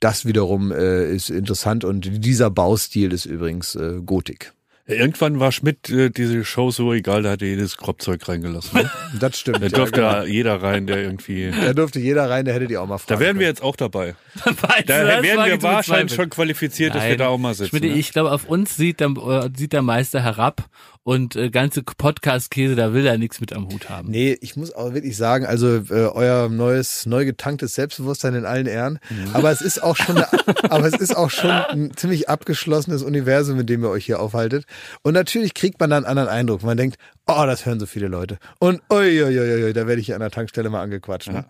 das 0.00 0.26
wiederum 0.26 0.70
äh, 0.70 1.12
ist 1.12 1.28
interessant 1.28 1.84
und 1.84 2.24
dieser 2.24 2.50
Baustil 2.50 3.12
ist 3.12 3.24
übrigens 3.24 3.74
äh, 3.74 4.00
Gotik. 4.04 4.52
Irgendwann 4.90 5.38
war 5.38 5.52
Schmidt 5.52 5.90
äh, 5.90 6.08
diese 6.08 6.46
Show 6.46 6.70
so 6.70 6.94
egal, 6.94 7.22
da 7.22 7.32
hat 7.32 7.42
er 7.42 7.48
jedes 7.48 7.76
Kropfzeug 7.76 8.26
reingelassen. 8.26 8.80
Ne? 8.80 8.90
Das 9.20 9.38
stimmt. 9.38 9.62
Da 9.62 9.68
durfte 9.68 10.00
ja, 10.00 10.20
da 10.20 10.24
jeder 10.24 10.62
rein, 10.62 10.86
der 10.86 11.02
irgendwie. 11.02 11.50
genau. 11.50 11.62
Da 11.62 11.72
durfte 11.74 12.00
jeder 12.00 12.30
rein, 12.30 12.46
der 12.46 12.54
hätte 12.54 12.66
die 12.66 12.78
auch 12.78 12.86
mal 12.86 12.96
fragen 12.96 13.20
Da 13.20 13.24
wären 13.24 13.38
wir 13.38 13.46
jetzt 13.46 13.62
auch 13.62 13.76
dabei. 13.76 14.14
Da 14.86 15.22
wären 15.22 15.44
wir 15.44 15.62
wahrscheinlich 15.62 16.14
schon 16.14 16.30
qualifiziert, 16.30 16.94
dass 16.94 17.02
wir 17.02 17.10
Nein. 17.10 17.18
da 17.18 17.28
auch 17.28 17.38
mal 17.38 17.54
sitzen. 17.54 17.70
Schmidt, 17.70 17.82
ne? 17.84 17.98
ich 17.98 18.12
glaube, 18.12 18.32
auf 18.32 18.44
uns 18.44 18.76
sieht 18.76 19.00
der, 19.00 19.08
äh, 19.08 19.50
sieht 19.54 19.72
der 19.72 19.82
Meister 19.82 20.22
herab 20.22 20.68
und 21.08 21.36
äh, 21.36 21.48
ganze 21.48 21.82
Podcast-Käse, 21.82 22.76
da 22.76 22.92
will 22.92 23.06
er 23.06 23.16
nichts 23.16 23.40
mit 23.40 23.54
am 23.54 23.66
Hut 23.70 23.88
haben. 23.88 24.10
Nee, 24.10 24.36
ich 24.42 24.56
muss 24.56 24.72
auch 24.72 24.92
wirklich 24.92 25.16
sagen, 25.16 25.46
also 25.46 25.76
äh, 25.76 26.06
euer 26.12 26.50
neues, 26.50 27.06
neu 27.06 27.24
getanktes 27.24 27.74
Selbstbewusstsein 27.74 28.34
in 28.34 28.44
allen 28.44 28.66
Ehren. 28.66 28.98
Aber 29.32 29.50
es 29.50 29.62
ist 29.62 29.82
auch 29.82 29.96
schon, 29.96 30.18
eine, 30.18 30.28
aber 30.70 30.86
es 30.86 30.94
ist 30.94 31.16
auch 31.16 31.30
schon 31.30 31.50
ein 31.50 31.96
ziemlich 31.96 32.28
abgeschlossenes 32.28 33.02
Universum, 33.02 33.58
in 33.58 33.66
dem 33.66 33.84
ihr 33.84 33.90
euch 33.90 34.04
hier 34.04 34.20
aufhaltet. 34.20 34.66
Und 35.02 35.14
natürlich 35.14 35.54
kriegt 35.54 35.80
man 35.80 35.90
dann 35.90 36.04
einen 36.04 36.18
anderen 36.18 36.28
Eindruck. 36.28 36.62
Man 36.62 36.76
denkt, 36.76 36.96
oh, 37.26 37.44
das 37.46 37.66
hören 37.66 37.80
so 37.80 37.86
viele 37.86 38.08
Leute. 38.08 38.38
Und 38.58 38.80
ui, 38.92 39.22
ui, 39.22 39.38
ui, 39.38 39.64
ui, 39.64 39.72
da 39.72 39.86
werde 39.86 40.00
ich 40.00 40.06
hier 40.06 40.14
an 40.14 40.20
der 40.20 40.30
Tankstelle 40.30 40.70
mal 40.70 40.82
angequatscht. 40.82 41.30
Ne? 41.30 41.44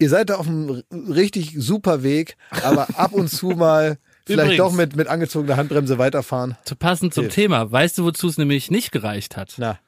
Ihr 0.00 0.08
seid 0.08 0.30
da 0.30 0.36
auf 0.36 0.46
einem 0.46 0.82
richtig 0.92 1.54
super 1.58 2.02
Weg, 2.02 2.36
aber 2.62 2.86
ab 2.98 3.12
und 3.12 3.28
zu 3.28 3.48
mal 3.48 3.98
vielleicht 4.26 4.52
Übrigens. 4.54 4.56
doch 4.58 4.72
mit, 4.72 4.94
mit 4.96 5.08
angezogener 5.08 5.56
Handbremse 5.56 5.98
weiterfahren. 5.98 6.56
Zu 6.64 6.76
passend 6.76 7.14
zum 7.14 7.22
Hilft. 7.24 7.34
Thema, 7.34 7.70
weißt 7.72 7.98
du, 7.98 8.04
wozu 8.04 8.28
es 8.28 8.38
nämlich 8.38 8.70
nicht 8.70 8.92
gereicht 8.92 9.36
hat? 9.36 9.54
Na, 9.56 9.78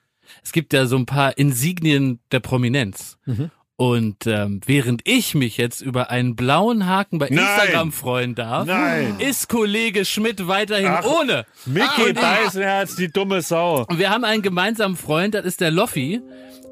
Es 0.43 0.53
gibt 0.53 0.73
ja 0.73 0.87
so 0.87 0.97
ein 0.97 1.07
paar 1.07 1.39
Insignien 1.39 2.19
der 2.33 2.41
Prominenz. 2.41 3.19
Mhm. 3.27 3.51
Und 3.81 4.27
ähm, 4.27 4.61
während 4.67 5.01
ich 5.09 5.35
mich 5.35 5.57
jetzt 5.57 5.81
über 5.81 6.11
einen 6.11 6.37
blauen 6.37 6.85
Haken 6.85 7.17
bei 7.19 7.29
Nein. 7.31 7.39
Instagram 7.39 7.93
freuen 7.93 8.35
darf, 8.35 8.67
Nein. 8.67 9.15
ist 9.21 9.49
Kollege 9.49 10.05
Schmidt 10.05 10.47
weiterhin 10.47 10.89
Ach. 10.91 11.07
ohne. 11.07 11.47
Mickey 11.65 12.11
und- 12.11 12.21
Beisenherz, 12.21 12.97
die 12.97 13.11
dumme 13.11 13.41
Sau. 13.41 13.87
Und 13.89 13.99
wir 13.99 14.11
haben 14.11 14.25
einen 14.25 14.43
gemeinsamen 14.43 14.97
Freund, 14.97 15.33
das 15.35 15.47
ist 15.47 15.63
der 15.63 15.71
Loffi. 15.71 16.21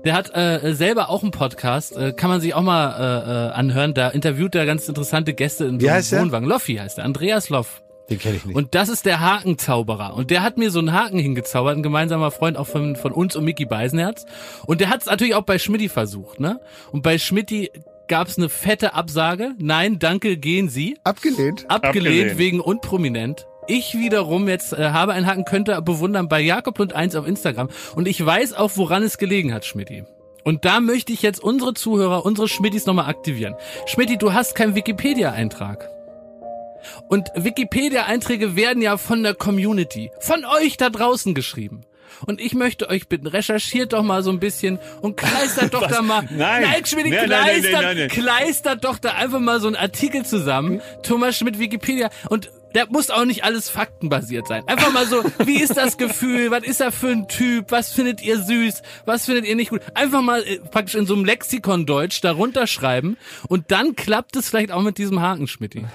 Der 0.05 0.13
hat 0.13 0.37
äh, 0.37 0.75
selber 0.75 1.09
auch 1.09 1.23
einen 1.23 1.31
Podcast, 1.31 1.97
äh, 1.97 2.13
kann 2.13 2.29
man 2.29 2.43
sich 2.43 2.53
auch 2.53 2.61
mal 2.61 2.91
äh, 2.91 3.49
äh, 3.49 3.53
anhören. 3.55 3.95
Da 3.95 4.11
interviewt 4.11 4.55
er 4.55 4.67
ganz 4.67 4.87
interessante 4.87 5.33
Gäste 5.33 5.65
in 5.65 5.81
so 5.81 5.89
einem? 5.89 6.27
Wohnwagen. 6.27 6.47
Loffi 6.47 6.75
heißt 6.77 6.99
er, 6.99 7.07
Andreas 7.07 7.49
Loff. 7.49 7.81
Den 8.11 8.19
kenne 8.19 8.37
ich 8.37 8.45
nicht. 8.45 8.57
Und 8.57 8.75
das 8.75 8.89
ist 8.89 9.07
der 9.07 9.21
Hakenzauberer. 9.21 10.15
Und 10.15 10.31
der 10.31 10.43
hat 10.43 10.57
mir 10.57 10.71
so 10.71 10.79
einen 10.79 10.93
Haken 10.93 11.19
hingezaubert, 11.19 11.77
ein 11.77 11.83
gemeinsamer 11.83 12.31
Freund 12.31 12.57
auch 12.57 12.67
von, 12.67 12.97
von 12.97 13.13
uns 13.13 13.37
und 13.37 13.45
Mickey 13.45 13.67
Beisenherz. 13.67 14.25
Und 14.67 14.81
der 14.81 14.91
hat 14.91 15.01
es 15.01 15.07
natürlich 15.07 15.35
auch 15.35 15.43
bei 15.43 15.59
Schmidti 15.59 15.89
versucht, 15.89 16.41
ne? 16.41 16.61
Und 16.91 17.03
bei 17.03 17.19
Schmidti 17.19 17.71
gab 18.09 18.29
es 18.29 18.39
eine 18.39 18.49
fette 18.49 18.95
Absage. 18.95 19.53
Nein, 19.59 19.99
danke, 19.99 20.37
gehen 20.39 20.69
Sie. 20.69 20.97
Abgelehnt. 21.05 21.67
Abgelehnt, 21.69 22.07
Abgelehnt. 22.07 22.39
wegen 22.39 22.61
unprominent. 22.61 23.47
Ich 23.67 23.99
wiederum 23.99 24.49
jetzt 24.49 24.73
äh, 24.73 24.91
habe 24.91 25.13
einen 25.13 25.27
Haken, 25.27 25.45
könnte 25.45 25.81
bewundern 25.83 26.29
bei 26.29 26.41
Jakob 26.41 26.81
und 26.81 26.95
1 26.95 27.15
auf 27.17 27.27
Instagram. 27.27 27.69
Und 27.95 28.09
ich 28.09 28.25
weiß 28.25 28.55
auch, 28.55 28.73
woran 28.77 29.03
es 29.03 29.19
gelegen 29.19 29.53
hat, 29.53 29.67
Schmidti. 29.67 30.05
Und 30.43 30.65
da 30.65 30.81
möchte 30.81 31.13
ich 31.13 31.21
jetzt 31.21 31.43
unsere 31.43 31.75
Zuhörer, 31.75 32.25
unsere 32.25 32.49
Schmittis 32.49 32.87
nochmal 32.87 33.11
aktivieren. 33.11 33.55
Schmidti, 33.85 34.17
du 34.17 34.33
hast 34.33 34.55
keinen 34.55 34.75
Wikipedia-Eintrag. 34.75 35.98
Und 37.09 37.29
Wikipedia-Einträge 37.35 38.57
werden 38.57 38.83
ja 38.83 38.97
von 38.97 39.23
der 39.23 39.35
Community, 39.35 40.11
von 40.21 40.45
euch 40.45 40.77
da 40.77 40.91
draußen 40.91 41.35
geschrieben. 41.35 41.83
Und 42.27 42.41
ich 42.41 42.55
möchte 42.55 42.89
euch 42.89 43.09
bitten, 43.09 43.27
recherchiert 43.27 43.93
doch 43.93 44.03
mal 44.03 44.23
so 44.23 44.31
ein 44.31 44.41
bisschen 44.41 44.79
und 45.01 45.17
kleistert 45.17 45.75
doch 45.75 45.87
da 45.89 46.03
mal. 46.03 46.23
Nein. 46.31 46.63
nein, 46.63 46.85
Schmidt, 46.87 47.07
Nein, 47.11 47.27
kleistert, 47.27 47.73
nein, 47.73 47.83
nein, 47.83 47.97
nein. 47.97 48.09
kleistert 48.09 48.85
doch 48.85 48.99
da 48.99 49.11
einfach 49.13 49.41
mal 49.41 49.61
so 49.61 49.69
einen 49.69 49.77
Artikel 49.77 50.25
zusammen. 50.25 50.81
Thomas 51.03 51.37
Schmidt 51.37 51.59
Wikipedia. 51.59 52.11
Und 52.29 52.51
der 52.75 52.87
muss 52.91 53.11
auch 53.11 53.25
nicht 53.25 53.45
alles 53.45 53.71
faktenbasiert 53.71 54.47
sein. 54.47 54.63
Einfach 54.67 54.93
mal 54.93 55.07
so, 55.07 55.23
wie 55.45 55.61
ist 55.61 55.77
das 55.77 55.97
Gefühl? 55.97 56.51
Was 56.51 56.65
ist 56.65 56.81
er 56.81 56.93
für 56.93 57.09
ein 57.09 57.29
Typ? 57.29 57.71
Was 57.71 57.93
findet 57.93 58.23
ihr 58.23 58.39
süß? 58.39 58.83
Was 59.07 59.25
findet 59.25 59.47
ihr 59.47 59.57
nicht 59.57 59.71
gut? 59.71 59.81
Einfach 59.95 60.23
mal 60.23 60.43
äh, 60.43 60.59
praktisch 60.59 60.95
in 60.95 61.07
so 61.07 61.15
einem 61.15 61.25
Lexikon 61.25 61.87
Deutsch 61.87 62.21
darunter 62.21 62.67
schreiben 62.67 63.17
und 63.49 63.71
dann 63.71 63.97
klappt 63.97 64.37
es 64.37 64.49
vielleicht 64.49 64.73
auch 64.73 64.83
mit 64.83 64.99
diesem 64.99 65.21
Haken, 65.21 65.47
Schmidti. 65.47 65.87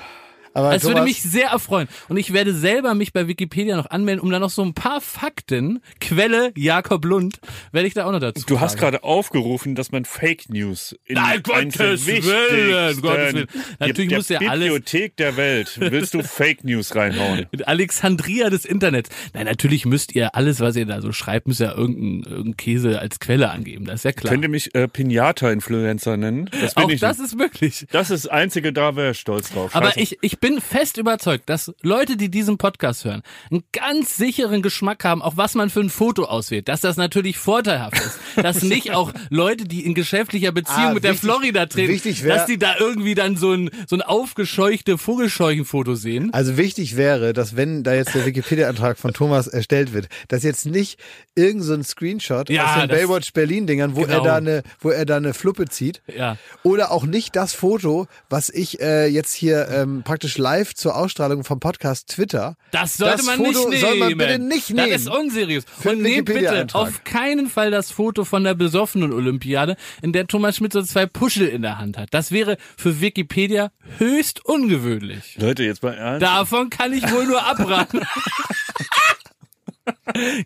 Aber 0.53 0.73
Es 0.75 0.83
würde 0.83 1.01
mich 1.01 1.21
sehr 1.21 1.47
erfreuen. 1.49 1.87
Und 2.09 2.17
ich 2.17 2.33
werde 2.33 2.53
selber 2.53 2.93
mich 2.93 3.13
bei 3.13 3.27
Wikipedia 3.27 3.75
noch 3.75 3.89
anmelden, 3.89 4.21
um 4.23 4.29
da 4.29 4.39
noch 4.39 4.49
so 4.49 4.61
ein 4.63 4.73
paar 4.73 5.01
Fakten, 5.01 5.81
Quelle 5.99 6.51
Jakob 6.55 7.05
Lund, 7.05 7.39
werde 7.71 7.87
ich 7.87 7.93
da 7.93 8.05
auch 8.05 8.11
noch 8.11 8.19
dazu 8.19 8.45
Du 8.45 8.59
hast 8.59 8.73
tragen. 8.73 8.81
gerade 8.91 9.03
aufgerufen, 9.03 9.75
dass 9.75 9.91
man 9.91 10.05
Fake 10.05 10.49
News 10.49 10.95
in 11.05 11.15
Nein, 11.15 11.41
Gottes 11.43 12.05
Willen, 12.07 13.01
Gottes 13.01 13.33
Willen. 13.33 13.47
Natürlich 13.79 14.09
der 14.09 14.17
muss 14.17 14.29
ja 14.29 14.39
alles- 14.39 14.63
Bibliothek 14.65 15.17
der 15.17 15.37
Welt. 15.37 15.77
Willst 15.79 16.13
du 16.13 16.23
Fake 16.23 16.63
News 16.63 16.95
reinhauen? 16.95 17.45
Mit 17.51 17.67
Alexandria 17.67 18.49
des 18.49 18.65
Internets. 18.65 19.09
Nein, 19.33 19.45
natürlich 19.45 19.85
müsst 19.85 20.15
ihr 20.15 20.35
alles, 20.35 20.59
was 20.59 20.75
ihr 20.75 20.85
da 20.85 21.01
so 21.01 21.11
schreibt, 21.11 21.47
müsst 21.47 21.61
ihr 21.61 21.75
irgendeinen 21.75 22.23
irgendeinen 22.23 22.57
Käse 22.57 22.99
als 22.99 23.19
Quelle 23.19 23.49
angeben. 23.51 23.85
Das 23.85 23.95
ist 24.01 24.03
ja 24.05 24.11
klar. 24.11 24.31
Könnt 24.31 24.43
ihr 24.43 24.49
mich 24.49 24.73
äh, 24.75 24.87
Pinata-Influencer 24.87 26.17
nennen? 26.17 26.49
Das 26.61 26.75
bin 26.75 26.83
auch 26.85 26.89
ich 26.89 26.99
das 26.99 27.17
nicht. 27.17 27.27
ist 27.27 27.35
möglich. 27.37 27.85
Das 27.91 28.09
ist 28.09 28.25
das 28.25 28.31
Einzige, 28.31 28.73
da 28.73 28.95
wäre 28.95 29.11
ich 29.11 29.19
stolz 29.19 29.51
drauf. 29.51 29.75
Aber 29.75 29.87
Scheiße. 29.87 29.99
ich, 29.99 30.17
ich 30.21 30.39
bin 30.43 30.59
fest 30.59 30.97
überzeugt, 30.97 31.49
dass 31.49 31.71
Leute, 31.83 32.17
die 32.17 32.29
diesen 32.29 32.57
Podcast 32.57 33.05
hören, 33.05 33.21
einen 33.49 33.63
ganz 33.71 34.17
sicheren 34.17 34.61
Geschmack 34.61 35.05
haben, 35.05 35.21
auch 35.21 35.37
was 35.37 35.55
man 35.55 35.69
für 35.69 35.79
ein 35.79 35.89
Foto 35.89 36.25
auswählt. 36.25 36.67
Dass 36.67 36.81
das 36.81 36.97
natürlich 36.97 37.37
vorteilhaft 37.37 37.97
ist. 37.97 38.19
Dass 38.35 38.61
nicht 38.61 38.91
auch 38.91 39.13
Leute, 39.29 39.63
die 39.63 39.85
in 39.85 39.93
geschäftlicher 39.93 40.51
Beziehung 40.51 40.77
Ah, 40.87 40.93
mit 40.95 41.05
der 41.05 41.11
wichtig- 41.13 41.29
Florida 41.29 41.65
treten, 41.65 42.23
wär- 42.25 42.35
dass 42.35 42.45
die 42.45 42.57
da 42.59 42.75
irgendwie 42.77 43.15
dann 43.15 43.37
so 43.37 43.53
ein, 43.53 43.69
so 43.87 43.95
ein 43.95 44.01
aufgescheuchte 44.01 44.97
Vogelscheuchenfoto 44.97 45.95
sehen. 45.95 46.33
Also 46.33 46.57
wichtig 46.57 46.97
wäre, 46.97 47.31
dass 47.31 47.55
wenn 47.55 47.83
da 47.83 47.93
jetzt 47.93 48.13
der 48.13 48.25
Wikipedia-Antrag 48.25 48.97
von 48.97 49.13
Thomas 49.13 49.47
erstellt 49.47 49.93
wird, 49.93 50.09
dass 50.27 50.43
jetzt 50.43 50.65
nicht 50.65 50.99
irgend 51.35 51.63
so 51.63 51.73
ein 51.73 51.85
Screenshot 51.85 52.49
Ja, 52.49 52.65
aus 52.73 52.79
den 52.81 52.89
Baywatch 52.89 53.31
Berlin-Dingern, 53.31 53.95
wo 53.95 54.01
Genau. 54.01 54.15
er 54.17 54.21
da 54.23 54.35
eine, 54.35 54.63
wo 54.81 54.89
er 54.89 55.05
da 55.05 55.15
eine 55.15 55.33
Fluppe 55.33 55.69
zieht. 55.69 56.01
Ja. 56.13 56.35
Oder 56.63 56.91
auch 56.91 57.05
nicht 57.05 57.37
das 57.37 57.53
Foto, 57.53 58.07
was 58.29 58.49
ich 58.49 58.81
äh, 58.81 59.07
jetzt 59.07 59.33
hier 59.33 59.69
ähm, 59.69 60.01
praktisch 60.03 60.32
live 60.37 60.73
zur 60.73 60.95
Ausstrahlung 60.95 61.43
vom 61.43 61.59
Podcast 61.59 62.09
Twitter. 62.09 62.55
Das 62.71 62.97
sollte 62.97 63.17
Das 63.17 63.25
man 63.25 63.37
Foto 63.37 63.49
nicht 63.49 63.69
nehmen. 63.69 63.81
soll 63.81 63.97
man 63.97 64.17
bitte 64.17 64.39
nicht 64.39 64.69
nehmen. 64.71 64.89
Das 64.91 65.01
ist 65.01 65.09
unseriös. 65.09 65.65
Für 65.79 65.89
Und 65.91 66.01
nehmt 66.01 66.25
bitte 66.25 66.67
auf 66.73 67.03
keinen 67.03 67.47
Fall 67.49 67.71
das 67.71 67.91
Foto 67.91 68.25
von 68.25 68.43
der 68.43 68.53
besoffenen 68.53 69.13
Olympiade, 69.13 69.75
in 70.01 70.13
der 70.13 70.27
Thomas 70.27 70.57
Schmidt 70.57 70.73
so 70.73 70.81
zwei 70.83 71.05
Puschel 71.05 71.47
in 71.47 71.61
der 71.61 71.77
Hand 71.77 71.97
hat. 71.97 72.09
Das 72.11 72.31
wäre 72.31 72.57
für 72.77 73.01
Wikipedia 73.01 73.71
höchst 73.97 74.45
ungewöhnlich. 74.45 75.37
Leute, 75.39 75.63
jetzt 75.63 75.83
mal 75.83 75.93
ernst. 75.93 76.21
Davon 76.23 76.69
kann 76.69 76.93
ich 76.93 77.03
wohl 77.11 77.25
nur 77.25 77.43
abraten. 77.45 78.01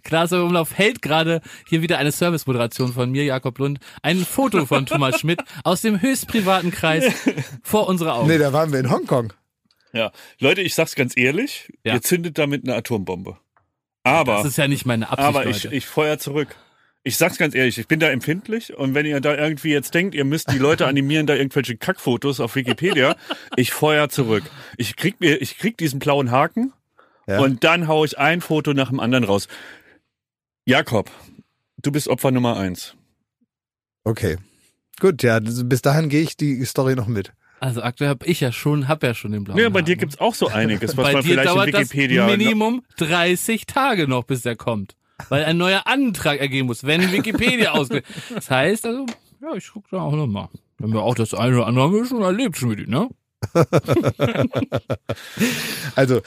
Klaas 0.04 0.32
Umlauf 0.32 0.76
hält 0.76 1.02
gerade 1.02 1.41
hier 1.67 1.82
wieder 1.82 2.00
eine 2.00 2.12
Servicemoderation 2.12 2.93
von 2.93 3.12
mir, 3.12 3.23
Jakob 3.23 3.60
Lund, 3.60 3.80
ein 4.02 4.26
Foto 4.26 4.65
von 4.65 4.86
Thomas 4.88 5.19
Schmidt 5.19 5.41
aus 5.63 5.82
dem 5.82 6.02
höchst 6.02 6.28
privaten 6.28 6.71
Kreis 6.71 7.04
vor 7.62 7.88
unserer 7.88 8.15
Augen. 8.15 8.28
Nee, 8.28 8.39
da 8.39 8.52
waren 8.54 8.71
wir 8.71 8.80
in 8.80 8.89
Hongkong. 8.89 9.34
Ja. 9.97 10.12
Leute, 10.39 10.62
ich 10.62 10.75
sag's 10.75 10.95
ganz 10.95 11.17
ehrlich, 11.17 11.71
Ja. 11.83 11.95
ihr 11.95 12.01
zündet 12.01 12.38
damit 12.38 12.63
eine 12.63 12.75
Atombombe. 12.75 13.38
Aber, 14.03 14.38
das 14.38 14.45
ist 14.45 14.57
ja 14.57 14.67
nicht 14.69 14.86
meine 14.86 15.10
Absicht, 15.10 15.27
aber 15.27 15.45
ich, 15.47 15.63
Leute. 15.65 15.75
ich 15.75 15.86
feuer 15.86 16.17
zurück. 16.19 16.55
Ich 17.03 17.17
sag's 17.17 17.38
ganz 17.38 17.55
ehrlich, 17.55 17.77
ich 17.77 17.88
bin 17.88 17.99
da 17.99 18.10
empfindlich 18.10 18.75
und 18.75 18.93
wenn 18.93 19.05
ihr 19.05 19.19
da 19.21 19.36
irgendwie 19.36 19.71
jetzt 19.71 19.93
denkt, 19.93 20.13
ihr 20.15 20.25
müsst 20.25 20.51
die 20.51 20.57
Leute 20.57 20.88
animieren, 20.88 21.25
da 21.25 21.36
irgendwelche 21.36 21.77
Kackfotos 21.77 22.39
auf 22.39 22.55
Wikipedia, 22.55 23.15
ich 23.55 23.71
feuer 23.71 24.10
zurück. 24.10 24.43
Ich 24.77 24.95
krieg 24.97 25.19
mir, 25.19 25.41
ich 25.41 25.57
krieg 25.57 25.77
diesen 25.77 25.99
blauen 25.99 26.31
Haken 26.31 26.73
Ja. 27.27 27.39
und 27.39 27.63
dann 27.63 27.88
hau 27.88 28.03
ich 28.05 28.17
ein 28.17 28.41
Foto 28.41 28.73
nach 28.73 28.89
dem 28.89 28.99
anderen 28.99 29.23
raus. 29.23 29.47
Jakob, 30.65 31.10
du 31.77 31.91
bist 31.91 32.07
Opfer 32.10 32.31
Nummer 32.31 32.57
eins. 32.57 32.95
Okay. 34.03 34.38
Gut, 34.99 35.21
ja, 35.23 35.39
bis 35.39 35.81
dahin 35.81 36.10
gehe 36.10 36.21
ich 36.23 36.36
die 36.38 36.65
Story 36.65 36.95
noch 36.95 37.07
mit. 37.07 37.31
Also 37.60 37.82
aktuell 37.82 38.10
habe 38.12 38.26
ich 38.26 38.39
ja 38.39 38.52
schon, 38.52 38.88
hab 38.88 39.02
ja 39.04 39.13
schon 39.15 39.32
den 39.32 39.43
blauen 39.43 39.60
Ja, 39.60 39.70
bei 39.70 39.82
dir 39.82 39.93
Haken. 39.93 40.00
gibt's 40.02 40.20
auch 40.20 40.36
so 40.36 40.48
einiges, 40.54 40.96
was 40.96 41.06
Bei 41.08 41.13
man 41.13 41.22
dir 41.24 41.30
vielleicht 41.34 41.50
in 41.50 41.56
dauert 41.56 41.67
Wikipedia. 41.67 42.28
das 42.28 42.38
Minimum 42.38 42.84
30 42.98 43.65
Tage 43.65 44.08
noch, 44.08 44.24
bis 44.26 44.41
der 44.43 44.56
kommt. 44.56 44.96
Weil 45.30 45.46
ein 45.46 45.58
neuer 45.58 45.88
Antrag 45.88 46.39
ergeben 46.39 46.67
muss, 46.67 46.84
wenn 46.84 47.12
Wikipedia 47.12 47.72
ausgeht. 47.74 48.04
Das 48.34 48.50
heißt 48.52 48.86
also, 48.86 49.06
ja, 49.41 49.54
ich 49.56 49.70
guck 49.74 49.89
da 49.89 50.02
auch 50.02 50.13
nochmal. 50.13 50.50
Haben 50.82 50.93
wir 50.93 51.02
auch 51.02 51.15
das 51.15 51.34
eine 51.34 51.56
oder 51.56 51.65
andere 51.67 51.86
haben 51.86 51.93
wir 51.93 52.06
schon 52.06 52.22
erlebt, 52.22 52.58
Schmidt, 52.58 52.88
ne? 52.88 53.10
Also, 55.96 56.22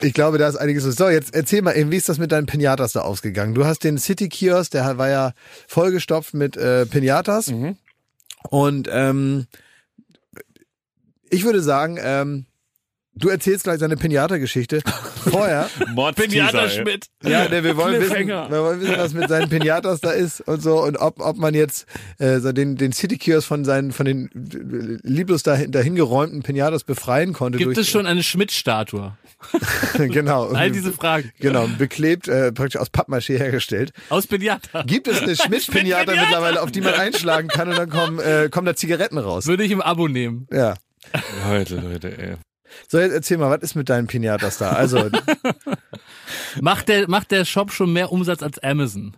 ich 0.00 0.12
glaube, 0.12 0.38
da 0.38 0.48
ist 0.48 0.56
einiges. 0.56 0.82
so. 0.84 0.90
So, 0.90 1.08
jetzt 1.08 1.34
erzähl 1.34 1.62
mal 1.62 1.72
eben, 1.76 1.90
wie 1.90 1.96
ist 1.96 2.08
das 2.08 2.18
mit 2.18 2.32
deinen 2.32 2.46
Pinatas 2.46 2.92
da 2.92 3.00
ausgegangen? 3.00 3.54
Du 3.54 3.64
hast 3.64 3.84
den 3.84 3.96
City 3.98 4.28
Kiosk, 4.28 4.72
der 4.72 4.98
war 4.98 5.08
ja 5.08 5.32
vollgestopft 5.68 6.34
mit 6.34 6.56
äh, 6.56 6.84
Pinatas. 6.86 7.52
Du 13.16 13.28
erzählst 13.28 13.62
gleich 13.62 13.78
seine 13.78 13.96
Pinata-Geschichte. 13.96 14.82
Vorher. 15.30 15.70
Mordsteaser, 15.94 16.48
Pinata. 16.48 16.68
Schmidt. 16.68 17.06
Ja, 17.22 17.48
ne, 17.48 17.62
wir 17.62 17.76
wollen 17.76 18.00
wissen, 18.00 18.26
wir 18.26 18.50
wollen 18.50 18.80
wissen, 18.80 18.96
was 18.96 19.14
mit 19.14 19.28
seinen 19.28 19.48
Pinatas 19.48 20.00
da 20.00 20.10
ist 20.10 20.40
und 20.40 20.60
so 20.60 20.82
und 20.82 20.96
ob, 20.96 21.20
ob 21.20 21.36
man 21.36 21.54
jetzt 21.54 21.86
äh, 22.18 22.40
so 22.40 22.50
den, 22.50 22.74
den 22.76 22.92
City 22.92 23.16
Kiosk 23.16 23.46
von 23.46 23.64
seinen 23.64 23.92
von 23.92 24.04
den 24.04 24.30
lieblos 25.04 25.44
dahin, 25.44 25.70
dahin 25.70 25.94
geräumten 25.94 26.42
Pinatas 26.42 26.82
befreien 26.82 27.32
konnte. 27.34 27.58
Gibt 27.58 27.76
durch, 27.76 27.86
es 27.86 27.88
schon 27.88 28.06
eine 28.06 28.24
Schmidt-Statue? 28.24 29.16
genau. 29.96 30.48
All 30.52 30.72
diese 30.72 30.92
Fragen. 30.92 31.30
Genau, 31.38 31.68
beklebt, 31.78 32.26
äh, 32.26 32.50
praktisch 32.50 32.80
aus 32.80 32.88
Pappmaché 32.92 33.38
hergestellt. 33.38 33.92
Aus 34.08 34.26
Pinata. 34.26 34.82
Gibt 34.82 35.06
es 35.06 35.22
eine 35.22 35.36
Schmidt-Pinata 35.36 36.02
Schmidt-Pinata? 36.02 36.20
mittlerweile, 36.20 36.62
auf 36.62 36.72
die 36.72 36.80
man 36.80 36.94
einschlagen 36.94 37.46
kann 37.46 37.68
und 37.68 37.78
dann 37.78 37.90
kommen, 37.90 38.18
äh, 38.18 38.48
kommen 38.50 38.66
da 38.66 38.74
Zigaretten 38.74 39.18
raus? 39.18 39.46
Würde 39.46 39.62
ich 39.62 39.70
im 39.70 39.80
Abo 39.80 40.08
nehmen. 40.08 40.48
Ja. 40.52 40.74
Leute, 41.48 41.76
Leute, 41.76 42.18
ey. 42.18 42.36
So, 42.88 42.98
jetzt 42.98 43.12
erzähl 43.12 43.38
mal, 43.38 43.50
was 43.50 43.62
ist 43.62 43.74
mit 43.76 43.88
deinen 43.88 44.06
Pinatas 44.06 44.58
da? 44.58 44.72
Also, 44.72 45.10
Macht 46.60 46.88
der, 46.88 47.08
macht 47.08 47.30
der 47.30 47.44
Shop 47.44 47.72
schon 47.72 47.92
mehr 47.92 48.10
Umsatz 48.12 48.42
als 48.42 48.58
Amazon? 48.60 49.16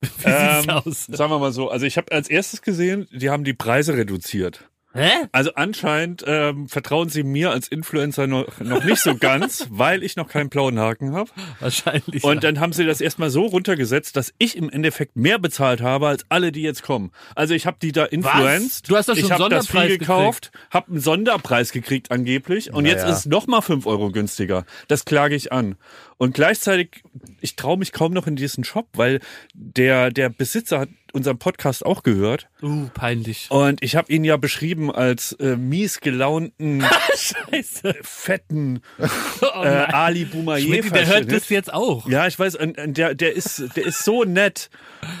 Wie 0.00 0.06
sieht's 0.08 0.24
Ähm, 0.24 0.70
aus? 0.70 1.06
Sagen 1.06 1.30
wir 1.30 1.38
mal 1.38 1.52
so, 1.52 1.70
also 1.70 1.86
ich 1.86 1.96
habe 1.96 2.12
als 2.12 2.28
erstes 2.28 2.62
gesehen, 2.62 3.08
die 3.12 3.30
haben 3.30 3.44
die 3.44 3.54
Preise 3.54 3.94
reduziert. 3.94 4.68
Hä? 4.96 5.10
Also 5.32 5.52
anscheinend 5.54 6.24
ähm, 6.26 6.68
vertrauen 6.68 7.08
sie 7.08 7.22
mir 7.22 7.50
als 7.50 7.68
Influencer 7.68 8.26
noch, 8.26 8.58
noch 8.60 8.82
nicht 8.84 9.00
so 9.00 9.16
ganz, 9.16 9.66
weil 9.70 10.02
ich 10.02 10.16
noch 10.16 10.28
keinen 10.28 10.48
blauen 10.48 10.78
Haken 10.78 11.12
habe. 11.12 11.30
Wahrscheinlich. 11.60 12.24
Und 12.24 12.44
dann 12.44 12.60
haben 12.60 12.72
sie 12.72 12.86
das 12.86 13.00
erstmal 13.00 13.30
so 13.30 13.44
runtergesetzt, 13.46 14.16
dass 14.16 14.32
ich 14.38 14.56
im 14.56 14.70
Endeffekt 14.70 15.16
mehr 15.16 15.38
bezahlt 15.38 15.80
habe 15.80 16.08
als 16.08 16.24
alle, 16.28 16.52
die 16.52 16.62
jetzt 16.62 16.82
kommen. 16.82 17.12
Also 17.34 17.54
ich 17.54 17.66
habe 17.66 17.76
die 17.80 17.92
da 17.92 18.04
influenced. 18.04 18.88
Du 18.90 18.96
hast 18.96 19.08
doch 19.08 19.14
schon 19.14 19.24
ich 19.24 19.28
das 19.28 19.38
Sonderpreis 19.38 19.86
viel 19.86 19.98
gekauft, 19.98 20.50
habe 20.70 20.90
einen 20.92 21.00
Sonderpreis 21.00 21.72
gekriegt 21.72 22.10
angeblich 22.10 22.72
und 22.72 22.86
jetzt 22.86 23.02
Naja. 23.02 23.12
ist 23.12 23.18
es 23.20 23.26
noch 23.26 23.46
mal 23.46 23.60
fünf 23.60 23.86
Euro 23.86 24.10
günstiger. 24.10 24.64
Das 24.88 25.04
klage 25.04 25.34
ich 25.34 25.52
an. 25.52 25.76
Und 26.18 26.34
gleichzeitig, 26.34 27.02
ich 27.42 27.56
traue 27.56 27.76
mich 27.76 27.92
kaum 27.92 28.12
noch 28.14 28.26
in 28.26 28.36
diesen 28.36 28.64
Shop, 28.64 28.88
weil 28.94 29.20
der 29.52 30.10
der 30.10 30.30
Besitzer 30.30 30.80
hat 30.80 30.88
unseren 31.16 31.38
Podcast 31.38 31.84
auch 31.84 32.02
gehört 32.02 32.48
uh, 32.62 32.88
peinlich. 32.94 33.50
und 33.50 33.82
ich 33.82 33.96
habe 33.96 34.12
ihn 34.12 34.22
ja 34.22 34.36
beschrieben 34.36 34.92
als 34.94 35.32
äh, 35.32 35.56
mies 35.56 36.00
gelaunten, 36.00 36.84
Scheiße. 37.16 37.94
fetten 38.02 38.80
Oh 39.42 39.62
äh. 39.62 39.68
Ali 39.68 40.24
Boumaier. 40.26 40.82
Der 40.82 41.06
hört 41.06 41.06
Verschnitt. 41.08 41.32
das 41.32 41.48
jetzt 41.48 41.72
auch. 41.72 42.08
Ja, 42.08 42.26
ich 42.26 42.38
weiß, 42.38 42.56
und, 42.56 42.78
und 42.78 42.96
der, 42.98 43.14
der 43.14 43.34
ist, 43.34 43.62
der 43.76 43.86
ist 43.86 44.04
so 44.04 44.24
nett. 44.24 44.70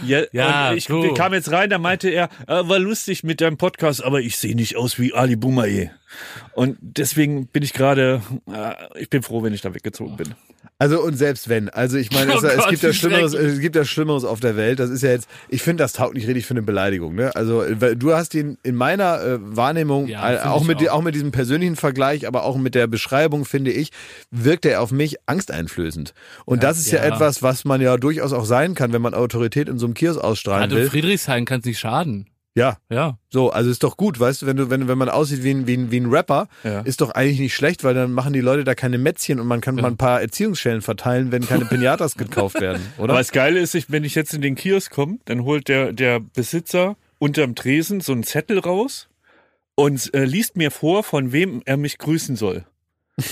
Ja, 0.04 0.22
Ja, 0.32 0.72
ich 0.74 0.84
so. 0.84 1.02
der 1.02 1.14
kam 1.14 1.32
jetzt 1.32 1.50
rein, 1.50 1.70
da 1.70 1.78
meinte 1.78 2.10
er, 2.10 2.28
äh, 2.46 2.68
war 2.68 2.78
lustig 2.78 3.24
mit 3.24 3.40
deinem 3.40 3.56
Podcast, 3.56 4.04
aber 4.04 4.20
ich 4.20 4.36
sehe 4.36 4.54
nicht 4.54 4.76
aus 4.76 4.98
wie 4.98 5.14
Ali 5.14 5.36
Boumaier. 5.36 5.90
Und 6.54 6.76
deswegen 6.80 7.46
bin 7.46 7.62
ich 7.62 7.72
gerade, 7.72 8.22
äh, 8.52 8.74
ich 9.00 9.08
bin 9.10 9.22
froh, 9.22 9.42
wenn 9.42 9.52
ich 9.54 9.60
da 9.62 9.74
weggezogen 9.74 10.16
bin. 10.16 10.34
Also 10.78 11.00
und 11.02 11.16
selbst 11.16 11.48
wenn, 11.48 11.70
also 11.70 11.96
ich 11.96 12.10
meine, 12.10 12.34
Oh 12.34 12.36
es, 12.36 12.42
es 12.42 12.56
Gott, 12.56 12.68
gibt 12.68 12.82
ja 12.82 12.92
Schlimmeres, 12.92 13.32
es 13.32 13.60
gibt 13.60 13.76
ja 13.76 13.84
Schlimmeres 13.84 14.24
auf 14.24 14.40
der 14.40 14.56
Welt. 14.56 14.78
Das 14.78 14.90
ist 14.90 15.02
ja 15.02 15.10
jetzt, 15.10 15.26
ich 15.48 15.62
finde, 15.62 15.82
das 15.82 15.94
taugt 15.94 16.14
nicht 16.14 16.26
richtig 16.28 16.44
für 16.44 16.52
eine 16.52 16.62
Beleidigung. 16.62 17.14
Ne? 17.14 17.34
Also 17.34 17.64
du 17.74 18.14
hast 18.14 18.34
ihn 18.34 18.58
in 18.62 18.74
meiner 18.74 19.22
äh, 19.22 19.38
Wahrnehmung, 19.40 20.06
Ja, 20.06 20.34
äh, 20.34 20.38
auch 20.40 20.64
mit 20.64 20.76
auch. 20.88 20.96
auch 20.96 21.02
mit 21.02 21.14
diesem 21.14 21.32
persönlichen 21.32 21.76
Vergleich, 21.76 22.26
aber 22.26 22.44
auch 22.44 22.56
mit 22.58 22.74
der 22.74 22.86
Beschreibung, 22.88 23.44
finde 23.46 23.70
ich, 23.72 23.90
wirkt 24.30 24.66
er 24.66 24.82
auf 24.82 24.90
mich 24.90 25.16
angsteinflößend. 25.26 26.12
Und 26.44 26.62
das 26.62 26.78
ist 26.78 26.90
ja, 26.90 26.98
ja. 26.98 27.14
etwas, 27.14 27.42
was 27.42 27.64
man 27.64 27.80
ja 27.80 27.96
durchaus 27.96 28.32
auch 28.34 28.44
sein 28.44 28.74
kann, 28.74 28.92
wenn 28.92 29.02
man 29.02 29.14
Autorität 29.14 29.68
in 29.70 29.78
so 29.78 29.86
einem 29.86 29.94
Kiosk 29.94 30.20
ausstrahlen 30.20 30.64
Also 30.64 30.76
will. 30.76 30.90
Friedrichshain 30.90 31.46
kann 31.46 31.60
es 31.60 31.66
nicht 31.66 31.78
schaden. 31.78 32.26
Ja, 32.56 32.78
Ja. 32.90 33.18
so, 33.28 33.50
also 33.50 33.70
ist 33.70 33.82
doch 33.82 33.96
gut, 33.98 34.18
weißt 34.18 34.42
du, 34.42 34.46
wenn 34.46 34.56
du, 34.56 34.70
wenn, 34.70 34.88
wenn 34.88 34.96
man 34.96 35.10
aussieht 35.10 35.42
wie 35.44 35.50
ein, 35.50 35.66
wie 35.66 35.76
ein, 35.76 35.90
wie 35.90 36.00
ein 36.00 36.06
Rapper, 36.10 36.48
Ja. 36.64 36.80
ist 36.80 37.02
doch 37.02 37.10
eigentlich 37.10 37.38
nicht 37.38 37.54
schlecht, 37.54 37.84
weil 37.84 37.92
dann 37.94 38.12
machen 38.12 38.32
die 38.32 38.40
Leute 38.40 38.64
da 38.64 38.74
keine 38.74 38.96
Mätzchen 38.98 39.38
und 39.40 39.46
man 39.46 39.60
kann 39.60 39.74
mal 39.74 39.84
ein 39.88 39.98
paar 39.98 40.20
Erziehungsschellen 40.22 40.80
verteilen, 40.80 41.30
wenn 41.32 41.46
keine 41.46 41.66
Pinatas 41.66 42.14
gekauft 42.16 42.60
werden, 42.60 42.80
oder? 42.96 43.10
Aber 43.10 43.20
das 43.20 43.30
Geile 43.30 43.60
ist, 43.60 43.74
ich, 43.74 43.90
wenn 43.90 44.04
ich 44.04 44.14
jetzt 44.14 44.32
in 44.32 44.40
den 44.40 44.54
Kiosk 44.54 44.90
komme, 44.90 45.18
dann 45.26 45.44
holt 45.44 45.68
der, 45.68 45.92
der 45.92 46.18
Besitzer 46.20 46.96
unterm 47.18 47.54
Tresen 47.54 48.00
so 48.00 48.12
einen 48.12 48.24
Zettel 48.24 48.58
raus 48.58 49.08
und 49.74 50.14
äh, 50.14 50.24
liest 50.24 50.56
mir 50.56 50.70
vor, 50.70 51.04
von 51.04 51.32
wem 51.32 51.60
er 51.66 51.76
mich 51.76 51.98
grüßen 51.98 52.36
soll. 52.36 52.64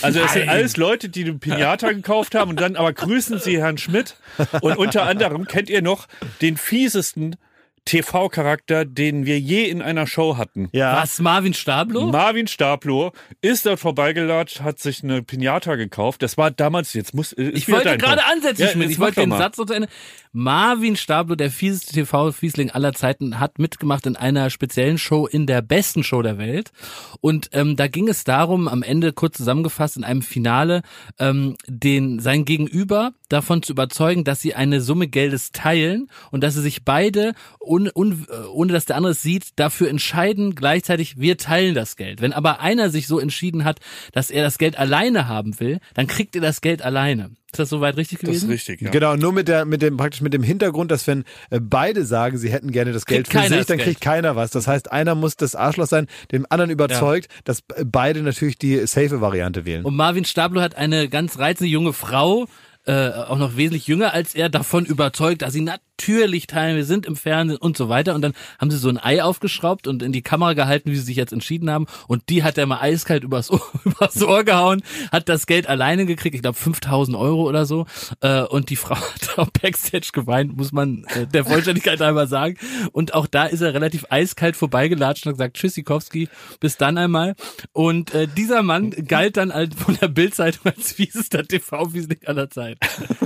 Also 0.02 0.20
es 0.20 0.32
sind 0.34 0.48
alles 0.48 0.76
Leute, 0.76 1.08
die 1.08 1.24
eine 1.24 1.34
Pinata 1.34 1.92
gekauft 1.92 2.34
haben 2.34 2.50
und 2.50 2.60
dann 2.60 2.76
aber 2.76 2.92
grüßen 2.92 3.38
sie 3.38 3.58
Herrn 3.58 3.76
Schmidt. 3.78 4.16
Und 4.62 4.76
unter 4.78 5.02
anderem 5.04 5.46
kennt 5.46 5.68
ihr 5.70 5.82
noch 5.82 6.08
den 6.40 6.56
fiesesten 6.56 7.36
TV-Charakter, 7.84 8.84
den 8.84 9.26
wir 9.26 9.38
je 9.38 9.64
in 9.64 9.82
einer 9.82 10.06
Show 10.06 10.36
hatten. 10.36 10.68
ja. 10.72 10.96
Was, 11.02 11.20
Marvin 11.20 11.54
Stablo? 11.54 12.06
Marvin 12.06 12.46
Stablo 12.46 13.12
ist 13.40 13.66
dort 13.66 13.80
vorbeigelatscht, 13.80 14.60
hat 14.60 14.78
sich 14.78 15.02
eine 15.02 15.22
Pinata 15.22 15.76
gekauft. 15.76 16.22
Das 16.22 16.36
war 16.38 16.50
damals, 16.50 16.92
jetzt 16.94 17.14
muss 17.14 17.32
Ich 17.36 17.68
wollte 17.68 17.96
gerade 17.98 18.24
ansetzen, 18.24 18.62
Ja, 18.62 18.68
Schmidt. 18.68 18.90
Ich 18.90 18.98
wollte 18.98 19.20
den 19.20 19.30
mal. 19.30 19.38
Satz 19.38 19.58
noch 19.58 19.66
zu 19.66 19.74
Ende. 19.74 19.88
Marvin 20.32 20.96
Stablo, 20.96 21.36
der 21.36 21.50
fieseste 21.50 21.92
TV-Fiesling 21.92 22.70
aller 22.70 22.92
Zeiten, 22.92 23.38
hat 23.38 23.58
mitgemacht 23.58 24.06
in 24.06 24.16
einer 24.16 24.50
speziellen 24.50 24.98
Show 24.98 25.26
in 25.26 25.46
der 25.46 25.62
besten 25.62 26.02
Show 26.02 26.22
der 26.22 26.38
Welt. 26.38 26.72
Und 27.20 27.50
ähm, 27.52 27.76
da 27.76 27.86
ging 27.86 28.08
es 28.08 28.24
darum, 28.24 28.66
am 28.66 28.82
Ende 28.82 29.12
kurz 29.12 29.36
zusammengefasst 29.36 29.96
in 29.96 30.04
einem 30.04 30.22
Finale, 30.22 30.82
ähm, 31.18 31.56
den 31.68 32.18
sein 32.18 32.44
Gegenüber 32.44 33.12
davon 33.28 33.62
zu 33.62 33.72
überzeugen, 33.72 34.24
dass 34.24 34.40
sie 34.40 34.54
eine 34.54 34.80
Summe 34.80 35.06
Geldes 35.06 35.52
teilen 35.52 36.08
und 36.30 36.42
dass 36.42 36.54
sie 36.54 36.62
sich 36.62 36.84
beide, 36.84 37.34
un, 37.74 37.90
un, 37.92 38.26
äh, 38.30 38.46
ohne 38.52 38.72
dass 38.72 38.84
der 38.84 38.96
andere 38.96 39.12
es 39.12 39.22
sieht, 39.22 39.48
dafür 39.56 39.88
entscheiden, 39.88 40.54
gleichzeitig, 40.54 41.18
wir 41.18 41.36
teilen 41.36 41.74
das 41.74 41.96
Geld. 41.96 42.20
Wenn 42.20 42.32
aber 42.32 42.60
einer 42.60 42.90
sich 42.90 43.06
so 43.06 43.18
entschieden 43.18 43.64
hat, 43.64 43.80
dass 44.12 44.30
er 44.30 44.44
das 44.44 44.58
Geld 44.58 44.78
alleine 44.78 45.26
haben 45.28 45.58
will, 45.58 45.80
dann 45.94 46.06
kriegt 46.06 46.34
er 46.36 46.40
das 46.42 46.60
Geld 46.60 46.82
alleine. 46.82 47.30
Ist 47.52 47.58
das 47.58 47.68
soweit 47.68 47.96
richtig 47.96 48.18
Das 48.18 48.30
ist 48.30 48.34
gewesen? 48.42 48.50
richtig, 48.50 48.80
ja. 48.82 48.90
Genau, 48.90 49.16
nur 49.16 49.32
mit 49.32 49.46
der, 49.48 49.64
mit 49.64 49.82
dem, 49.82 49.96
praktisch 49.96 50.20
mit 50.20 50.32
dem 50.34 50.42
Hintergrund, 50.42 50.90
dass 50.90 51.06
wenn 51.06 51.24
äh, 51.50 51.60
beide 51.60 52.04
sagen, 52.04 52.36
sie 52.38 52.50
hätten 52.50 52.72
gerne 52.72 52.92
das 52.92 53.06
Geld 53.06 53.26
Kriegt 53.26 53.32
für 53.32 53.38
keiner 53.38 53.58
sich, 53.58 53.66
dann 53.66 53.78
Geld. 53.78 53.88
kriegt 53.88 54.00
keiner 54.00 54.36
was. 54.36 54.50
Das 54.50 54.66
heißt, 54.66 54.90
einer 54.90 55.14
muss 55.14 55.36
das 55.36 55.54
Arschloch 55.54 55.86
sein, 55.86 56.06
dem 56.32 56.46
anderen 56.48 56.70
überzeugt, 56.70 57.28
dass 57.44 57.60
äh, 57.74 57.84
beide 57.84 58.22
natürlich 58.22 58.58
die 58.58 58.86
safe 58.86 59.20
Variante 59.20 59.64
wählen. 59.66 59.84
Und 59.84 59.94
Marvin 59.94 60.24
Stablo 60.24 60.60
hat 60.60 60.74
eine 60.76 61.08
ganz 61.08 61.38
reizende 61.38 61.70
junge 61.70 61.92
Frau, 61.92 62.46
äh, 62.86 63.10
auch 63.10 63.38
noch 63.38 63.56
wesentlich 63.56 63.86
jünger 63.86 64.12
als 64.12 64.34
er, 64.34 64.48
davon 64.48 64.84
überzeugt, 64.84 65.42
dass 65.42 65.52
sie 65.52 65.60
natürlich 65.60 65.93
teilen, 65.96 66.76
wir 66.76 66.84
sind 66.84 67.06
im 67.06 67.16
Fernsehen 67.16 67.58
und 67.58 67.76
so 67.76 67.88
weiter. 67.88 68.14
Und 68.14 68.22
dann 68.22 68.34
haben 68.58 68.70
sie 68.70 68.78
so 68.78 68.88
ein 68.88 68.98
Ei 68.98 69.22
aufgeschraubt 69.22 69.86
und 69.86 70.02
in 70.02 70.12
die 70.12 70.22
Kamera 70.22 70.54
gehalten, 70.54 70.90
wie 70.90 70.96
sie 70.96 71.02
sich 71.02 71.16
jetzt 71.16 71.32
entschieden 71.32 71.70
haben. 71.70 71.86
Und 72.08 72.28
die 72.28 72.42
hat 72.42 72.58
er 72.58 72.66
mal 72.66 72.80
eiskalt 72.80 73.24
übers 73.24 73.50
Ohr, 73.50 73.62
übers 73.84 74.20
Ohr 74.22 74.44
gehauen, 74.44 74.82
hat 75.12 75.28
das 75.28 75.46
Geld 75.46 75.68
alleine 75.68 76.06
gekriegt, 76.06 76.34
ich 76.34 76.42
glaube 76.42 76.58
5000 76.58 77.16
Euro 77.16 77.48
oder 77.48 77.66
so. 77.66 77.86
Äh, 78.20 78.42
und 78.42 78.70
die 78.70 78.76
Frau 78.76 78.96
hat 78.96 79.38
auch 79.38 79.50
Backstage 79.50 80.10
geweint, 80.12 80.56
muss 80.56 80.72
man 80.72 81.04
äh, 81.14 81.26
der 81.26 81.44
Vollständigkeit 81.44 82.00
einmal 82.02 82.28
sagen. 82.28 82.56
Und 82.92 83.14
auch 83.14 83.26
da 83.26 83.44
ist 83.44 83.60
er 83.60 83.74
relativ 83.74 84.06
eiskalt 84.10 84.56
vorbeigelatscht 84.56 85.26
und 85.26 85.30
hat 85.30 85.38
gesagt, 85.38 85.56
Tschüssikowski, 85.56 86.28
bis 86.60 86.76
dann 86.76 86.98
einmal. 86.98 87.34
Und 87.72 88.14
äh, 88.14 88.26
dieser 88.26 88.62
Mann 88.62 88.90
galt 88.90 89.36
dann 89.36 89.52
von 89.72 89.96
der 90.00 90.08
Bildzeitung 90.08 90.72
als 90.74 90.92
fiesester 90.94 91.46
TV-Fiesling 91.46 92.20
aller 92.26 92.50
Zeit. 92.50 92.78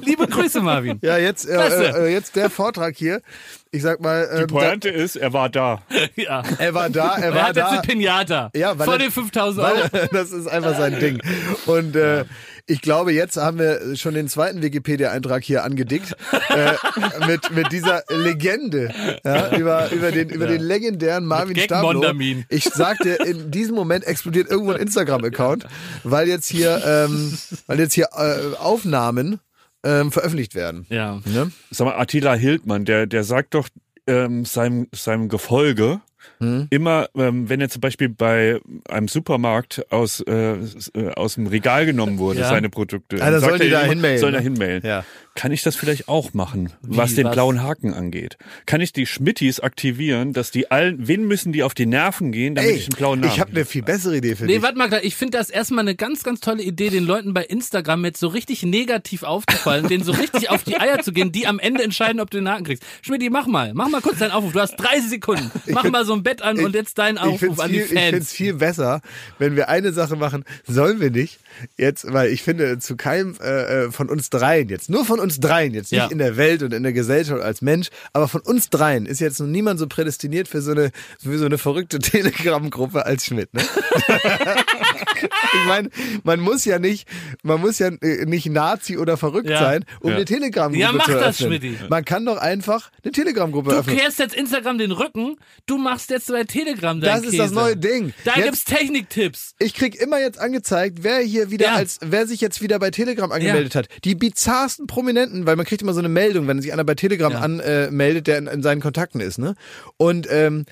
Liebe 0.04 0.26
Grüße, 0.26 0.60
Marvin. 0.60 0.98
Ja, 1.02 1.18
jetzt, 1.18 1.48
äh, 1.48 2.06
äh, 2.06 2.12
jetzt 2.12 2.36
der 2.36 2.50
Vortrag 2.58 2.96
hier. 2.96 3.22
Ich 3.70 3.82
sag 3.82 4.00
mal, 4.00 4.28
Die 4.34 4.40
ähm, 4.42 4.46
Pointe 4.48 4.88
ist, 4.88 5.14
er 5.14 5.32
war 5.32 5.48
da. 5.48 5.82
Ja. 6.16 6.42
da, 6.42 6.48
er 6.58 6.74
war 6.74 6.90
da, 6.90 7.16
er 7.16 7.22
Er 7.26 7.34
war 7.34 7.42
hat 7.48 7.56
jetzt 7.56 7.64
da. 7.66 7.68
eine 7.70 7.82
Pinata. 7.82 8.50
Ja, 8.56 8.76
weil 8.78 8.84
Vor 8.86 8.94
er- 8.94 8.98
den 8.98 9.10
5000 9.12 9.64
Euro. 9.64 9.78
Weil, 9.92 10.08
das 10.12 10.32
ist 10.32 10.48
einfach 10.48 10.76
sein 10.76 10.98
Ding. 10.98 11.22
Und 11.66 11.94
äh, 11.94 12.24
ich 12.66 12.82
glaube, 12.82 13.12
jetzt 13.12 13.36
haben 13.36 13.58
wir 13.58 13.94
schon 13.96 14.14
den 14.14 14.28
zweiten 14.28 14.60
Wikipedia-Eintrag 14.62 15.42
hier 15.44 15.62
angedickt 15.64 16.16
äh, 16.50 16.72
mit 17.26 17.50
mit 17.54 17.70
dieser 17.72 18.02
Legende 18.08 18.92
ja, 19.24 19.56
über 19.56 19.90
über 19.92 20.10
den 20.10 20.28
über 20.28 20.46
den 20.46 20.60
legendären 20.60 21.24
Marvin 21.24 21.56
Stablo. 21.58 22.02
Ich 22.48 22.64
sagte, 22.64 23.10
in 23.10 23.50
diesem 23.50 23.74
Moment 23.76 24.04
explodiert 24.04 24.50
irgendwo 24.50 24.72
ein 24.72 24.80
Instagram-Account, 24.80 25.66
weil 26.04 26.26
jetzt 26.28 26.46
hier 26.48 26.82
ähm, 26.84 27.38
weil 27.66 27.78
jetzt 27.78 27.94
hier 27.94 28.08
äh, 28.16 28.56
Aufnahmen 28.58 29.40
ähm, 29.84 30.12
veröffentlicht 30.12 30.54
werden. 30.54 30.86
Ja. 30.88 31.20
Ne? 31.24 31.52
Sag 31.70 31.86
mal, 31.86 31.96
Attila 31.96 32.34
Hildmann, 32.34 32.84
der, 32.84 33.06
der 33.06 33.24
sagt 33.24 33.54
doch 33.54 33.68
ähm, 34.06 34.44
seinem, 34.44 34.88
seinem 34.92 35.28
Gefolge 35.28 36.00
immer, 36.40 37.08
ähm, 37.16 37.48
wenn 37.48 37.60
er 37.60 37.68
zum 37.68 37.80
Beispiel 37.80 38.08
bei 38.08 38.60
einem 38.88 39.08
Supermarkt 39.08 39.90
aus, 39.90 40.20
äh, 40.20 40.52
äh, 40.54 41.10
aus 41.14 41.34
dem 41.34 41.46
Regal 41.46 41.86
genommen 41.86 42.18
wurde, 42.18 42.40
Ja. 42.40 42.48
seine 42.48 42.68
Produkte. 42.70 43.16
Ah, 43.20 43.30
sagt 43.32 43.42
sollen 43.44 43.60
die 43.60 43.66
er 43.68 43.70
da 43.72 43.80
immer, 43.82 43.92
hinmailen, 43.92 44.18
Sollen 44.20 44.32
da 44.34 44.38
ne? 44.40 44.44
hinmailen. 44.44 44.82
Ja. 44.84 45.04
Kann 45.34 45.52
ich 45.52 45.62
das 45.62 45.76
vielleicht 45.76 46.08
auch 46.08 46.34
machen, 46.34 46.72
was 46.82 47.14
den 47.14 47.26
was? 47.26 47.34
blauen 47.34 47.62
Haken 47.62 47.94
angeht? 47.94 48.38
Kann 48.66 48.80
ich 48.80 48.92
die 48.92 49.06
Schmittis 49.06 49.60
aktivieren, 49.60 50.32
dass 50.32 50.50
die 50.50 50.70
allen, 50.72 51.06
wen 51.06 51.28
müssen 51.28 51.52
die 51.52 51.62
auf 51.62 51.74
die 51.74 51.86
Nerven 51.86 52.32
gehen, 52.32 52.56
damit 52.56 52.70
Ey, 52.72 52.76
ich 52.76 52.86
einen 52.88 52.96
blauen 52.98 53.20
Namen 53.20 53.32
ich 53.32 53.38
habe 53.38 53.52
eine 53.52 53.64
viel 53.64 53.82
bessere 53.82 54.16
Idee 54.16 54.34
für 54.34 54.46
Nee, 54.46 54.54
dich. 54.54 54.62
warte 54.62 54.76
mal, 54.76 54.88
klar, 54.88 55.04
ich 55.04 55.14
finde 55.14 55.38
das 55.38 55.48
erstmal 55.48 55.82
eine 55.82 55.94
ganz, 55.94 56.24
ganz 56.24 56.40
tolle 56.40 56.62
Idee, 56.64 56.90
den 56.90 57.04
Leuten 57.06 57.34
bei 57.34 57.44
Instagram 57.44 58.04
jetzt 58.04 58.18
so 58.18 58.26
richtig 58.26 58.64
negativ 58.64 59.22
aufzufallen, 59.22 59.86
denen 59.86 60.02
so 60.02 60.10
richtig 60.10 60.50
auf 60.50 60.64
die 60.64 60.80
Eier 60.80 61.02
zu 61.02 61.12
gehen, 61.12 61.30
die 61.30 61.46
am 61.46 61.60
Ende 61.60 61.84
entscheiden, 61.84 62.18
ob 62.20 62.30
du 62.30 62.38
den 62.38 62.48
Haken 62.48 62.64
kriegst. 62.64 62.82
Schmidt, 63.02 63.22
mach 63.30 63.46
mal, 63.46 63.74
mach 63.74 63.88
mal 63.88 64.00
kurz 64.00 64.18
deinen 64.18 64.32
Aufruf. 64.32 64.52
Du 64.52 64.60
hast 64.60 64.74
30 64.76 65.08
Sekunden. 65.08 65.52
Mach 65.68 65.84
mal 65.88 66.04
so 66.04 66.14
ein 66.14 66.24
Bett 66.28 66.42
an 66.42 66.58
und 66.60 66.74
jetzt 66.74 66.98
dein 66.98 67.16
ich 67.16 67.20
Aufruf 67.22 67.58
an 67.60 67.70
die 67.72 67.80
viel, 67.80 67.82
Ich 67.84 67.88
finde 67.88 68.08
es 68.08 68.12
Fans. 68.28 68.32
viel 68.32 68.54
besser, 68.54 69.00
wenn 69.38 69.56
wir 69.56 69.68
eine 69.68 69.92
Sache 69.92 70.16
machen, 70.16 70.44
sollen 70.66 71.00
wir 71.00 71.10
nicht 71.10 71.38
jetzt, 71.76 72.12
weil 72.12 72.30
ich 72.30 72.42
finde, 72.42 72.78
zu 72.78 72.96
keinem 72.96 73.34
äh, 73.42 73.84
äh, 73.86 73.90
von 73.90 74.08
uns 74.10 74.28
dreien 74.30 74.68
jetzt, 74.68 74.90
nur 74.90 75.04
von 75.04 75.20
uns 75.20 75.40
dreien, 75.40 75.72
jetzt 75.74 75.90
nicht 75.92 75.98
Ja. 76.00 76.06
in 76.08 76.18
der 76.18 76.36
Welt 76.36 76.62
und 76.62 76.72
in 76.74 76.82
der 76.82 76.92
Gesellschaft 76.92 77.42
als 77.42 77.62
Mensch, 77.62 77.88
aber 78.12 78.28
von 78.28 78.40
uns 78.42 78.68
dreien 78.70 79.06
ist 79.06 79.20
jetzt 79.20 79.40
noch 79.40 79.46
niemand 79.46 79.78
so 79.80 79.86
prädestiniert 79.86 80.48
für 80.48 80.60
so 80.60 80.72
eine, 80.72 80.90
für 81.22 81.38
so 81.38 81.46
eine 81.46 81.58
verrückte 81.58 81.98
Telegram-Gruppe 82.00 83.06
als 83.06 83.24
Schmidt. 83.24 83.52
Ne? 83.54 83.62
ich 85.22 85.66
meine, 85.66 85.90
man 86.24 86.40
muss 86.40 86.64
ja 86.64 86.78
nicht, 86.78 87.08
man 87.42 87.60
muss 87.60 87.78
ja 87.78 87.88
äh, 87.88 88.24
nicht 88.26 88.46
Nazi 88.46 88.96
oder 88.98 89.16
verrückt 89.16 89.48
Ja. 89.48 89.58
sein, 89.58 89.84
um 90.00 90.10
Ja. 90.10 90.16
eine 90.16 90.24
Telegram-Gruppe 90.24 90.78
Ja, 90.80 90.92
mach 90.92 91.04
zu 91.06 91.12
das, 91.12 91.40
eröffnen. 91.40 91.60
Schmidti. 91.60 91.78
Man 91.88 92.04
kann 92.04 92.24
doch 92.26 92.36
einfach 92.38 92.90
eine 93.02 93.12
Telegram-Gruppe 93.12 93.70
Du 93.70 93.76
öffnen. 93.76 93.96
kehrst 93.96 94.18
jetzt 94.18 94.34
Instagram 94.34 94.78
den 94.78 94.92
Rücken, 94.92 95.36
du 95.66 95.78
machst 95.78 96.10
jetzt 96.10 96.28
bei 96.28 96.44
Telegram 96.44 97.00
dein 97.00 97.10
Das 97.22 97.24
ist 97.30 97.38
das 97.38 97.48
Käse. 97.50 97.54
neue 97.54 97.76
Ding. 97.76 98.12
Da 98.24 98.34
Jetzt- 98.36 98.44
gibt's 98.44 98.64
Techniktipps. 98.64 99.54
Ich 99.58 99.74
krieg 99.74 100.00
immer 100.00 100.18
jetzt 100.20 100.38
angezeigt, 100.40 100.98
wer 101.02 101.18
hier 101.20 101.50
wieder 101.50 101.66
Ja. 101.66 101.74
als, 101.74 101.98
wer 102.02 102.26
sich 102.26 102.40
jetzt 102.40 102.62
wieder 102.62 102.78
bei 102.78 102.90
Telegram 102.90 103.30
angemeldet 103.32 103.74
hat. 103.74 103.88
Die 104.04 104.14
bizarrsten 104.14 104.86
Prominenten, 104.86 105.46
weil 105.46 105.56
man 105.56 105.66
kriegt 105.66 105.82
immer 105.82 105.92
so 105.94 105.98
eine 106.00 106.08
Meldung, 106.08 106.46
wenn 106.46 106.60
sich 106.60 106.72
einer 106.72 106.84
bei 106.84 106.94
Telegram 106.94 107.32
Ja. 107.32 107.40
anmeldet, 107.40 108.26
der 108.26 108.38
in, 108.38 108.46
in 108.46 108.62
seinen 108.62 108.80
Kontakten 108.80 109.20
ist, 109.20 109.38
ne? 109.38 109.54
Und 109.96 110.26
ähm, 110.30 110.64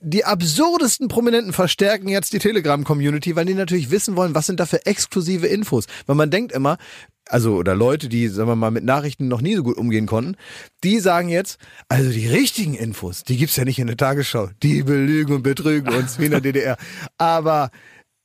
die 0.00 0.24
absurdesten 0.24 1.08
Prominenten 1.08 1.52
verstärken 1.52 2.08
jetzt 2.08 2.32
die 2.32 2.38
Telegram-Community, 2.38 3.36
weil 3.36 3.46
die 3.46 3.54
natürlich 3.54 3.90
wissen 3.90 4.16
wollen, 4.16 4.34
was 4.34 4.46
sind 4.46 4.60
da 4.60 4.66
für 4.66 4.84
exklusive 4.86 5.46
Infos. 5.46 5.86
Weil 6.06 6.16
man 6.16 6.30
denkt 6.30 6.52
immer, 6.52 6.78
also 7.26 7.56
oder 7.56 7.74
Leute, 7.74 8.08
die, 8.08 8.28
sagen 8.28 8.48
wir 8.48 8.56
mal, 8.56 8.70
mit 8.70 8.84
Nachrichten 8.84 9.28
noch 9.28 9.40
nie 9.40 9.54
so 9.54 9.62
gut 9.62 9.76
umgehen 9.76 10.06
konnten, 10.06 10.36
die 10.84 10.98
sagen 10.98 11.28
jetzt, 11.28 11.58
also 11.88 12.10
die 12.10 12.26
richtigen 12.26 12.74
Infos, 12.74 13.22
die 13.22 13.36
gibt's 13.36 13.56
ja 13.56 13.64
nicht 13.64 13.78
in 13.78 13.86
der 13.86 13.96
Tagesschau. 13.96 14.50
Die 14.62 14.82
belügen 14.82 15.36
und 15.36 15.42
betrügen 15.42 15.94
uns 15.94 16.18
wie 16.18 16.26
in 16.26 16.32
der 16.32 16.40
DDR. 16.42 16.76
Aber, 17.18 17.70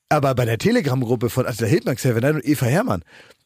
aber 0.09 0.35
bei 0.35 0.45
der 0.45 0.57
Telegram-Gruppe 0.57 1.29
von 1.29 1.45
Attila 1.45 1.67
Hildmann, 1.67 1.95
Xavier 1.95 2.35
und 2.35 2.45
Eva 2.45 2.65
Hermann, 2.65 3.03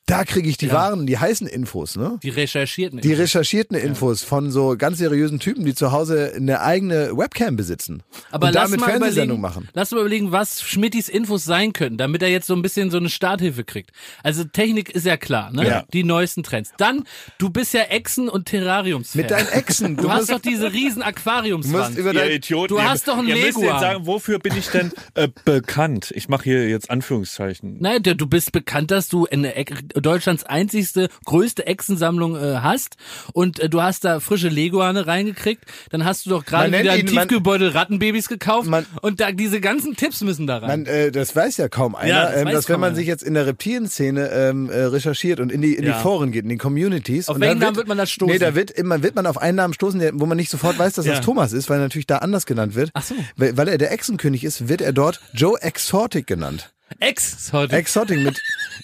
da 0.08 0.26
kriege 0.26 0.50
ich 0.50 0.58
die 0.58 0.72
wahren, 0.72 1.06
die 1.06 1.18
heißen 1.18 1.48
Infos, 1.48 1.96
ne? 1.96 2.20
Die 2.22 2.30
recherchierten. 2.30 3.00
Die 3.00 3.14
recherchierten 3.14 3.78
Infos 3.78 4.24
von 4.24 4.52
so 4.52 4.76
ganz 4.78 4.98
seriösen 4.98 5.40
Typen, 5.40 5.64
die 5.64 5.74
zu 5.74 5.92
Hause 5.92 6.34
eine 6.36 6.62
eigene 6.62 7.16
Webcam 7.16 7.56
besitzen. 7.56 8.04
Aber 8.30 8.48
und 8.48 8.54
lass 8.54 8.66
damit 8.66 8.82
mal 8.82 8.88
Fernsehsendung 8.88 9.40
überlegen, 9.40 9.42
machen. 9.42 9.70
lass 9.74 9.92
mal 9.92 10.00
überlegen, 10.02 10.32
was 10.32 10.62
Schmittis 10.62 11.08
Infos 11.08 11.46
sein 11.46 11.72
könnten, 11.72 11.98
damit 11.98 12.22
er 12.24 12.30
jetzt 12.30 12.48
so 12.48 12.54
ein 12.56 12.62
bisschen 12.62 12.92
so 12.92 12.98
eine 12.98 13.10
Starthilfe 13.10 13.64
kriegt. 13.64 13.92
Also 14.24 14.44
Technik 14.44 14.90
ist 14.90 15.06
ja 15.06 15.18
klar, 15.18 15.52
ne? 15.52 15.68
Ja. 15.68 15.86
Die 15.94 16.04
neuesten 16.04 16.44
Trends. 16.44 16.72
Dann, 16.78 17.04
du 17.38 17.50
bist 17.50 17.74
ja 17.74 17.84
Echsen- 17.84 18.30
und 18.30 18.46
Terrariums. 18.46 19.16
Mit 19.16 19.32
deinen 19.32 19.48
Exen. 19.50 19.96
Du, 19.98 20.10
hast 20.10 20.18
musst, 20.18 20.32
doch 20.32 20.40
diese 20.40 20.74
riesen 20.74 21.04
du 21.04 21.58
musst 21.58 21.98
über 21.98 22.14
dein, 22.14 22.32
Idioten. 22.32 22.76
Du 22.76 22.82
hast 22.82 23.08
doch 23.08 23.18
einen 23.18 23.28
Ihr 23.28 23.36
müsst 23.36 23.58
Leguan. 23.58 23.66
jetzt 23.66 23.82
sagen, 23.82 24.06
wofür 24.06 24.40
bin 24.40 24.58
ich 24.58 24.68
denn 24.68 24.92
äh, 25.14 25.30
bekannt? 25.46 26.12
Ich 26.16 26.28
mache 26.28 26.44
hier 26.44 26.68
jetzt 26.68 26.90
Anführungszeichen. 26.90 27.78
Nein, 27.80 28.04
du 28.04 28.16
du 28.16 28.28
bist 28.28 28.52
bekannt, 28.52 28.92
dass 28.92 29.08
du 29.08 29.28
eine 29.28 29.56
Deutschlands 29.94 30.44
einzigste, 30.44 31.10
größte 31.26 31.66
Echsensammlung 31.68 32.36
äh, 32.36 32.58
hast 32.62 32.96
und 33.34 33.60
äh, 33.60 33.70
du 33.70 33.82
hast 33.82 34.04
da 34.06 34.20
frische 34.20 34.50
Leguane 34.50 35.08
reingekriegt. 35.08 35.64
Dann 35.90 36.06
hast 36.06 36.26
du 36.26 36.30
doch 36.32 36.46
gerade 36.46 36.72
wieder 36.78 36.92
ein 36.94 37.06
Tiefgebeutel 37.06 37.70
Rattenbabys 37.70 38.28
gekauft 38.28 38.68
Man- 38.70 38.86
und 39.02 39.20
da 39.20 39.32
diese 39.32 39.62
ganzen 39.62 39.96
Tipps 39.96 40.22
müssen 40.22 40.48
da 40.48 40.58
rein. 40.60 40.68
Man, 40.68 40.86
äh, 40.86 41.12
das 41.12 41.36
weiß 41.36 41.58
ja 41.58 41.70
kaum 41.70 41.96
einer, 41.96 42.10
Ja, 42.10 42.26
das 42.32 42.42
ähm, 42.42 42.48
dass 42.50 42.70
wenn 42.70 42.80
man 42.80 42.90
einer. 42.90 42.96
sich 42.96 43.08
jetzt 43.08 43.24
in 43.24 43.34
der 43.34 43.46
Reptilien-Szene 43.48 44.30
ähm, 44.30 44.70
äh, 44.70 44.78
recherchiert 44.84 45.40
und 45.40 45.52
in 45.52 45.62
die 45.62 45.76
in 45.76 45.84
Ja. 45.86 45.94
die 45.98 46.02
Foren 46.02 46.32
geht, 46.32 46.44
in 46.44 46.50
die 46.50 46.58
Communities. 46.58 47.30
Auf 47.30 47.40
welchen 47.40 47.60
Namen 47.60 47.76
wird 47.76 47.88
man 47.88 47.98
da 47.98 48.06
stoßen? 48.06 48.32
Nee, 48.34 48.40
da 48.40 48.56
wird 48.56 48.72
immer 48.72 49.04
wird 49.04 49.16
man 49.16 49.26
auf 49.26 49.38
einen 49.38 49.58
Namen 49.58 49.74
stoßen, 49.74 50.00
der, 50.00 50.12
wo 50.14 50.26
man 50.26 50.38
nicht 50.38 50.50
sofort 50.52 50.78
weiß, 50.80 50.94
dass 50.94 51.06
Ja. 51.06 51.14
das 51.16 51.22
Thomas 51.26 51.54
ist, 51.54 51.70
weil 51.70 51.80
er 51.80 51.84
natürlich 51.84 52.08
da 52.08 52.18
anders 52.18 52.46
genannt 52.46 52.76
wird. 52.76 52.92
Ach 52.94 53.04
so. 53.04 53.16
Weil, 53.38 53.58
weil 53.58 53.68
er 53.68 53.78
der 53.78 53.92
Echsenkönig 53.92 54.44
ist, 54.44 54.68
wird 54.70 54.82
er 54.82 54.94
dort 54.94 55.20
Joe 55.34 55.60
Exotic 55.62 56.28
genannt. 56.28 56.72
Ex 57.00 57.52
heute. 57.54 57.76
Exotic 57.76 58.20
mit 58.20 58.42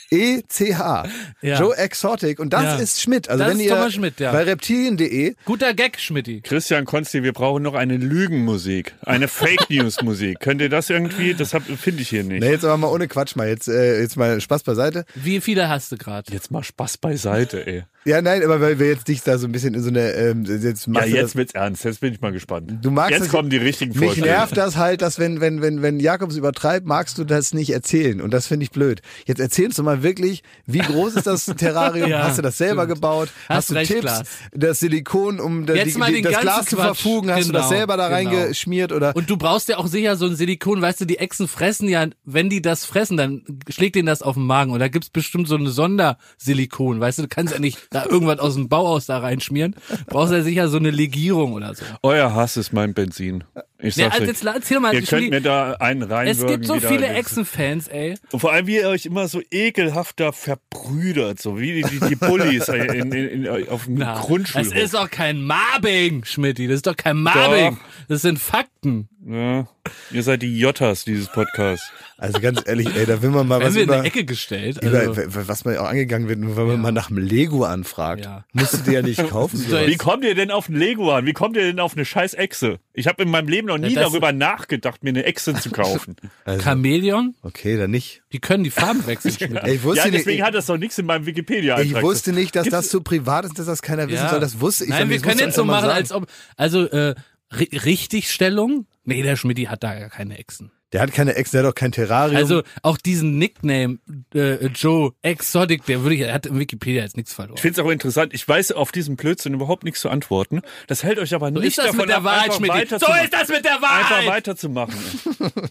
E-C-H. 0.10 1.05
Ja. 1.41 1.60
Joe 1.60 1.76
Exotic. 1.78 2.39
Und 2.39 2.51
das 2.53 2.64
Ja. 2.64 2.76
ist 2.78 3.01
Schmidt. 3.01 3.30
Also 3.30 3.43
Das 3.43 3.51
wenn 3.51 3.60
ist 3.60 3.66
ihr 3.66 3.72
Thomas 3.72 3.93
Schmidt, 3.93 4.20
ja. 4.20 4.32
bei 4.32 4.43
reptilien.de 4.43 5.36
Guter 5.45 5.74
Gag, 5.74 5.99
Schmidti. 5.99 6.41
Christian 6.41 6.86
Konsti, 6.86 7.24
wir 7.24 7.34
brauchen 7.34 7.64
noch 7.64 7.74
eine 7.74 7.97
Lügenmusik, 7.97 8.93
eine 9.05 9.28
Fake 9.28 9.70
News 9.70 10.01
Musik. 10.01 10.39
Könnt 10.39 10.62
ihr 10.62 10.70
das 10.70 10.89
irgendwie? 10.89 11.34
Das 11.34 11.53
hab- 11.53 11.64
finde 11.64 12.01
ich 12.01 12.10
hier 12.10 12.24
nicht. 12.24 12.41
Nee, 12.41 12.51
jetzt 12.51 12.64
aber 12.66 12.78
mal 12.78 12.88
ohne 12.88 13.08
Quatsch 13.08 13.36
mal. 13.36 13.47
Jetzt, 13.47 13.68
äh, 13.68 13.99
jetzt 14.01 14.16
mal 14.18 14.39
Spaß 14.39 14.64
beiseite. 14.64 15.05
Wie 15.16 15.41
viele 15.41 15.68
hast 15.70 15.91
du 15.91 15.97
gerade? 15.97 16.32
Jetzt 16.32 16.51
mal 16.51 16.64
Spaß 16.64 16.97
beiseite, 16.97 17.66
ey. 17.68 17.84
Ja, 18.06 18.22
nein, 18.22 18.41
aber 18.41 18.62
weil 18.62 18.80
wir 18.80 18.88
jetzt 18.88 19.10
dich 19.10 19.22
da 19.22 19.38
so 19.38 19.48
ein 19.48 19.52
bisschen 19.52 19.74
in 19.74 19.82
so 19.84 19.89
eine, 19.89 20.12
ähm, 20.14 20.45
jetzt 20.45 20.86
Ja, 20.88 20.93
machst 20.93 21.08
du 21.08 21.12
das, 21.12 21.20
jetzt 21.22 21.36
wird's 21.36 21.54
ernst. 21.54 21.84
Jetzt 21.84 22.00
bin 22.00 22.14
ich 22.14 22.22
mal 22.22 22.32
gespannt. 22.32 22.72
Du 22.82 22.89
magst 22.89 23.12
jetzt 23.12 23.24
das- 23.24 23.30
kommen 23.30 23.50
die 23.50 23.58
richtigen 23.58 23.91
Mich 24.00 24.06
Vorschläge. 24.06 24.30
nervt 24.30 24.56
das 24.56 24.78
halt, 24.78 25.02
dass 25.02 25.20
wenn, 25.20 25.41
wenn, 25.41 25.62
wenn, 25.62 25.82
wenn 25.82 26.00
Jakobs 26.00 26.38
übertreibt, 26.38 26.86
magst 26.86 27.18
du 27.18 27.26
das 27.26 27.54
nicht 27.54 27.72
erzählen. 27.72 28.22
Und 28.22 28.32
das 28.32 28.48
finde 28.48 28.64
ich 28.64 28.72
blöd. 28.72 29.02
Jetzt 29.26 29.39
erzählst 29.41 29.78
du 29.78 29.84
mal 29.84 30.04
wirklich, 30.04 30.41
wie 30.66 30.80
groß 30.80 31.16
ist 31.16 31.28
das 31.28 31.45
Terrarium? 31.48 32.10
Ja, 32.10 32.24
hast 32.24 32.38
du 32.38 32.41
das 32.43 32.58
selber 32.58 32.84
stimmt. 32.84 32.95
gebaut? 32.95 33.30
Hast 33.50 33.56
Hast, 33.58 33.70
du 33.72 33.74
recht, 33.74 33.88
Tipps? 33.91 34.02
Klaas. 34.04 34.28
Das 34.54 34.80
Silikon, 34.80 35.41
um 35.41 35.66
das, 35.66 35.76
Jetzt 35.76 35.95
die, 35.95 36.00
mal 36.00 36.08
die, 36.14 36.22
den 36.22 36.32
das 36.32 36.39
Glas 36.41 36.66
zu 36.68 36.78
verfugen, 36.78 37.30
hast 37.30 37.50
du 37.50 37.52
das 37.52 37.68
Genau, 37.68 37.78
selber 37.78 37.98
da 37.98 38.08
genau. 38.08 38.30
reingeschmiert 38.38 38.93
oder? 38.93 39.14
Und 39.18 39.30
du 39.30 39.36
brauchst 39.36 39.68
ja 39.68 39.78
auch 39.80 39.88
sicher 39.88 40.16
so 40.16 40.26
ein 40.28 40.36
Silikon, 40.38 40.82
weißt 40.82 41.02
du, 41.02 41.06
die 41.06 41.18
Echsen 41.18 41.50
fressen 41.50 41.89
ja, 41.89 42.08
wenn 42.24 42.50
die 42.50 42.62
das 42.62 42.86
fressen, 42.86 43.18
dann 43.18 43.41
schlägt 43.68 43.95
denen 43.95 44.06
das 44.06 44.22
auf 44.22 44.36
den 44.36 44.45
Magen. 44.45 44.72
Und 44.72 44.80
da 44.80 44.88
gibt's 44.88 45.10
bestimmt 45.10 45.50
so 45.50 45.56
eine 45.56 45.70
Sondersilikon, 45.72 47.00
weißt 47.02 47.18
du, 47.18 47.24
du 47.24 47.28
kannst 47.28 47.54
ja 47.54 47.60
nicht 47.60 47.87
da 47.90 48.06
irgendwas 48.06 48.40
aus 48.40 48.56
dem 48.56 48.70
Bauhaus 48.70 49.06
da 49.06 49.20
reinschmieren. 49.20 49.76
Brauchst 50.08 50.34
ja 50.34 50.42
sicher 50.42 50.68
so 50.68 50.78
eine 50.78 50.92
Legierung 50.92 51.54
oder 51.54 51.74
so. 51.74 51.84
Euer 52.04 52.34
Hass 52.34 52.58
ist 52.58 52.74
mein 52.74 52.94
Benzin. 52.94 53.44
Ich 53.80 53.95
Ja, 53.95 54.05
sag's 54.05 54.15
also 54.15 54.23
euch. 54.23 54.30
jetzt 54.30 54.45
erzähl 54.45 54.80
mal, 54.80 54.93
Ihr 54.93 55.01
ich 55.01 55.09
könnt 55.09 55.30
mir 55.30 55.41
da 55.41 55.73
einen 55.73 56.03
es 56.03 56.09
reinwürgen. 56.09 56.47
gibt 56.61 56.65
so 56.65 56.80
viele 56.80 57.07
Echsenfans, 57.09 57.88
ey. 57.88 58.15
Und 58.32 58.39
vor 58.39 58.51
allem, 58.51 58.65
wie 58.67 58.78
ihr 58.78 58.88
euch 58.89 59.05
immer 59.05 59.28
so 59.28 59.41
ekelhafter 59.51 60.34
verbrüdert, 60.34 61.39
so 61.41 61.59
wie 61.59 61.84
die, 61.84 61.99
die 62.09 62.15
Bullies 62.15 62.67
in, 62.69 63.11
in, 63.11 63.45
in, 63.45 63.69
auf 63.69 63.86
dem 63.86 63.95
Na, 63.95 64.15
das 64.15 64.25
Grundschulhof. 64.25 64.73
ist 64.75 64.93
doch 64.93 65.09
kein 65.11 65.43
Mobbing, 65.43 66.23
Schmidti. 66.25 66.67
Das 66.67 66.78
ist 66.78 66.88
doch 66.88 66.97
kein 66.97 67.21
Mobbing. 67.21 67.78
Das 68.07 68.21
sind 68.21 68.39
Fakten. 68.39 69.09
ja, 69.25 69.67
ihr 70.11 70.23
seid 70.23 70.41
die 70.41 70.57
Jottas 70.57 71.03
dieses 71.05 71.28
Podcasts. 71.28 71.91
Also 72.19 72.39
ganz 72.39 72.61
ehrlich, 72.65 72.88
ey, 72.95 73.05
da 73.05 73.21
will 73.21 73.30
man 73.30 73.47
mal 73.47 73.61
was 73.61 73.75
wir 73.75 73.84
in 73.84 73.89
über, 73.89 73.97
eine 73.99 74.07
Ecke 74.07 74.25
gestellt. 74.25 74.82
über 74.82 74.99
Also, 75.01 75.21
was 75.47 75.65
man 75.65 75.78
auch 75.78 75.86
angegangen 75.88 76.28
wird, 76.28 76.39
wenn 76.41 76.67
man 76.67 76.82
mal 76.82 76.91
nach 76.91 77.09
dem 77.09 77.17
Lego 77.19 77.63
anfragt. 77.63 78.25
Ja. 78.25 78.43
Musst 78.53 78.73
du 78.73 78.78
dir 78.80 78.93
ja 78.93 79.01
nicht 79.03 79.28
kaufen. 79.30 79.61
doch 79.61 79.69
sowas. 79.69 79.86
Wie 79.88 79.97
kommt 79.97 80.23
ihr 80.23 80.34
denn 80.34 80.49
auf 80.49 80.67
ein 80.69 80.75
Lego 80.75 81.11
an? 81.13 81.28
Wie 81.28 81.34
kommt 81.34 81.55
ihr 81.57 81.63
denn 81.63 81.80
auf 81.80 81.93
eine 81.93 82.05
scheiß 82.05 82.34
Echse? 82.34 82.80
Ich 82.93 83.05
habe 83.07 83.21
in 83.21 83.30
meinem 83.30 83.47
Leben 83.47 83.66
noch 83.68 83.78
nie 83.78 83.93
Ja, 83.93 84.01
darüber 84.01 84.32
nachgedacht, 84.32 85.03
mir 85.03 85.09
eine 85.09 85.24
Echse 85.26 85.53
zu 85.53 85.70
kaufen. 85.70 86.15
Chamäleon, 86.63 87.36
Okay, 87.43 87.78
dann 87.78 87.91
nicht. 87.91 88.24
die 88.34 88.39
können 88.39 88.63
die 88.63 88.70
Farben 88.72 89.05
wechseln. 89.05 89.55
Ey, 89.57 89.76
ich 89.76 89.84
wusste 89.84 89.99
ja, 89.99 90.05
nicht, 90.05 90.20
deswegen 90.20 90.39
ich, 90.39 90.43
hat 90.43 90.55
das 90.55 90.65
doch 90.65 90.78
nichts 90.78 90.97
in 90.97 91.05
meinem 91.05 91.26
Wikipedia-Eintrag. 91.26 91.97
ich 91.97 92.01
wusste 92.01 92.34
nicht, 92.34 92.55
dass 92.55 92.68
das 92.70 92.89
so 92.89 93.01
privat 93.01 93.45
ist, 93.45 93.59
dass 93.59 93.65
das 93.68 93.82
keiner 93.82 94.07
wissen 94.09 94.28
soll. 94.30 94.39
Das 94.39 94.59
wusste 94.59 94.86
ich. 94.86 94.89
Nein, 94.89 95.09
wir 95.09 95.15
nicht. 95.18 95.26
Können 95.26 95.39
jetzt 95.39 95.55
so 95.55 95.65
machen, 95.65 95.86
sagen. 95.86 95.93
als 95.97 96.11
ob, 96.11 96.28
also, 96.55 96.86
äh, 96.89 97.15
Ri- 97.51 97.86
Richtigstellung? 97.86 98.88
Nee, 99.05 99.22
der 99.24 99.36
Schmidti 99.38 99.65
hat 99.65 99.84
da 99.84 99.97
gar 99.97 100.09
keine 100.09 100.38
Echsen. 100.38 100.72
Der 100.94 101.02
hat 101.02 101.12
keine 101.12 101.36
Ex, 101.36 101.52
der 101.52 101.64
hat 101.64 101.70
doch 101.70 101.76
kein 101.76 101.92
Terrarium. 101.92 102.38
Also, 102.38 102.64
auch 102.82 102.98
diesen 102.98 103.38
Nickname, 103.38 104.00
äh, 104.34 104.68
Joe 104.68 105.12
Exotic, 105.22 105.86
der 105.86 106.02
würde 106.04 106.16
ich, 106.16 106.22
er 106.22 106.34
hat 106.34 106.46
in 106.46 106.58
Wikipedia 106.60 107.04
jetzt 107.04 107.18
nichts 107.18 107.34
verloren. 107.34 107.56
Ich 107.56 107.62
finde 107.62 107.82
es 107.82 107.86
auch 107.86 107.92
interessant. 107.92 108.34
Ich 108.34 108.48
weiß 108.48 108.72
auf 108.72 108.92
diesen 108.94 109.18
Blödsinn 109.18 109.54
überhaupt 109.54 109.84
nichts 109.84 110.00
zu 110.00 110.10
antworten. 110.10 110.62
Das 110.88 111.04
hält 111.04 111.20
euch 111.20 111.34
aber 111.36 111.48
So 111.52 111.60
nicht 111.60 111.68
ist 111.68 111.78
das 111.80 111.88
davon 111.88 112.00
mit 112.00 112.10
der 112.10 112.18
ab, 112.18 112.24
Wahrheit, 112.24 112.44
einfach 112.52 112.58
Schmidti. 112.58 112.88
So 113.00 113.24
ist 113.24 113.34
das 113.34 113.50
mit 113.50 113.66
der 113.66 113.74
Einfach 113.76 114.12
Wahrheit! 114.12 114.28
weiterzumachen. 114.28 114.96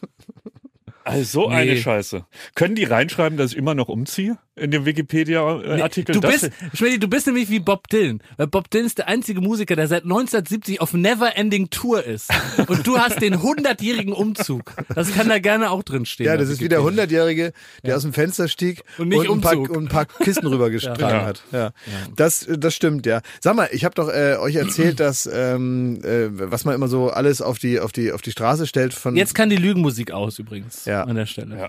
Also 1.06 1.24
so 1.42 1.48
eine 1.48 1.72
Nee. 1.74 1.80
Scheiße. 1.80 2.24
Können 2.54 2.74
die 2.74 2.84
reinschreiben, 2.84 3.38
dass 3.38 3.52
ich 3.52 3.56
immer 3.56 3.74
noch 3.74 3.88
umziehe 3.88 4.38
in 4.56 4.70
dem 4.70 4.84
Wikipedia-Artikel? 4.86 6.14
Du 6.14 6.20
Das- 6.20 6.40
bist, 6.40 6.50
Schmidti, 6.74 6.98
du 6.98 7.08
bist 7.08 7.26
nämlich 7.26 7.50
wie 7.50 7.60
Bob 7.60 7.88
Dylan. 7.88 8.20
Weil 8.36 8.46
Bob 8.46 8.70
Dylan 8.70 8.86
ist 8.86 8.98
der 8.98 9.08
einzige 9.08 9.40
Musiker, 9.40 9.76
der 9.76 9.86
seit 9.88 10.04
1970 10.04 10.80
auf 10.80 10.92
Never-Ending 10.94 11.70
Tour 11.70 12.02
ist. 12.04 12.30
Und 12.66 12.86
du 12.86 12.98
hast 12.98 13.20
den 13.20 13.36
100-jährigen 13.36 14.12
Umzug. 14.12 14.72
Das 14.94 15.12
kann 15.14 15.28
da 15.28 15.38
gerne 15.38 15.70
auch 15.70 15.82
drin 15.82 16.06
stehen. 16.06 16.26
ja, 16.26 16.36
das 16.36 16.48
ist 16.48 16.60
wie 16.60 16.68
der 16.68 16.78
Wikipedia. 16.78 16.86
Hundertjährige, 16.90 17.52
der 17.84 17.96
aus 17.96 18.02
dem 18.02 18.12
Fenster 18.12 18.48
stieg 18.48 18.82
Und 18.98 19.08
nicht 19.08 19.28
ein, 19.30 19.40
paar, 19.40 19.56
und 19.58 19.76
ein 19.76 19.88
paar 19.88 20.06
Kisten 20.06 20.46
rübergetragen 20.46 21.00
Ja. 21.00 21.24
hat. 21.24 21.42
Ja. 21.52 21.70
Das, 22.16 22.46
das 22.48 22.74
stimmt, 22.74 23.06
ja. 23.06 23.20
Sag 23.40 23.54
mal, 23.56 23.68
ich 23.72 23.84
habe 23.84 23.94
doch 23.94 24.08
äh, 24.08 24.36
euch 24.40 24.56
erzählt, 24.56 25.00
dass 25.00 25.26
ähm, 25.32 26.00
äh, 26.02 26.28
was 26.50 26.64
man 26.64 26.74
immer 26.74 26.88
so 26.88 27.10
alles 27.10 27.42
auf 27.42 27.58
die 27.58 27.78
auf 27.80 27.92
die 27.92 28.10
auf 28.12 28.22
die 28.22 28.30
Straße 28.32 28.66
stellt 28.66 28.94
von 28.94 29.16
Jetzt 29.16 29.34
kann 29.34 29.50
die 29.50 29.56
Lügenmusik 29.56 30.10
aus 30.12 30.38
übrigens 30.38 30.84
Ja. 30.86 30.95
An 31.02 31.16
der 31.16 31.26
Stelle. 31.26 31.56
Ja. 31.58 31.68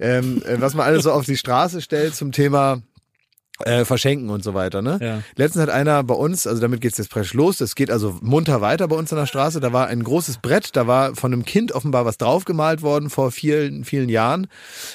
ähm, 0.00 0.42
äh, 0.44 0.60
was 0.60 0.74
man 0.74 0.86
alles 0.86 1.04
so 1.04 1.12
auf 1.12 1.24
die 1.24 1.36
Straße 1.36 1.80
stellt 1.80 2.14
zum 2.14 2.32
Thema 2.32 2.82
äh, 3.64 3.84
Verschenken 3.84 4.30
und 4.30 4.44
so 4.44 4.54
weiter. 4.54 4.82
Ne? 4.82 4.98
Ja. 5.00 5.22
Letztens 5.36 5.62
hat 5.62 5.70
einer 5.70 6.02
bei 6.04 6.14
uns, 6.14 6.46
also 6.46 6.60
damit 6.60 6.80
geht's 6.80 6.98
jetzt 6.98 7.10
presch 7.10 7.34
los, 7.34 7.56
das 7.56 7.74
geht 7.74 7.90
also 7.90 8.18
munter 8.20 8.60
weiter 8.60 8.86
bei 8.88 8.96
uns 8.96 9.12
an 9.12 9.18
der 9.18 9.26
Straße, 9.26 9.60
da 9.60 9.72
war 9.72 9.88
ein 9.88 10.02
großes 10.02 10.38
Brett, 10.38 10.76
da 10.76 10.86
war 10.86 11.16
von 11.16 11.32
einem 11.32 11.44
Kind 11.44 11.72
offenbar 11.72 12.04
was 12.04 12.18
draufgemalt 12.18 12.82
worden 12.82 13.10
vor 13.10 13.32
vielen, 13.32 13.84
vielen 13.84 14.08
Jahren 14.08 14.46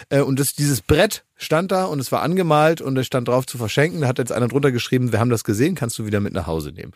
äh, 0.09 0.21
und 0.21 0.39
das, 0.39 0.53
dieses 0.53 0.81
Brett 0.81 1.25
stand 1.35 1.71
da 1.71 1.85
und 1.85 1.99
es 1.99 2.11
war 2.11 2.21
angemalt 2.21 2.79
und 2.79 2.97
es 2.97 3.05
stand 3.05 3.27
drauf 3.27 3.45
zu 3.45 3.57
verschenken, 3.57 4.01
da 4.01 4.07
hat 4.07 4.17
jetzt 4.17 4.31
einer 4.31 4.47
drunter 4.47 4.71
geschrieben, 4.71 5.11
wir 5.11 5.19
haben 5.19 5.29
das 5.29 5.43
gesehen, 5.43 5.75
kannst 5.75 5.99
du 5.99 6.05
wieder 6.05 6.21
mit 6.21 6.33
nach 6.33 6.47
Hause 6.47 6.71
nehmen. 6.71 6.93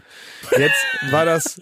Jetzt 0.57 1.11
war 1.11 1.25
das 1.25 1.59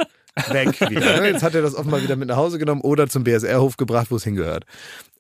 weg 0.50 0.80
wieder. 0.90 1.26
Jetzt 1.26 1.44
hat 1.44 1.56
er 1.56 1.62
das 1.62 1.76
offenbar 1.76 2.02
wieder 2.02 2.16
mit 2.16 2.28
nach 2.28 2.38
Hause 2.38 2.60
genommen 2.60 2.82
oder 2.82 3.08
zum 3.08 3.24
BSR-Hof 3.24 3.78
gebracht, 3.78 4.08
wo 4.10 4.16
es 4.16 4.24
hingehört. 4.24 4.66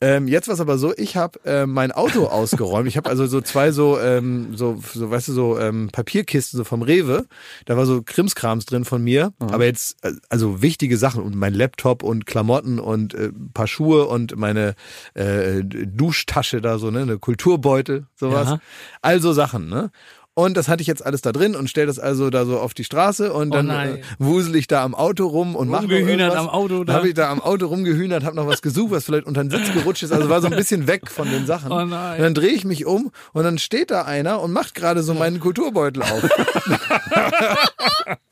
Ähm, 0.01 0.27
jetzt 0.27 0.47
war 0.47 0.55
es 0.55 0.59
aber 0.59 0.77
so, 0.77 0.93
ich 0.97 1.15
habe 1.15 1.39
äh, 1.45 1.65
mein 1.65 1.91
Auto 1.91 2.25
ausgeräumt. 2.27 2.87
Ich 2.87 2.97
habe 2.97 3.09
also 3.09 3.25
so 3.27 3.41
zwei 3.41 3.71
so, 3.71 3.99
ähm, 3.99 4.55
so, 4.55 4.81
so, 4.93 5.09
weißt 5.09 5.29
du, 5.29 5.33
so 5.33 5.59
ähm, 5.59 5.89
Papierkisten 5.91 6.57
so 6.57 6.63
vom 6.63 6.81
Rewe. 6.81 7.25
Da 7.65 7.77
war 7.77 7.85
so 7.85 8.01
Krimskrams 8.03 8.65
drin 8.65 8.83
von 8.83 9.03
mir. 9.03 9.33
Aber 9.39 9.65
jetzt, 9.65 10.03
äh, 10.03 10.11
also 10.29 10.61
wichtige 10.61 10.97
Sachen 10.97 11.23
und 11.23 11.35
mein 11.35 11.53
Laptop 11.53 12.03
und 12.03 12.25
Klamotten 12.25 12.79
und 12.79 13.13
äh, 13.13 13.27
ein 13.27 13.51
paar 13.53 13.67
Schuhe 13.67 14.05
und 14.05 14.35
meine 14.35 14.75
äh, 15.13 15.63
Duschtasche 15.63 16.61
da 16.61 16.77
so, 16.77 16.91
ne, 16.91 17.01
eine 17.01 17.17
Kulturbeutel, 17.17 18.07
sowas. 18.15 18.49
Ja. 18.49 18.59
Also 19.01 19.31
Sachen, 19.31 19.69
ne? 19.69 19.91
Und 20.37 20.57
das 20.57 20.67
hatte 20.67 20.81
ich 20.81 20.87
jetzt 20.87 21.05
alles 21.05 21.21
da 21.21 21.31
drin 21.31 21.55
und 21.55 21.69
stell 21.69 21.85
das 21.85 21.97
also 21.97 22.29
da 22.29 22.45
so 22.45 22.59
auf 22.59 22.73
die 22.73 22.83
Straße 22.83 23.31
und 23.31 23.53
Oh 23.53 23.55
dann 23.55 23.69
äh, 23.69 24.01
wusel 24.19 24.57
ich 24.57 24.67
da 24.67 24.83
am 24.83 24.93
Auto 24.93 25.27
rum 25.27 25.55
und 25.55 25.69
mache 25.69 25.83
Rumgehühnert 25.83 26.35
am 26.35 26.49
Auto 26.49 26.83
da. 26.83 26.91
Da 26.91 26.97
habe 26.97 27.07
ich 27.07 27.13
da 27.13 27.31
am 27.31 27.41
Auto 27.41 27.67
rumgehühnert, 27.67 28.25
habe 28.25 28.35
noch 28.35 28.45
was 28.45 28.61
gesucht, 28.61 28.91
was 28.91 29.05
vielleicht 29.05 29.27
unter 29.27 29.41
den 29.41 29.49
Sitz 29.49 29.71
gerutscht 29.71 30.03
ist. 30.03 30.11
Also 30.11 30.27
war 30.27 30.41
so 30.41 30.47
ein 30.47 30.55
bisschen 30.57 30.87
weg 30.87 31.09
von 31.09 31.31
den 31.31 31.45
Sachen. 31.45 31.71
Oh 31.71 31.85
nein. 31.85 32.17
Und 32.17 32.21
dann 32.21 32.33
drehe 32.33 32.51
ich 32.51 32.65
mich 32.65 32.85
um 32.85 33.11
und 33.31 33.45
dann 33.45 33.57
steht 33.57 33.91
da 33.91 34.01
einer 34.01 34.41
und 34.41 34.51
macht 34.51 34.75
gerade 34.75 35.03
so 35.03 35.13
meinen 35.13 35.39
Kulturbeutel 35.39 36.03
auf. 36.03 36.23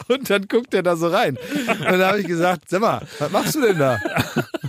und 0.09 0.29
dann 0.29 0.49
guckt 0.49 0.73
er 0.73 0.83
da 0.83 0.97
so 0.97 1.07
rein. 1.07 1.37
Und 1.69 1.85
dann 1.85 2.01
habe 2.03 2.19
ich 2.19 2.27
gesagt, 2.27 2.69
sag 2.69 2.81
mal, 2.81 3.01
was 3.19 3.31
machst 3.31 3.55
du 3.55 3.61
denn 3.61 3.79
da? 3.79 3.97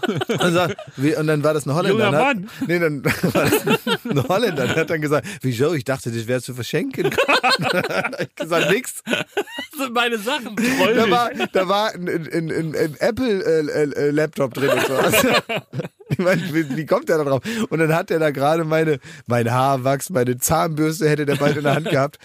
Und, 0.06 0.40
dann 0.40 0.52
sagt, 0.52 0.76
wie, 0.96 1.16
und 1.16 1.26
dann 1.26 1.42
war 1.42 1.54
das 1.54 1.66
ein 1.66 1.74
Holländer. 1.74 2.04
Junger 2.06 2.18
und 2.18 2.26
hat- 2.26 2.36
Mann. 2.36 2.50
Nee, 2.66 2.78
dann 2.78 3.04
war 3.04 3.50
das 3.50 4.04
ein 4.04 4.28
Holländer. 4.28 4.66
Der 4.66 4.76
hat 4.76 4.90
dann 4.90 5.00
gesagt, 5.00 5.26
wieso? 5.42 5.74
Ich 5.74 5.84
dachte, 5.84 6.10
das 6.10 6.26
wäre 6.26 6.42
zu 6.42 6.54
verschenken. 6.54 7.06
ich 8.20 8.34
gesagt, 8.34 8.70
nix. 8.70 9.02
Das 9.04 9.24
sind 9.78 9.94
meine 9.94 10.18
Sachen. 10.18 10.56
Da 10.56 11.10
war, 11.10 11.30
da 11.52 11.68
war 11.68 11.92
ein, 11.94 12.08
ein, 12.08 12.50
ein, 12.50 12.74
ein, 12.76 12.96
Apple-Laptop 12.98 14.54
drin 14.54 14.70
und 14.70 14.86
so. 14.86 14.94
Also, 14.94 15.28
ich 16.08 16.18
meine, 16.18 16.42
wie, 16.52 16.76
wie 16.76 16.86
kommt 16.86 17.08
der 17.08 17.18
da 17.18 17.24
drauf? 17.24 17.42
Und 17.70 17.78
dann 17.78 17.94
hat 17.94 18.10
er 18.10 18.18
da 18.18 18.30
gerade 18.30 18.64
meine, 18.64 18.98
mein 19.26 19.50
Haarwachs, 19.50 20.10
meine 20.10 20.38
Zahnbürste 20.38 21.08
hätte 21.08 21.26
der 21.26 21.36
bald 21.36 21.56
in 21.56 21.64
der 21.64 21.74
Hand 21.74 21.90
gehabt. 21.90 22.18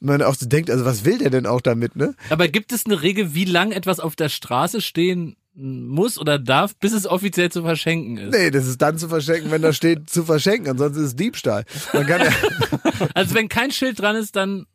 Und 0.00 0.08
man 0.08 0.22
auch 0.22 0.34
so 0.34 0.46
denkt, 0.46 0.70
also 0.70 0.84
was 0.84 1.04
will 1.04 1.18
der 1.18 1.30
denn 1.30 1.46
auch 1.46 1.60
damit, 1.60 1.96
ne? 1.96 2.14
Aber 2.30 2.48
gibt 2.48 2.72
es 2.72 2.86
eine 2.86 3.02
Regel, 3.02 3.34
wie 3.34 3.44
lang 3.44 3.72
etwas 3.72 4.00
auf 4.00 4.14
der 4.14 4.28
Straße 4.28 4.80
stehen 4.80 5.36
muss 5.60 6.18
oder 6.18 6.38
darf, 6.38 6.76
bis 6.76 6.92
es 6.92 7.06
offiziell 7.06 7.50
zu 7.50 7.62
verschenken 7.62 8.16
ist? 8.16 8.32
Nee, 8.32 8.50
das 8.50 8.66
ist 8.66 8.80
dann 8.80 8.96
zu 8.96 9.08
verschenken, 9.08 9.50
wenn 9.50 9.62
da 9.62 9.72
steht 9.72 10.08
zu 10.08 10.24
verschenken, 10.24 10.70
ansonsten 10.70 11.00
ist 11.00 11.08
es 11.08 11.16
Diebstahl. 11.16 11.64
Ja, 11.92 12.00
Also 13.14 13.34
wenn 13.34 13.48
kein 13.48 13.70
Schild 13.70 14.00
dran 14.00 14.16
ist, 14.16 14.36
dann 14.36 14.66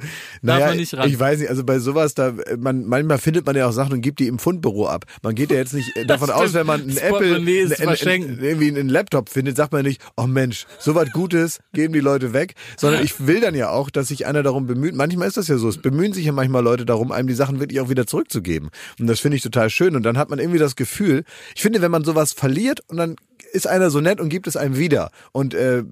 darf 0.00 0.10
naja, 0.42 0.66
man 0.68 0.76
nicht 0.76 0.94
ran. 0.94 1.08
ich 1.08 1.18
weiß 1.18 1.38
nicht, 1.40 1.48
also 1.50 1.64
bei 1.64 1.78
sowas, 1.78 2.14
da 2.14 2.34
man 2.58 2.84
manchmal 2.86 3.18
findet 3.18 3.46
man 3.46 3.56
ja 3.56 3.68
auch 3.68 3.72
Sachen 3.72 3.92
und 3.94 4.00
gibt 4.00 4.18
die 4.20 4.26
im 4.26 4.38
Fundbüro 4.38 4.86
ab. 4.88 5.04
Man 5.22 5.34
geht 5.34 5.50
ja 5.50 5.56
jetzt 5.56 5.74
nicht 5.74 5.96
äh, 5.96 6.04
davon 6.06 6.30
aus, 6.30 6.52
wenn 6.54 6.66
man 6.66 6.82
ein 6.82 6.96
Apple, 6.96 7.10
Portemonnaie 7.10 7.58
ist 7.60 7.72
ein- 7.72 7.80
ein- 7.82 7.96
verschenken. 7.96 8.38
irgendwie 8.42 8.68
einen 8.68 8.88
Laptop 8.88 9.28
findet, 9.28 9.56
sagt 9.56 9.72
man 9.72 9.84
nicht, 9.84 10.00
oh 10.16 10.26
Mensch, 10.26 10.66
so 10.78 10.94
was 10.94 11.10
Gutes 11.12 11.60
geben 11.72 11.92
die 11.92 12.00
Leute 12.00 12.32
weg, 12.32 12.54
sondern 12.76 13.02
ich 13.04 13.26
will 13.26 13.40
dann 13.40 13.54
ja 13.54 13.70
auch, 13.70 13.90
dass 13.90 14.08
sich 14.08 14.26
einer 14.26 14.42
darum 14.42 14.66
bemüht. 14.66 14.94
Manchmal 14.94 15.28
ist 15.28 15.36
das 15.36 15.48
ja 15.48 15.56
so, 15.58 15.68
es 15.68 15.78
bemühen 15.78 16.12
sich 16.12 16.24
ja 16.26 16.32
manchmal 16.32 16.62
Leute 16.62 16.84
darum, 16.86 17.12
einem 17.12 17.28
die 17.28 17.34
Sachen 17.34 17.60
wirklich 17.60 17.80
auch 17.80 17.88
wieder 17.88 18.06
zurückzugeben. 18.06 18.70
Und 18.98 19.06
das 19.06 19.20
finde 19.20 19.36
ich 19.36 19.42
total 19.42 19.70
schön. 19.70 19.96
Und 19.96 20.02
dann 20.04 20.16
hat 20.18 20.30
man 20.30 20.38
irgendwie 20.38 20.58
das 20.58 20.76
Gefühl, 20.76 21.24
ich 21.54 21.62
finde, 21.62 21.80
wenn 21.82 21.90
man 21.90 22.04
sowas 22.04 22.32
verliert 22.32 22.80
und 22.88 22.96
dann 22.96 23.16
ist 23.52 23.66
einer 23.66 23.90
so 23.90 24.00
nett 24.00 24.20
und 24.20 24.28
gibt 24.28 24.46
es 24.46 24.56
einem 24.56 24.76
wieder. 24.76 25.10
Und 25.32 25.54
äh, 25.54 25.84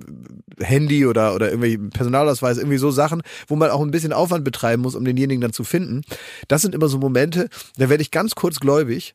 Handy 0.61 1.07
oder, 1.07 1.35
oder 1.35 1.49
irgendwelche 1.49 1.79
Personalausweis, 1.79 2.59
irgendwie 2.59 2.79
so 2.79 2.91
Sachen, 2.91 3.23
wo 3.47 3.57
man 3.57 3.71
auch 3.71 3.83
ein 3.83 3.91
bisschen 3.91 4.13
Aufwand 4.13 4.45
betreiben 4.45 4.83
muss, 4.83 4.95
um 4.95 5.05
denjenigen 5.05 5.41
dann 5.41 5.53
zu 5.53 5.65
finden. 5.65 6.03
Das 6.49 6.63
sind 6.63 6.75
immer 6.75 6.89
so 6.89 6.99
Momente, 6.99 7.49
da 7.77 7.89
werde 7.89 8.03
ich 8.03 8.11
ganz 8.11 8.35
kurz 8.35 8.61
gläubig 8.61 9.15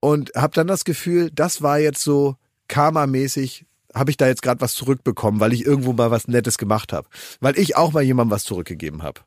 und 0.00 0.32
habe 0.34 0.54
dann 0.54 0.66
das 0.66 0.84
Gefühl, 0.84 1.30
das 1.32 1.62
war 1.62 1.78
jetzt 1.78 2.02
so 2.02 2.36
karmamäßig, 2.68 3.66
habe 3.94 4.10
ich 4.10 4.16
da 4.16 4.26
jetzt 4.26 4.42
gerade 4.42 4.60
was 4.60 4.74
zurückbekommen, 4.74 5.40
weil 5.40 5.52
ich 5.52 5.64
irgendwo 5.64 5.92
mal 5.92 6.10
was 6.10 6.28
Nettes 6.28 6.58
gemacht 6.58 6.92
habe. 6.92 7.08
Weil 7.40 7.58
ich 7.58 7.76
auch 7.76 7.92
mal 7.92 8.02
jemandem 8.02 8.32
was 8.32 8.44
zurückgegeben 8.44 9.02
habe. 9.02 9.20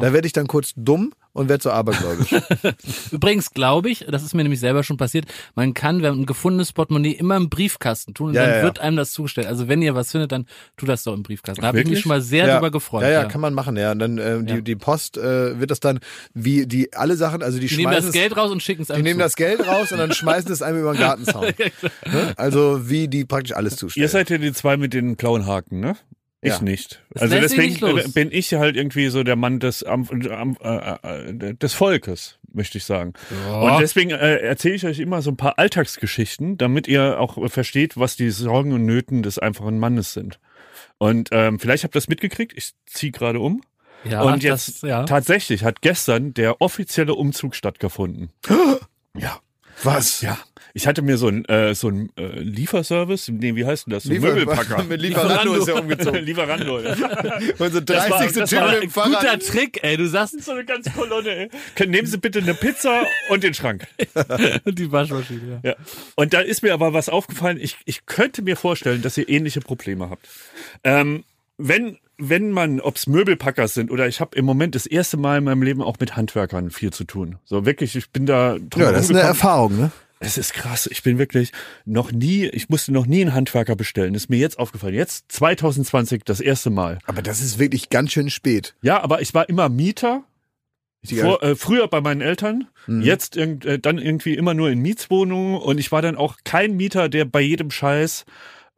Da 0.00 0.12
werde 0.12 0.26
ich 0.26 0.32
dann 0.32 0.46
kurz 0.46 0.72
dumm 0.76 1.12
und 1.32 1.48
werde 1.48 1.62
so 1.62 1.70
abergläubisch. 1.70 2.34
Übrigens 3.12 3.50
glaube 3.50 3.90
ich, 3.90 4.06
das 4.10 4.22
ist 4.22 4.34
mir 4.34 4.42
nämlich 4.42 4.60
selber 4.60 4.82
schon 4.82 4.96
passiert, 4.96 5.26
man 5.54 5.74
kann, 5.74 6.02
wenn 6.02 6.14
ein 6.14 6.26
gefundenes 6.26 6.72
Portemonnaie 6.72 7.12
immer 7.12 7.36
im 7.36 7.48
Briefkasten 7.48 8.14
tun 8.14 8.28
und 8.28 8.34
Ja, 8.34 8.42
dann 8.42 8.50
ja, 8.50 8.56
ja. 8.58 8.62
wird 8.64 8.78
einem 8.80 8.96
das 8.96 9.12
zugestellt. 9.12 9.46
Also 9.46 9.68
wenn 9.68 9.82
ihr 9.82 9.94
was 9.94 10.10
findet, 10.10 10.32
dann 10.32 10.46
tut 10.76 10.88
das 10.88 11.02
doch 11.04 11.14
im 11.14 11.22
Briefkasten. 11.22 11.62
Da 11.62 11.68
habe 11.68 11.80
ich 11.80 11.88
mich 11.88 12.00
schon 12.00 12.08
mal 12.10 12.20
sehr 12.22 12.46
ja. 12.46 12.54
drüber 12.54 12.70
gefreut. 12.70 13.02
Ja, 13.02 13.10
ja, 13.10 13.24
kann 13.26 13.40
man 13.40 13.54
machen, 13.54 13.76
ja. 13.76 13.92
Und 13.92 13.98
dann 14.00 14.18
äh, 14.18 14.42
die, 14.42 14.54
Ja. 14.54 14.60
die 14.60 14.76
Post 14.76 15.16
äh, 15.18 15.58
wird 15.60 15.70
das 15.70 15.80
dann, 15.80 16.00
wie 16.34 16.66
die 16.66 16.92
alle 16.94 17.16
Sachen, 17.16 17.42
also 17.42 17.58
die, 17.58 17.66
Die 17.68 17.76
nehmen 17.76 17.84
schmeißen 17.92 18.06
das 18.08 18.14
es- 18.14 18.20
Geld 18.20 18.36
raus 18.36 18.50
und 18.50 18.62
schicken 18.62 18.82
es 18.82 18.88
Die 18.88 18.94
einem 18.94 19.04
nehmen 19.04 19.20
zu. 19.20 19.24
das 19.24 19.36
Geld 19.36 19.66
raus 19.66 19.92
und 19.92 19.98
dann 19.98 20.12
schmeißen 20.12 20.50
es 20.52 20.62
einem 20.62 20.80
über 20.80 20.92
den 20.92 21.00
Gartenzaun. 21.00 21.46
Ne? 22.06 22.32
Also 22.36 22.88
wie 22.88 23.08
die 23.08 23.24
praktisch 23.24 23.54
alles 23.54 23.76
zustellen. 23.76 24.02
Ihr 24.02 24.08
seid 24.08 24.30
ja 24.30 24.38
die 24.38 24.52
zwei 24.52 24.76
mit 24.76 24.94
den 24.94 25.16
blauen 25.16 25.46
Haken, 25.46 25.80
ne? 25.80 25.96
Ich 26.40 26.52
Ja. 26.52 26.62
nicht. 26.62 27.02
Das 27.10 27.22
also 27.22 27.40
deswegen 27.40 27.94
nicht 27.94 28.14
bin 28.14 28.30
ich 28.30 28.54
halt 28.54 28.76
irgendwie 28.76 29.08
so 29.08 29.24
der 29.24 29.34
Mann 29.34 29.58
des, 29.58 29.82
am, 29.82 30.08
am, 30.30 30.56
äh, 30.62 31.30
äh, 31.30 31.54
des 31.54 31.74
Volkes, 31.74 32.38
möchte 32.52 32.78
ich 32.78 32.84
sagen. 32.84 33.14
Und 33.52 33.80
deswegen 33.80 34.10
äh, 34.10 34.36
erzähle 34.36 34.76
ich 34.76 34.86
euch 34.86 35.00
immer 35.00 35.20
so 35.20 35.30
ein 35.30 35.36
paar 35.36 35.58
Alltagsgeschichten, 35.58 36.56
damit 36.56 36.86
ihr 36.86 37.18
auch 37.18 37.50
versteht, 37.50 37.96
was 37.96 38.14
die 38.14 38.30
Sorgen 38.30 38.72
und 38.72 38.86
Nöten 38.86 39.24
des 39.24 39.40
einfachen 39.40 39.80
Mannes 39.80 40.12
sind. 40.12 40.38
Und 40.98 41.30
ähm, 41.32 41.58
vielleicht 41.58 41.82
habt 41.82 41.94
ihr 41.96 42.00
das 42.00 42.08
mitgekriegt, 42.08 42.52
ich 42.56 42.72
ziehe 42.86 43.10
gerade 43.10 43.40
um. 43.40 43.62
ja, 44.04 44.22
und 44.22 44.44
jetzt 44.44 44.82
das, 44.82 44.88
ja. 44.88 45.04
tatsächlich 45.04 45.64
hat 45.64 45.82
gestern 45.82 46.34
der 46.34 46.60
offizielle 46.60 47.14
Umzug 47.14 47.56
stattgefunden. 47.56 48.30
ja. 49.16 49.40
Was? 49.82 50.20
Ja. 50.22 50.38
Ich 50.74 50.86
hatte 50.86 51.02
mir 51.02 51.16
so 51.16 51.28
ein, 51.28 51.44
äh, 51.46 51.74
so 51.74 51.88
ein 51.88 52.10
äh, 52.16 52.38
Lieferservice, 52.38 53.28
nee, 53.30 53.56
wie 53.56 53.64
heißt 53.64 53.86
denn 53.86 53.94
das? 53.94 54.04
So 54.04 54.10
ein 54.10 54.16
Liefer- 54.16 54.34
Möbelpacker. 54.34 54.84
Mit 54.88 55.00
Lieferando 55.00 55.54
ist 55.54 55.66
er 55.66 55.76
umgezogen. 55.80 56.22
Lieferando. 56.24 56.80
ja. 56.80 56.92
Und 57.58 57.72
so 57.72 57.80
Das 57.80 58.10
war- 58.10 58.18
30. 58.18 58.36
das 58.38 58.52
war 58.54 58.72
mit 58.72 58.82
dem 58.84 58.90
Fahrrad. 58.90 59.20
Guter 59.20 59.38
Trick, 59.40 59.82
ey. 59.82 59.96
Du 59.96 60.06
sagst 60.06 60.40
So 60.44 60.52
eine 60.52 60.64
ganze 60.64 60.90
Kolonne, 60.90 61.30
ey. 61.30 61.48
Können- 61.74 61.90
Nehmen 61.90 62.06
Sie 62.06 62.18
bitte 62.18 62.40
eine 62.40 62.54
Pizza 62.54 63.02
und 63.30 63.42
den 63.42 63.54
Schrank. 63.54 63.86
die 64.66 64.92
Waschmaschine. 64.92 65.60
Ja. 65.62 65.70
Ja. 65.70 65.76
Und 66.16 66.32
da 66.34 66.40
ist 66.40 66.62
mir 66.62 66.74
aber 66.74 66.92
was 66.92 67.08
aufgefallen. 67.08 67.58
Ich, 67.60 67.76
ich 67.86 68.06
könnte 68.06 68.42
mir 68.42 68.56
vorstellen, 68.56 69.02
dass 69.02 69.16
ihr 69.16 69.28
ähnliche 69.28 69.60
Probleme 69.60 70.10
habt. 70.10 70.28
Ähm, 70.84 71.24
wenn, 71.56 71.98
wenn 72.18 72.50
man, 72.50 72.80
ob's 72.80 73.06
Möbelpacker 73.06 73.68
sind 73.68 73.90
oder 73.90 74.08
ich 74.08 74.20
habe 74.20 74.36
im 74.36 74.44
Moment 74.44 74.74
das 74.74 74.86
erste 74.86 75.16
Mal 75.16 75.38
in 75.38 75.44
meinem 75.44 75.62
Leben 75.62 75.82
auch 75.82 75.96
mit 76.00 76.16
Handwerkern 76.16 76.70
viel 76.70 76.92
zu 76.92 77.04
tun. 77.04 77.36
So 77.44 77.64
wirklich, 77.64 77.94
ich 77.96 78.10
bin 78.10 78.26
da 78.26 78.56
Ja, 78.76 78.92
das 78.92 79.04
ist 79.04 79.10
eine. 79.10 79.20
Erfahrung, 79.20 79.76
ne? 79.76 79.90
Es 80.20 80.36
ist 80.36 80.52
krass. 80.52 80.88
Ich 80.90 81.04
bin 81.04 81.16
wirklich 81.18 81.52
noch 81.84 82.10
nie, 82.10 82.46
ich 82.46 82.68
musste 82.68 82.92
noch 82.92 83.06
nie 83.06 83.20
einen 83.20 83.34
Handwerker 83.34 83.76
bestellen. 83.76 84.14
Das 84.14 84.24
ist 84.24 84.28
mir 84.30 84.38
jetzt 84.38 84.58
aufgefallen. 84.58 84.94
Jetzt 84.94 85.30
2020 85.30 86.24
das 86.24 86.40
erste 86.40 86.70
Mal. 86.70 86.98
Aber 87.06 87.22
das 87.22 87.40
ist 87.40 87.60
wirklich 87.60 87.88
ganz 87.88 88.10
schön 88.10 88.28
spät. 88.28 88.74
Ja, 88.82 89.00
aber 89.00 89.20
ich 89.22 89.32
war 89.34 89.48
immer 89.48 89.68
Mieter. 89.68 90.24
Vor, 91.06 91.40
äh, 91.44 91.54
früher 91.54 91.86
bei 91.86 92.00
meinen 92.00 92.20
Eltern, 92.20 92.66
Mhm. 92.88 93.02
jetzt 93.02 93.36
irgend, 93.36 93.64
äh, 93.64 93.78
dann 93.78 93.98
irgendwie 93.98 94.34
immer 94.34 94.52
nur 94.54 94.68
in 94.70 94.80
Mietswohnungen 94.80 95.54
und 95.56 95.78
ich 95.78 95.92
war 95.92 96.02
dann 96.02 96.16
auch 96.16 96.38
kein 96.42 96.76
Mieter, 96.76 97.08
der 97.08 97.24
bei 97.24 97.40
jedem 97.40 97.70
Scheiß 97.70 98.24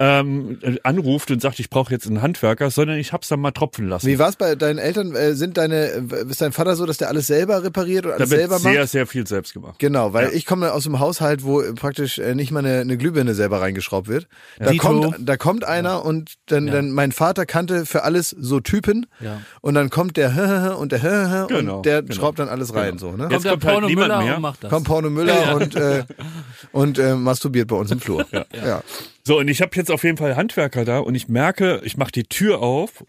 ähm, 0.02 0.58
äh, 0.62 0.76
anruft 0.82 1.30
und 1.30 1.42
sagt, 1.42 1.60
ich 1.60 1.68
brauche 1.68 1.92
jetzt 1.92 2.06
einen 2.06 2.22
Handwerker, 2.22 2.70
sondern 2.70 2.96
ich 2.98 3.12
hab's 3.12 3.28
dann 3.28 3.38
mal 3.38 3.50
tropfen 3.50 3.86
lassen. 3.86 4.06
Wie 4.06 4.18
war's 4.18 4.34
bei 4.36 4.54
deinen 4.54 4.78
Eltern? 4.78 5.14
Äh, 5.14 5.34
Sind 5.34 5.58
deine, 5.58 5.88
äh, 5.90 6.02
ist 6.28 6.40
dein 6.40 6.52
Vater 6.52 6.74
so, 6.74 6.86
dass 6.86 6.96
der 6.96 7.08
alles 7.08 7.26
selber 7.26 7.62
repariert 7.62 8.06
und 8.06 8.12
da 8.12 8.16
alles 8.16 8.30
wird 8.30 8.40
selber 8.40 8.58
sehr, 8.58 8.80
macht? 8.80 8.88
sehr 8.90 9.06
viel 9.06 9.26
selbst 9.26 9.52
gemacht. 9.52 9.78
Genau, 9.78 10.14
weil 10.14 10.28
Ja. 10.28 10.32
ich 10.32 10.46
komme 10.46 10.72
aus 10.72 10.86
einem 10.86 11.00
Haushalt, 11.00 11.44
wo 11.44 11.62
praktisch 11.74 12.18
äh, 12.18 12.34
nicht 12.34 12.50
mal 12.50 12.60
eine, 12.60 12.80
eine 12.80 12.96
Glühbirne 12.96 13.34
selber 13.34 13.60
reingeschraubt 13.60 14.08
wird. 14.08 14.26
Da 14.58 14.70
Dito. 14.70 14.86
kommt, 14.88 15.16
da 15.20 15.36
kommt 15.36 15.64
einer 15.64 16.04
und 16.04 16.32
dann, 16.46 16.66
Ja. 16.66 16.72
dann 16.72 16.92
mein 16.92 17.12
Vater 17.12 17.44
kannte 17.44 17.84
für 17.84 18.02
alles 18.02 18.30
so 18.30 18.60
Typen 18.60 19.04
Ja. 19.20 19.42
und 19.60 19.74
dann 19.74 19.90
kommt 19.90 20.16
der 20.16 20.76
und 20.78 20.92
der 20.92 21.46
Genau, 21.50 21.76
und 21.76 21.84
der 21.86 22.00
genau. 22.02 22.14
schraubt 22.14 22.38
dann 22.38 22.48
alles 22.48 22.74
rein 22.74 22.96
so. 22.98 23.12
Ne? 23.12 23.24
Jetzt 23.30 23.32
Kommt 23.32 23.44
der 23.44 23.50
kommt 23.52 23.64
halt 23.66 23.74
Porno 23.74 23.86
niemand 23.88 24.08
Müller 24.08 24.22
mehr. 24.24 24.36
und 24.36 24.42
macht 24.42 24.64
das. 24.64 24.70
Kommt 24.70 24.86
Porno 24.86 25.10
Müller 25.10 25.54
und 25.56 25.74
äh, 25.76 26.04
und 26.72 26.98
äh, 26.98 27.14
masturbiert 27.16 27.68
bei 27.68 27.76
uns 27.76 27.90
im 27.90 28.00
Flur. 28.00 28.24
Ja. 28.64 28.82
So, 29.22 29.38
und 29.38 29.48
ich 29.48 29.60
habe 29.60 29.72
jetzt 29.76 29.90
auf 29.90 30.04
jeden 30.04 30.16
Fall 30.16 30.36
Handwerker 30.36 30.84
da 30.84 30.98
und 30.98 31.14
ich 31.14 31.28
merke, 31.28 31.80
ich 31.84 31.96
mache 31.96 32.12
die 32.12 32.24
Tür 32.24 32.60
auf, 32.62 33.04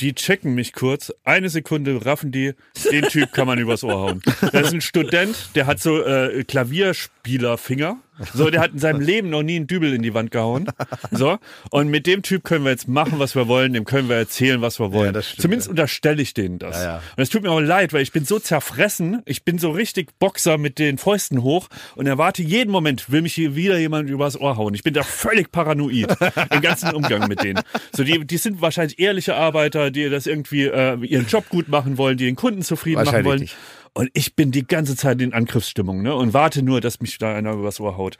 die 0.00 0.14
checken 0.14 0.54
mich 0.54 0.72
kurz, 0.72 1.12
eine 1.22 1.48
Sekunde 1.48 2.04
raffen 2.04 2.32
die, 2.32 2.54
den 2.90 3.04
Typ 3.04 3.32
kann 3.32 3.46
man 3.46 3.58
übers 3.58 3.84
Ohr 3.84 3.94
hauen. 3.94 4.22
Das 4.52 4.68
ist 4.68 4.72
ein 4.72 4.80
Student, 4.80 5.50
der 5.54 5.66
hat 5.66 5.80
so 5.80 6.02
äh, 6.02 6.44
Klavierspielerfinger. 6.44 7.98
So, 8.32 8.48
der 8.48 8.60
hat 8.60 8.72
in 8.72 8.78
seinem 8.78 9.00
Leben 9.00 9.30
noch 9.30 9.42
nie 9.42 9.56
einen 9.56 9.66
Dübel 9.66 9.92
in 9.92 10.02
die 10.02 10.14
Wand 10.14 10.30
gehauen. 10.30 10.66
So, 11.10 11.38
und 11.70 11.88
mit 11.88 12.06
dem 12.06 12.22
Typ 12.22 12.44
können 12.44 12.64
wir 12.64 12.70
jetzt 12.70 12.88
machen, 12.88 13.18
was 13.18 13.34
wir 13.34 13.48
wollen, 13.48 13.72
dem 13.72 13.84
können 13.84 14.08
wir 14.08 14.16
erzählen, 14.16 14.60
was 14.62 14.78
wir 14.78 14.92
wollen. 14.92 15.12
das 15.12 15.26
stimmt, 15.26 15.42
Zumindest 15.42 15.68
ja. 15.68 15.70
unterstelle 15.70 16.22
ich 16.22 16.34
denen 16.34 16.58
das. 16.58 16.76
Ja, 16.76 16.84
ja. 16.84 17.02
Und 17.16 17.22
es 17.22 17.30
tut 17.30 17.42
mir 17.42 17.50
auch 17.50 17.60
leid, 17.60 17.92
weil 17.92 18.02
ich 18.02 18.12
bin 18.12 18.24
so 18.24 18.38
zerfressen, 18.38 19.22
ich 19.26 19.44
bin 19.44 19.58
so 19.58 19.70
richtig 19.70 20.18
Boxer 20.18 20.58
mit 20.58 20.78
den 20.78 20.98
Fäusten 20.98 21.42
hoch 21.42 21.68
und 21.96 22.06
erwarte 22.06 22.42
jeden 22.42 22.70
Moment, 22.70 23.10
will 23.10 23.22
mich 23.22 23.34
hier 23.34 23.54
wieder 23.54 23.78
jemand 23.78 24.08
übers 24.10 24.40
Ohr 24.40 24.56
hauen. 24.56 24.74
Ich 24.74 24.82
bin 24.82 24.94
da 24.94 25.02
völlig 25.02 25.50
paranoid 25.50 26.16
im 26.50 26.60
ganzen 26.60 26.94
Umgang 26.94 27.28
mit 27.28 27.42
denen. 27.42 27.62
So, 27.92 28.04
die, 28.04 28.24
die 28.24 28.36
sind 28.36 28.60
wahrscheinlich 28.60 28.98
ehrliche 28.98 29.34
Arbeiter, 29.34 29.90
die 29.90 30.08
das 30.08 30.26
irgendwie 30.26 30.64
äh, 30.64 30.96
ihren 31.04 31.26
Job 31.26 31.48
gut 31.48 31.68
machen 31.68 31.98
wollen, 31.98 32.16
die 32.16 32.24
den 32.24 32.36
Kunden 32.36 32.62
zufrieden 32.62 33.04
machen 33.04 33.24
wollen. 33.24 33.40
nicht. 33.40 33.56
Und 33.94 34.10
ich 34.12 34.34
bin 34.34 34.50
die 34.50 34.66
ganze 34.66 34.96
Zeit 34.96 35.20
in 35.20 35.32
Angriffsstimmung, 35.32 36.02
ne? 36.02 36.14
Und 36.14 36.34
warte 36.34 36.62
nur, 36.62 36.80
dass 36.80 37.00
mich 37.00 37.16
da 37.18 37.34
einer 37.34 37.52
übers 37.52 37.78
Ohr 37.78 37.96
haut. 37.96 38.18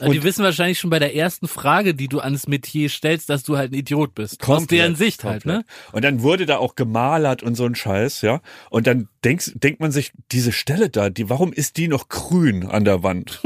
Also 0.00 0.12
die 0.12 0.24
wissen 0.24 0.42
wahrscheinlich 0.42 0.80
schon 0.80 0.90
bei 0.90 0.98
der 0.98 1.14
ersten 1.14 1.46
Frage, 1.46 1.94
die 1.94 2.08
du 2.08 2.18
ans 2.18 2.48
Metier 2.48 2.88
stellst, 2.88 3.30
dass 3.30 3.44
du 3.44 3.56
halt 3.56 3.70
ein 3.70 3.76
Idiot 3.76 4.16
bist. 4.16 4.42
Aus 4.42 4.46
Komplett, 4.46 4.80
deren 4.80 4.96
Sicht 4.96 5.22
halt, 5.22 5.46
ne? 5.46 5.64
komplett. 5.64 5.94
Und 5.94 6.04
dann 6.04 6.22
wurde 6.22 6.46
da 6.46 6.58
auch 6.58 6.74
gemalert 6.74 7.44
und 7.44 7.54
so 7.54 7.64
ein 7.64 7.76
Scheiß, 7.76 8.22
ja. 8.22 8.40
Und 8.70 8.88
dann 8.88 9.08
denkst, 9.24 9.52
denkt 9.54 9.80
man 9.80 9.92
sich, 9.92 10.12
diese 10.32 10.50
Stelle 10.50 10.90
da, 10.90 11.10
die, 11.10 11.30
warum 11.30 11.52
ist 11.52 11.76
die 11.76 11.86
noch 11.86 12.08
grün 12.08 12.66
an 12.66 12.84
der 12.84 13.04
Wand? 13.04 13.40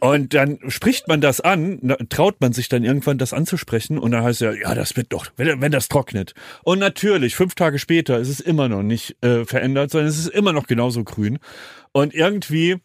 Und 0.00 0.34
dann 0.34 0.58
spricht 0.68 1.08
man 1.08 1.20
das 1.20 1.40
an, 1.40 1.94
traut 2.08 2.40
man 2.40 2.52
sich 2.52 2.68
dann 2.68 2.84
irgendwann 2.84 3.18
das 3.18 3.32
anzusprechen 3.32 3.98
und 3.98 4.10
dann 4.10 4.22
heißt 4.22 4.40
ja, 4.40 4.52
ja, 4.52 4.74
das 4.74 4.96
wird 4.96 5.12
doch, 5.12 5.26
wenn, 5.36 5.60
wenn 5.60 5.72
das 5.72 5.88
trocknet. 5.88 6.34
Und 6.64 6.78
natürlich, 6.78 7.36
fünf 7.36 7.54
Tage 7.54 7.78
später 7.78 8.18
ist 8.18 8.28
es 8.28 8.40
immer 8.40 8.68
noch 8.68 8.82
nicht 8.82 9.22
äh, 9.22 9.44
verändert, 9.44 9.90
sondern 9.90 10.08
es 10.08 10.18
ist 10.18 10.28
immer 10.28 10.52
noch 10.52 10.66
genauso 10.66 11.04
grün. 11.04 11.38
Und 11.92 12.14
irgendwie, 12.14 12.76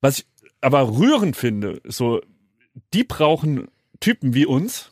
was 0.00 0.20
ich 0.20 0.26
aber 0.60 0.96
rührend 0.96 1.36
finde, 1.36 1.80
so, 1.84 2.20
die 2.92 3.04
brauchen 3.04 3.68
Typen 4.00 4.34
wie 4.34 4.46
uns, 4.46 4.90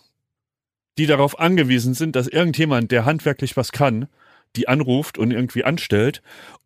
die 0.99 1.07
darauf 1.07 1.38
angewiesen 1.38 1.95
sind, 1.95 2.16
dass 2.16 2.28
irgendjemand, 2.28 2.90
der 2.90 3.05
handwerklich 3.05 3.57
was 3.57 3.72
kann, 3.72 4.09
die 4.57 4.68
anruft 4.68 5.18
und 5.18 5.30
irgendwie 5.30 5.64
anstellt. 5.64 6.22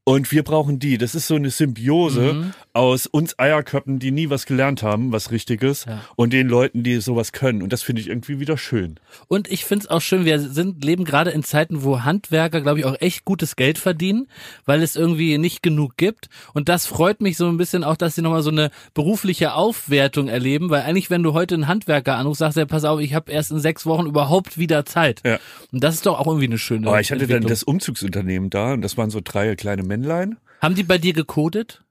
Und 0.09 0.31
wir 0.31 0.45
brauchen 0.45 0.79
die. 0.79 0.99
Das 0.99 1.17
ist 1.17 1.27
so 1.27 1.35
eine 1.35 1.51
Symbiose 1.51 2.33
Mhm. 2.35 2.53
aus 2.75 3.07
uns 3.07 3.37
Eierköppen, 3.41 3.99
die 3.99 4.13
nie 4.13 4.31
was 4.31 4.47
gelernt 4.47 4.85
haben, 4.85 5.11
was 5.11 5.33
Richtiges, 5.33 5.85
Ja. 5.87 6.01
und 6.15 6.33
den 6.33 6.47
Leuten, 6.49 6.85
die 6.85 7.01
sowas 7.01 7.33
können. 7.33 7.61
Und 7.61 7.73
das 7.73 7.83
finde 7.83 8.03
ich 8.03 8.09
irgendwie 8.09 8.39
wieder 8.39 8.57
schön. 8.57 9.01
Und 9.27 9.51
ich 9.51 9.65
find's 9.65 9.89
auch 9.89 10.01
schön, 10.01 10.25
wir 10.25 10.39
sind, 10.39 10.85
leben 10.85 11.05
gerade 11.05 11.33
in 11.33 11.43
Zeiten, 11.43 11.83
wo 11.83 12.03
Handwerker, 12.05 12.61
glaube 12.61 12.79
ich, 12.79 12.85
auch 12.85 12.95
echt 13.01 13.25
gutes 13.25 13.57
Geld 13.57 13.79
verdienen, 13.79 14.29
weil 14.65 14.81
es 14.81 14.95
irgendwie 14.95 15.39
nicht 15.39 15.61
genug 15.65 15.97
gibt. 15.97 16.29
Und 16.55 16.69
das 16.69 16.87
freut 16.87 17.21
mich 17.21 17.37
so 17.37 17.49
ein 17.49 17.57
bisschen 17.57 17.83
auch, 17.83 17.97
dass 17.97 18.15
sie 18.15 18.23
nochmal 18.23 18.43
so 18.43 18.51
eine 18.51 18.71
berufliche 18.95 19.55
Aufwertung 19.55 20.29
erleben, 20.29 20.71
weil 20.71 20.83
eigentlich, 20.83 21.11
wenn 21.11 21.25
du 21.25 21.33
heute 21.33 21.57
einen 21.57 21.67
Handwerker 21.67 22.15
anrufst, 22.17 22.39
sagst 22.39 22.59
du, 22.59 22.67
pass 22.67 22.85
auf, 22.85 23.01
ich 23.01 23.13
habe 23.13 23.33
erst 23.33 23.51
in 23.51 23.59
sechs 23.59 23.85
Wochen 23.87 24.07
überhaupt 24.07 24.57
wieder 24.57 24.85
Zeit. 24.85 25.21
Ja. 25.25 25.41
Und 25.73 25.83
das 25.83 25.95
ist 25.97 26.07
doch 26.07 26.21
auch 26.21 26.29
irgendwie 26.29 26.47
eine 26.47 26.59
schöne 26.59 26.87
Aber 26.87 27.01
ich 27.01 27.11
hatte 27.11 27.27
dann 27.27 27.43
das 27.43 27.65
Umzugsunternehmen 27.65 28.51
da 28.51 28.75
und 28.75 28.83
das 28.83 28.97
waren 28.97 29.11
so 29.11 29.21
drei 29.25 29.57
kleine 29.57 29.83
Männlein. 30.01 30.37
Haben 30.61 30.75
die 30.75 30.83
bei 30.83 30.99
dir 30.99 31.13
gecodet? 31.13 31.83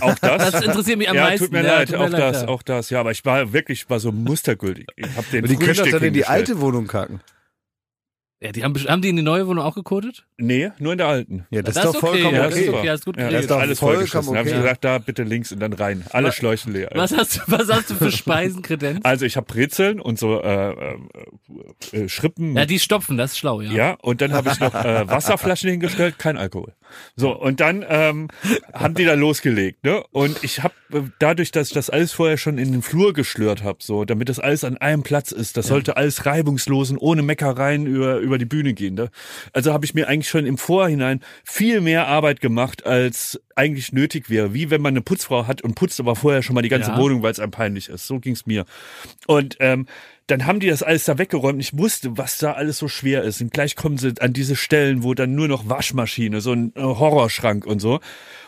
Auch 0.00 0.14
das. 0.20 0.52
Das 0.52 0.64
interessiert 0.64 0.98
mich 0.98 1.08
am 1.08 1.16
ja, 1.16 1.24
meisten. 1.24 1.46
tut 1.46 1.52
mir 1.52 1.64
Ja, 1.64 1.78
leid, 1.78 1.88
tut 1.88 1.98
mir 1.98 2.04
auch 2.04 2.10
leid, 2.10 2.20
das, 2.20 2.42
ja. 2.42 2.48
auch 2.48 2.62
das. 2.62 2.90
Ja, 2.90 3.00
aber 3.00 3.10
ich 3.10 3.24
war 3.24 3.52
wirklich, 3.52 3.82
ich 3.82 3.90
war 3.90 3.98
so 3.98 4.12
mustergültig. 4.12 4.86
Ich 4.96 5.06
habe 5.16 5.26
den 5.32 5.42
Und 5.42 5.50
die 5.50 5.56
können 5.56 5.74
Frühstück 5.74 5.92
dann 5.92 6.02
in 6.04 6.14
die 6.14 6.26
alte 6.26 6.60
Wohnung 6.60 6.86
kacken. 6.86 7.20
Ja, 8.44 8.52
die 8.52 8.62
haben, 8.62 8.74
haben 8.74 9.00
die 9.00 9.08
in 9.08 9.16
die 9.16 9.22
neue 9.22 9.46
Wohnung 9.46 9.64
auch 9.64 9.74
gecodet? 9.74 10.26
Nee, 10.36 10.70
nur 10.78 10.92
in 10.92 10.98
der 10.98 11.06
alten. 11.06 11.46
Ja, 11.48 11.62
das, 11.62 11.76
Das 11.76 11.84
ist 11.86 11.94
doch 11.94 12.02
okay, 12.02 12.06
vollkommen 12.12 12.34
ja, 12.34 12.44
okay. 12.44 12.50
das 12.50 12.58
ist 12.58 12.68
okay, 12.68 12.86
das 12.86 13.00
ist 13.00 13.04
gut 13.06 13.16
Ja, 13.16 13.30
das 13.30 13.44
ist 13.46 13.52
alles 13.52 13.78
vollkommen 13.78 13.96
vollgeschossen. 13.96 14.32
Da 14.34 14.38
habe 14.38 14.48
ich 14.50 14.54
okay. 14.54 14.62
gesagt, 14.62 14.84
da 14.84 14.98
bitte 14.98 15.22
links 15.22 15.50
und 15.50 15.60
dann 15.60 15.72
rein. 15.72 16.04
Alle 16.10 16.30
Schläuchen 16.30 16.74
leer. 16.74 16.90
Was 16.94 17.16
hast 17.16 17.36
du, 17.36 17.40
was 17.46 17.70
hast 17.70 17.88
du 17.88 17.94
für 17.94 18.12
Speisenkredenz? 18.12 19.00
Also 19.02 19.24
ich 19.24 19.38
habe 19.38 19.46
Brezeln 19.46 19.98
und 19.98 20.18
so 20.18 20.42
äh, 20.42 20.72
äh, 20.72 20.96
äh, 21.92 22.08
Schrippen. 22.10 22.54
Ja, 22.54 22.66
die 22.66 22.78
stopfen, 22.80 23.16
das 23.16 23.32
ist 23.32 23.38
schlau, 23.38 23.62
ja. 23.62 23.72
Ja, 23.72 23.96
und 24.02 24.20
dann 24.20 24.34
habe 24.34 24.50
ich 24.50 24.60
noch 24.60 24.74
äh, 24.74 25.08
Wasserflaschen 25.08 25.70
hingestellt, 25.70 26.18
kein 26.18 26.36
Alkohol. 26.36 26.74
So, 27.16 27.32
und 27.32 27.60
dann 27.60 27.84
ähm, 27.88 28.28
haben 28.72 28.94
die 28.94 29.04
da 29.04 29.14
losgelegt, 29.14 29.84
ne? 29.84 30.04
Und 30.12 30.42
ich 30.42 30.62
habe 30.62 30.74
äh, 30.92 31.02
dadurch, 31.18 31.50
dass 31.50 31.68
ich 31.68 31.74
das 31.74 31.90
alles 31.90 32.12
vorher 32.12 32.36
schon 32.36 32.58
in 32.58 32.72
den 32.72 32.82
Flur 32.82 33.12
geschlürt 33.12 33.62
habe, 33.62 33.78
so, 33.80 34.04
damit 34.04 34.28
das 34.28 34.38
alles 34.38 34.64
an 34.64 34.76
einem 34.76 35.02
Platz 35.02 35.32
ist, 35.32 35.56
das 35.56 35.68
sollte 35.68 35.96
alles 35.96 36.26
reibungslos 36.26 36.90
und 36.90 36.98
ohne 36.98 37.22
Meckereien 37.22 37.86
über, 37.86 38.18
über 38.18 38.33
die 38.38 38.44
Bühne 38.44 38.74
gehen. 38.74 38.94
Ne? 38.94 39.10
Also 39.52 39.72
habe 39.72 39.84
ich 39.84 39.94
mir 39.94 40.08
eigentlich 40.08 40.28
schon 40.28 40.46
im 40.46 40.58
Vorhinein 40.58 41.20
viel 41.44 41.80
mehr 41.80 42.06
Arbeit 42.06 42.40
gemacht, 42.40 42.86
als 42.86 43.40
eigentlich 43.56 43.92
nötig 43.92 44.30
wäre. 44.30 44.54
Wie 44.54 44.70
wenn 44.70 44.82
man 44.82 44.94
eine 44.94 45.00
Putzfrau 45.02 45.46
hat 45.46 45.62
und 45.62 45.74
putzt 45.74 46.00
aber 46.00 46.16
vorher 46.16 46.42
schon 46.42 46.54
mal 46.54 46.62
die 46.62 46.68
ganze 46.68 46.90
Ja. 46.90 46.98
Wohnung, 46.98 47.22
weil 47.22 47.32
es 47.32 47.40
einem 47.40 47.52
peinlich 47.52 47.88
ist. 47.88 48.06
So 48.06 48.18
ging's 48.18 48.46
mir. 48.46 48.64
Und 49.26 49.56
ähm, 49.60 49.86
dann 50.26 50.46
haben 50.46 50.58
die 50.58 50.68
das 50.68 50.82
alles 50.82 51.04
da 51.04 51.18
weggeräumt. 51.18 51.60
Ich 51.60 51.76
wusste, 51.76 52.16
was 52.16 52.38
da 52.38 52.52
alles 52.52 52.78
so 52.78 52.88
schwer 52.88 53.22
ist. 53.22 53.42
Und 53.42 53.52
gleich 53.52 53.76
kommen 53.76 53.98
sie 53.98 54.14
an 54.20 54.32
diese 54.32 54.56
Stellen, 54.56 55.02
wo 55.02 55.12
dann 55.12 55.34
nur 55.34 55.48
noch 55.48 55.68
Waschmaschine, 55.68 56.40
so 56.40 56.52
ein 56.52 56.72
äh, 56.74 56.80
Horrorschrank 56.80 57.66
und 57.66 57.80
so. 57.80 58.00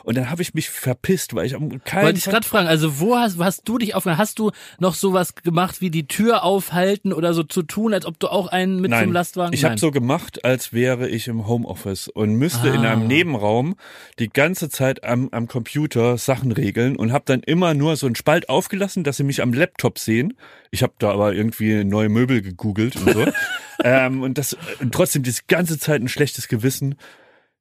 Und 0.07 0.16
dann 0.16 0.30
habe 0.30 0.40
ich 0.40 0.54
mich 0.54 0.70
verpisst, 0.70 1.34
weil 1.34 1.46
ich 1.46 1.57
am 1.57 1.82
keinen 1.82 2.04
Wollte 2.04 2.18
ich 2.18 2.26
gerade 2.26 2.46
fragen, 2.46 2.68
also 2.68 3.00
wo 3.00 3.16
hast, 3.16 3.40
hast 3.40 3.68
du 3.68 3.76
dich 3.76 3.96
aufgehalten? 3.96 4.20
Hast 4.22 4.38
du 4.38 4.52
noch 4.78 4.94
sowas 4.94 5.34
gemacht 5.34 5.80
wie 5.80 5.90
die 5.90 6.07
Tür 6.07 6.44
aufhalten 6.44 7.12
oder 7.12 7.34
so 7.34 7.42
zu 7.42 7.64
tun, 7.64 7.92
als 7.92 8.07
ob 8.07 8.20
du 8.20 8.28
auch 8.28 8.46
einen 8.46 8.80
mit 8.80 8.92
Nein, 8.92 9.07
zum 9.07 9.12
Lastwagen? 9.12 9.52
ich 9.52 9.64
habe 9.64 9.78
so 9.78 9.90
gemacht, 9.90 10.44
als 10.44 10.72
wäre 10.72 11.09
ich 11.09 11.26
im 11.26 11.48
Homeoffice 11.48 12.07
und 12.07 12.36
müsste 12.36 12.68
in 12.68 12.84
Ah. 12.86 12.92
einem 12.92 13.09
Nebenraum 13.09 13.74
die 14.20 14.28
ganze 14.28 14.68
Zeit 14.68 15.02
am, 15.02 15.28
am 15.32 15.48
Computer 15.48 16.16
Sachen 16.18 16.52
regeln 16.52 16.94
und 16.94 17.12
habe 17.12 17.24
dann 17.26 17.40
immer 17.40 17.74
nur 17.74 17.96
so 17.96 18.07
einen 18.07 18.14
Spalt 18.14 18.48
aufgelassen, 18.48 19.02
dass 19.02 19.16
sie 19.16 19.24
mich 19.24 19.42
am 19.42 19.52
Laptop 19.52 19.98
sehen. 19.98 20.34
Ich 20.70 20.84
habe 20.84 20.92
da 21.00 21.11
aber 21.11 21.34
irgendwie 21.34 21.82
neue 21.82 22.09
Möbel 22.09 22.42
gegoogelt 22.42 22.94
und 22.94 23.12
so. 23.12 23.26
ähm, 23.82 24.22
und 24.22 24.38
das 24.38 24.57
und 24.78 24.94
trotzdem 24.94 25.24
diese 25.24 25.42
ganze 25.48 25.80
Zeit 25.80 26.00
ein 26.00 26.07
schlechtes 26.09 26.46
Gewissen. 26.46 26.94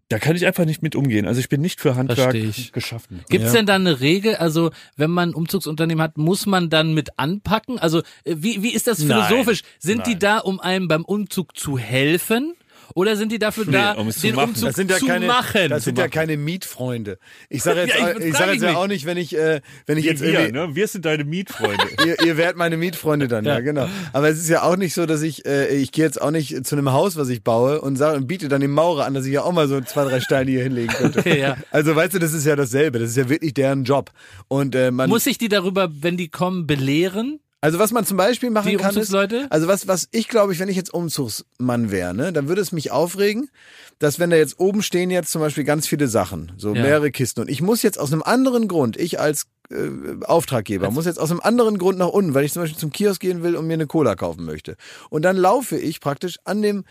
Da 0.10 0.20
kann 0.20 0.36
ich 0.36 0.45
einfach 0.45 0.66
nicht 0.66 0.84
mit 0.84 0.95
umgehen. 0.95 1.26
Also 1.26 1.39
ich 1.39 1.49
bin 1.49 1.62
nicht 1.62 1.82
für 1.82 1.95
Handwerk 1.95 2.32
Versteh 2.32 2.47
ich. 2.47 2.72
geschaffen. 2.72 3.22
Gibt's 3.28 3.53
denn 3.53 3.66
da 3.66 3.74
eine 3.74 4.01
Regel? 4.01 4.36
Also 4.36 4.70
wenn 4.95 5.10
man 5.10 5.30
ein 5.30 5.34
Umzugsunternehmen 5.34 6.01
hat, 6.03 6.18
muss 6.18 6.45
man 6.45 6.70
dann 6.70 6.93
mit 6.93 7.18
anpacken? 7.18 7.80
Also 7.80 7.99
äh, 8.24 8.36
wie, 8.38 8.62
wie 8.62 8.74
ist 8.74 8.86
das 8.86 8.99
Nein. 8.99 9.24
philosophisch? 9.24 9.64
Sind 9.80 10.06
die 10.06 10.12
Nein. 10.12 10.20
da, 10.20 10.38
um 10.39 10.60
einem 10.60 10.88
beim 10.88 11.06
Umzug 11.06 11.58
zu 11.58 11.80
helfen? 11.80 12.53
Oder 12.94 13.16
sind 13.16 13.32
die 13.32 13.40
dafür 13.40 13.66
Nee, 13.66 13.72
da, 13.72 13.94
um 13.94 14.08
es 14.08 14.18
zu 14.18 14.28
den 14.28 14.36
machen. 14.36 14.50
Umzug 14.50 14.68
Das 14.68 14.76
sind 14.76 14.92
ja 14.92 14.98
zu 14.98 15.06
keine, 15.08 15.26
machen? 15.28 15.70
das 15.70 15.84
sind 15.84 15.98
ja 15.98 16.08
keine 16.08 16.38
Mietfreunde. 16.38 17.18
Ich 17.50 17.64
sage 17.64 17.82
jetzt, 17.86 17.98
Ja, 17.98 18.12
ich 18.12 18.26
ich, 18.26 18.38
sag 18.38 18.52
jetzt 18.52 18.62
ja 18.62 18.76
auch 18.76 18.88
nicht, 18.88 19.06
wenn 19.06 19.18
ich, 19.18 19.36
äh, 19.36 19.62
wenn 19.86 19.98
ich 19.98 20.06
Wie 20.06 20.10
jetzt 20.10 20.22
wir, 20.22 20.40
irgendwie, 20.40 20.52
ne? 20.52 20.76
wir 20.76 20.88
sind 20.88 21.06
deine 21.06 21.24
Mietfreunde. 21.24 21.84
ihr, 22.06 22.22
ihr 22.24 22.38
werdet 22.38 22.58
meine 22.58 22.78
Mietfreunde 22.78 23.28
dann, 23.28 23.46
ja. 23.46 23.56
Ja. 23.56 23.60
genau. 23.62 23.88
Aber 24.14 24.30
es 24.30 24.38
ist 24.40 24.50
ja 24.50 24.64
auch 24.64 24.76
nicht 24.78 24.94
so, 24.94 25.06
dass 25.06 25.22
ich, 25.22 25.46
äh, 25.46 25.76
ich 25.76 25.92
gehe 25.92 26.06
jetzt 26.06 26.22
auch 26.22 26.32
nicht 26.32 26.66
zu 26.66 26.76
einem 26.76 26.92
Haus, 26.92 27.16
was 27.16 27.30
ich 27.30 27.44
baue 27.44 27.82
und 27.82 27.96
sage 27.96 28.18
und 28.18 28.28
biete 28.28 28.48
dann 28.48 28.62
dem 28.62 28.72
Maurer 28.72 29.06
an, 29.06 29.14
dass 29.14 29.26
ich 29.26 29.34
ja 29.34 29.44
auch 29.44 29.52
mal 29.52 29.68
so 29.68 29.82
zwei, 29.82 30.04
drei 30.06 30.20
Steine 30.20 30.52
hier 30.52 30.64
hinlegen 30.64 30.94
könnte. 30.94 31.20
Okay, 31.20 31.40
ja. 31.42 31.58
Also 31.72 31.96
weißt 31.96 32.14
du, 32.14 32.20
das 32.20 32.34
ist 32.34 32.46
ja 32.46 32.56
dasselbe. 32.56 33.00
Das 33.00 33.10
ist 33.10 33.18
ja 33.18 33.30
wirklich 33.30 33.54
deren 33.54 33.84
Job. 33.84 34.12
Und 34.48 34.76
äh, 34.76 34.92
man 34.92 35.10
Muss 35.10 35.26
ich 35.26 35.38
die 35.38 35.50
darüber, 35.50 35.90
wenn 36.02 36.18
die 36.18 36.30
kommen, 36.30 36.68
belehren? 36.68 37.40
Also 37.66 37.80
was 37.80 37.91
man 37.91 38.05
zum 38.05 38.16
Beispiel 38.16 38.51
machen 38.51 38.70
Die 38.70 38.78
kann 38.78 38.95
ist, 38.95 39.11
also 39.49 39.68
was, 39.68 39.88
was 39.88 40.07
ich 40.11 40.28
glaube 40.28 40.53
ich, 40.53 40.59
wenn 40.59 40.70
ich 40.70 40.76
jetzt 40.76 40.93
Umzugsmann 40.93 41.89
wäre, 41.89 42.13
ne, 42.13 42.32
dann 42.32 42.47
würde 42.47 42.61
es 42.61 42.72
mich 42.72 42.91
aufregen, 42.91 43.49
dass 43.97 44.20
wenn 44.20 44.30
da 44.30 44.36
jetzt 44.36 44.59
oben 44.59 44.84
stehen 44.84 45.09
jetzt 45.09 45.32
zum 45.32 45.41
Beispiel 45.41 45.63
ganz 45.63 45.88
viele 45.88 46.07
Sachen, 46.07 46.51
so 46.57 46.76
Ja. 46.76 46.82
mehrere 46.84 47.09
Kisten 47.09 47.41
und 47.41 47.49
ich 47.49 47.63
muss 47.63 47.82
jetzt 47.82 47.99
aus 47.99 48.13
einem 48.13 48.22
anderen 48.22 48.68
Grund, 48.68 48.97
ich 48.97 49.20
als 49.20 49.47
äh, 49.72 49.89
Auftraggeber, 50.26 50.91
muss 50.91 51.05
jetzt 51.07 51.20
aus 51.20 51.32
einem 51.32 51.39
anderen 51.39 51.80
Grund 51.80 51.97
nach 51.97 52.09
unten, 52.09 52.36
weil 52.36 52.45
ich 52.45 52.53
zum 52.53 52.61
Beispiel 52.61 52.80
zum 52.80 52.91
Kiosk 52.91 53.20
gehen 53.20 53.41
will 53.41 53.55
und 53.55 53.66
mir 53.66 53.74
eine 53.74 53.88
Cola 53.88 54.13
kaufen 54.13 54.45
möchte. 54.45 54.76
Und 55.09 55.24
dann 55.24 55.36
laufe 55.36 55.76
ich 55.76 56.01
praktisch 56.01 56.38
an 56.43 56.61
dem, 56.61 56.86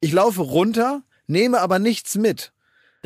ich 0.00 0.12
laufe 0.12 0.42
runter, 0.42 1.04
nehme 1.26 1.58
aber 1.60 1.78
nichts 1.78 2.16
mit. 2.16 2.52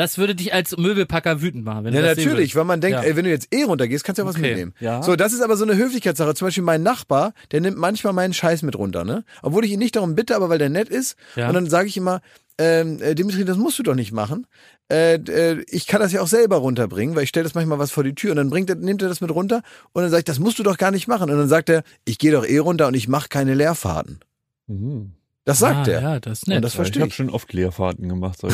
Das 0.02 0.18
würde 0.18 0.34
dich 0.34 0.52
als 0.52 0.76
Möbelpacker 0.76 1.40
wütend 1.42 1.64
machen. 1.64 1.84
Wenn 1.84 1.94
Ja, 1.94 2.00
du 2.00 2.06
das 2.08 2.18
natürlich, 2.18 2.56
weil 2.56 2.64
man 2.64 2.80
denkt, 2.80 2.98
Ja. 2.98 3.04
ey, 3.04 3.14
wenn 3.14 3.24
du 3.24 3.30
jetzt 3.30 3.54
eh 3.54 3.62
runtergehst, 3.62 4.02
kannst 4.04 4.18
du 4.18 4.22
ja 4.22 4.28
was 4.28 4.34
Okay, 4.34 4.48
mitnehmen. 4.48 4.74
ja. 4.80 5.00
So, 5.02 5.14
das 5.14 5.32
ist 5.32 5.40
aber 5.42 5.56
so 5.56 5.64
eine 5.64 5.76
Höflichkeitssache. 5.76 6.34
Zum 6.34 6.46
Beispiel 6.48 6.64
mein 6.64 6.82
Nachbar, 6.82 7.34
der 7.52 7.60
nimmt 7.60 7.78
manchmal 7.78 8.12
meinen 8.12 8.34
Scheiß 8.34 8.62
mit 8.62 8.76
runter, 8.76 9.04
ne? 9.04 9.24
Obwohl 9.42 9.64
ich 9.64 9.70
ihn 9.70 9.78
nicht 9.78 9.94
darum 9.94 10.14
bitte, 10.16 10.34
aber 10.34 10.48
weil 10.48 10.58
der 10.58 10.70
nett 10.70 10.88
ist. 10.88 11.16
Ja. 11.36 11.46
Und 11.48 11.54
dann 11.54 11.70
sage 11.70 11.86
ich 11.88 11.96
immer, 11.96 12.20
ähm, 12.58 13.00
äh, 13.00 13.14
Dimitri, 13.14 13.44
das 13.44 13.56
musst 13.56 13.78
du 13.78 13.82
doch 13.84 13.94
nicht 13.94 14.10
machen. 14.12 14.46
Äh, 14.90 15.14
äh, 15.14 15.64
ich 15.68 15.86
kann 15.86 16.00
das 16.00 16.12
ja 16.12 16.20
auch 16.20 16.26
selber 16.26 16.56
runterbringen, 16.56 17.14
weil 17.14 17.22
ich 17.22 17.28
stelle 17.30 17.44
das 17.44 17.54
manchmal 17.54 17.78
was 17.78 17.92
vor 17.92 18.02
die 18.04 18.14
Tür 18.14 18.32
und 18.32 18.36
dann 18.38 18.50
bringt 18.50 18.68
er, 18.70 18.76
nimmt 18.76 19.00
er 19.02 19.08
das 19.08 19.20
mit 19.20 19.30
runter 19.30 19.62
und 19.92 20.02
dann 20.02 20.10
sage 20.10 20.18
ich, 20.20 20.24
das 20.24 20.38
musst 20.40 20.58
du 20.58 20.62
doch 20.64 20.76
gar 20.78 20.90
nicht 20.90 21.06
machen. 21.08 21.30
Und 21.30 21.38
dann 21.38 21.48
sagt 21.48 21.68
er, 21.70 21.82
ich 22.04 22.18
gehe 22.18 22.32
doch 22.32 22.44
eh 22.46 22.58
runter 22.58 22.88
und 22.88 22.94
ich 22.94 23.08
mache 23.08 23.28
keine 23.28 23.54
Leerfahrten. 23.54 24.18
Mhm. 24.66 25.12
Das 25.44 25.58
sagt 25.60 25.88
ah, 25.88 25.92
er. 25.92 26.02
Ja, 26.02 26.20
das 26.20 26.40
ist 26.42 26.48
Und 26.48 26.54
nett. 26.54 26.64
das 26.64 26.72
Ja, 26.72 26.74
ich 26.74 26.76
verstehe 26.76 27.00
habe 27.02 27.08
ich. 27.10 27.14
schon 27.14 27.30
oft 27.30 27.52
Leerfahrten 27.52 28.08
gemacht. 28.08 28.40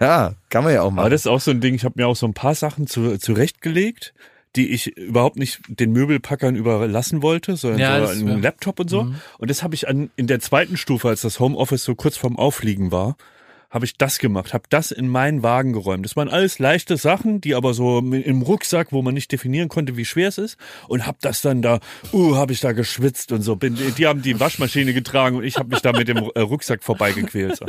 Ja, 0.00 0.34
kann 0.50 0.64
man 0.64 0.72
ja 0.74 0.82
auch 0.82 0.86
Aber 0.86 0.96
machen. 0.96 1.10
das 1.10 1.22
ist 1.22 1.26
auch 1.26 1.40
so 1.40 1.50
ein 1.50 1.60
Ding, 1.60 1.74
ich 1.74 1.84
habe 1.84 1.94
mir 1.96 2.06
auch 2.08 2.16
so 2.16 2.26
ein 2.26 2.34
paar 2.34 2.54
Sachen 2.54 2.86
zu, 2.86 3.18
zurechtgelegt, 3.18 4.14
die 4.56 4.70
ich 4.70 4.96
überhaupt 4.96 5.36
nicht 5.36 5.60
den 5.68 5.92
Möbelpackern 5.92 6.54
überlassen 6.56 7.22
wollte, 7.22 7.56
sondern 7.56 7.80
Ja, 7.80 8.06
so 8.06 8.12
einen 8.12 8.28
ja. 8.28 8.34
Laptop 8.36 8.80
und 8.80 8.88
so. 8.90 9.04
Mhm. 9.04 9.16
Und 9.38 9.50
das 9.50 9.62
habe 9.62 9.74
ich 9.74 9.88
an, 9.88 10.10
in 10.16 10.26
der 10.26 10.40
zweiten 10.40 10.76
Stufe, 10.76 11.08
als 11.08 11.22
das 11.22 11.40
Homeoffice 11.40 11.84
so 11.84 11.94
kurz 11.94 12.16
vorm 12.16 12.38
Aufliegen 12.38 12.92
war, 12.92 13.16
habe 13.74 13.84
ich 13.84 13.98
das 13.98 14.18
gemacht, 14.18 14.54
habe 14.54 14.64
das 14.70 14.92
in 14.92 15.08
meinen 15.08 15.42
Wagen 15.42 15.72
geräumt. 15.72 16.04
Das 16.04 16.14
waren 16.14 16.28
alles 16.28 16.60
leichte 16.60 16.96
Sachen, 16.96 17.40
die 17.40 17.56
aber 17.56 17.74
so 17.74 17.98
im 17.98 18.42
Rucksack, 18.42 18.92
wo 18.92 19.02
man 19.02 19.14
nicht 19.14 19.32
definieren 19.32 19.68
konnte, 19.68 19.96
wie 19.96 20.04
schwer 20.04 20.28
es 20.28 20.38
ist, 20.38 20.56
und 20.86 21.06
habe 21.06 21.18
das 21.20 21.42
dann 21.42 21.60
da, 21.60 21.80
uh, 22.12 22.36
habe 22.36 22.52
ich 22.52 22.60
da 22.60 22.70
geschwitzt 22.70 23.32
und 23.32 23.42
so. 23.42 23.56
Bin, 23.56 23.76
die 23.98 24.06
haben 24.06 24.22
die 24.22 24.38
Waschmaschine 24.38 24.94
getragen 24.94 25.36
und 25.36 25.44
ich 25.44 25.56
habe 25.56 25.70
mich 25.70 25.82
da 25.82 25.92
mit 25.92 26.06
dem 26.06 26.18
äh, 26.18 26.40
Rucksack 26.40 26.84
vorbeigequält. 26.84 27.56
So. 27.56 27.66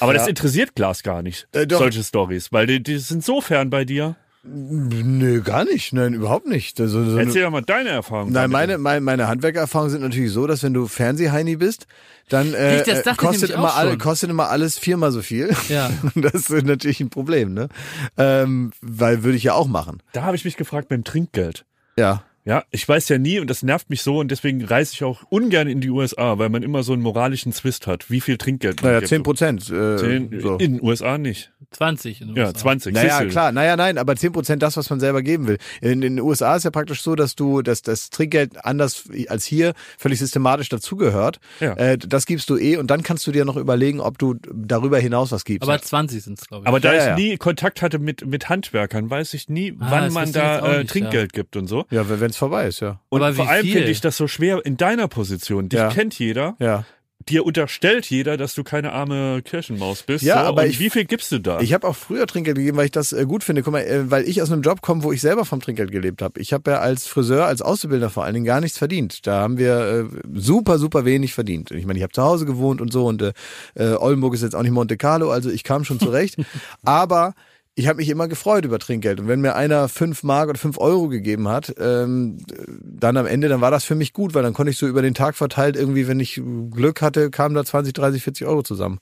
Aber 0.00 0.12
das 0.12 0.24
Ja. 0.24 0.28
interessiert 0.28 0.74
Glas 0.74 1.02
gar 1.02 1.22
nicht, 1.22 1.48
Äh, 1.52 1.66
solche 1.70 2.04
Stories, 2.04 2.52
weil 2.52 2.66
die, 2.66 2.82
die 2.82 2.98
sind 2.98 3.24
so 3.24 3.40
fern 3.40 3.70
bei 3.70 3.86
dir. 3.86 4.16
Nö, 4.48 5.40
gar 5.42 5.64
nicht. 5.64 5.92
Nein, 5.92 6.14
überhaupt 6.14 6.46
nicht. 6.46 6.80
Also, 6.80 7.04
so 7.04 7.18
Erzähl 7.18 7.42
doch 7.42 7.50
mal 7.50 7.62
deine 7.62 7.88
Erfahrung. 7.90 8.30
Nein, 8.32 8.50
meine, 8.50 8.78
meine, 8.78 9.00
meine 9.00 9.28
Handwerkererfahrungen 9.28 9.90
sind 9.90 10.02
natürlich 10.02 10.32
so, 10.32 10.46
dass 10.46 10.62
wenn 10.62 10.74
du 10.74 10.86
Fernsehheini 10.86 11.56
bist, 11.56 11.86
dann 12.28 12.54
äh, 12.54 12.78
Ich- 12.78 12.82
das 12.84 13.00
äh, 13.06 13.10
ich 13.10 13.16
kostet, 13.16 13.50
immer 13.50 13.74
alle, 13.74 13.98
kostet 13.98 14.30
immer 14.30 14.48
alles 14.50 14.78
viermal 14.78 15.12
so 15.12 15.22
viel. 15.22 15.54
Ja. 15.68 15.90
Und 16.14 16.24
das 16.24 16.48
ist 16.50 16.64
natürlich 16.66 17.00
ein 17.00 17.10
Problem, 17.10 17.54
ne? 17.54 17.68
Ähm, 18.16 18.72
weil 18.80 19.22
würde 19.24 19.36
ich 19.36 19.44
ja 19.44 19.54
auch 19.54 19.66
machen. 19.68 20.02
Da 20.12 20.22
habe 20.22 20.36
ich 20.36 20.44
mich 20.44 20.56
gefragt 20.56 20.88
beim 20.88 21.04
Trinkgeld. 21.04 21.64
Ja. 21.98 22.22
Ja, 22.46 22.62
ich 22.70 22.88
weiß 22.88 23.08
ja 23.08 23.18
nie 23.18 23.40
und 23.40 23.50
das 23.50 23.62
nervt 23.64 23.90
mich 23.90 24.02
so 24.02 24.18
und 24.20 24.30
deswegen 24.30 24.64
reise 24.64 24.92
ich 24.94 25.02
auch 25.04 25.22
ungern 25.30 25.66
in 25.66 25.80
die 25.80 25.90
USA, 25.90 26.38
weil 26.38 26.48
man 26.48 26.62
immer 26.62 26.82
so 26.84 26.92
einen 26.92 27.02
moralischen 27.02 27.52
Zwist 27.52 27.86
hat, 27.88 28.08
wie 28.10 28.20
viel 28.20 28.38
Trinkgeld 28.38 28.80
man 28.82 28.90
Naja, 28.92 29.00
gibt. 29.00 29.08
zehn 29.08 29.22
Prozent. 29.24 29.68
Äh, 29.68 29.98
so. 29.98 30.56
In 30.56 30.74
den 30.74 30.82
USA 30.82 31.18
nicht. 31.18 31.52
20 31.72 32.20
in 32.20 32.28
den 32.28 32.36
Ja, 32.36 32.44
USA. 32.46 32.54
20. 32.60 32.94
Naja, 32.94 33.20
du. 33.22 33.28
klar, 33.28 33.50
naja, 33.50 33.76
nein, 33.76 33.98
aber 33.98 34.12
10% 34.12 34.56
das, 34.56 34.76
was 34.76 34.88
man 34.88 35.00
selber 35.00 35.22
geben 35.22 35.48
will. 35.48 35.58
In, 35.80 35.90
in 35.94 36.00
den 36.16 36.20
USA 36.20 36.54
ist 36.56 36.62
ja 36.64 36.70
praktisch 36.70 37.02
so, 37.02 37.16
dass 37.16 37.34
du, 37.34 37.62
dass 37.62 37.82
das 37.82 38.10
Trinkgeld 38.10 38.64
anders 38.64 39.08
als 39.28 39.44
hier 39.44 39.74
völlig 39.98 40.20
systematisch 40.20 40.68
dazugehört. 40.68 41.40
Ja. 41.58 41.72
Äh, 41.74 41.98
das 41.98 42.26
gibst 42.26 42.48
du 42.48 42.56
eh 42.56 42.76
und 42.76 42.90
dann 42.92 43.02
kannst 43.02 43.26
du 43.26 43.32
dir 43.32 43.44
noch 43.44 43.56
überlegen, 43.56 43.98
ob 44.00 44.18
du 44.18 44.36
darüber 44.54 44.98
hinaus 45.00 45.32
was 45.32 45.44
gibst. 45.44 45.68
Aber 45.68 45.82
20 45.82 46.22
sind 46.22 46.38
es, 46.38 46.46
glaube 46.46 46.62
ich. 46.62 46.68
Aber 46.68 46.78
da 46.78 46.92
Ja, 46.92 46.98
ich 46.98 47.04
ja, 47.04 47.10
ja. 47.10 47.16
nie 47.16 47.36
Kontakt 47.36 47.82
hatte 47.82 47.98
mit, 47.98 48.24
mit 48.24 48.48
Handwerkern, 48.48 49.10
weiß 49.10 49.34
ich 49.34 49.48
nie, 49.48 49.74
Ah, 49.80 49.88
wann 49.90 50.12
man 50.12 50.32
da 50.32 50.60
äh, 50.60 50.78
nicht, 50.78 50.90
Trinkgeld 50.92 51.32
gibt 51.32 51.56
und 51.56 51.66
so. 51.66 51.84
ja, 51.90 52.08
wenn 52.08 52.30
es 52.36 52.38
vorbei 52.38 52.66
ist, 52.68 52.80
ja. 52.80 53.00
Und 53.08 53.22
Aber 53.22 53.32
wie 53.32 53.36
vor 53.36 53.48
allem 53.48 53.66
finde 53.66 53.90
ich 53.90 54.00
das 54.00 54.16
so 54.16 54.28
schwer 54.28 54.64
in 54.64 54.76
deiner 54.76 55.08
Position. 55.08 55.68
Dich 55.68 55.78
Ja. 55.80 55.88
kennt 55.88 56.18
jeder, 56.18 56.54
Ja. 56.58 56.84
dir 57.28 57.44
unterstellt 57.44 58.06
jeder, 58.08 58.36
dass 58.36 58.54
du 58.54 58.62
keine 58.62 58.92
arme 58.92 59.42
Kirchenmaus 59.42 60.02
bist. 60.04 60.22
Ja, 60.22 60.42
so. 60.42 60.48
aber 60.48 60.62
und 60.62 60.68
ich- 60.68 60.78
wie 60.78 60.90
viel 60.90 61.06
gibst 61.06 61.32
du 61.32 61.40
da? 61.40 61.58
Ich 61.60 61.72
habe 61.72 61.88
auch 61.88 61.96
früher 61.96 62.26
Trinkgeld 62.26 62.56
gegeben, 62.56 62.76
weil 62.76 62.84
ich 62.84 62.92
das 62.92 63.12
äh, 63.12 63.24
gut 63.24 63.42
finde. 63.42 63.62
Guck 63.64 63.72
mal, 63.72 63.80
äh, 63.80 64.08
weil 64.10 64.28
ich 64.28 64.42
aus 64.42 64.52
einem 64.52 64.62
Job 64.62 64.80
komme, 64.80 65.02
wo 65.02 65.10
ich 65.10 65.20
selber 65.20 65.44
vom 65.44 65.60
Trinkgeld 65.60 65.90
gelebt 65.90 66.22
habe. 66.22 66.38
Ich 66.40 66.52
habe 66.52 66.70
ja 66.70 66.78
als 66.78 67.06
Friseur, 67.08 67.46
als 67.46 67.62
Auszubildender 67.62 68.10
vor 68.10 68.22
allen 68.24 68.34
Dingen 68.34 68.46
gar 68.46 68.60
nichts 68.60 68.78
verdient. 68.78 69.26
Da 69.26 69.40
haben 69.40 69.58
wir 69.58 70.08
äh, 70.14 70.18
super, 70.34 70.78
super 70.78 71.04
wenig 71.04 71.32
verdient. 71.34 71.72
Ich 71.72 71.84
meine, 71.86 71.98
ich 71.98 72.02
habe 72.04 72.12
zu 72.12 72.22
Hause 72.22 72.44
gewohnt 72.46 72.80
und 72.80 72.92
so 72.92 73.06
und 73.06 73.22
äh, 73.22 73.32
äh, 73.74 73.94
Oldenburg 73.94 74.34
ist 74.34 74.42
jetzt 74.42 74.54
auch 74.54 74.62
nicht 74.62 74.70
Monte 74.72 74.96
Carlo, 74.96 75.30
also 75.32 75.50
ich 75.50 75.64
kam 75.64 75.84
schon 75.84 75.98
zurecht. 75.98 76.36
Aber 76.84 77.34
ich 77.78 77.88
habe 77.88 77.98
mich 77.98 78.08
immer 78.08 78.26
gefreut 78.26 78.64
über 78.64 78.78
Trinkgeld. 78.78 79.20
Und 79.20 79.28
wenn 79.28 79.42
mir 79.42 79.54
einer 79.54 79.90
fünf 79.90 80.22
Mark 80.22 80.48
oder 80.48 80.58
fünf 80.58 80.78
Euro 80.78 81.08
gegeben 81.08 81.46
hat, 81.46 81.74
ähm, 81.78 82.38
dann 82.82 83.18
am 83.18 83.26
Ende, 83.26 83.48
dann 83.48 83.60
war 83.60 83.70
das 83.70 83.84
für 83.84 83.94
mich 83.94 84.14
gut, 84.14 84.32
weil 84.32 84.42
dann 84.42 84.54
konnte 84.54 84.70
ich 84.70 84.78
so 84.78 84.86
über 84.86 85.02
den 85.02 85.12
Tag 85.12 85.36
verteilt 85.36 85.76
irgendwie, 85.76 86.08
wenn 86.08 86.18
ich 86.18 86.40
Glück 86.70 87.02
hatte, 87.02 87.30
kamen 87.30 87.54
da 87.54 87.66
20, 87.66 87.92
30, 87.92 88.22
40 88.22 88.46
Euro 88.46 88.62
zusammen. 88.62 88.98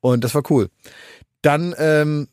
Und 0.00 0.24
das 0.24 0.34
war 0.34 0.42
cool. 0.50 0.68
Dann 1.40 1.72
ähm, 1.78 2.26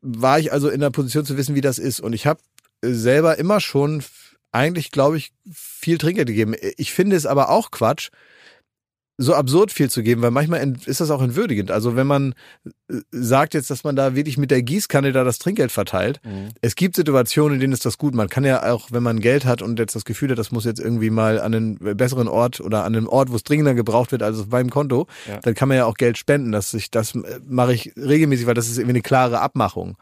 war 0.00 0.38
ich 0.38 0.54
also 0.54 0.70
in 0.70 0.80
der 0.80 0.90
Position 0.90 1.26
zu 1.26 1.36
wissen, 1.36 1.54
wie 1.54 1.60
das 1.60 1.78
ist. 1.78 2.00
Und 2.00 2.14
ich 2.14 2.26
habe 2.26 2.40
selber 2.80 3.38
immer 3.38 3.60
schon 3.60 4.02
eigentlich, 4.52 4.90
glaube 4.90 5.18
ich, 5.18 5.32
viel 5.52 5.98
Trinkgeld 5.98 6.28
gegeben. 6.28 6.54
Ich 6.78 6.94
finde 6.94 7.14
es 7.14 7.26
aber 7.26 7.50
auch 7.50 7.70
Quatsch, 7.70 8.08
so 9.18 9.34
absurd 9.34 9.72
viel 9.72 9.90
zu 9.90 10.02
geben, 10.02 10.22
weil 10.22 10.30
manchmal 10.30 10.74
ist 10.84 11.00
das 11.00 11.10
auch 11.10 11.22
entwürdigend. 11.22 11.70
Also 11.70 11.96
wenn 11.96 12.06
man 12.06 12.34
sagt 13.10 13.54
jetzt, 13.54 13.70
dass 13.70 13.82
man 13.84 13.96
da 13.96 14.14
wirklich 14.14 14.38
mit 14.38 14.50
der 14.50 14.62
Gießkanne 14.62 15.10
da 15.12 15.24
das 15.24 15.38
Trinkgeld 15.38 15.72
verteilt. 15.72 16.20
Es 16.60 16.76
gibt 16.76 16.94
Situationen, 16.96 17.54
in 17.54 17.60
denen 17.60 17.72
ist 17.72 17.84
das 17.84 17.98
gut. 17.98 18.14
Man 18.14 18.28
kann 18.28 18.44
ja 18.44 18.72
auch, 18.72 18.92
wenn 18.92 19.02
man 19.02 19.20
Geld 19.20 19.44
hat 19.44 19.60
und 19.62 19.78
jetzt 19.78 19.96
das 19.96 20.04
Gefühl 20.04 20.30
hat, 20.30 20.38
das 20.38 20.52
muss 20.52 20.64
jetzt 20.64 20.78
irgendwie 20.80 21.10
mal 21.10 21.40
an 21.40 21.54
einen 21.54 21.78
besseren 21.96 22.28
Ort 22.28 22.60
oder 22.60 22.84
an 22.84 22.94
einen 22.94 23.06
Ort, 23.08 23.30
wo 23.32 23.36
es 23.36 23.42
dringender 23.42 23.74
gebraucht 23.74 24.12
wird 24.12 24.22
als 24.22 24.38
auf 24.38 24.46
meinem 24.48 24.70
Konto, 24.70 25.06
Ja. 25.28 25.38
dann 25.40 25.54
kann 25.54 25.68
man 25.68 25.76
ja 25.78 25.84
auch 25.86 25.94
Geld 25.94 26.16
spenden. 26.18 26.52
Das, 26.52 26.72
ich, 26.74 26.90
das 26.90 27.14
äh, 27.14 27.40
mache 27.46 27.74
ich 27.74 27.92
regelmäßig, 27.96 28.46
weil 28.46 28.54
das 28.54 28.68
ist 28.68 28.78
irgendwie 28.78 28.92
eine 28.94 29.02
klare 29.02 29.40
Abmachung. 29.40 29.96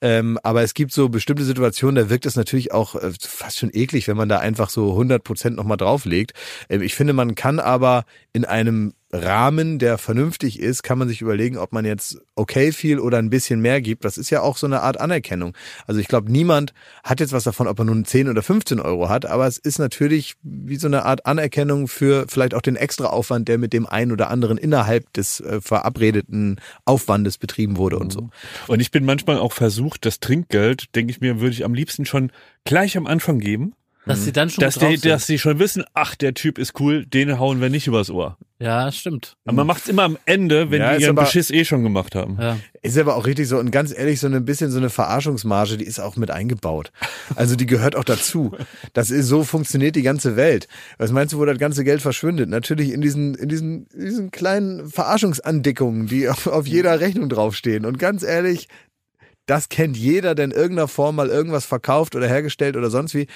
Ähm, 0.00 0.38
aber 0.42 0.62
es 0.62 0.72
gibt 0.74 0.92
so 0.92 1.08
bestimmte 1.10 1.44
Situationen, 1.44 1.96
da 1.96 2.10
wirkt 2.10 2.24
es 2.26 2.36
natürlich 2.36 2.72
auch 2.72 2.94
äh, 2.94 3.12
fast 3.20 3.58
schon 3.58 3.70
eklig, 3.72 4.08
wenn 4.08 4.16
man 4.16 4.28
da 4.28 4.38
einfach 4.38 4.70
so 4.70 4.90
100 4.92 5.22
Prozent 5.22 5.56
nochmal 5.56 5.76
drauflegt. 5.76 6.32
Ähm, 6.70 6.80
ich 6.82 6.94
finde, 6.94 7.12
man 7.12 7.34
kann 7.34 7.60
aber 7.60 8.04
in 8.32 8.44
einem 8.44 8.94
Rahmen, 9.14 9.78
der 9.78 9.98
vernünftig 9.98 10.58
ist, 10.58 10.82
kann 10.82 10.98
man 10.98 11.06
sich 11.06 11.20
überlegen, 11.20 11.58
ob 11.58 11.72
man 11.72 11.84
jetzt 11.84 12.18
okay 12.34 12.72
viel 12.72 12.98
oder 12.98 13.18
ein 13.18 13.28
bisschen 13.28 13.60
mehr 13.60 13.82
gibt. 13.82 14.06
Das 14.06 14.16
ist 14.16 14.30
ja 14.30 14.40
auch 14.40 14.56
so 14.56 14.66
eine 14.66 14.80
Art 14.80 14.98
Anerkennung. 14.98 15.54
Also 15.86 16.00
ich 16.00 16.08
glaube, 16.08 16.32
niemand 16.32 16.72
hat 17.04 17.20
jetzt 17.20 17.32
was 17.32 17.44
davon, 17.44 17.66
ob 17.66 17.78
er 17.78 17.84
nun 17.84 18.06
10 18.06 18.28
oder 18.28 18.42
15 18.42 18.80
Euro 18.80 19.10
hat, 19.10 19.26
aber 19.26 19.46
es 19.46 19.58
ist 19.58 19.78
natürlich 19.78 20.36
wie 20.42 20.76
so 20.76 20.86
eine 20.86 21.04
Art 21.04 21.26
Anerkennung 21.26 21.88
für 21.88 22.24
vielleicht 22.28 22.54
auch 22.54 22.62
den 22.62 22.76
extra 22.76 23.06
Aufwand, 23.06 23.48
der 23.48 23.58
mit 23.58 23.74
dem 23.74 23.86
einen 23.86 24.12
oder 24.12 24.30
anderen 24.30 24.56
innerhalb 24.56 25.12
des 25.12 25.40
äh, 25.40 25.60
verabredeten 25.60 26.58
Aufwandes 26.86 27.36
betrieben 27.36 27.76
wurde 27.76 27.98
und 27.98 28.12
so. 28.12 28.30
Und 28.66 28.80
ich 28.80 28.90
bin 28.90 29.04
manchmal 29.04 29.38
auch 29.38 29.52
versucht, 29.52 30.06
das 30.06 30.20
Trinkgeld, 30.20 30.94
denke 30.94 31.10
ich 31.10 31.20
mir, 31.20 31.40
würde 31.40 31.52
ich 31.52 31.66
am 31.66 31.74
liebsten 31.74 32.06
schon 32.06 32.32
gleich 32.64 32.96
am 32.96 33.06
Anfang 33.06 33.40
geben, 33.40 33.74
Dass 34.04 34.24
sie 34.24 34.32
dann 34.32 34.50
schon 34.50 34.62
dass 34.62 34.74
die, 34.74 34.96
sind. 34.96 35.04
dass 35.04 35.26
die 35.26 35.38
schon 35.38 35.60
wissen, 35.60 35.84
ach, 35.94 36.16
der 36.16 36.34
Typ 36.34 36.58
ist 36.58 36.80
cool, 36.80 37.06
den 37.06 37.38
hauen 37.38 37.60
wir 37.60 37.70
nicht 37.70 37.86
übers 37.86 38.10
Ohr. 38.10 38.36
Ja, 38.58 38.90
stimmt. 38.90 39.36
Aber 39.44 39.56
man 39.58 39.66
macht 39.68 39.82
es 39.82 39.88
immer 39.88 40.02
am 40.02 40.18
Ende, 40.24 40.70
wenn 40.72 40.80
Ja, 40.80 40.96
die 40.96 41.02
ihren 41.02 41.10
aber- 41.16 41.22
Beschiss 41.22 41.50
eh 41.52 41.64
schon 41.64 41.84
gemacht 41.84 42.16
haben. 42.16 42.36
Ja. 42.40 42.58
Ist 42.82 42.98
aber 42.98 43.14
auch 43.16 43.26
richtig 43.26 43.46
so 43.46 43.58
und 43.58 43.70
ganz 43.70 43.96
ehrlich, 43.96 44.18
so 44.18 44.26
ein 44.26 44.44
bisschen 44.44 44.72
so 44.72 44.78
eine 44.78 44.90
Verarschungsmarge, 44.90 45.76
die 45.76 45.84
ist 45.84 46.00
auch 46.00 46.16
mit 46.16 46.30
eingebaut. 46.32 46.90
Also 47.36 47.56
die 47.56 47.66
gehört 47.66 47.96
auch 47.96 48.04
dazu. 48.04 48.52
Das 48.92 49.10
ist 49.10 49.26
so 49.26 49.42
funktioniert 49.44 49.96
die 49.96 50.02
ganze 50.02 50.36
Welt. 50.36 50.66
Was 50.98 51.12
meinst 51.12 51.32
du, 51.32 51.38
wo 51.38 51.44
das 51.44 51.58
ganze 51.58 51.82
Geld 51.84 52.02
verschwindet? 52.02 52.48
Natürlich 52.50 52.90
in 52.90 53.00
diesen, 53.00 53.34
in 53.36 53.48
diesen, 53.48 53.86
in 53.94 54.00
diesen 54.04 54.30
kleinen 54.32 54.88
Verarschungsandickungen, 54.90 56.08
die 56.08 56.28
auf, 56.28 56.46
auf 56.46 56.66
jeder 56.66 57.00
Rechnung 57.00 57.28
draufstehen. 57.28 57.86
Und 57.86 57.98
ganz 57.98 58.22
ehrlich, 58.22 58.68
das 59.46 59.68
kennt 59.68 59.96
jeder, 59.96 60.34
der 60.34 60.44
in 60.46 60.50
irgendeiner 60.50 60.88
Form 60.88 61.16
mal 61.16 61.28
irgendwas 61.28 61.64
verkauft 61.64 62.14
oder 62.16 62.26
hergestellt 62.28 62.76
oder 62.76 62.90
sonst 62.90 63.14
wie. 63.14 63.26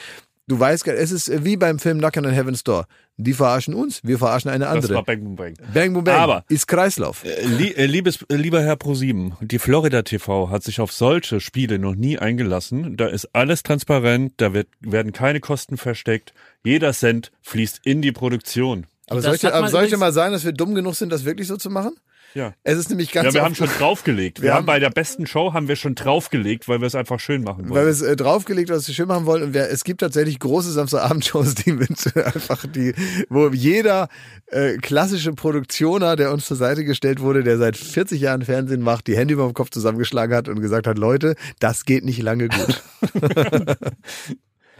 Du 0.48 0.60
weißt, 0.60 0.84
gar- 0.84 0.94
es 0.94 1.10
ist 1.10 1.44
wie 1.44 1.56
beim 1.56 1.80
Film 1.80 1.98
Knock 1.98 2.16
on 2.18 2.24
Heaven's 2.30 2.62
Door. 2.62 2.86
Die 3.16 3.32
verarschen 3.32 3.74
uns, 3.74 4.00
wir 4.04 4.16
verarschen 4.18 4.48
eine 4.50 4.64
Das 4.66 4.74
andere. 4.74 4.94
war 4.94 5.02
Bang 5.04 5.24
Boom 5.24 5.34
Bang. 5.34 5.54
Bang, 5.74 5.92
boom, 5.92 6.04
bang. 6.04 6.14
Aber- 6.20 6.44
ist 6.48 6.68
Kreislauf. 6.68 7.24
Äh, 7.24 7.44
Lie 7.46 7.72
äh, 7.74 7.86
liebes, 7.86 8.24
äh, 8.28 8.36
lieber 8.36 8.62
Herr 8.62 8.76
ProSieben, 8.76 9.34
die 9.40 9.58
Florida 9.58 10.02
TV 10.02 10.50
hat 10.50 10.62
sich 10.62 10.80
auf 10.80 10.92
solche 10.92 11.40
Spiele 11.40 11.80
noch 11.80 11.96
nie 11.96 12.18
eingelassen. 12.18 12.96
Da 12.96 13.06
ist 13.08 13.28
alles 13.32 13.64
transparent, 13.64 14.34
da 14.36 14.52
wird, 14.54 14.68
werden 14.80 15.12
keine 15.12 15.40
Kosten 15.40 15.78
versteckt. 15.78 16.32
Jeder 16.62 16.92
Cent 16.92 17.32
fließt 17.42 17.80
in 17.84 18.00
die 18.00 18.12
Produktion. 18.12 18.86
Aber 19.08 19.16
Das 19.16 19.24
soll 19.24 19.34
ich, 19.34 19.40
dir- 19.40 19.46
hat 19.48 19.54
man 19.54 19.62
aber 19.64 19.70
soll 19.70 19.82
ich 19.84 19.90
dir 19.90 19.96
übrigens- 19.96 20.00
mal 20.00 20.12
sagen, 20.12 20.32
dass 20.32 20.44
wir 20.44 20.52
dumm 20.52 20.74
genug 20.76 20.94
sind, 20.94 21.10
das 21.10 21.24
wirklich 21.24 21.48
so 21.48 21.56
zu 21.56 21.70
machen? 21.70 21.96
Ja. 22.36 22.52
Es 22.64 22.76
ist 22.76 22.90
nämlich 22.90 23.12
ganz 23.12 23.28
Ja, 23.28 23.32
wir 23.32 23.42
haben 23.44 23.54
schon 23.54 23.68
draufgelegt. 23.78 24.40
Wir, 24.40 24.44
Wir 24.44 24.50
haben 24.50 24.58
haben- 24.58 24.66
bei 24.66 24.78
der 24.78 24.90
besten 24.90 25.26
Show 25.26 25.54
haben 25.54 25.68
wir 25.68 25.76
schon 25.76 25.94
draufgelegt, 25.94 26.68
weil 26.68 26.80
wir 26.80 26.86
es 26.86 26.94
einfach 26.94 27.18
schön 27.18 27.42
machen 27.42 27.64
weil 27.64 27.70
wir 27.70 27.74
wollen. 27.76 27.88
es 27.88 28.02
äh, 28.02 28.14
draufgelegt, 28.14 28.68
was 28.68 28.86
wir 28.86 28.94
schön 28.94 29.08
machen 29.08 29.24
wollen. 29.24 29.42
Und 29.42 29.54
wir, 29.54 29.70
es 29.70 29.84
gibt 29.84 30.00
tatsächlich 30.02 30.38
große 30.38 30.70
Samstagabendshows, 30.70 31.54
die 31.54 31.72
mit 31.72 32.14
äh, 32.14 32.24
einfach 32.24 32.66
die, 32.66 32.92
wo 33.30 33.48
jeder 33.48 34.08
äh, 34.48 34.76
klassische 34.76 35.32
Produktioner, 35.32 36.14
der 36.16 36.30
uns 36.30 36.44
zur 36.44 36.58
Seite 36.58 36.84
gestellt 36.84 37.20
wurde, 37.20 37.42
der 37.42 37.56
seit 37.56 37.78
40 37.78 38.20
Jahren 38.20 38.42
Fernsehen 38.42 38.82
macht, 38.82 39.06
die 39.06 39.16
Hände 39.16 39.32
über 39.32 39.44
dem 39.46 39.54
Kopf 39.54 39.70
zusammengeschlagen 39.70 40.36
hat 40.36 40.48
und 40.48 40.60
gesagt 40.60 40.86
hat, 40.86 40.98
Leute, 40.98 41.36
das 41.58 41.86
geht 41.86 42.04
nicht 42.04 42.20
lange 42.20 42.48
gut. 42.48 42.82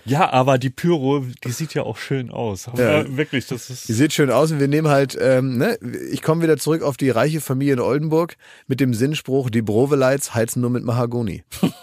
Ja, 0.07 0.33
aber 0.33 0.59
die 0.59 0.71
Pyro, 0.71 1.25
die 1.45 1.51
sieht 1.51 1.75
ja 1.75 1.83
auch 1.83 1.97
schön 1.97 2.31
aus. 2.31 2.67
Ja. 2.77 3.01
Aber 3.01 3.17
wirklich, 3.17 3.47
das 3.47 3.71
ist. 3.71 3.89
Die 3.89 3.93
sieht 3.93 4.13
schön 4.13 4.31
aus 4.31 4.53
und 4.53 4.61
wir 4.61 4.69
nehmen 4.69 4.89
halt, 4.89 5.17
ähm, 5.21 5.59
ne, 5.59 5.79
ich 6.11 6.23
komme 6.23 6.43
wieder 6.43 6.57
zurück 6.57 6.83
auf 6.83 6.97
die 6.97 7.11
reiche 7.11 7.41
Familie 7.41 7.75
in 7.75 7.81
Oldenburg 7.81 8.37
mit 8.67 8.81
dem 8.81 8.95
Sinnspruch, 8.95 9.51
die 9.51 9.63
Brovelites 9.63 10.35
heizen 10.35 10.61
nur 10.61 10.71
mit 10.71 10.85
Mahagoni. 10.85 11.45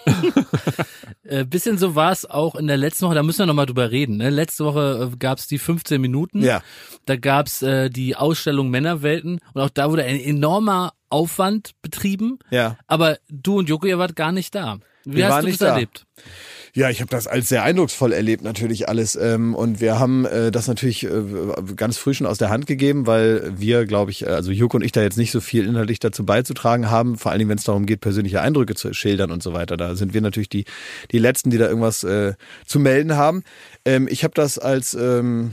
Äh, 1.26 1.46
bisschen 1.46 1.78
so 1.78 1.96
war 1.96 2.12
es 2.12 2.26
auch 2.26 2.54
in 2.56 2.68
der 2.68 2.76
letzten 2.76 3.06
Woche, 3.06 3.16
da 3.16 3.24
müssen 3.24 3.40
wir 3.40 3.46
nochmal 3.46 3.66
drüber 3.66 3.92
reden. 3.92 4.18
Ne? 4.18 4.30
Letzte 4.30 4.66
Woche 4.66 5.10
äh, 5.14 5.18
gab's 5.18 5.48
die 5.48 5.58
15 5.58 6.02
Minuten. 6.02 6.44
Ja. 6.44 6.62
Da 7.06 7.16
gab's 7.16 7.62
äh, 7.62 7.90
die 7.90 8.18
Ausstellung 8.18 8.70
Männerwelten 8.70 9.40
und 9.54 9.62
auch 9.62 9.70
da 9.70 9.90
wurde 9.90 10.04
ein 10.04 10.20
enormer 10.20 10.94
Aufwand 11.10 11.72
betrieben. 11.82 12.40
Ja. 12.50 12.78
Aber 12.88 13.18
du 13.30 13.60
und 13.60 13.70
Joko, 13.70 13.88
ihr 13.88 14.00
wart 14.00 14.18
gar 14.18 14.34
nicht 14.34 14.54
da. 14.54 14.80
Wie 15.06 15.18
Wir 15.18 15.28
hast 15.28 15.36
du 15.36 15.38
das 15.38 15.46
nicht 15.46 15.62
da. 15.62 15.68
erlebt? 15.70 16.06
Ja, 16.76 16.90
ich 16.90 17.02
habe 17.02 17.10
das 17.12 17.28
als 17.28 17.50
sehr 17.50 17.62
eindrucksvoll 17.62 18.14
erlebt, 18.14 18.44
natürlich 18.44 18.90
alles. 18.90 19.16
Ähm, 19.16 19.54
und 19.54 19.80
wir 19.80 20.00
haben 20.00 20.26
äh, 20.26 20.52
das 20.52 20.68
natürlich 20.68 21.04
äh, 21.04 21.10
ganz 21.76 22.00
früh 22.00 22.16
schon 22.16 22.26
aus 22.26 22.40
der 22.40 22.50
Hand 22.50 22.66
gegeben, 22.66 23.06
weil 23.06 23.54
wir, 23.60 23.86
glaube 23.86 24.10
ich, 24.10 24.24
äh, 24.24 24.30
also 24.30 24.52
Juk 24.52 24.74
und 24.74 24.84
ich 24.84 24.92
da 24.92 25.04
jetzt 25.04 25.20
nicht 25.20 25.30
so 25.30 25.40
viel 25.40 25.68
inhaltlich 25.68 26.00
dazu 26.00 26.26
beizutragen 26.26 26.90
haben, 26.90 27.16
vor 27.20 27.32
allen 27.32 27.38
Dingen, 27.38 27.50
wenn 27.50 27.60
es 27.60 27.64
darum 27.64 27.86
geht, 27.86 28.02
persönliche 28.02 28.42
Eindrücke 28.42 28.74
zu 28.74 28.92
schildern 28.92 29.30
und 29.30 29.44
so 29.44 29.54
weiter. 29.54 29.78
Da 29.78 29.94
sind 29.94 30.16
wir 30.16 30.22
natürlich 30.22 30.50
die, 30.50 30.66
die 31.12 31.20
Letzten, 31.20 31.52
die 31.52 31.60
da 31.60 31.68
irgendwas 31.68 32.04
äh, 32.04 32.34
zu 32.66 32.80
melden 32.80 33.16
haben. 33.16 33.44
Ähm, 33.86 34.08
ich 34.10 34.24
habe 34.24 34.34
das 34.34 34.58
als 34.58 34.96
ähm, 34.96 35.52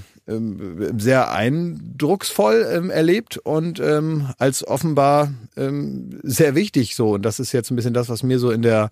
sehr 0.99 1.33
eindrucksvoll 1.33 2.67
ähm, 2.73 2.91
erlebt 2.91 3.39
und 3.39 3.81
ähm, 3.81 4.29
als 4.39 4.67
offenbar 4.67 5.33
ähm, 5.57 6.21
sehr 6.23 6.55
wichtig 6.55 6.95
so. 6.95 7.15
Und 7.15 7.23
das 7.23 7.41
ist 7.41 7.53
jetzt 7.53 7.71
ein 7.71 7.77
bisschen 7.77 7.95
das, 7.95 8.09
was 8.09 8.23
mir 8.23 8.39
so 8.39 8.51
in 8.51 8.63
der 8.63 8.91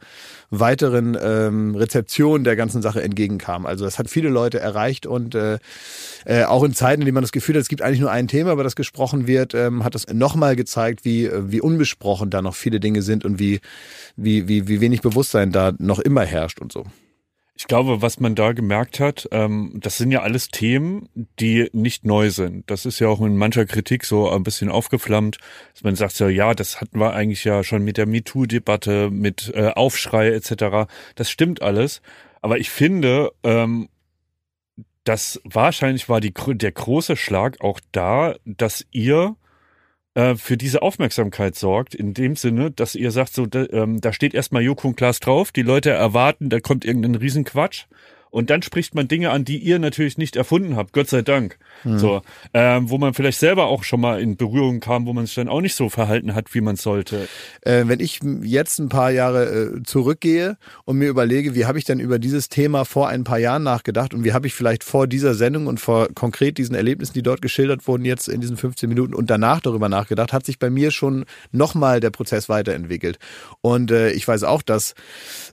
weiteren 0.51 1.16
ähm, 1.20 1.74
Rezeption 1.74 2.45
der 2.45 2.57
ganzen 2.57 2.82
Sache 2.82 3.03
entgegenkam. 3.03 3.66
Also 3.66 3.84
das 3.84 3.99
hat 3.99 4.09
viele 4.11 4.28
Leute 4.28 4.59
erreicht 4.59 5.07
und 5.07 5.34
äh, 5.34 5.59
äh, 6.24 6.45
auch 6.45 6.64
in 6.64 6.74
Zeiten, 6.74 7.03
in 7.03 7.07
denen 7.07 7.14
man 7.14 7.24
das 7.24 7.32
Gefühl 7.32 7.55
hat, 7.55 7.62
es 7.62 7.68
gibt 7.68 7.82
eigentlich 7.82 8.01
nur 8.01 8.11
ein 8.11 8.28
Thema, 8.28 8.53
über 8.53 8.64
das 8.64 8.76
gesprochen 8.76 9.26
wird, 9.26 9.55
ähm, 9.55 9.84
hat 9.84 9.95
das 9.95 10.07
nochmal 10.12 10.57
gezeigt, 10.57 11.05
wie, 11.05 11.26
äh, 11.26 11.51
wie 11.51 11.61
unbesprochen 11.61 12.30
da 12.30 12.43
noch 12.43 12.55
viele 12.55 12.80
Dinge 12.80 13.03
sind 13.03 13.24
und 13.24 13.39
wie, 13.39 13.61
wie, 14.16 14.49
wie, 14.49 14.68
wie 14.68 14.80
wenig 14.80 15.03
Bewusstsein 15.03 15.53
da 15.53 15.72
noch 15.78 15.99
immer 15.99 16.24
herrscht 16.24 16.61
und 16.61 16.72
so. 16.72 16.84
Ich 17.61 17.66
glaube, 17.66 18.02
was 18.02 18.20
man 18.20 18.36
da 18.36 18.52
gemerkt 18.52 19.00
hat, 19.00 19.28
ähm, 19.32 19.72
das 19.74 19.98
sind 19.98 20.12
ja 20.12 20.22
alles 20.22 20.48
Themen, 20.48 21.09
die 21.40 21.68
nicht 21.72 22.06
neu 22.06 22.30
sind. 22.30 22.70
Das 22.70 22.86
ist 22.86 23.00
ja 23.00 23.09
auch 23.09 23.20
in 23.20 23.36
mancher 23.36 23.66
Kritik 23.66 24.04
so 24.04 24.30
ein 24.30 24.44
bisschen 24.44 24.68
aufgeflammt, 24.68 25.38
dass 25.74 25.82
man 25.82 25.96
sagt 25.96 26.14
so, 26.14 26.28
ja, 26.28 26.54
das 26.54 26.80
hatten 26.80 27.00
wir 27.00 27.14
eigentlich 27.14 27.42
ja 27.42 27.64
schon 27.64 27.82
mit 27.82 27.96
der 27.96 28.06
MeToo-Debatte, 28.06 29.11
mit 29.11 29.50
äh, 29.56 29.72
Aufschrei 29.74 30.28
etc. 30.28 30.88
Das 31.16 31.30
stimmt 31.30 31.61
alles. 31.61 32.00
Aber 32.42 32.59
ich 32.59 32.70
finde, 32.70 33.32
ähm, 33.42 33.88
das 35.02 35.40
wahrscheinlich 35.42 36.09
war 36.09 36.20
die, 36.20 36.32
der 36.32 36.72
große 36.72 37.16
Schlag 37.16 37.61
auch 37.61 37.80
da, 37.90 38.36
dass 38.44 38.86
ihr 38.92 39.34
äh, 40.19 40.35
für 40.35 40.57
diese 40.57 40.83
Aufmerksamkeit 40.83 41.55
sorgt, 41.55 41.95
in 41.95 42.12
dem 42.12 42.35
Sinne, 42.35 42.73
dass 42.73 42.97
ihr 42.97 43.12
sagt, 43.12 43.35
so, 43.35 43.47
da, 43.47 43.66
ähm, 43.71 44.01
da 44.01 44.12
steht 44.12 44.35
erstmal 44.35 44.62
Joko 44.62 44.89
und 44.89 44.97
Klaas 44.97 45.21
drauf, 45.21 45.53
die 45.53 45.62
Leute 45.62 45.91
erwarten, 45.91 46.51
da 46.51 46.59
kommt 46.59 46.85
irgendein 46.85 47.14
Riesenquatsch. 47.14 47.85
Und 48.31 48.51
dann 48.51 48.62
spricht 48.62 48.95
man 48.95 49.09
Dinge 49.09 49.31
an, 49.31 49.45
die 49.45 49.59
ihr 49.59 49.79
natürlich 49.79 50.18
nicht 50.18 50.37
erfunden 50.37 50.76
habt, 50.76 50.93
Gott 50.93 51.09
sei 51.09 51.22
Dank. 51.22 51.59
Mhm. 51.85 51.99
So, 51.99 52.22
ähm, 52.55 52.91
wo 52.91 52.99
man 52.99 53.14
vielleicht 53.14 53.39
selber 53.39 53.66
auch 53.66 53.85
schon 53.85 54.01
mal 54.01 54.20
in 54.20 54.37
Berührung 54.37 54.81
kam, 54.81 55.07
wo 55.07 55.12
man 55.12 55.26
sich 55.26 55.35
dann 55.35 55.49
auch 55.49 55.61
nicht 55.61 55.74
so 55.74 55.89
verhalten 55.89 56.35
hat, 56.35 56.55
wie 56.55 56.61
man 56.61 56.76
sollte. 56.76 57.29
Äh, 57.62 57.85
wenn 57.87 58.01
ich 58.01 58.20
jetzt 58.43 58.79
ein 58.79 58.89
paar 58.89 59.11
Jahre 59.11 59.79
äh, 59.79 59.83
zurückgehe 59.83 60.57
und 60.85 60.99
mir 60.99 61.09
überlege, 61.09 61.55
wie 61.55 61.66
habe 61.66 61.79
ich 61.79 61.85
denn 61.85 62.01
über 62.01 62.18
dieses 62.18 62.49
Thema 62.49 62.85
vor 62.85 63.09
ein 63.09 63.24
paar 63.24 63.39
Jahren 63.39 63.62
nachgedacht 63.62 64.14
und 64.14 64.24
wie 64.24 64.33
habe 64.33 64.47
ich 64.47 64.55
vielleicht 64.55 64.85
vor 64.85 65.07
dieser 65.07 65.35
Sendung 65.35 65.66
und 65.66 65.81
vor 65.81 66.09
konkret 66.14 66.59
diesen 66.59 66.74
Erlebnissen, 66.74 67.14
die 67.14 67.22
dort 67.22 67.43
geschildert 67.43 67.87
wurden, 67.87 68.05
jetzt 68.05 68.29
in 68.29 68.41
diesen 68.41 68.57
15 68.57 68.89
Minuten 68.89 69.14
und 69.14 69.31
danach 69.31 69.61
darüber 69.61 69.89
nachgedacht, 69.89 70.33
hat 70.33 70.45
sich 70.45 70.59
bei 70.59 70.70
mir 70.70 70.91
schon 70.91 71.24
nochmal 71.53 72.01
der 72.01 72.11
Prozess 72.11 72.49
weiterentwickelt. 72.49 73.18
Und 73.61 73.91
äh, 73.91 74.11
ich 74.11 74.26
weiß 74.26 74.45
auch, 74.45 74.62
dass 74.62 74.95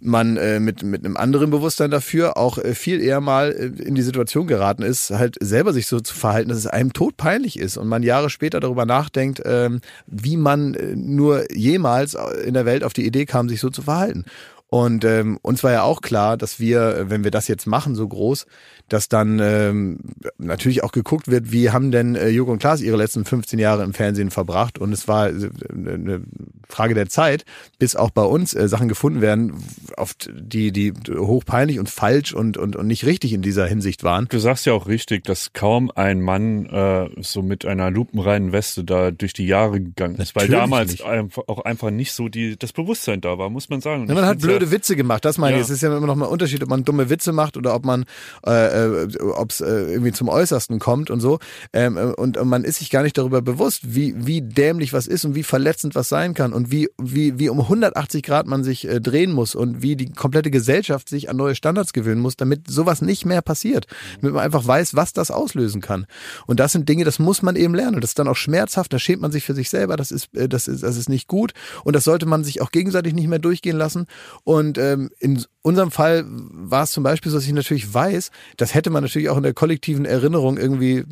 man 0.02 0.38
äh, 0.38 0.60
mit, 0.60 0.84
mit 0.84 1.06
einem 1.06 1.18
anderen 1.18 1.50
Bewusstsein 1.50 1.92
dafür 1.92 2.38
auch 2.38 2.58
viel 2.74 3.02
eher 3.02 3.22
mal 3.22 3.52
äh, 3.52 3.84
in 3.84 3.96
die 3.96 4.02
Situation 4.02 4.48
geraten 4.48 4.82
ist, 4.82 5.12
halt 5.12 5.38
selber 5.40 5.74
sich 5.74 5.88
so 5.88 6.00
zu 6.00 6.16
verhalten, 6.16 6.50
dass 6.50 6.58
es 6.58 6.68
einem 6.68 6.94
todpeinlich 6.94 7.60
ist 7.60 7.78
und 7.78 7.88
man 7.88 8.04
Jahre 8.04 8.30
später 8.30 8.60
darüber 8.60 8.86
nachdenkt, 8.86 9.42
ähm, 9.46 9.82
wie 10.08 10.38
man 10.38 10.74
äh, 10.74 10.96
nur 10.96 11.52
jemals 11.54 12.16
in 12.46 12.54
der 12.54 12.66
Welt 12.66 12.84
auf 12.84 12.94
die 12.94 13.06
Idee 13.06 13.26
kam, 13.26 13.50
sich 13.50 13.60
so 13.60 13.70
zu 13.70 13.82
verhalten. 13.82 14.26
Und 14.70 15.06
ähm, 15.06 15.38
uns 15.42 15.64
war 15.64 15.72
ja 15.72 15.84
auch 15.84 16.02
klar, 16.02 16.38
dass 16.38 16.60
wir, 16.60 17.06
wenn 17.08 17.24
wir 17.24 17.32
das 17.32 17.48
jetzt 17.48 17.68
machen, 17.68 17.96
so 17.96 18.08
groß, 18.08 18.46
dass 18.90 19.10
dann 19.10 19.40
ähm, 19.40 20.00
natürlich 20.38 20.84
auch 20.84 20.92
geguckt 20.92 21.30
wird, 21.30 21.52
wie 21.52 21.72
haben 21.72 21.92
denn 21.92 22.16
äh, 22.16 22.30
Jürgen 22.30 22.52
und 22.52 22.60
Klaas 22.60 22.82
ihre 22.82 22.98
letzten 22.98 23.26
15 23.26 23.58
Jahre 23.58 23.84
im 23.84 23.94
Fernsehen 23.94 24.32
verbracht. 24.32 24.78
Und 24.78 24.92
es 24.92 25.08
war 25.08 25.30
äh, 25.30 25.50
eine 25.70 26.22
Frage 26.68 26.94
der 26.94 27.10
Zeit, 27.10 27.46
bis 27.80 27.96
auch 27.96 28.10
bei 28.10 28.24
uns 28.24 28.54
äh, 28.54 28.68
Sachen 28.68 28.88
gefunden 28.88 29.22
werden, 29.22 29.54
oft 29.98 30.30
die, 30.34 30.72
die 30.72 30.94
hochpeinlich 31.10 31.80
und 31.80 31.90
falsch 31.90 32.34
und, 32.34 32.58
und, 32.58 32.76
und 32.76 32.88
nicht 32.88 33.06
richtig 33.06 33.34
in 33.34 33.42
dieser 33.42 33.66
Hinsicht 33.66 34.04
waren. 34.04 34.28
Du 34.30 34.40
sagst 34.40 34.66
ja 34.66 34.74
auch 34.74 34.88
richtig, 34.88 35.24
dass 35.24 35.54
kaum 35.54 35.92
ein 35.96 36.22
Mann 36.22 36.66
äh, 36.68 37.10
so 37.22 37.42
mit 37.42 37.66
einer 37.66 37.90
lupenreinen 37.90 38.52
Weste 38.52 38.84
da 38.84 39.12
durch 39.12 39.34
die 39.34 39.48
Jahre 39.48 39.80
gegangen 39.80 40.16
ist, 40.16 40.36
weil 40.36 40.48
damals 40.48 40.92
nicht. 40.92 41.04
auch 41.04 41.66
einfach 41.66 41.90
nicht 41.90 42.14
so 42.14 42.30
die, 42.30 42.58
das 42.58 42.74
Bewusstsein 42.74 43.22
da 43.22 43.38
war, 43.38 43.50
muss 43.50 43.70
man 43.70 43.82
sagen. 43.82 44.08
Ja, 44.08 44.14
man 44.14 44.26
hat 44.26 44.44
blöde 44.60 44.72
Witze 44.72 44.96
gemacht, 44.96 45.26
das 45.26 45.38
meine 45.38 45.58
ja. 45.58 45.62
ich. 45.62 45.70
Es 45.70 45.72
ist 45.72 45.82
ja 45.82 45.96
immer 45.96 46.08
noch 46.08 46.16
mal 46.16 46.26
ein 46.26 46.32
Unterschied, 46.32 46.64
ob 46.64 46.70
man 46.70 46.84
dumme 46.84 47.10
Witze 47.10 47.32
macht 47.32 47.58
oder 47.58 47.74
ob 47.74 47.86
man 47.86 48.06
äh, 48.46 49.04
äh, 49.04 49.08
ob 49.22 49.52
es 49.52 49.62
äh, 49.62 49.66
irgendwie 49.66 50.12
zum 50.12 50.30
Äußersten 50.30 50.80
kommt 50.80 51.10
und 51.10 51.20
so. 51.20 51.40
Ähm, 51.74 51.98
äh, 51.98 52.02
und, 52.02 52.38
und 52.38 52.48
man 52.48 52.64
ist 52.64 52.78
sich 52.78 52.90
gar 52.90 53.04
nicht 53.04 53.18
darüber 53.18 53.42
bewusst, 53.42 53.96
wie, 53.96 54.14
wie 54.26 54.42
dämlich 54.42 54.94
was 54.94 55.08
ist 55.08 55.26
und 55.26 55.36
wie 55.36 55.44
verletzend 55.44 55.96
was 55.96 56.10
sein 56.10 56.34
kann 56.34 56.54
und 56.54 56.72
wie, 56.72 56.90
wie, 57.02 57.40
wie 57.40 57.50
um 57.50 57.60
180 57.60 58.24
Grad 58.24 58.48
man 58.48 58.64
sich 58.64 58.88
äh, 58.88 59.02
drehen 59.02 59.32
muss 59.32 59.56
und 59.56 59.82
wie 59.82 59.96
die 59.96 60.12
komplette 60.12 60.52
Gesellschaft 60.52 61.10
sich 61.10 61.30
an 61.30 61.38
neue 61.38 61.56
Standards 61.56 61.94
gewöhnen 61.94 62.22
muss, 62.22 62.36
damit 62.36 62.70
sowas 62.70 63.02
nicht 63.02 63.26
mehr 63.26 63.42
passiert. 63.42 63.88
Damit 64.22 64.36
man 64.36 64.44
einfach 64.44 64.66
weiß, 64.66 64.96
was 64.96 65.14
das 65.14 65.32
auslösen 65.32 65.82
kann. 65.82 66.06
Und 66.46 66.60
das 66.60 66.72
sind 66.72 66.90
Dinge, 66.90 67.04
das 67.04 67.20
muss 67.20 67.42
man 67.42 67.56
eben 67.56 67.76
lernen. 67.76 67.96
Und 67.96 68.04
das 68.04 68.12
ist 68.12 68.20
dann 68.20 68.28
auch 68.28 68.36
schmerzhaft, 68.36 68.94
da 68.94 69.00
schämt 69.00 69.22
man 69.22 69.32
sich 69.32 69.44
für 69.44 69.54
sich 69.54 69.70
selber, 69.70 69.96
das 69.98 70.12
ist, 70.12 70.34
äh, 70.36 70.48
das 70.48 70.68
ist, 70.68 70.84
das 70.84 70.98
ist 70.98 71.10
nicht 71.10 71.28
gut. 71.28 71.54
Und 71.84 71.96
das 71.96 72.04
sollte 72.04 72.26
man 72.26 72.44
sich 72.44 72.62
auch 72.62 72.72
gegenseitig 72.72 73.14
nicht 73.14 73.28
mehr 73.28 73.40
durchgehen 73.40 73.78
lassen. 73.78 74.08
Und 74.46 74.78
ähm, 74.78 75.10
in 75.20 75.44
unserem 75.64 75.90
Fall 75.90 76.24
war 76.28 76.84
es 76.84 76.92
zum 76.92 77.04
Beispiel 77.04 77.32
so, 77.32 77.38
dass 77.38 77.48
ich 77.48 77.52
natürlich 77.52 77.92
weiß, 77.92 78.30
das 78.58 78.76
hätte 78.76 78.92
man 78.92 79.02
natürlich 79.04 79.30
auch 79.30 79.38
in 79.38 79.44
der 79.44 79.56
kollektiven 79.56 80.06
Erinnerung 80.06 80.58
irgendwie, 80.58 81.04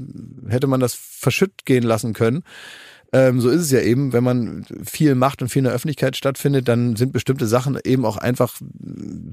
hätte 0.48 0.68
man 0.68 0.80
das 0.80 0.94
verschütt 0.94 1.66
gehen 1.66 1.84
lassen 1.84 2.14
können. 2.14 2.44
Ähm, 3.14 3.40
so 3.40 3.50
ist 3.50 3.62
es 3.62 3.72
ja 3.72 3.80
eben, 3.80 4.12
wenn 4.12 4.24
man 4.24 4.66
viel 4.84 5.14
macht 5.14 5.44
und 5.44 5.50
viel 5.50 5.60
in 5.60 5.66
der 5.66 5.74
Öffentlichkeit 5.74 6.18
stattfindet, 6.18 6.68
dann 6.68 6.96
sind 6.96 7.14
bestimmte 7.14 7.46
Sachen 7.46 7.80
eben 7.86 8.06
auch 8.06 8.18
einfach, 8.18 8.56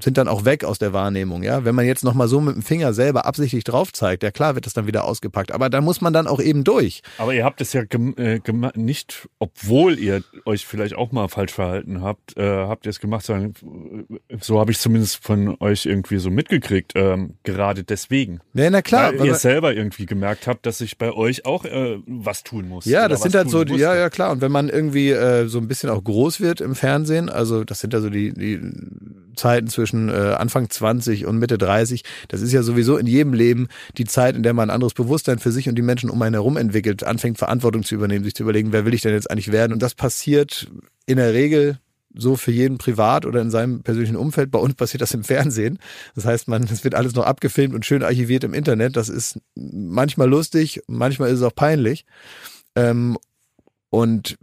sind 0.02 0.18
dann 0.18 0.28
auch 0.28 0.44
weg 0.44 0.64
aus 0.64 0.78
der 0.78 0.92
Wahrnehmung. 0.92 1.42
Ja, 1.42 1.64
Wenn 1.64 1.74
man 1.74 1.86
jetzt 1.86 2.04
nochmal 2.04 2.28
so 2.28 2.40
mit 2.40 2.54
dem 2.54 2.62
Finger 2.62 2.92
selber 2.92 3.24
absichtlich 3.24 3.64
drauf 3.64 3.92
zeigt, 3.92 4.22
ja 4.22 4.30
klar 4.30 4.54
wird 4.54 4.66
das 4.66 4.74
dann 4.74 4.86
wieder 4.86 5.04
ausgepackt, 5.04 5.50
aber 5.50 5.70
da 5.70 5.80
muss 5.80 6.02
man 6.02 6.12
dann 6.12 6.26
auch 6.26 6.40
eben 6.40 6.62
durch. 6.62 7.02
Aber 7.16 7.32
ihr 7.32 7.44
habt 7.44 7.62
es 7.62 7.72
ja 7.72 7.82
äh, 7.82 8.40
nicht, 8.74 9.28
obwohl 9.38 9.98
ihr 9.98 10.22
euch 10.44 10.66
vielleicht 10.66 10.94
auch 10.94 11.10
mal 11.10 11.28
falsch 11.28 11.52
verhalten 11.52 12.02
habt, 12.02 12.36
äh, 12.36 12.42
habt 12.42 12.84
ihr 12.84 12.90
es 12.90 13.00
gemacht, 13.00 13.24
sagen, 13.24 13.54
so 14.40 14.60
habe 14.60 14.72
ich 14.72 14.78
zumindest 14.78 15.24
von 15.24 15.56
euch 15.58 15.86
irgendwie 15.86 16.18
so 16.18 16.30
mitgekriegt, 16.30 16.92
ähm, 16.96 17.36
gerade 17.44 17.82
deswegen. 17.82 18.40
Ja, 18.52 18.68
na 18.68 18.82
klar. 18.82 19.18
Weil 19.18 19.28
ihr 19.28 19.34
selber 19.36 19.74
irgendwie 19.74 20.04
gemerkt 20.04 20.46
habt, 20.46 20.66
dass 20.66 20.82
ich 20.82 20.98
bei 20.98 21.12
euch 21.12 21.46
auch 21.46 21.64
äh, 21.64 21.98
was 22.06 22.42
tun 22.42 22.68
muss. 22.68 22.84
Ja, 22.84 23.08
das 23.08 23.22
sind 23.22 23.34
halt 23.34 23.48
so 23.48 23.64
wusste. 23.70 23.82
Ja, 23.82 23.94
ja, 23.94 24.10
klar. 24.10 24.30
Und 24.32 24.40
wenn 24.40 24.52
man 24.52 24.68
irgendwie 24.68 25.10
äh, 25.10 25.46
so 25.46 25.58
ein 25.58 25.68
bisschen 25.68 25.90
auch 25.90 26.02
groß 26.02 26.40
wird 26.40 26.60
im 26.60 26.74
Fernsehen, 26.74 27.28
also 27.28 27.64
das 27.64 27.80
sind 27.80 27.92
ja 27.92 28.00
so 28.00 28.10
die, 28.10 28.32
die 28.32 28.60
Zeiten 29.36 29.68
zwischen 29.68 30.08
äh, 30.08 30.34
Anfang 30.38 30.68
20 30.68 31.26
und 31.26 31.38
Mitte 31.38 31.58
30, 31.58 32.02
das 32.28 32.40
ist 32.40 32.52
ja 32.52 32.62
sowieso 32.62 32.96
in 32.96 33.06
jedem 33.06 33.32
Leben 33.32 33.68
die 33.96 34.04
Zeit, 34.04 34.36
in 34.36 34.42
der 34.42 34.52
man 34.52 34.70
ein 34.70 34.74
anderes 34.74 34.94
Bewusstsein 34.94 35.38
für 35.38 35.52
sich 35.52 35.68
und 35.68 35.76
die 35.76 35.82
Menschen 35.82 36.10
um 36.10 36.20
einen 36.22 36.34
herum 36.34 36.56
entwickelt, 36.56 37.04
anfängt 37.04 37.38
Verantwortung 37.38 37.84
zu 37.84 37.94
übernehmen, 37.94 38.24
sich 38.24 38.34
zu 38.34 38.42
überlegen, 38.42 38.72
wer 38.72 38.84
will 38.84 38.94
ich 38.94 39.02
denn 39.02 39.12
jetzt 39.12 39.30
eigentlich 39.30 39.52
werden? 39.52 39.72
Und 39.72 39.82
das 39.82 39.94
passiert 39.94 40.68
in 41.06 41.16
der 41.16 41.32
Regel 41.32 41.78
so 42.14 42.36
für 42.36 42.50
jeden 42.50 42.78
privat 42.78 43.24
oder 43.24 43.40
in 43.40 43.50
seinem 43.50 43.82
persönlichen 43.82 44.16
Umfeld. 44.16 44.50
Bei 44.50 44.58
uns 44.58 44.74
passiert 44.74 45.00
das 45.00 45.14
im 45.14 45.24
Fernsehen. 45.24 45.78
Das 46.14 46.24
heißt, 46.24 46.48
man, 46.48 46.64
es 46.64 46.84
wird 46.84 46.94
alles 46.94 47.14
noch 47.14 47.24
abgefilmt 47.24 47.74
und 47.74 47.86
schön 47.86 48.02
archiviert 48.02 48.44
im 48.44 48.54
Internet. 48.54 48.96
Das 48.96 49.08
ist 49.08 49.40
manchmal 49.54 50.28
lustig, 50.28 50.82
manchmal 50.86 51.30
ist 51.30 51.38
es 51.38 51.44
auch 51.44 51.54
peinlich. 51.54 52.04
Ähm, 52.74 53.16
und 53.90 54.38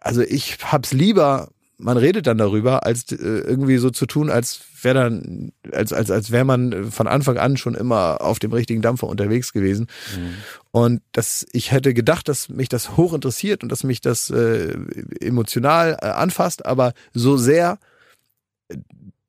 also 0.00 0.22
ich 0.22 0.58
hab's 0.64 0.92
lieber, 0.92 1.48
man 1.78 1.96
redet 1.96 2.26
dann 2.26 2.38
darüber, 2.38 2.84
als 2.84 3.10
äh, 3.12 3.16
irgendwie 3.16 3.78
so 3.78 3.90
zu 3.90 4.06
tun, 4.06 4.30
als 4.30 4.60
wäre 4.82 4.96
dann, 4.96 5.52
als, 5.72 5.92
als, 5.92 6.10
als 6.10 6.32
wäre 6.32 6.44
man 6.44 6.90
von 6.90 7.06
Anfang 7.06 7.38
an 7.38 7.56
schon 7.56 7.76
immer 7.76 8.20
auf 8.20 8.40
dem 8.40 8.52
richtigen 8.52 8.82
Dampfer 8.82 9.06
unterwegs 9.06 9.52
gewesen. 9.52 9.86
Mhm. 10.16 10.34
Und 10.72 11.02
das, 11.12 11.46
ich 11.52 11.70
hätte 11.70 11.94
gedacht, 11.94 12.28
dass 12.28 12.48
mich 12.48 12.68
das 12.68 12.96
hoch 12.96 13.14
interessiert 13.14 13.62
und 13.62 13.70
dass 13.70 13.84
mich 13.84 14.00
das 14.00 14.28
äh, 14.30 14.76
emotional 15.20 15.96
äh, 16.02 16.06
anfasst, 16.06 16.66
aber 16.66 16.92
so 17.14 17.36
sehr 17.36 17.78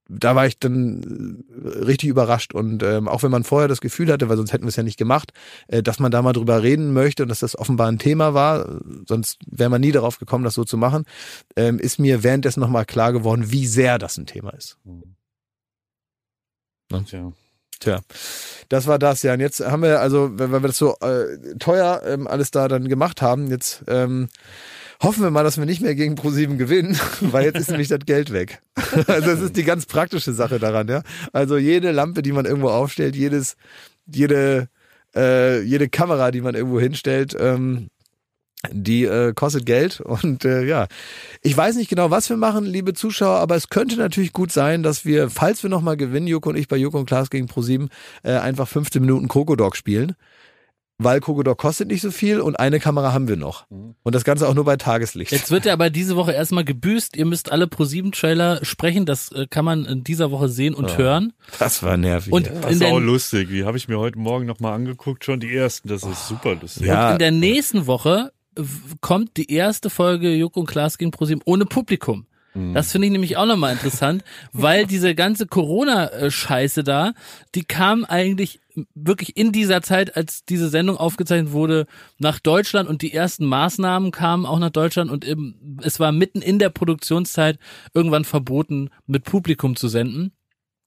da 0.10 0.36
war 0.36 0.48
ich 0.48 0.58
dann 0.58 1.46
äh, 1.64 1.68
richtig 1.86 2.10
überrascht. 2.10 2.54
Und 2.54 2.84
ähm, 2.84 3.08
auch 3.08 3.24
wenn 3.24 3.32
man 3.32 3.44
vorher 3.44 3.68
das 3.68 3.80
Gefühl 3.80 4.12
hatte, 4.12 4.28
weil 4.28 4.38
sonst 4.38 4.52
hätten 4.52 4.66
wir 4.66 4.70
es 4.70 4.76
ja 4.76 4.84
nicht 4.84 4.98
gemacht, 4.98 5.32
äh, 5.68 5.84
dass 5.84 6.00
man 6.00 6.12
da 6.12 6.22
mal 6.22 6.34
drüber 6.34 6.64
reden 6.64 6.92
möchte 6.92 7.24
und 7.24 7.30
dass 7.30 7.40
das 7.40 7.58
offenbar 7.58 7.88
ein 7.88 8.00
Thema 8.00 8.34
war, 8.34 8.80
sonst 9.08 9.40
wäre 9.46 9.70
man 9.70 9.82
nie 9.82 9.92
darauf 9.92 10.18
gekommen, 10.18 10.44
das 10.44 10.56
so 10.56 10.66
zu 10.66 10.78
machen, 10.78 11.06
ähm, 11.56 11.80
ist 11.80 12.00
mir 12.00 12.24
währenddessen 12.24 12.60
nochmal 12.60 12.86
klar 12.86 13.14
geworden, 13.14 13.52
wie 13.52 13.68
sehr 13.68 14.00
das 14.00 14.18
ein 14.18 14.26
Thema 14.26 14.50
ist. 14.52 14.78
Mhm. 14.84 15.16
Ne? 16.92 17.04
Tja. 17.06 17.32
Tja, 17.80 18.02
das 18.68 18.88
war 18.88 19.00
das 19.00 19.24
ja. 19.24 19.34
Und 19.34 19.40
jetzt 19.40 19.62
haben 19.62 19.84
wir, 19.84 20.02
also, 20.02 20.38
wenn 20.38 20.52
wir 20.52 20.60
das 20.60 20.78
so 20.78 20.98
äh, 21.00 21.56
teuer 21.60 22.02
ähm, 22.06 22.28
alles 22.28 22.52
da 22.52 22.68
dann 22.68 22.90
gemacht 22.90 23.22
haben, 23.22 23.48
jetzt 23.48 23.86
ähm, 23.88 24.28
Hoffen 25.02 25.24
wir 25.24 25.32
mal, 25.32 25.44
dass 25.44 25.58
wir 25.58 25.66
nicht 25.66 25.82
mehr 25.82 25.96
gegen 25.96 26.16
ProSieben 26.16 26.58
gewinnen, 26.58 27.00
weil 27.22 27.46
jetzt 27.46 27.60
ist 27.60 27.70
nämlich 27.70 27.88
das 27.88 28.06
Geld 28.06 28.32
weg. 28.32 28.62
Also 29.08 29.28
das 29.28 29.42
ist 29.42 29.56
die 29.56 29.64
ganz 29.64 29.86
praktische 29.86 30.34
Sache 30.34 30.60
daran, 30.60 30.88
ja. 30.88 31.04
Also 31.32 31.58
jede 31.58 31.92
Lampe, 31.92 32.22
die 32.22 32.32
man 32.32 32.46
irgendwo 32.46 32.70
aufstellt, 32.70 33.16
jedes, 33.16 33.56
jede, 34.08 34.68
äh, 35.16 35.62
jede 35.62 35.90
Kamera, 35.90 36.32
die 36.32 36.42
man 36.42 36.56
irgendwo 36.56 36.80
hinstellt, 36.80 37.36
ähm, 37.40 37.90
die 38.72 39.06
äh, 39.06 39.34
kostet 39.34 39.66
Geld 39.66 40.00
und 40.02 40.44
äh, 40.44 40.64
ja, 40.66 40.88
ich 41.42 41.56
weiß 41.56 41.76
nicht 41.76 41.90
genau, 41.90 42.12
was 42.12 42.30
wir 42.30 42.38
machen, 42.38 42.66
liebe 42.66 42.94
Zuschauer, 42.94 43.38
aber 43.38 43.56
es 43.56 43.70
könnte 43.70 43.96
natürlich 43.96 44.34
gut 44.34 44.52
sein, 44.52 44.84
dass 44.84 45.06
wir, 45.06 45.30
falls 45.30 45.64
wir 45.64 45.70
nochmal 45.70 45.98
gewinnen, 45.98 46.28
Joko 46.28 46.50
und 46.50 46.58
ich 46.58 46.68
bei 46.68 46.78
Joko 46.78 47.00
und 47.00 47.06
Klaas 47.06 47.30
gegen 47.30 47.48
ProSieben, 47.48 47.90
äh, 48.24 48.34
einfach 48.34 48.68
15 48.68 49.02
Minuten 49.02 49.28
Krokodok 49.28 49.76
spielen. 49.76 50.16
Weil 51.00 51.22
Kogodok 51.22 51.58
kostet 51.58 51.88
nicht 51.88 52.02
so 52.02 52.12
viel 52.12 52.42
und 52.42 52.60
eine 52.60 52.80
Kamera 52.80 53.14
haben 53.14 53.28
wir 53.28 53.38
noch. 53.38 53.66
Und 53.70 54.14
das 54.16 54.26
Ganze 54.26 54.48
auch 54.48 54.54
nur 54.54 54.66
bei 54.66 54.76
Tageslicht. 54.76 55.32
Jetzt 55.32 55.50
wird 55.50 55.66
er 55.66 55.74
aber 55.74 55.90
diese 55.90 56.16
Woche 56.18 56.34
erstmal 56.34 56.66
gebüßt. 56.66 57.16
Ihr 57.16 57.26
müsst 57.26 57.52
alle 57.52 57.66
Pro7-Trailer 57.66 58.64
sprechen. 58.64 59.06
Das 59.06 59.32
äh, 59.32 59.48
kann 59.50 59.66
man 59.66 59.86
in 59.86 60.04
dieser 60.04 60.30
Woche 60.30 60.50
sehen 60.50 60.76
und 60.76 60.98
hören. 60.98 61.34
Das 61.58 61.82
war 61.82 61.98
nervig. 61.98 62.34
Und. 62.34 62.48
Das 62.48 62.66
in 62.66 62.72
ist 62.72 62.82
der, 62.82 62.90
auch 62.90 63.00
lustig. 63.00 63.48
Die 63.50 63.64
habe 63.64 63.78
ich 63.78 63.88
mir 63.88 63.98
heute 63.98 64.20
Morgen 64.20 64.46
nochmal 64.46 64.74
angeguckt, 64.74 65.24
schon 65.24 65.40
die 65.40 65.56
ersten. 65.56 65.88
Das 65.88 66.04
ist 66.04 66.28
super 66.28 66.56
lustig. 66.56 66.86
Ja. 66.86 67.14
in 67.14 67.20
der 67.20 67.32
nächsten 67.32 67.88
Woche 67.88 68.32
kommt 69.00 69.38
die 69.38 69.52
erste 69.52 69.90
Folge 69.90 70.34
Joko 70.34 70.60
und 70.60 70.66
Klaas 70.66 70.98
gegen 70.98 71.12
ProSieben 71.12 71.42
ohne 71.46 71.66
Publikum. 71.66 72.26
Das 72.74 72.92
finde 72.92 73.08
ich 73.08 73.12
nämlich 73.12 73.38
auch 73.38 73.46
nochmal 73.46 73.74
interessant, 73.74 74.24
weil 74.54 74.88
diese 74.88 75.14
ganze 75.14 75.46
Corona-Scheiße 75.46 76.84
da, 76.84 77.14
die 77.54 77.64
kam 77.64 78.06
eigentlich 78.06 78.60
wirklich 78.96 79.38
in 79.38 79.52
dieser 79.52 79.82
Zeit, 79.82 80.16
als 80.16 80.46
diese 80.46 80.70
Sendung 80.70 80.98
aufgezeichnet 80.98 81.52
wurde, 81.52 81.86
nach 82.18 82.40
Deutschland 82.40 82.90
und 82.90 83.02
die 83.02 83.14
ersten 83.14 83.46
Maßnahmen 83.46 84.12
kamen 84.12 84.46
auch 84.46 84.60
nach 84.60 84.70
Deutschland 84.70 85.12
und 85.12 85.26
im, 85.26 85.80
es 85.84 86.00
war 86.00 86.12
mitten 86.12 86.42
in 86.42 86.60
der 86.60 86.70
Produktionszeit 86.70 87.60
irgendwann 87.94 88.26
verboten, 88.26 88.90
mit 89.06 89.26
Publikum 89.26 89.76
zu 89.76 89.88
senden. 89.88 90.32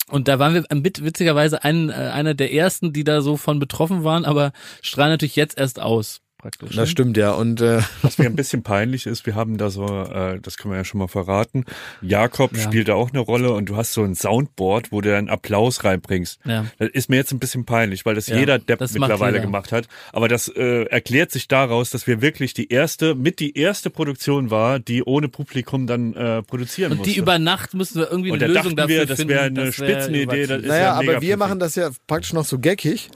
Und 0.08 0.28
da 0.28 0.38
waren 0.38 0.54
wir 0.54 0.64
mit, 0.74 1.04
witzigerweise 1.04 1.62
ein, 1.64 1.90
äh, 1.90 1.92
einer 1.92 2.34
der 2.34 2.52
ersten, 2.52 2.92
die 2.92 3.04
da 3.04 3.20
so 3.20 3.36
von 3.36 3.58
betroffen 3.58 4.04
waren, 4.04 4.24
aber 4.24 4.52
strahlen 4.82 5.12
natürlich 5.12 5.36
jetzt 5.36 5.58
erst 5.58 5.80
aus, 5.80 6.21
praktisch. 6.42 6.76
Das 6.76 6.90
stimmt 6.90 7.16
ja. 7.16 7.30
Und 7.32 7.60
äh, 7.62 7.80
Was 8.02 8.18
mir 8.18 8.26
ein 8.26 8.36
bisschen 8.36 8.62
peinlich 8.62 9.06
ist, 9.06 9.24
wir 9.24 9.34
haben 9.34 9.56
da 9.56 9.70
so, 9.70 9.86
äh, 9.86 10.38
das 10.40 10.58
können 10.58 10.72
wir 10.74 10.78
ja 10.78 10.84
schon 10.84 10.98
mal 10.98 11.08
verraten, 11.08 11.64
Jakob 12.02 12.54
Ja. 12.56 12.62
spielt 12.62 12.88
da 12.88 12.94
auch 12.94 13.10
eine 13.10 13.20
Rolle 13.20 13.52
und 13.52 13.68
du 13.70 13.76
hast 13.76 13.92
so 13.94 14.02
ein 14.02 14.14
Soundboard, 14.14 14.92
wo 14.92 15.00
du 15.00 15.16
einen 15.16 15.30
Applaus 15.30 15.84
reinbringst. 15.84 16.40
Ja. 16.44 16.66
Das 16.78 16.88
ist 16.90 17.08
mir 17.08 17.16
jetzt 17.16 17.32
ein 17.32 17.38
bisschen 17.38 17.64
peinlich, 17.64 18.04
weil 18.04 18.14
das 18.14 18.26
Ja, 18.26 18.36
jeder 18.36 18.58
Depp 18.58 18.80
das 18.80 18.92
mittlerweile 18.92 19.36
jeder. 19.38 19.46
gemacht 19.46 19.72
hat. 19.72 19.86
Aber 20.12 20.28
das 20.28 20.48
äh, 20.48 20.82
erklärt 20.84 21.30
sich 21.30 21.48
daraus, 21.48 21.90
dass 21.90 22.06
wir 22.06 22.20
wirklich 22.20 22.52
die 22.52 22.68
erste, 22.70 23.14
mit 23.14 23.38
die 23.40 23.56
erste 23.56 23.88
Produktion 23.88 24.50
war, 24.50 24.78
die 24.80 25.02
ohne 25.04 25.28
Publikum 25.28 25.86
dann 25.86 26.12
äh, 26.14 26.42
produzieren 26.42 26.92
Und 26.92 26.98
musste. 26.98 27.12
die 27.14 27.18
über 27.18 27.38
Nacht 27.38 27.72
müssen 27.74 27.98
wir 28.00 28.10
irgendwie 28.10 28.30
und 28.32 28.42
eine 28.42 28.52
da 28.52 28.60
Lösung 28.60 28.76
dachten 28.76 28.88
dafür 28.88 29.00
wir, 29.00 29.06
das 29.06 29.18
finden. 29.18 29.30
wäre 29.34 29.42
eine 29.44 29.64
das 29.66 29.78
wär 29.78 29.88
Spitzenidee. 29.88 30.46
Das 30.46 30.60
ist 30.62 30.68
naja, 30.68 30.82
ja 30.82 30.92
aber 30.94 31.20
wir 31.22 31.36
machen 31.36 31.58
das 31.60 31.76
ja 31.76 31.90
praktisch 32.06 32.32
noch 32.32 32.44
so 32.44 32.58
geckig. 32.58 33.08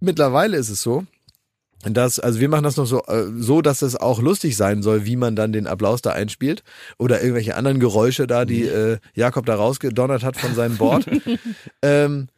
Mittlerweile 0.00 0.56
ist 0.56 0.68
es 0.68 0.82
so, 0.82 1.04
dass, 1.94 2.18
also 2.18 2.40
wir 2.40 2.48
machen 2.48 2.64
das 2.64 2.76
noch 2.76 2.86
so, 2.86 3.02
äh, 3.04 3.26
so, 3.36 3.62
dass 3.62 3.82
es 3.82 3.96
auch 3.96 4.20
lustig 4.20 4.56
sein 4.56 4.82
soll, 4.82 5.04
wie 5.06 5.16
man 5.16 5.36
dann 5.36 5.52
den 5.52 5.66
Applaus 5.66 6.02
da 6.02 6.10
einspielt 6.10 6.62
oder 6.98 7.20
irgendwelche 7.20 7.56
anderen 7.56 7.80
Geräusche 7.80 8.26
da, 8.26 8.44
die 8.44 8.64
äh, 8.64 8.98
Jakob 9.14 9.46
da 9.46 9.54
rausgedonnert 9.54 10.24
hat 10.24 10.36
von 10.36 10.54
seinem 10.54 10.76
Board. 10.76 11.06
ähm, 11.82 12.28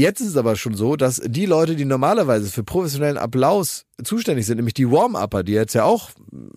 Jetzt 0.00 0.22
ist 0.22 0.28
es 0.28 0.36
aber 0.38 0.56
schon 0.56 0.74
so, 0.74 0.96
dass 0.96 1.20
die 1.22 1.44
Leute, 1.44 1.76
die 1.76 1.84
normalerweise 1.84 2.48
für 2.50 2.64
professionellen 2.64 3.18
Applaus 3.18 3.84
zuständig 4.02 4.46
sind, 4.46 4.56
nämlich 4.56 4.72
die 4.72 4.90
Warm-Upper, 4.90 5.42
die 5.42 5.52
jetzt 5.52 5.74
ja 5.74 5.84
auch 5.84 6.08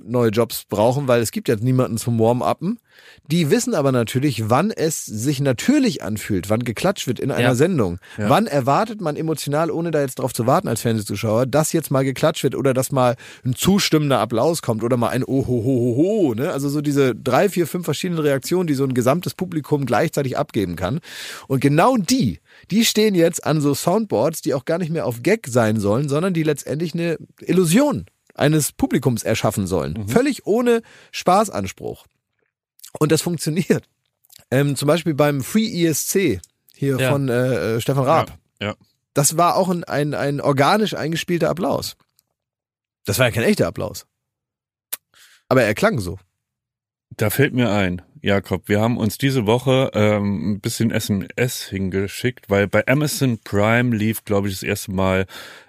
neue 0.01 0.29
Jobs 0.29 0.63
brauchen, 0.69 1.09
weil 1.09 1.21
es 1.21 1.31
gibt 1.31 1.49
jetzt 1.49 1.61
niemanden 1.61 1.97
zum 1.97 2.17
Warm-Uppen, 2.19 2.79
die 3.29 3.49
wissen 3.49 3.75
aber 3.75 3.91
natürlich, 3.91 4.49
wann 4.49 4.71
es 4.71 5.05
sich 5.05 5.41
natürlich 5.41 6.03
anfühlt, 6.03 6.49
wann 6.49 6.63
geklatscht 6.63 7.05
wird 7.07 7.19
in 7.19 7.31
einer 7.31 7.49
Ja. 7.49 7.55
Sendung. 7.55 7.99
Ja. 8.17 8.29
Wann 8.29 8.47
erwartet 8.47 9.01
man 9.01 9.17
emotional, 9.17 9.71
ohne 9.71 9.91
da 9.91 9.99
jetzt 9.99 10.19
drauf 10.19 10.33
zu 10.33 10.47
warten 10.47 10.69
als 10.69 10.79
Fernsehzuschauer, 10.81 11.45
dass 11.45 11.73
jetzt 11.73 11.91
mal 11.91 12.05
geklatscht 12.05 12.43
wird 12.43 12.55
oder 12.55 12.73
dass 12.73 12.93
mal 12.93 13.15
ein 13.43 13.55
zustimmender 13.55 14.19
Applaus 14.19 14.61
kommt 14.61 14.81
oder 14.83 14.95
mal 14.95 15.09
ein 15.09 15.25
Ohohoho, 15.25 16.33
ne? 16.35 16.51
Also 16.51 16.69
so 16.69 16.79
diese 16.79 17.13
drei, 17.13 17.49
vier, 17.49 17.67
fünf 17.67 17.83
verschiedenen 17.83 18.21
Reaktionen, 18.21 18.67
die 18.67 18.73
so 18.73 18.85
ein 18.85 18.93
gesamtes 18.93 19.33
Publikum 19.33 19.85
gleichzeitig 19.85 20.37
abgeben 20.37 20.77
kann. 20.77 21.01
Und 21.47 21.59
genau 21.59 21.97
die, 21.97 22.39
die 22.71 22.85
stehen 22.85 23.15
jetzt 23.15 23.45
an 23.45 23.61
so 23.61 23.73
Soundboards, 23.73 24.41
die 24.41 24.53
auch 24.53 24.65
gar 24.65 24.77
nicht 24.77 24.89
mehr 24.91 25.05
auf 25.05 25.23
Gag 25.23 25.47
sein 25.47 25.79
sollen, 25.79 26.09
sondern 26.09 26.33
die 26.33 26.43
letztendlich 26.43 26.93
eine 26.93 27.17
Illusion 27.41 28.05
eines 28.35 28.71
Publikums 28.71 29.23
erschaffen 29.23 29.67
sollen. 29.67 30.07
Völlig 30.07 30.45
ohne 30.47 30.81
Spaßanspruch. 31.11 32.05
Und 32.99 33.11
das 33.11 33.21
funktioniert. 33.21 33.87
Ähm, 34.51 34.75
zum 34.75 34.87
Beispiel 34.87 35.13
beim 35.13 35.41
Free 35.43 35.85
ESC 35.85 36.39
hier 36.75 36.97
Ja. 36.99 37.11
von 37.11 37.29
äh, 37.29 37.75
äh, 37.75 37.81
Stefan 37.81 38.03
Raab. 38.05 38.37
Ja, 38.61 38.69
ja. 38.69 38.75
Das 39.13 39.37
war 39.37 39.55
auch 39.55 39.69
ein, 39.69 39.83
ein, 39.83 40.13
ein 40.15 40.41
organisch 40.41 40.95
eingespielter 40.95 41.49
Applaus. 41.49 41.95
Das 43.05 43.19
war 43.19 43.27
ja 43.27 43.31
kein 43.31 43.43
echter 43.43 43.67
Applaus. 43.67 44.05
Aber 45.49 45.63
er 45.63 45.73
klang 45.75 45.99
so. 45.99 46.17
Da 47.11 47.29
fällt 47.29 47.53
mir 47.53 47.69
ein, 47.71 48.01
Jakob, 48.23 48.69
wir 48.69 48.79
haben 48.79 48.95
uns 48.95 49.17
diese 49.17 49.45
Woche 49.45 49.91
ähm, 49.93 50.53
ein 50.53 50.59
bisschen 50.61 50.91
SMS 50.91 51.67
hingeschickt, 51.67 52.49
weil 52.49 52.69
bei 52.69 52.87
Amazon 52.87 53.37
Prime 53.43 53.93
lief, 53.93 54.23
glaube 54.23 54.47
ich, 54.47 54.53
das 54.53 54.63
erste 54.63 54.93
Mal 54.93 55.25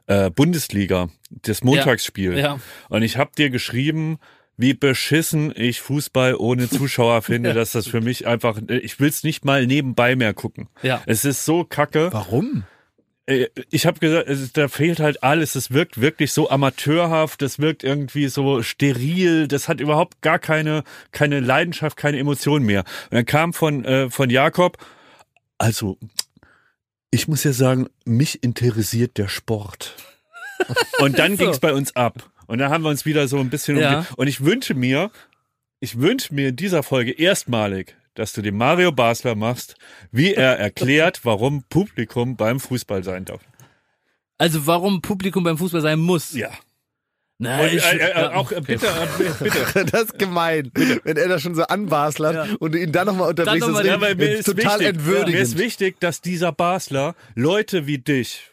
äh, 0.07 0.31
Bundesliga, 0.31 1.09
das 1.31 1.65
Montagsspiel. 1.65 2.39
Ja. 2.39 2.61
Und 2.91 3.03
ich 3.03 3.17
habe 3.17 3.33
dir 3.37 3.51
geschrieben, 3.51 4.19
wie 4.57 4.73
beschissen 4.73 5.53
ich 5.57 5.81
Fußball 5.81 6.37
ohne 6.37 6.71
Zuschauer 6.71 7.23
finde, 7.23 7.55
dass 7.55 7.73
das 7.73 7.89
für 7.89 8.01
mich 8.01 8.29
einfach, 8.29 8.61
ich 8.69 9.01
will 9.01 9.09
es 9.09 9.25
nicht 9.25 9.45
mal 9.45 9.67
nebenbei 9.67 10.15
mehr 10.15 10.33
gucken. 10.33 10.69
Ja. 10.83 11.03
Es 11.07 11.25
ist 11.25 11.45
so 11.45 11.65
kacke. 11.65 12.13
Warum? 12.13 12.63
Äh, 13.27 13.47
Ich 13.71 13.87
habe 13.87 13.99
gesagt, 14.01 14.29
es, 14.29 14.53
da 14.53 14.69
fehlt 14.69 15.01
halt 15.01 15.23
alles. 15.23 15.55
Es 15.55 15.71
wirkt 15.71 16.01
wirklich 16.01 16.33
so 16.33 16.51
amateurhaft, 16.51 17.41
das 17.43 17.59
wirkt 17.59 17.85
irgendwie 17.85 18.29
so 18.29 18.63
steril, 18.63 19.49
das 19.49 19.69
hat 19.69 19.81
überhaupt 19.81 20.21
gar 20.23 20.39
keine, 20.39 20.85
keine 21.13 21.41
Leidenschaft, 21.41 21.97
keine 21.97 22.19
Emotion 22.19 22.63
mehr. 22.63 22.85
Und 23.11 23.15
dann 23.15 23.27
kam 23.27 23.53
von, 23.53 23.85
äh, 23.85 24.11
von 24.11 24.31
Jakob, 24.31 24.79
also, 25.59 25.99
ich 27.11 27.29
muss 27.29 27.45
ja 27.45 27.53
sagen, 27.53 27.89
mich 28.05 28.43
interessiert 28.43 29.19
der 29.19 29.29
Sport. 29.29 29.95
Und 31.01 31.19
dann 31.19 31.37
So. 31.37 31.45
ging's 31.45 31.61
bei 31.61 31.73
uns 31.73 31.95
ab. 31.97 32.31
Und 32.47 32.59
dann 32.59 32.71
haben 32.71 32.83
wir 32.85 32.91
uns 32.91 33.05
wieder 33.07 33.27
so 33.29 33.39
ein 33.39 33.51
bisschen 33.51 33.79
Ja. 33.79 34.01
umge- 34.01 34.15
Und 34.17 34.27
ich 34.27 34.45
wünsche 34.45 34.75
mir, 34.75 35.11
ich 35.81 35.99
wünsche 35.99 36.35
mir 36.35 36.49
in 36.49 36.57
dieser 36.57 36.83
Folge 36.83 37.13
erstmalig, 37.13 37.97
dass 38.15 38.33
du 38.33 38.43
den 38.43 38.57
Mario 38.57 38.93
Basler 38.93 39.35
machst, 39.35 39.77
wie 40.13 40.35
er 40.35 40.59
erklärt, 40.59 41.21
warum 41.25 41.65
Publikum 41.69 42.37
beim 42.37 42.61
Fußball 42.61 43.05
sein 43.05 43.25
darf. 43.25 43.43
Also 44.39 44.67
warum 44.67 45.01
Publikum 45.03 45.45
beim 45.45 45.59
Fußball 45.59 45.81
sein 45.81 45.99
muss. 46.01 46.33
Ja. 46.35 46.51
Na, 47.39 47.61
Und, 47.63 47.73
ich, 47.73 47.85
äh, 47.85 47.97
äh, 47.97 48.15
auch 48.29 48.53
äh, 48.53 48.57
okay. 48.57 48.77
bitte, 48.79 48.87
äh, 48.87 49.31
bitte. 49.45 49.85
Das 49.87 50.03
ist 50.05 50.19
gemein, 50.19 50.71
wenn 50.75 51.17
er 51.17 51.29
das 51.29 51.43
schon 51.43 51.55
so 51.57 51.63
anbaslert 51.65 52.35
Ja. 52.49 52.57
und 52.61 52.75
ihn 52.77 52.93
dann 52.93 53.07
nochmal 53.09 53.31
unterbrichst. 53.31 53.63
Dann 53.63 53.73
noch 53.73 53.79
mal- 53.79 53.85
ist 53.85 53.91
Ja, 53.93 54.01
weil 54.01 54.15
mir 54.15 54.31
ist 54.35 54.45
total 54.47 54.65
wichtig, 54.79 54.87
entwürdigend. 54.87 55.33
mir 55.35 55.41
ist 55.41 55.59
wichtig, 55.59 55.99
dass 56.01 56.21
dieser 56.21 56.53
Basler 56.53 57.17
Leute 57.35 57.87
wie 57.89 57.99
dich 57.99 58.51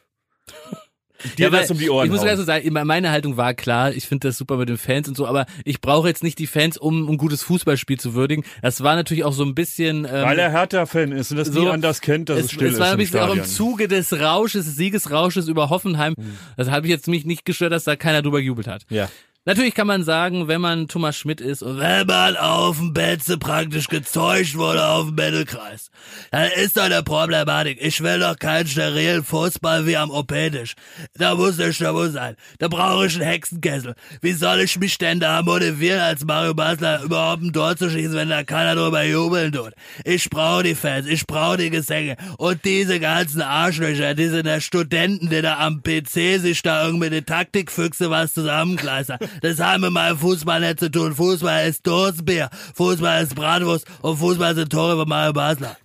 dir 1.38 1.45
Ja, 1.45 1.51
weil 1.51 1.61
das 1.61 1.72
um 1.72 1.78
die 1.78 1.89
Ohren 1.89 2.05
Ich 2.05 2.11
muss 2.11 2.24
ganz 2.24 2.39
so 2.39 2.45
sagen, 2.45 2.72
meine 2.72 3.11
Haltung 3.11 3.38
war 3.38 3.53
klar, 3.53 3.91
ich 3.91 4.07
finde 4.07 4.28
das 4.28 4.38
super 4.38 4.57
mit 4.57 4.69
den 4.69 4.78
Fans 4.78 5.07
und 5.07 5.15
so, 5.15 5.26
aber 5.28 5.45
ich 5.65 5.82
brauche 5.82 6.07
jetzt 6.07 6.24
nicht 6.24 6.39
die 6.39 6.47
Fans, 6.47 6.78
um 6.78 7.09
ein 7.09 7.17
gutes 7.17 7.43
Fußballspiel 7.43 7.99
zu 7.99 8.13
würdigen. 8.13 8.43
Das 8.61 8.84
war 8.84 8.95
natürlich 8.95 9.24
auch 9.24 9.34
so 9.34 9.43
ein 9.43 9.55
bisschen... 9.55 10.05
Ähm, 10.05 10.11
Weil 10.11 10.39
er 10.39 10.51
Hertha-Fan 10.51 11.11
ist 11.11 11.32
und 11.32 11.38
das 11.38 11.47
so- 11.47 11.69
anders 11.69 12.01
kennt, 12.01 12.30
dass 12.30 12.39
es, 12.39 12.45
es, 12.45 12.51
still 12.51 12.67
es 12.67 12.80
war 12.80 12.88
ist 12.88 12.91
ein 12.93 12.97
bisschen 12.97 13.19
auch 13.19 13.36
im. 13.36 13.43
Zuge 13.43 13.88
des 13.88 14.13
Rausches, 14.13 14.65
des 14.65 14.76
Siegesrausches 14.76 15.47
über 15.47 15.69
Hoffenheim. 15.69 16.15
Das 16.57 16.69
habe 16.69 16.88
ich 16.88 16.91
jetzt 16.91 17.07
mich 17.07 17.26
nicht 17.26 17.45
gestört, 17.45 17.72
dass 17.72 17.84
da 17.84 17.95
keiner 17.95 18.22
drüber 18.22 18.39
gejubelt 18.39 18.67
hat. 18.67 18.84
Ja. 18.89 19.09
Natürlich 19.43 19.73
kann 19.73 19.87
man 19.87 20.03
sagen, 20.03 20.47
wenn 20.47 20.61
man 20.61 20.87
Thomas 20.87 21.17
Schmidt 21.17 21.41
ist 21.41 21.63
und 21.63 21.79
wenn 21.79 22.05
man 22.05 22.37
auf 22.37 22.77
dem 22.77 22.93
Betze 22.93 23.39
praktisch 23.39 23.87
gezeugt 23.87 24.55
wurde 24.55 24.85
auf 24.85 25.07
dem 25.07 25.15
Mittelkreis, 25.15 25.89
dann 26.29 26.51
ist 26.51 26.77
doch 26.77 26.83
eine 26.83 27.01
Problematik. 27.01 27.79
Ich 27.81 28.01
will 28.03 28.19
doch 28.19 28.37
keinen 28.37 28.67
sterilen 28.67 29.23
Fußball 29.23 29.87
wie 29.87 29.97
am 29.97 30.11
Opedisch. 30.11 30.75
Da 31.15 31.33
muss 31.33 31.59
eine 31.59 31.73
Stimmung 31.73 32.11
sein. 32.11 32.35
Da 32.59 32.67
brauche 32.67 33.07
ich 33.07 33.15
einen 33.15 33.23
Hexenkessel. 33.23 33.95
Wie 34.21 34.33
soll 34.33 34.59
ich 34.59 34.77
mich 34.77 34.99
denn 34.99 35.19
da 35.19 35.41
motivieren, 35.41 36.01
als 36.01 36.23
Mario 36.23 36.53
Basler 36.53 37.01
überhaupt 37.01 37.41
ein 37.41 37.51
Tor 37.51 37.75
zu 37.75 37.89
schießen, 37.89 38.13
wenn 38.13 38.29
da 38.29 38.43
keiner 38.43 38.75
drüber 38.75 39.03
jubeln 39.03 39.51
tut? 39.51 39.73
Ich 40.05 40.29
brauche 40.29 40.61
die 40.61 40.75
Fans, 40.75 41.07
ich 41.07 41.25
brauche 41.25 41.57
die 41.57 41.71
Gesänge 41.71 42.15
und 42.37 42.63
diese 42.63 42.99
ganzen 42.99 43.41
Arschlöcher, 43.41 44.13
diese 44.13 44.43
der 44.43 44.61
Studenten, 44.61 45.31
die 45.31 45.41
da 45.41 45.57
am 45.57 45.81
PC 45.81 46.39
sich 46.39 46.61
da 46.61 46.85
irgendwie 46.85 47.09
die 47.09 47.23
Taktikfüchse 47.23 48.11
was 48.11 48.33
zusammengleistern. 48.35 49.17
Das 49.41 49.59
haben 49.59 49.82
mit 49.82 49.91
meinem 49.91 50.17
Fußball 50.17 50.59
nicht 50.59 50.79
zu 50.79 50.91
tun. 50.91 51.15
Fußball 51.15 51.67
ist 51.67 51.86
Dosenbier, 51.86 52.49
Fußball 52.75 53.23
ist 53.23 53.36
Bratwurst 53.36 53.86
und 54.01 54.17
Fußball 54.17 54.55
sind 54.55 54.71
Tore 54.71 54.97
von 54.97 55.07
Mario 55.07 55.34
Basler. 55.34 55.77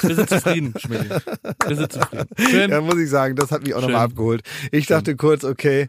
Wir 0.00 0.14
sind 0.14 0.28
zufrieden, 0.30 0.74
Schmidt. 0.78 1.10
Wir 1.66 1.76
sind 1.76 1.92
zufrieden. 1.92 2.28
Schön. 2.38 2.70
Ja, 2.70 2.80
muss 2.80 2.98
ich 2.98 3.10
sagen, 3.10 3.36
das 3.36 3.50
hat 3.50 3.62
mich 3.62 3.74
auch 3.74 3.80
Schön. 3.80 3.90
nochmal 3.90 4.06
abgeholt. 4.06 4.42
Ich 4.72 4.86
dachte 4.86 5.14
kurz, 5.16 5.44
okay, 5.44 5.88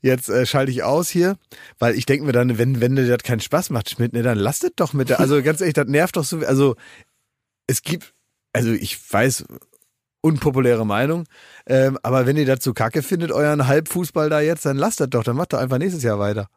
jetzt 0.00 0.28
äh, 0.28 0.46
schalte 0.46 0.70
ich 0.70 0.82
aus 0.82 1.10
hier, 1.10 1.36
weil 1.78 1.94
ich 1.94 2.06
denke 2.06 2.24
mir 2.24 2.32
dann, 2.32 2.58
wenn, 2.58 2.80
wenn 2.80 2.96
dir 2.96 3.06
das 3.06 3.22
keinen 3.22 3.40
Spaß 3.40 3.70
macht, 3.70 3.90
Schmidt, 3.90 4.12
ne, 4.12 4.22
dann 4.22 4.38
lasst 4.38 4.64
es 4.64 4.72
doch 4.76 4.92
mit 4.92 5.10
der, 5.10 5.20
also 5.20 5.42
ganz 5.42 5.60
ehrlich, 5.60 5.74
das 5.74 5.88
nervt 5.88 6.16
doch 6.16 6.24
so, 6.24 6.38
also 6.38 6.76
es 7.66 7.82
gibt, 7.82 8.14
also 8.52 8.72
ich 8.72 8.98
weiß, 9.12 9.44
unpopuläre 10.20 10.84
Meinung, 10.86 11.24
ähm, 11.66 11.98
aber 12.02 12.26
wenn 12.26 12.36
ihr 12.36 12.56
so 12.60 12.72
kacke 12.74 13.02
findet, 13.02 13.30
euren 13.32 13.66
Halbfußball 13.66 14.28
da 14.30 14.40
jetzt, 14.40 14.66
dann 14.66 14.76
lasst 14.76 15.00
das 15.00 15.08
doch, 15.10 15.22
dann 15.24 15.36
macht 15.36 15.52
doch 15.52 15.58
einfach 15.58 15.78
nächstes 15.78 16.02
Jahr 16.02 16.18
weiter. 16.18 16.48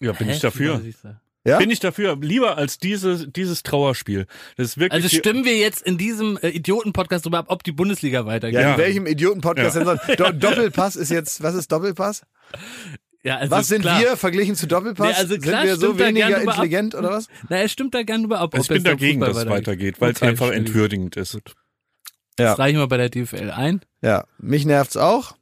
Ja, 0.00 0.12
bin 0.12 0.28
Hä? 0.28 0.34
ich 0.34 0.40
dafür. 0.40 0.78
Du. 0.78 1.08
Ja? 1.44 1.58
Bin 1.58 1.70
ich 1.70 1.80
dafür 1.80 2.16
lieber 2.20 2.58
als 2.58 2.78
diese, 2.78 3.26
dieses 3.28 3.62
Trauerspiel. 3.62 4.26
Das 4.56 4.66
ist 4.68 4.78
wirklich 4.78 4.92
Also 5.04 5.08
stimmen 5.16 5.44
wir 5.44 5.56
jetzt 5.56 5.80
in 5.82 5.96
diesem 5.96 6.36
äh, 6.42 6.48
Idioten-Podcast 6.50 7.24
drüber 7.24 7.38
ab, 7.38 7.46
ob 7.48 7.62
die 7.64 7.72
Bundesliga 7.72 8.26
weitergeht. 8.26 8.56
Ja, 8.60 8.68
Ja. 8.68 8.72
in 8.74 8.78
welchem 8.78 9.06
Idioten-Podcast 9.06 9.76
denn 9.76 9.84
sonst? 9.86 10.02
Do 10.18 10.30
Doppelpass 10.32 10.94
ist 10.96 11.10
jetzt, 11.10 11.42
was 11.42 11.54
ist 11.54 11.72
Doppelpass? 11.72 12.22
Ja, 13.22 13.36
also 13.36 13.50
Was 13.50 13.68
sind 13.68 13.82
klar. 13.82 14.00
wir 14.00 14.16
verglichen 14.16 14.56
zu 14.56 14.66
Doppelpass? 14.66 15.08
Nee, 15.08 15.14
also 15.22 15.38
klar, 15.38 15.60
sind 15.66 15.68
wir 15.68 15.76
so 15.76 15.98
weniger 15.98 16.28
gern 16.28 16.42
über 16.42 16.52
ab- 16.52 16.58
intelligent 16.64 16.94
oder 16.94 17.10
was? 17.10 17.28
Na, 17.48 17.56
er 17.56 17.68
stimmt 17.68 17.94
da 17.94 18.02
gerne 18.02 18.22
drüber 18.24 18.40
ab. 18.40 18.52
ob 18.54 18.60
ich 18.60 18.68
bin 18.68 18.76
es 18.78 18.82
dagegen, 18.84 19.20
dass 19.20 19.36
es 19.36 19.46
weitergeht, 19.46 20.00
weil 20.00 20.12
es 20.12 20.18
Okay, 20.18 20.28
einfach 20.30 20.50
entwürdigend 20.50 21.16
ist. 21.16 21.38
Ja. 22.38 22.50
Das 22.50 22.58
reichen 22.58 22.78
wir 22.78 22.86
bei 22.86 22.96
der 22.96 23.10
DFL 23.10 23.50
ein. 23.50 23.80
Ja, 24.02 24.24
mich 24.38 24.64
nervt's 24.64 24.96
auch. 24.96 25.34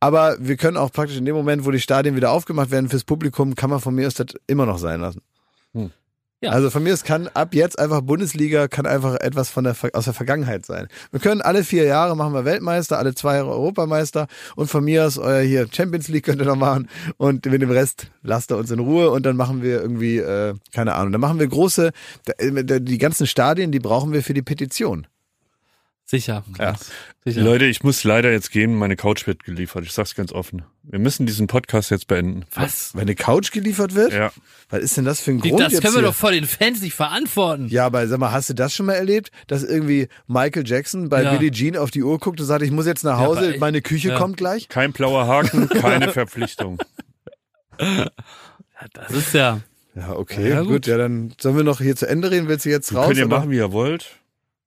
Aber 0.00 0.36
wir 0.38 0.56
können 0.56 0.76
auch 0.76 0.92
praktisch 0.92 1.16
in 1.16 1.24
dem 1.24 1.34
Moment, 1.34 1.64
wo 1.64 1.70
die 1.70 1.80
Stadien 1.80 2.14
wieder 2.14 2.30
aufgemacht 2.30 2.70
werden 2.70 2.88
fürs 2.88 3.04
Publikum, 3.04 3.54
kann 3.54 3.70
man 3.70 3.80
von 3.80 3.94
mir 3.94 4.06
aus 4.06 4.14
das 4.14 4.28
immer 4.46 4.64
noch 4.64 4.78
sein 4.78 5.00
lassen. 5.00 5.22
Hm. 5.74 5.90
Ja. 6.40 6.50
Also 6.50 6.70
von 6.70 6.84
mir 6.84 6.92
aus 6.92 7.02
kann 7.02 7.26
ab 7.34 7.52
jetzt 7.52 7.80
einfach 7.80 8.00
Bundesliga 8.00 8.68
kann 8.68 8.86
einfach 8.86 9.16
etwas 9.20 9.50
von 9.50 9.64
der 9.64 9.74
aus 9.92 10.04
der 10.04 10.14
Vergangenheit 10.14 10.64
sein. 10.64 10.86
Wir 11.10 11.18
können 11.18 11.42
alle 11.42 11.64
vier 11.64 11.82
Jahre 11.82 12.16
machen 12.16 12.32
wir 12.32 12.44
Weltmeister, 12.44 12.96
alle 12.96 13.12
zwei 13.16 13.34
Jahre 13.34 13.50
Europameister 13.50 14.28
und 14.54 14.70
von 14.70 14.84
mir 14.84 15.04
aus 15.04 15.18
euer 15.18 15.40
hier 15.40 15.66
Champions 15.68 16.06
League 16.06 16.26
könnt 16.26 16.40
ihr 16.40 16.46
noch 16.46 16.54
machen 16.54 16.88
und 17.16 17.44
mit 17.46 17.60
dem 17.60 17.72
Rest 17.72 18.12
lasst 18.22 18.52
ihr 18.52 18.56
uns 18.56 18.70
in 18.70 18.78
Ruhe 18.78 19.10
und 19.10 19.26
dann 19.26 19.36
machen 19.36 19.62
wir 19.62 19.80
irgendwie 19.80 20.18
äh, 20.18 20.54
keine 20.72 20.94
Ahnung, 20.94 21.10
dann 21.10 21.20
machen 21.20 21.40
wir 21.40 21.48
große 21.48 21.90
äh, 22.36 22.80
die 22.82 22.98
ganzen 22.98 23.26
Stadien, 23.26 23.72
die 23.72 23.80
brauchen 23.80 24.12
wir 24.12 24.22
für 24.22 24.34
die 24.34 24.42
Petition. 24.42 25.08
Sicher. 26.10 26.42
Ja. 26.58 26.74
Sicher. 27.22 27.42
Leute, 27.42 27.66
ich 27.66 27.82
muss 27.84 28.02
leider 28.02 28.32
jetzt 28.32 28.50
gehen, 28.50 28.74
meine 28.74 28.96
Couch 28.96 29.26
wird 29.26 29.44
geliefert. 29.44 29.84
Ich 29.84 29.92
sag's 29.92 30.14
ganz 30.14 30.32
offen. 30.32 30.62
Wir 30.82 30.98
müssen 30.98 31.26
diesen 31.26 31.48
Podcast 31.48 31.90
jetzt 31.90 32.06
beenden. 32.06 32.46
Was? 32.54 32.94
Wenn 32.94 33.02
eine 33.02 33.14
Couch 33.14 33.52
geliefert 33.52 33.94
wird? 33.94 34.14
Ja. 34.14 34.32
Was 34.70 34.80
ist 34.80 34.96
denn 34.96 35.04
das 35.04 35.20
für 35.20 35.32
ein 35.32 35.40
Grund 35.40 35.60
das 35.60 35.72
jetzt 35.74 35.82
können 35.82 35.92
wir 35.96 36.00
hier? 36.00 36.08
doch 36.08 36.14
vor 36.14 36.30
den 36.30 36.46
Fans 36.46 36.80
nicht 36.80 36.94
verantworten. 36.94 37.68
Ja, 37.68 37.84
aber 37.84 38.08
sag 38.08 38.18
mal, 38.20 38.32
hast 38.32 38.48
du 38.48 38.54
das 38.54 38.74
schon 38.74 38.86
mal 38.86 38.94
erlebt, 38.94 39.30
dass 39.48 39.62
irgendwie 39.62 40.08
Michael 40.26 40.66
Jackson 40.66 41.10
bei 41.10 41.22
Ja. 41.24 41.34
Billie 41.36 41.50
Jean 41.50 41.76
auf 41.76 41.90
die 41.90 42.02
Uhr 42.02 42.18
guckt 42.18 42.40
und 42.40 42.46
sagt, 42.46 42.62
ich 42.62 42.70
muss 42.70 42.86
jetzt 42.86 43.04
nach 43.04 43.18
Hause, 43.18 43.52
ich- 43.52 43.60
meine 43.60 43.82
Küche 43.82 44.08
ja. 44.08 44.16
kommt 44.18 44.38
gleich? 44.38 44.68
Kein 44.70 44.94
blauer 44.94 45.26
Haken, 45.26 45.68
keine 45.68 46.08
Verpflichtung. 46.12 46.78
Das 47.76 49.10
ist 49.10 49.34
ja. 49.34 49.60
Ja, 49.94 50.12
okay, 50.12 50.48
Ja, 50.48 50.60
gut. 50.62 50.68
gut. 50.70 50.86
Ja, 50.86 50.96
dann 50.96 51.34
sollen 51.38 51.56
wir 51.56 51.64
noch 51.64 51.80
hier 51.82 51.96
zu 51.96 52.08
Ende 52.08 52.30
reden. 52.30 52.48
Willst 52.48 52.64
du 52.64 52.70
jetzt 52.70 52.94
raus? 52.94 53.08
Könnt 53.08 53.18
ihr 53.18 53.26
oder? 53.26 53.38
machen, 53.40 53.50
wie 53.50 53.56
ihr 53.56 53.72
wollt. 53.72 54.06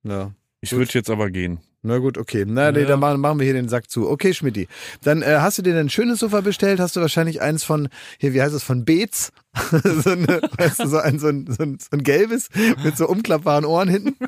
Ja. 0.04 0.34
Ich 0.62 0.72
würde 0.74 0.92
jetzt 0.94 1.10
aber 1.10 1.30
gehen. 1.32 1.60
Na 1.84 1.98
gut, 1.98 2.20
okay. 2.20 2.46
Na, 2.48 2.72
nee, 2.72 2.82
Ja. 2.82 2.86
dann 2.86 3.00
machen, 3.00 3.20
machen 3.20 3.40
wir 3.40 3.46
hier 3.46 3.56
den 3.56 3.68
Sack 3.68 3.90
zu. 3.90 4.08
Okay, 4.08 4.34
Schmidti. 4.36 4.68
Dann 5.04 5.24
äh, 5.24 5.38
hast 5.40 5.58
du 5.58 5.64
dir 5.64 5.76
ein 5.76 5.90
schönes 5.90 6.20
Sofa 6.20 6.42
bestellt, 6.42 6.80
hast 6.80 6.96
du 6.96 7.02
wahrscheinlich 7.02 7.42
eins 7.42 7.64
von, 7.64 7.90
hier, 8.20 8.36
wie 8.36 8.42
heißt 8.44 8.54
es, 8.54 8.62
von 8.62 8.86
Beetz? 8.86 9.32
so, 9.72 10.12
eine, 10.12 10.42
weißt 10.58 10.80
du, 10.82 10.88
so 10.88 10.98
ein, 11.00 11.18
so 11.18 11.28
ein, 11.30 11.48
so 11.50 11.64
ein, 11.64 11.80
so 11.80 11.88
ein 11.92 12.04
gelbes 12.04 12.50
mit 12.84 12.96
so 12.96 13.08
umklappbaren 13.08 13.66
Ohren 13.66 13.90
hinten. 13.90 14.16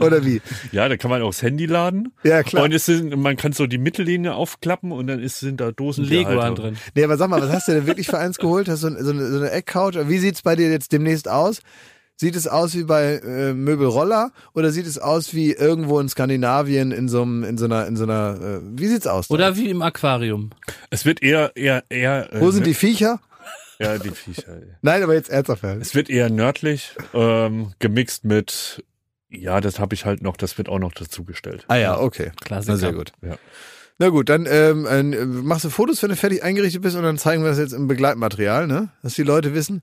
Oder 0.00 0.24
wie? 0.24 0.40
Ja, 0.72 0.88
da 0.88 0.96
kann 0.96 1.10
man 1.10 1.22
auch 1.22 1.28
das 1.30 1.42
Handy 1.42 1.66
laden. 1.66 2.12
Ja, 2.24 2.42
klar. 2.42 2.64
Und 2.64 2.72
es 2.72 2.86
sind, 2.86 3.14
man 3.16 3.36
kann 3.36 3.52
so 3.52 3.66
die 3.68 3.78
Mittellinie 3.78 4.34
aufklappen 4.34 4.90
und 4.90 5.06
dann 5.06 5.20
ist, 5.20 5.38
sind 5.38 5.60
da 5.60 5.70
Dosen 5.70 6.04
Leguan 6.06 6.56
drin. 6.56 6.76
Nee, 6.96 7.04
aber 7.04 7.16
sag 7.16 7.28
mal, 7.30 7.40
was 7.40 7.50
hast 7.52 7.68
du 7.68 7.72
denn 7.72 7.86
wirklich 7.86 8.06
für 8.08 8.18
eins 8.18 8.38
geholt? 8.38 8.68
Hast 8.68 8.82
du 8.82 8.88
so, 8.88 9.04
so, 9.04 9.10
eine, 9.12 9.26
so 9.30 9.36
eine 9.36 9.50
Eckcouch? 9.52 9.92
Wie 10.08 10.18
sieht's 10.18 10.42
bei 10.42 10.56
dir 10.56 10.70
jetzt 10.70 10.92
demnächst 10.92 11.28
aus? 11.28 11.60
Sieht 12.20 12.36
es 12.36 12.46
aus 12.46 12.74
wie 12.74 12.84
bei 12.84 13.14
äh, 13.14 13.54
Möbelroller 13.54 14.32
oder 14.52 14.72
sieht 14.72 14.86
es 14.86 14.98
aus 14.98 15.32
wie 15.32 15.52
irgendwo 15.52 15.98
in 16.00 16.08
Skandinavien 16.10 16.92
in 16.92 17.08
so 17.08 17.22
einem 17.22 17.44
in 17.44 17.56
so 17.56 17.64
einer 17.64 17.86
in 17.86 17.96
so 17.96 18.04
einer 18.04 18.38
äh, 18.38 18.60
wie 18.62 18.88
sieht's 18.88 19.06
aus? 19.06 19.28
da? 19.28 19.34
Oder 19.34 19.56
wie 19.56 19.70
im 19.70 19.80
Aquarium. 19.80 20.50
Es 20.90 21.06
wird 21.06 21.22
eher, 21.22 21.52
eher, 21.56 21.82
eher. 21.88 22.30
äh, 22.30 22.42
wo 22.42 22.50
sind 22.50 22.66
die 22.66 22.74
Viecher? 22.74 23.20
Ja, 23.78 23.96
die 23.96 24.10
Viecher. 24.10 24.60
Nein, 24.82 25.02
aber 25.02 25.14
jetzt 25.14 25.30
ernsthaft. 25.30 25.64
Es 25.64 25.94
wird 25.94 26.10
eher 26.10 26.28
nördlich, 26.28 26.94
ähm, 27.14 27.72
gemixt 27.78 28.26
mit, 28.26 28.84
ja, 29.30 29.62
das 29.62 29.78
habe 29.78 29.94
ich 29.94 30.04
halt 30.04 30.20
noch, 30.20 30.36
das 30.36 30.58
wird 30.58 30.68
auch 30.68 30.78
noch 30.78 30.92
dazugestellt. 30.92 31.64
Ah 31.68 31.76
ja, 31.76 31.98
okay. 31.98 32.32
Na 32.50 32.60
sehr 32.60 32.92
gut. 32.92 33.12
Ja. 33.22 33.36
Na 34.02 34.08
gut, 34.08 34.28
dann 34.28 34.46
ähm, 34.46 34.86
äh, 34.86 35.02
machst 35.24 35.64
du 35.64 35.68
Fotos, 35.68 36.02
wenn 36.02 36.08
du 36.08 36.16
fertig 36.16 36.42
eingerichtet 36.42 36.80
bist 36.80 36.96
und 36.96 37.02
dann 37.02 37.18
zeigen 37.18 37.42
wir 37.42 37.50
das 37.50 37.58
jetzt 37.58 37.74
im 37.74 37.86
Begleitmaterial, 37.86 38.66
ne? 38.66 38.88
Dass 39.02 39.14
die 39.14 39.22
Leute 39.22 39.54
wissen, 39.54 39.82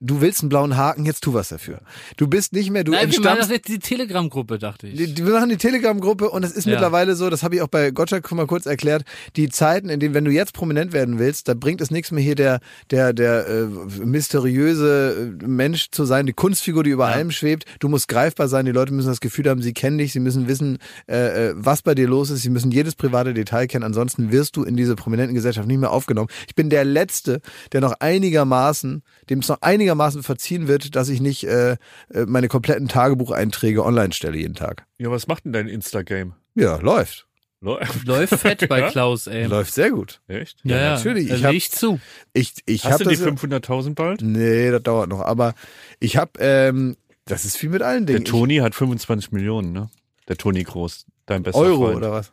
du 0.00 0.20
willst 0.20 0.42
einen 0.42 0.50
blauen 0.50 0.76
Haken, 0.76 1.06
jetzt 1.06 1.22
tu 1.22 1.32
was 1.32 1.48
dafür. 1.48 1.80
Du 2.18 2.28
bist 2.28 2.52
nicht 2.52 2.70
mehr, 2.70 2.84
du 2.84 2.92
Nein, 2.92 3.10
wir 3.10 3.20
machen 3.20 3.38
das 3.38 3.48
jetzt 3.48 3.68
die 3.68 3.78
Telegram-Gruppe, 3.78 4.58
dachte 4.58 4.88
ich. 4.88 5.14
Die, 5.14 5.24
wir 5.24 5.32
machen 5.32 5.48
die 5.48 5.56
Telegram-Gruppe 5.56 6.28
und 6.30 6.44
es 6.44 6.52
ist 6.52 6.66
Ja. 6.66 6.72
mittlerweile 6.72 7.14
so, 7.16 7.30
das 7.30 7.42
habe 7.42 7.56
ich 7.56 7.62
auch 7.62 7.68
bei 7.68 7.90
Gottschalk 7.90 8.30
mal 8.32 8.46
kurz 8.46 8.66
erklärt, 8.66 9.04
die 9.36 9.48
Zeiten, 9.48 9.88
in 9.88 9.98
denen, 9.98 10.12
wenn 10.12 10.26
du 10.26 10.30
jetzt 10.30 10.52
prominent 10.52 10.92
werden 10.92 11.18
willst, 11.18 11.48
da 11.48 11.54
bringt 11.54 11.80
es 11.80 11.90
nichts 11.90 12.10
mehr 12.12 12.22
hier 12.22 12.34
der, 12.34 12.60
der, 12.90 13.14
der 13.14 13.46
äh, 13.48 13.64
mysteriöse 14.04 15.32
äh, 15.40 15.46
Mensch 15.46 15.90
zu 15.90 16.04
sein, 16.04 16.26
die 16.26 16.34
Kunstfigur, 16.34 16.84
die 16.84 16.90
über 16.90 17.06
allem 17.06 17.30
schwebt. 17.30 17.64
Du 17.80 17.88
musst 17.88 18.08
greifbar 18.08 18.48
sein, 18.48 18.66
die 18.66 18.72
Leute 18.72 18.92
müssen 18.92 19.08
das 19.08 19.20
Gefühl 19.20 19.48
haben, 19.48 19.62
sie 19.62 19.72
kennen 19.72 19.96
dich, 19.96 20.12
sie 20.12 20.20
müssen 20.20 20.46
wissen, 20.46 20.78
äh, 21.08 21.48
äh, 21.48 21.52
was 21.56 21.80
bei 21.80 21.94
dir 21.94 22.06
los 22.06 22.28
ist, 22.30 22.42
sie 22.42 22.50
müssen 22.50 22.70
jedes 22.70 22.96
private 22.96 23.32
Detail 23.32 23.66
kennen, 23.66 23.84
ansonsten 23.84 24.30
wirst 24.30 24.56
du 24.56 24.62
in 24.64 24.76
diese 24.76 24.94
prominenten 24.94 25.34
Gesellschaft 25.34 25.66
nicht 25.66 25.78
mehr 25.78 25.90
aufgenommen. 25.90 26.28
Ich 26.48 26.54
bin 26.54 26.68
der 26.68 26.84
Letzte, 26.84 27.40
der 27.72 27.80
noch 27.80 27.94
einigermaßen, 27.98 29.02
dem 29.30 29.38
es 29.38 29.48
noch 29.48 29.62
einigermaßen 29.62 29.85
verziehen 29.94 30.68
wird, 30.68 30.96
dass 30.96 31.08
ich 31.08 31.20
nicht 31.20 31.44
äh, 31.44 31.72
äh, 32.12 32.26
meine 32.26 32.48
kompletten 32.48 32.88
Tagebucheinträge 32.88 33.84
online 33.84 34.12
stelle 34.12 34.36
jeden 34.38 34.54
Tag. 34.54 34.86
Ja, 34.98 35.10
was 35.10 35.26
macht 35.26 35.44
denn 35.44 35.52
dein 35.52 35.68
Insta-Game? 35.68 36.34
Ja, 36.54 36.76
läuft. 36.78 37.26
Läuft. 37.60 38.04
Läuft 38.06 38.34
fett 38.36 38.68
bei 38.68 38.80
Ja? 38.80 38.90
Klaus, 38.90 39.26
ey. 39.26 39.46
Läuft 39.46 39.72
sehr 39.72 39.90
gut. 39.90 40.20
Echt? 40.28 40.58
Ja, 40.64 40.76
ja, 40.76 40.94
natürlich. 40.96 41.30
Ich 41.30 41.44
hab- 41.44 41.52
legt 41.52 41.72
zu. 41.74 42.00
Ich, 42.32 42.54
ich 42.66 42.84
Hast 42.84 42.92
habe 42.94 43.04
du 43.04 43.10
die 43.10 43.16
das. 43.16 43.26
500.000 43.26 43.94
bald? 43.94 44.20
Nee, 44.22 44.70
das 44.70 44.82
dauert 44.82 45.08
noch. 45.08 45.20
Aber 45.20 45.54
ich 45.98 46.16
habe, 46.16 46.32
ähm, 46.38 46.96
das 47.24 47.44
ist 47.44 47.56
viel 47.56 47.70
mit 47.70 47.82
allen 47.82 48.06
Der 48.06 48.16
Dingen. 48.16 48.26
Toni 48.26 48.56
hat 48.56 48.74
25 48.74 49.32
Millionen, 49.32 49.72
ne? 49.72 49.88
Der 50.28 50.36
Toni 50.36 50.62
Groß, 50.64 51.06
dein 51.24 51.40
Ich, 51.40 51.44
bester 51.44 51.60
Euro 51.60 51.84
Freund. 51.86 51.96
oder 51.96 52.12
was? 52.12 52.32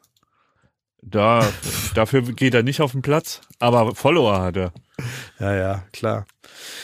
Da, 1.01 1.45
dafür 1.95 2.21
geht 2.21 2.53
er 2.53 2.63
nicht 2.63 2.79
auf 2.81 2.91
den 2.93 3.01
Platz, 3.01 3.41
aber 3.59 3.93
Follower 3.95 4.41
hat 4.41 4.55
er. 4.57 4.73
Ja, 5.39 5.55
ja, 5.55 5.83
klar. 5.91 6.25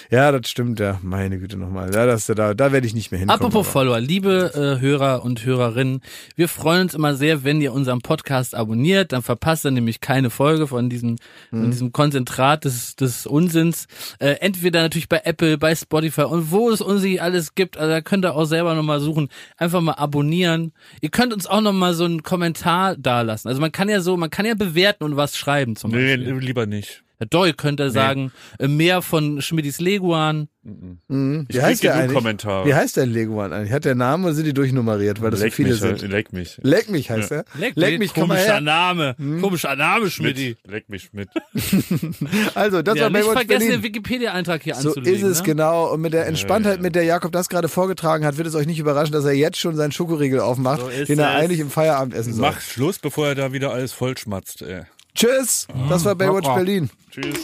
Ja, 0.10 0.32
das 0.32 0.50
stimmt, 0.50 0.80
ja. 0.80 1.00
Meine 1.04 1.38
Güte 1.38 1.58
nochmal. 1.58 1.94
Ja, 1.94 2.06
das, 2.08 2.26
da, 2.26 2.54
da 2.56 2.72
werde 2.72 2.88
ich 2.88 2.94
nicht 2.96 3.12
mehr 3.12 3.20
hinkommen. 3.20 3.40
Apropos 3.40 3.68
aber- 3.68 3.72
Follower, 3.72 4.00
liebe 4.00 4.52
äh, 4.56 4.82
Hörer 4.82 5.24
und 5.24 5.46
Hörerinnen, 5.46 6.02
wir 6.36 6.48
freuen 6.48 6.84
uns 6.84 6.96
immer 6.96 7.14
sehr, 7.16 7.44
wenn 7.44 7.62
ihr 7.62 7.72
unseren 7.72 8.02
Podcast 8.02 8.56
abonniert, 8.56 9.12
dann 9.12 9.22
verpasst 9.22 9.66
ihr 9.66 9.72
nämlich 9.72 10.02
keine 10.02 10.30
Folge 10.32 10.66
von 10.66 10.90
diesem, 10.90 11.12
Mhm. 11.12 11.18
von 11.62 11.72
diesem 11.72 11.92
Konzentrat 11.92 12.66
des, 12.66 12.96
des 12.96 13.28
Unsinns. 13.28 13.86
Äh, 14.20 14.38
entweder 14.40 14.82
natürlich 14.82 15.10
bei 15.10 15.22
Apple, 15.24 15.58
bei 15.60 15.76
Spotify 15.76 16.24
und 16.24 16.50
wo 16.52 16.72
es 16.72 16.82
uns 16.82 17.06
alles 17.20 17.54
gibt, 17.54 17.78
also 17.78 17.92
da 17.92 18.02
könnt 18.02 18.26
ihr 18.26 18.36
auch 18.36 18.46
selber 18.46 18.74
nochmal 18.74 19.00
suchen, 19.02 19.30
einfach 19.58 19.82
mal 19.82 19.94
abonnieren. 19.94 20.74
Ihr 21.02 21.10
könnt 21.10 21.32
uns 21.34 21.46
auch 21.46 21.62
nochmal 21.62 21.94
so 21.94 22.06
einen 22.06 22.24
Kommentar 22.24 22.96
dalassen. 22.98 23.48
Also 23.50 23.62
man 23.62 23.72
kann 23.72 23.88
ja 23.88 24.02
so, 24.02 24.18
man 24.18 24.30
kann 24.32 24.46
ja 24.46 24.56
bewerten 24.56 25.04
und 25.04 25.16
was 25.16 25.38
schreiben 25.38 25.76
zum 25.76 25.92
Nee, 25.92 26.18
Beispiel. 26.18 26.38
lieber 26.40 26.66
nicht. 26.66 27.04
Ja, 27.20 27.26
doch, 27.30 27.46
ihr 27.46 27.54
könnt 27.54 27.80
ja 27.82 27.90
sagen, 27.90 28.32
äh, 28.60 28.68
mehr 28.70 29.02
von 29.02 29.42
Schmidis 29.42 29.80
Leguan. 29.80 30.48
Mhm. 30.64 31.46
Ich 31.50 31.56
Wie 31.56 31.60
krieg 31.60 31.62
heißt 31.68 31.84
der 31.84 31.96
eigentlich? 31.96 32.14
Kommentare. 32.16 32.66
Wie 32.68 32.74
heißt 32.74 32.96
der 32.98 33.06
Leguan 33.06 33.52
eigentlich? 33.54 33.72
Hat 33.74 33.86
der 33.86 33.96
Namen 33.96 34.24
oder 34.26 34.34
sind 34.34 34.46
die 34.46 34.54
durchnummeriert, 34.54 35.22
weil 35.22 35.32
das 35.32 35.40
so 35.40 35.46
leck 35.46 35.54
viele 35.54 35.70
mich, 35.72 35.80
sind? 35.80 36.02
leck 36.04 36.32
mich. 36.34 36.60
Leck 36.62 36.90
mich 36.90 37.10
heißt 37.10 37.32
er. 37.32 37.46
Leck, 37.58 38.00
mich, 38.00 38.14
komm 38.14 38.28
mal 38.30 38.36
komischer 38.36 38.54
her. 38.56 38.62
Name. 38.62 39.16
Komischer 39.42 39.76
Name, 39.76 40.10
Schmidti. 40.10 40.56
Leck 40.66 40.88
mich 40.90 41.12
mit. 41.14 41.30
Also, 42.56 42.82
das 42.82 42.96
Ja, 42.96 43.04
war 43.04 43.10
nicht 43.10 43.22
Baywatch 43.22 43.34
vergessen, 43.38 43.60
Berlin. 43.60 43.72
den 43.82 43.84
Wikipedia-Eintrag 43.84 44.64
hier 44.64 44.76
So 44.76 44.90
anzulegen. 44.90 45.16
ist 45.16 45.24
es 45.24 45.40
ne? 45.40 45.46
genau. 45.46 45.94
Und 45.94 46.02
mit 46.02 46.14
der 46.14 46.28
Entspanntheit, 46.28 46.78
ja. 46.78 46.82
mit 46.82 46.96
der 46.96 47.04
Jakob 47.04 47.32
das 47.32 47.50
gerade 47.50 47.68
vorgetragen 47.70 48.26
hat, 48.26 48.38
wird 48.38 48.48
es 48.48 48.56
euch 48.56 48.68
nicht 48.68 48.80
überraschen, 48.80 49.14
dass 49.14 49.26
er 49.26 49.34
jetzt 49.34 49.58
schon 49.60 49.76
seinen 49.76 49.92
Schokoriegel 49.92 50.40
aufmacht, 50.40 50.82
So 50.82 50.90
den 51.06 51.20
er 51.20 51.32
eigentlich 51.32 51.60
im 51.60 51.70
Feierabend 51.70 52.14
essen 52.14 52.34
soll. 52.34 52.42
Mach 52.50 52.62
Schluss, 52.62 53.00
bevor 53.00 53.28
er 53.28 53.36
da 53.36 53.52
wieder 53.54 53.72
alles 53.72 53.92
vollschmatzt. 53.94 54.62
Ey. 54.62 54.84
Tschüss. 55.20 55.68
Das 55.90 56.06
war 56.06 56.16
Baywatch. 56.16 56.48
Berlin. 56.48 56.90
Tschüss. 57.12 57.44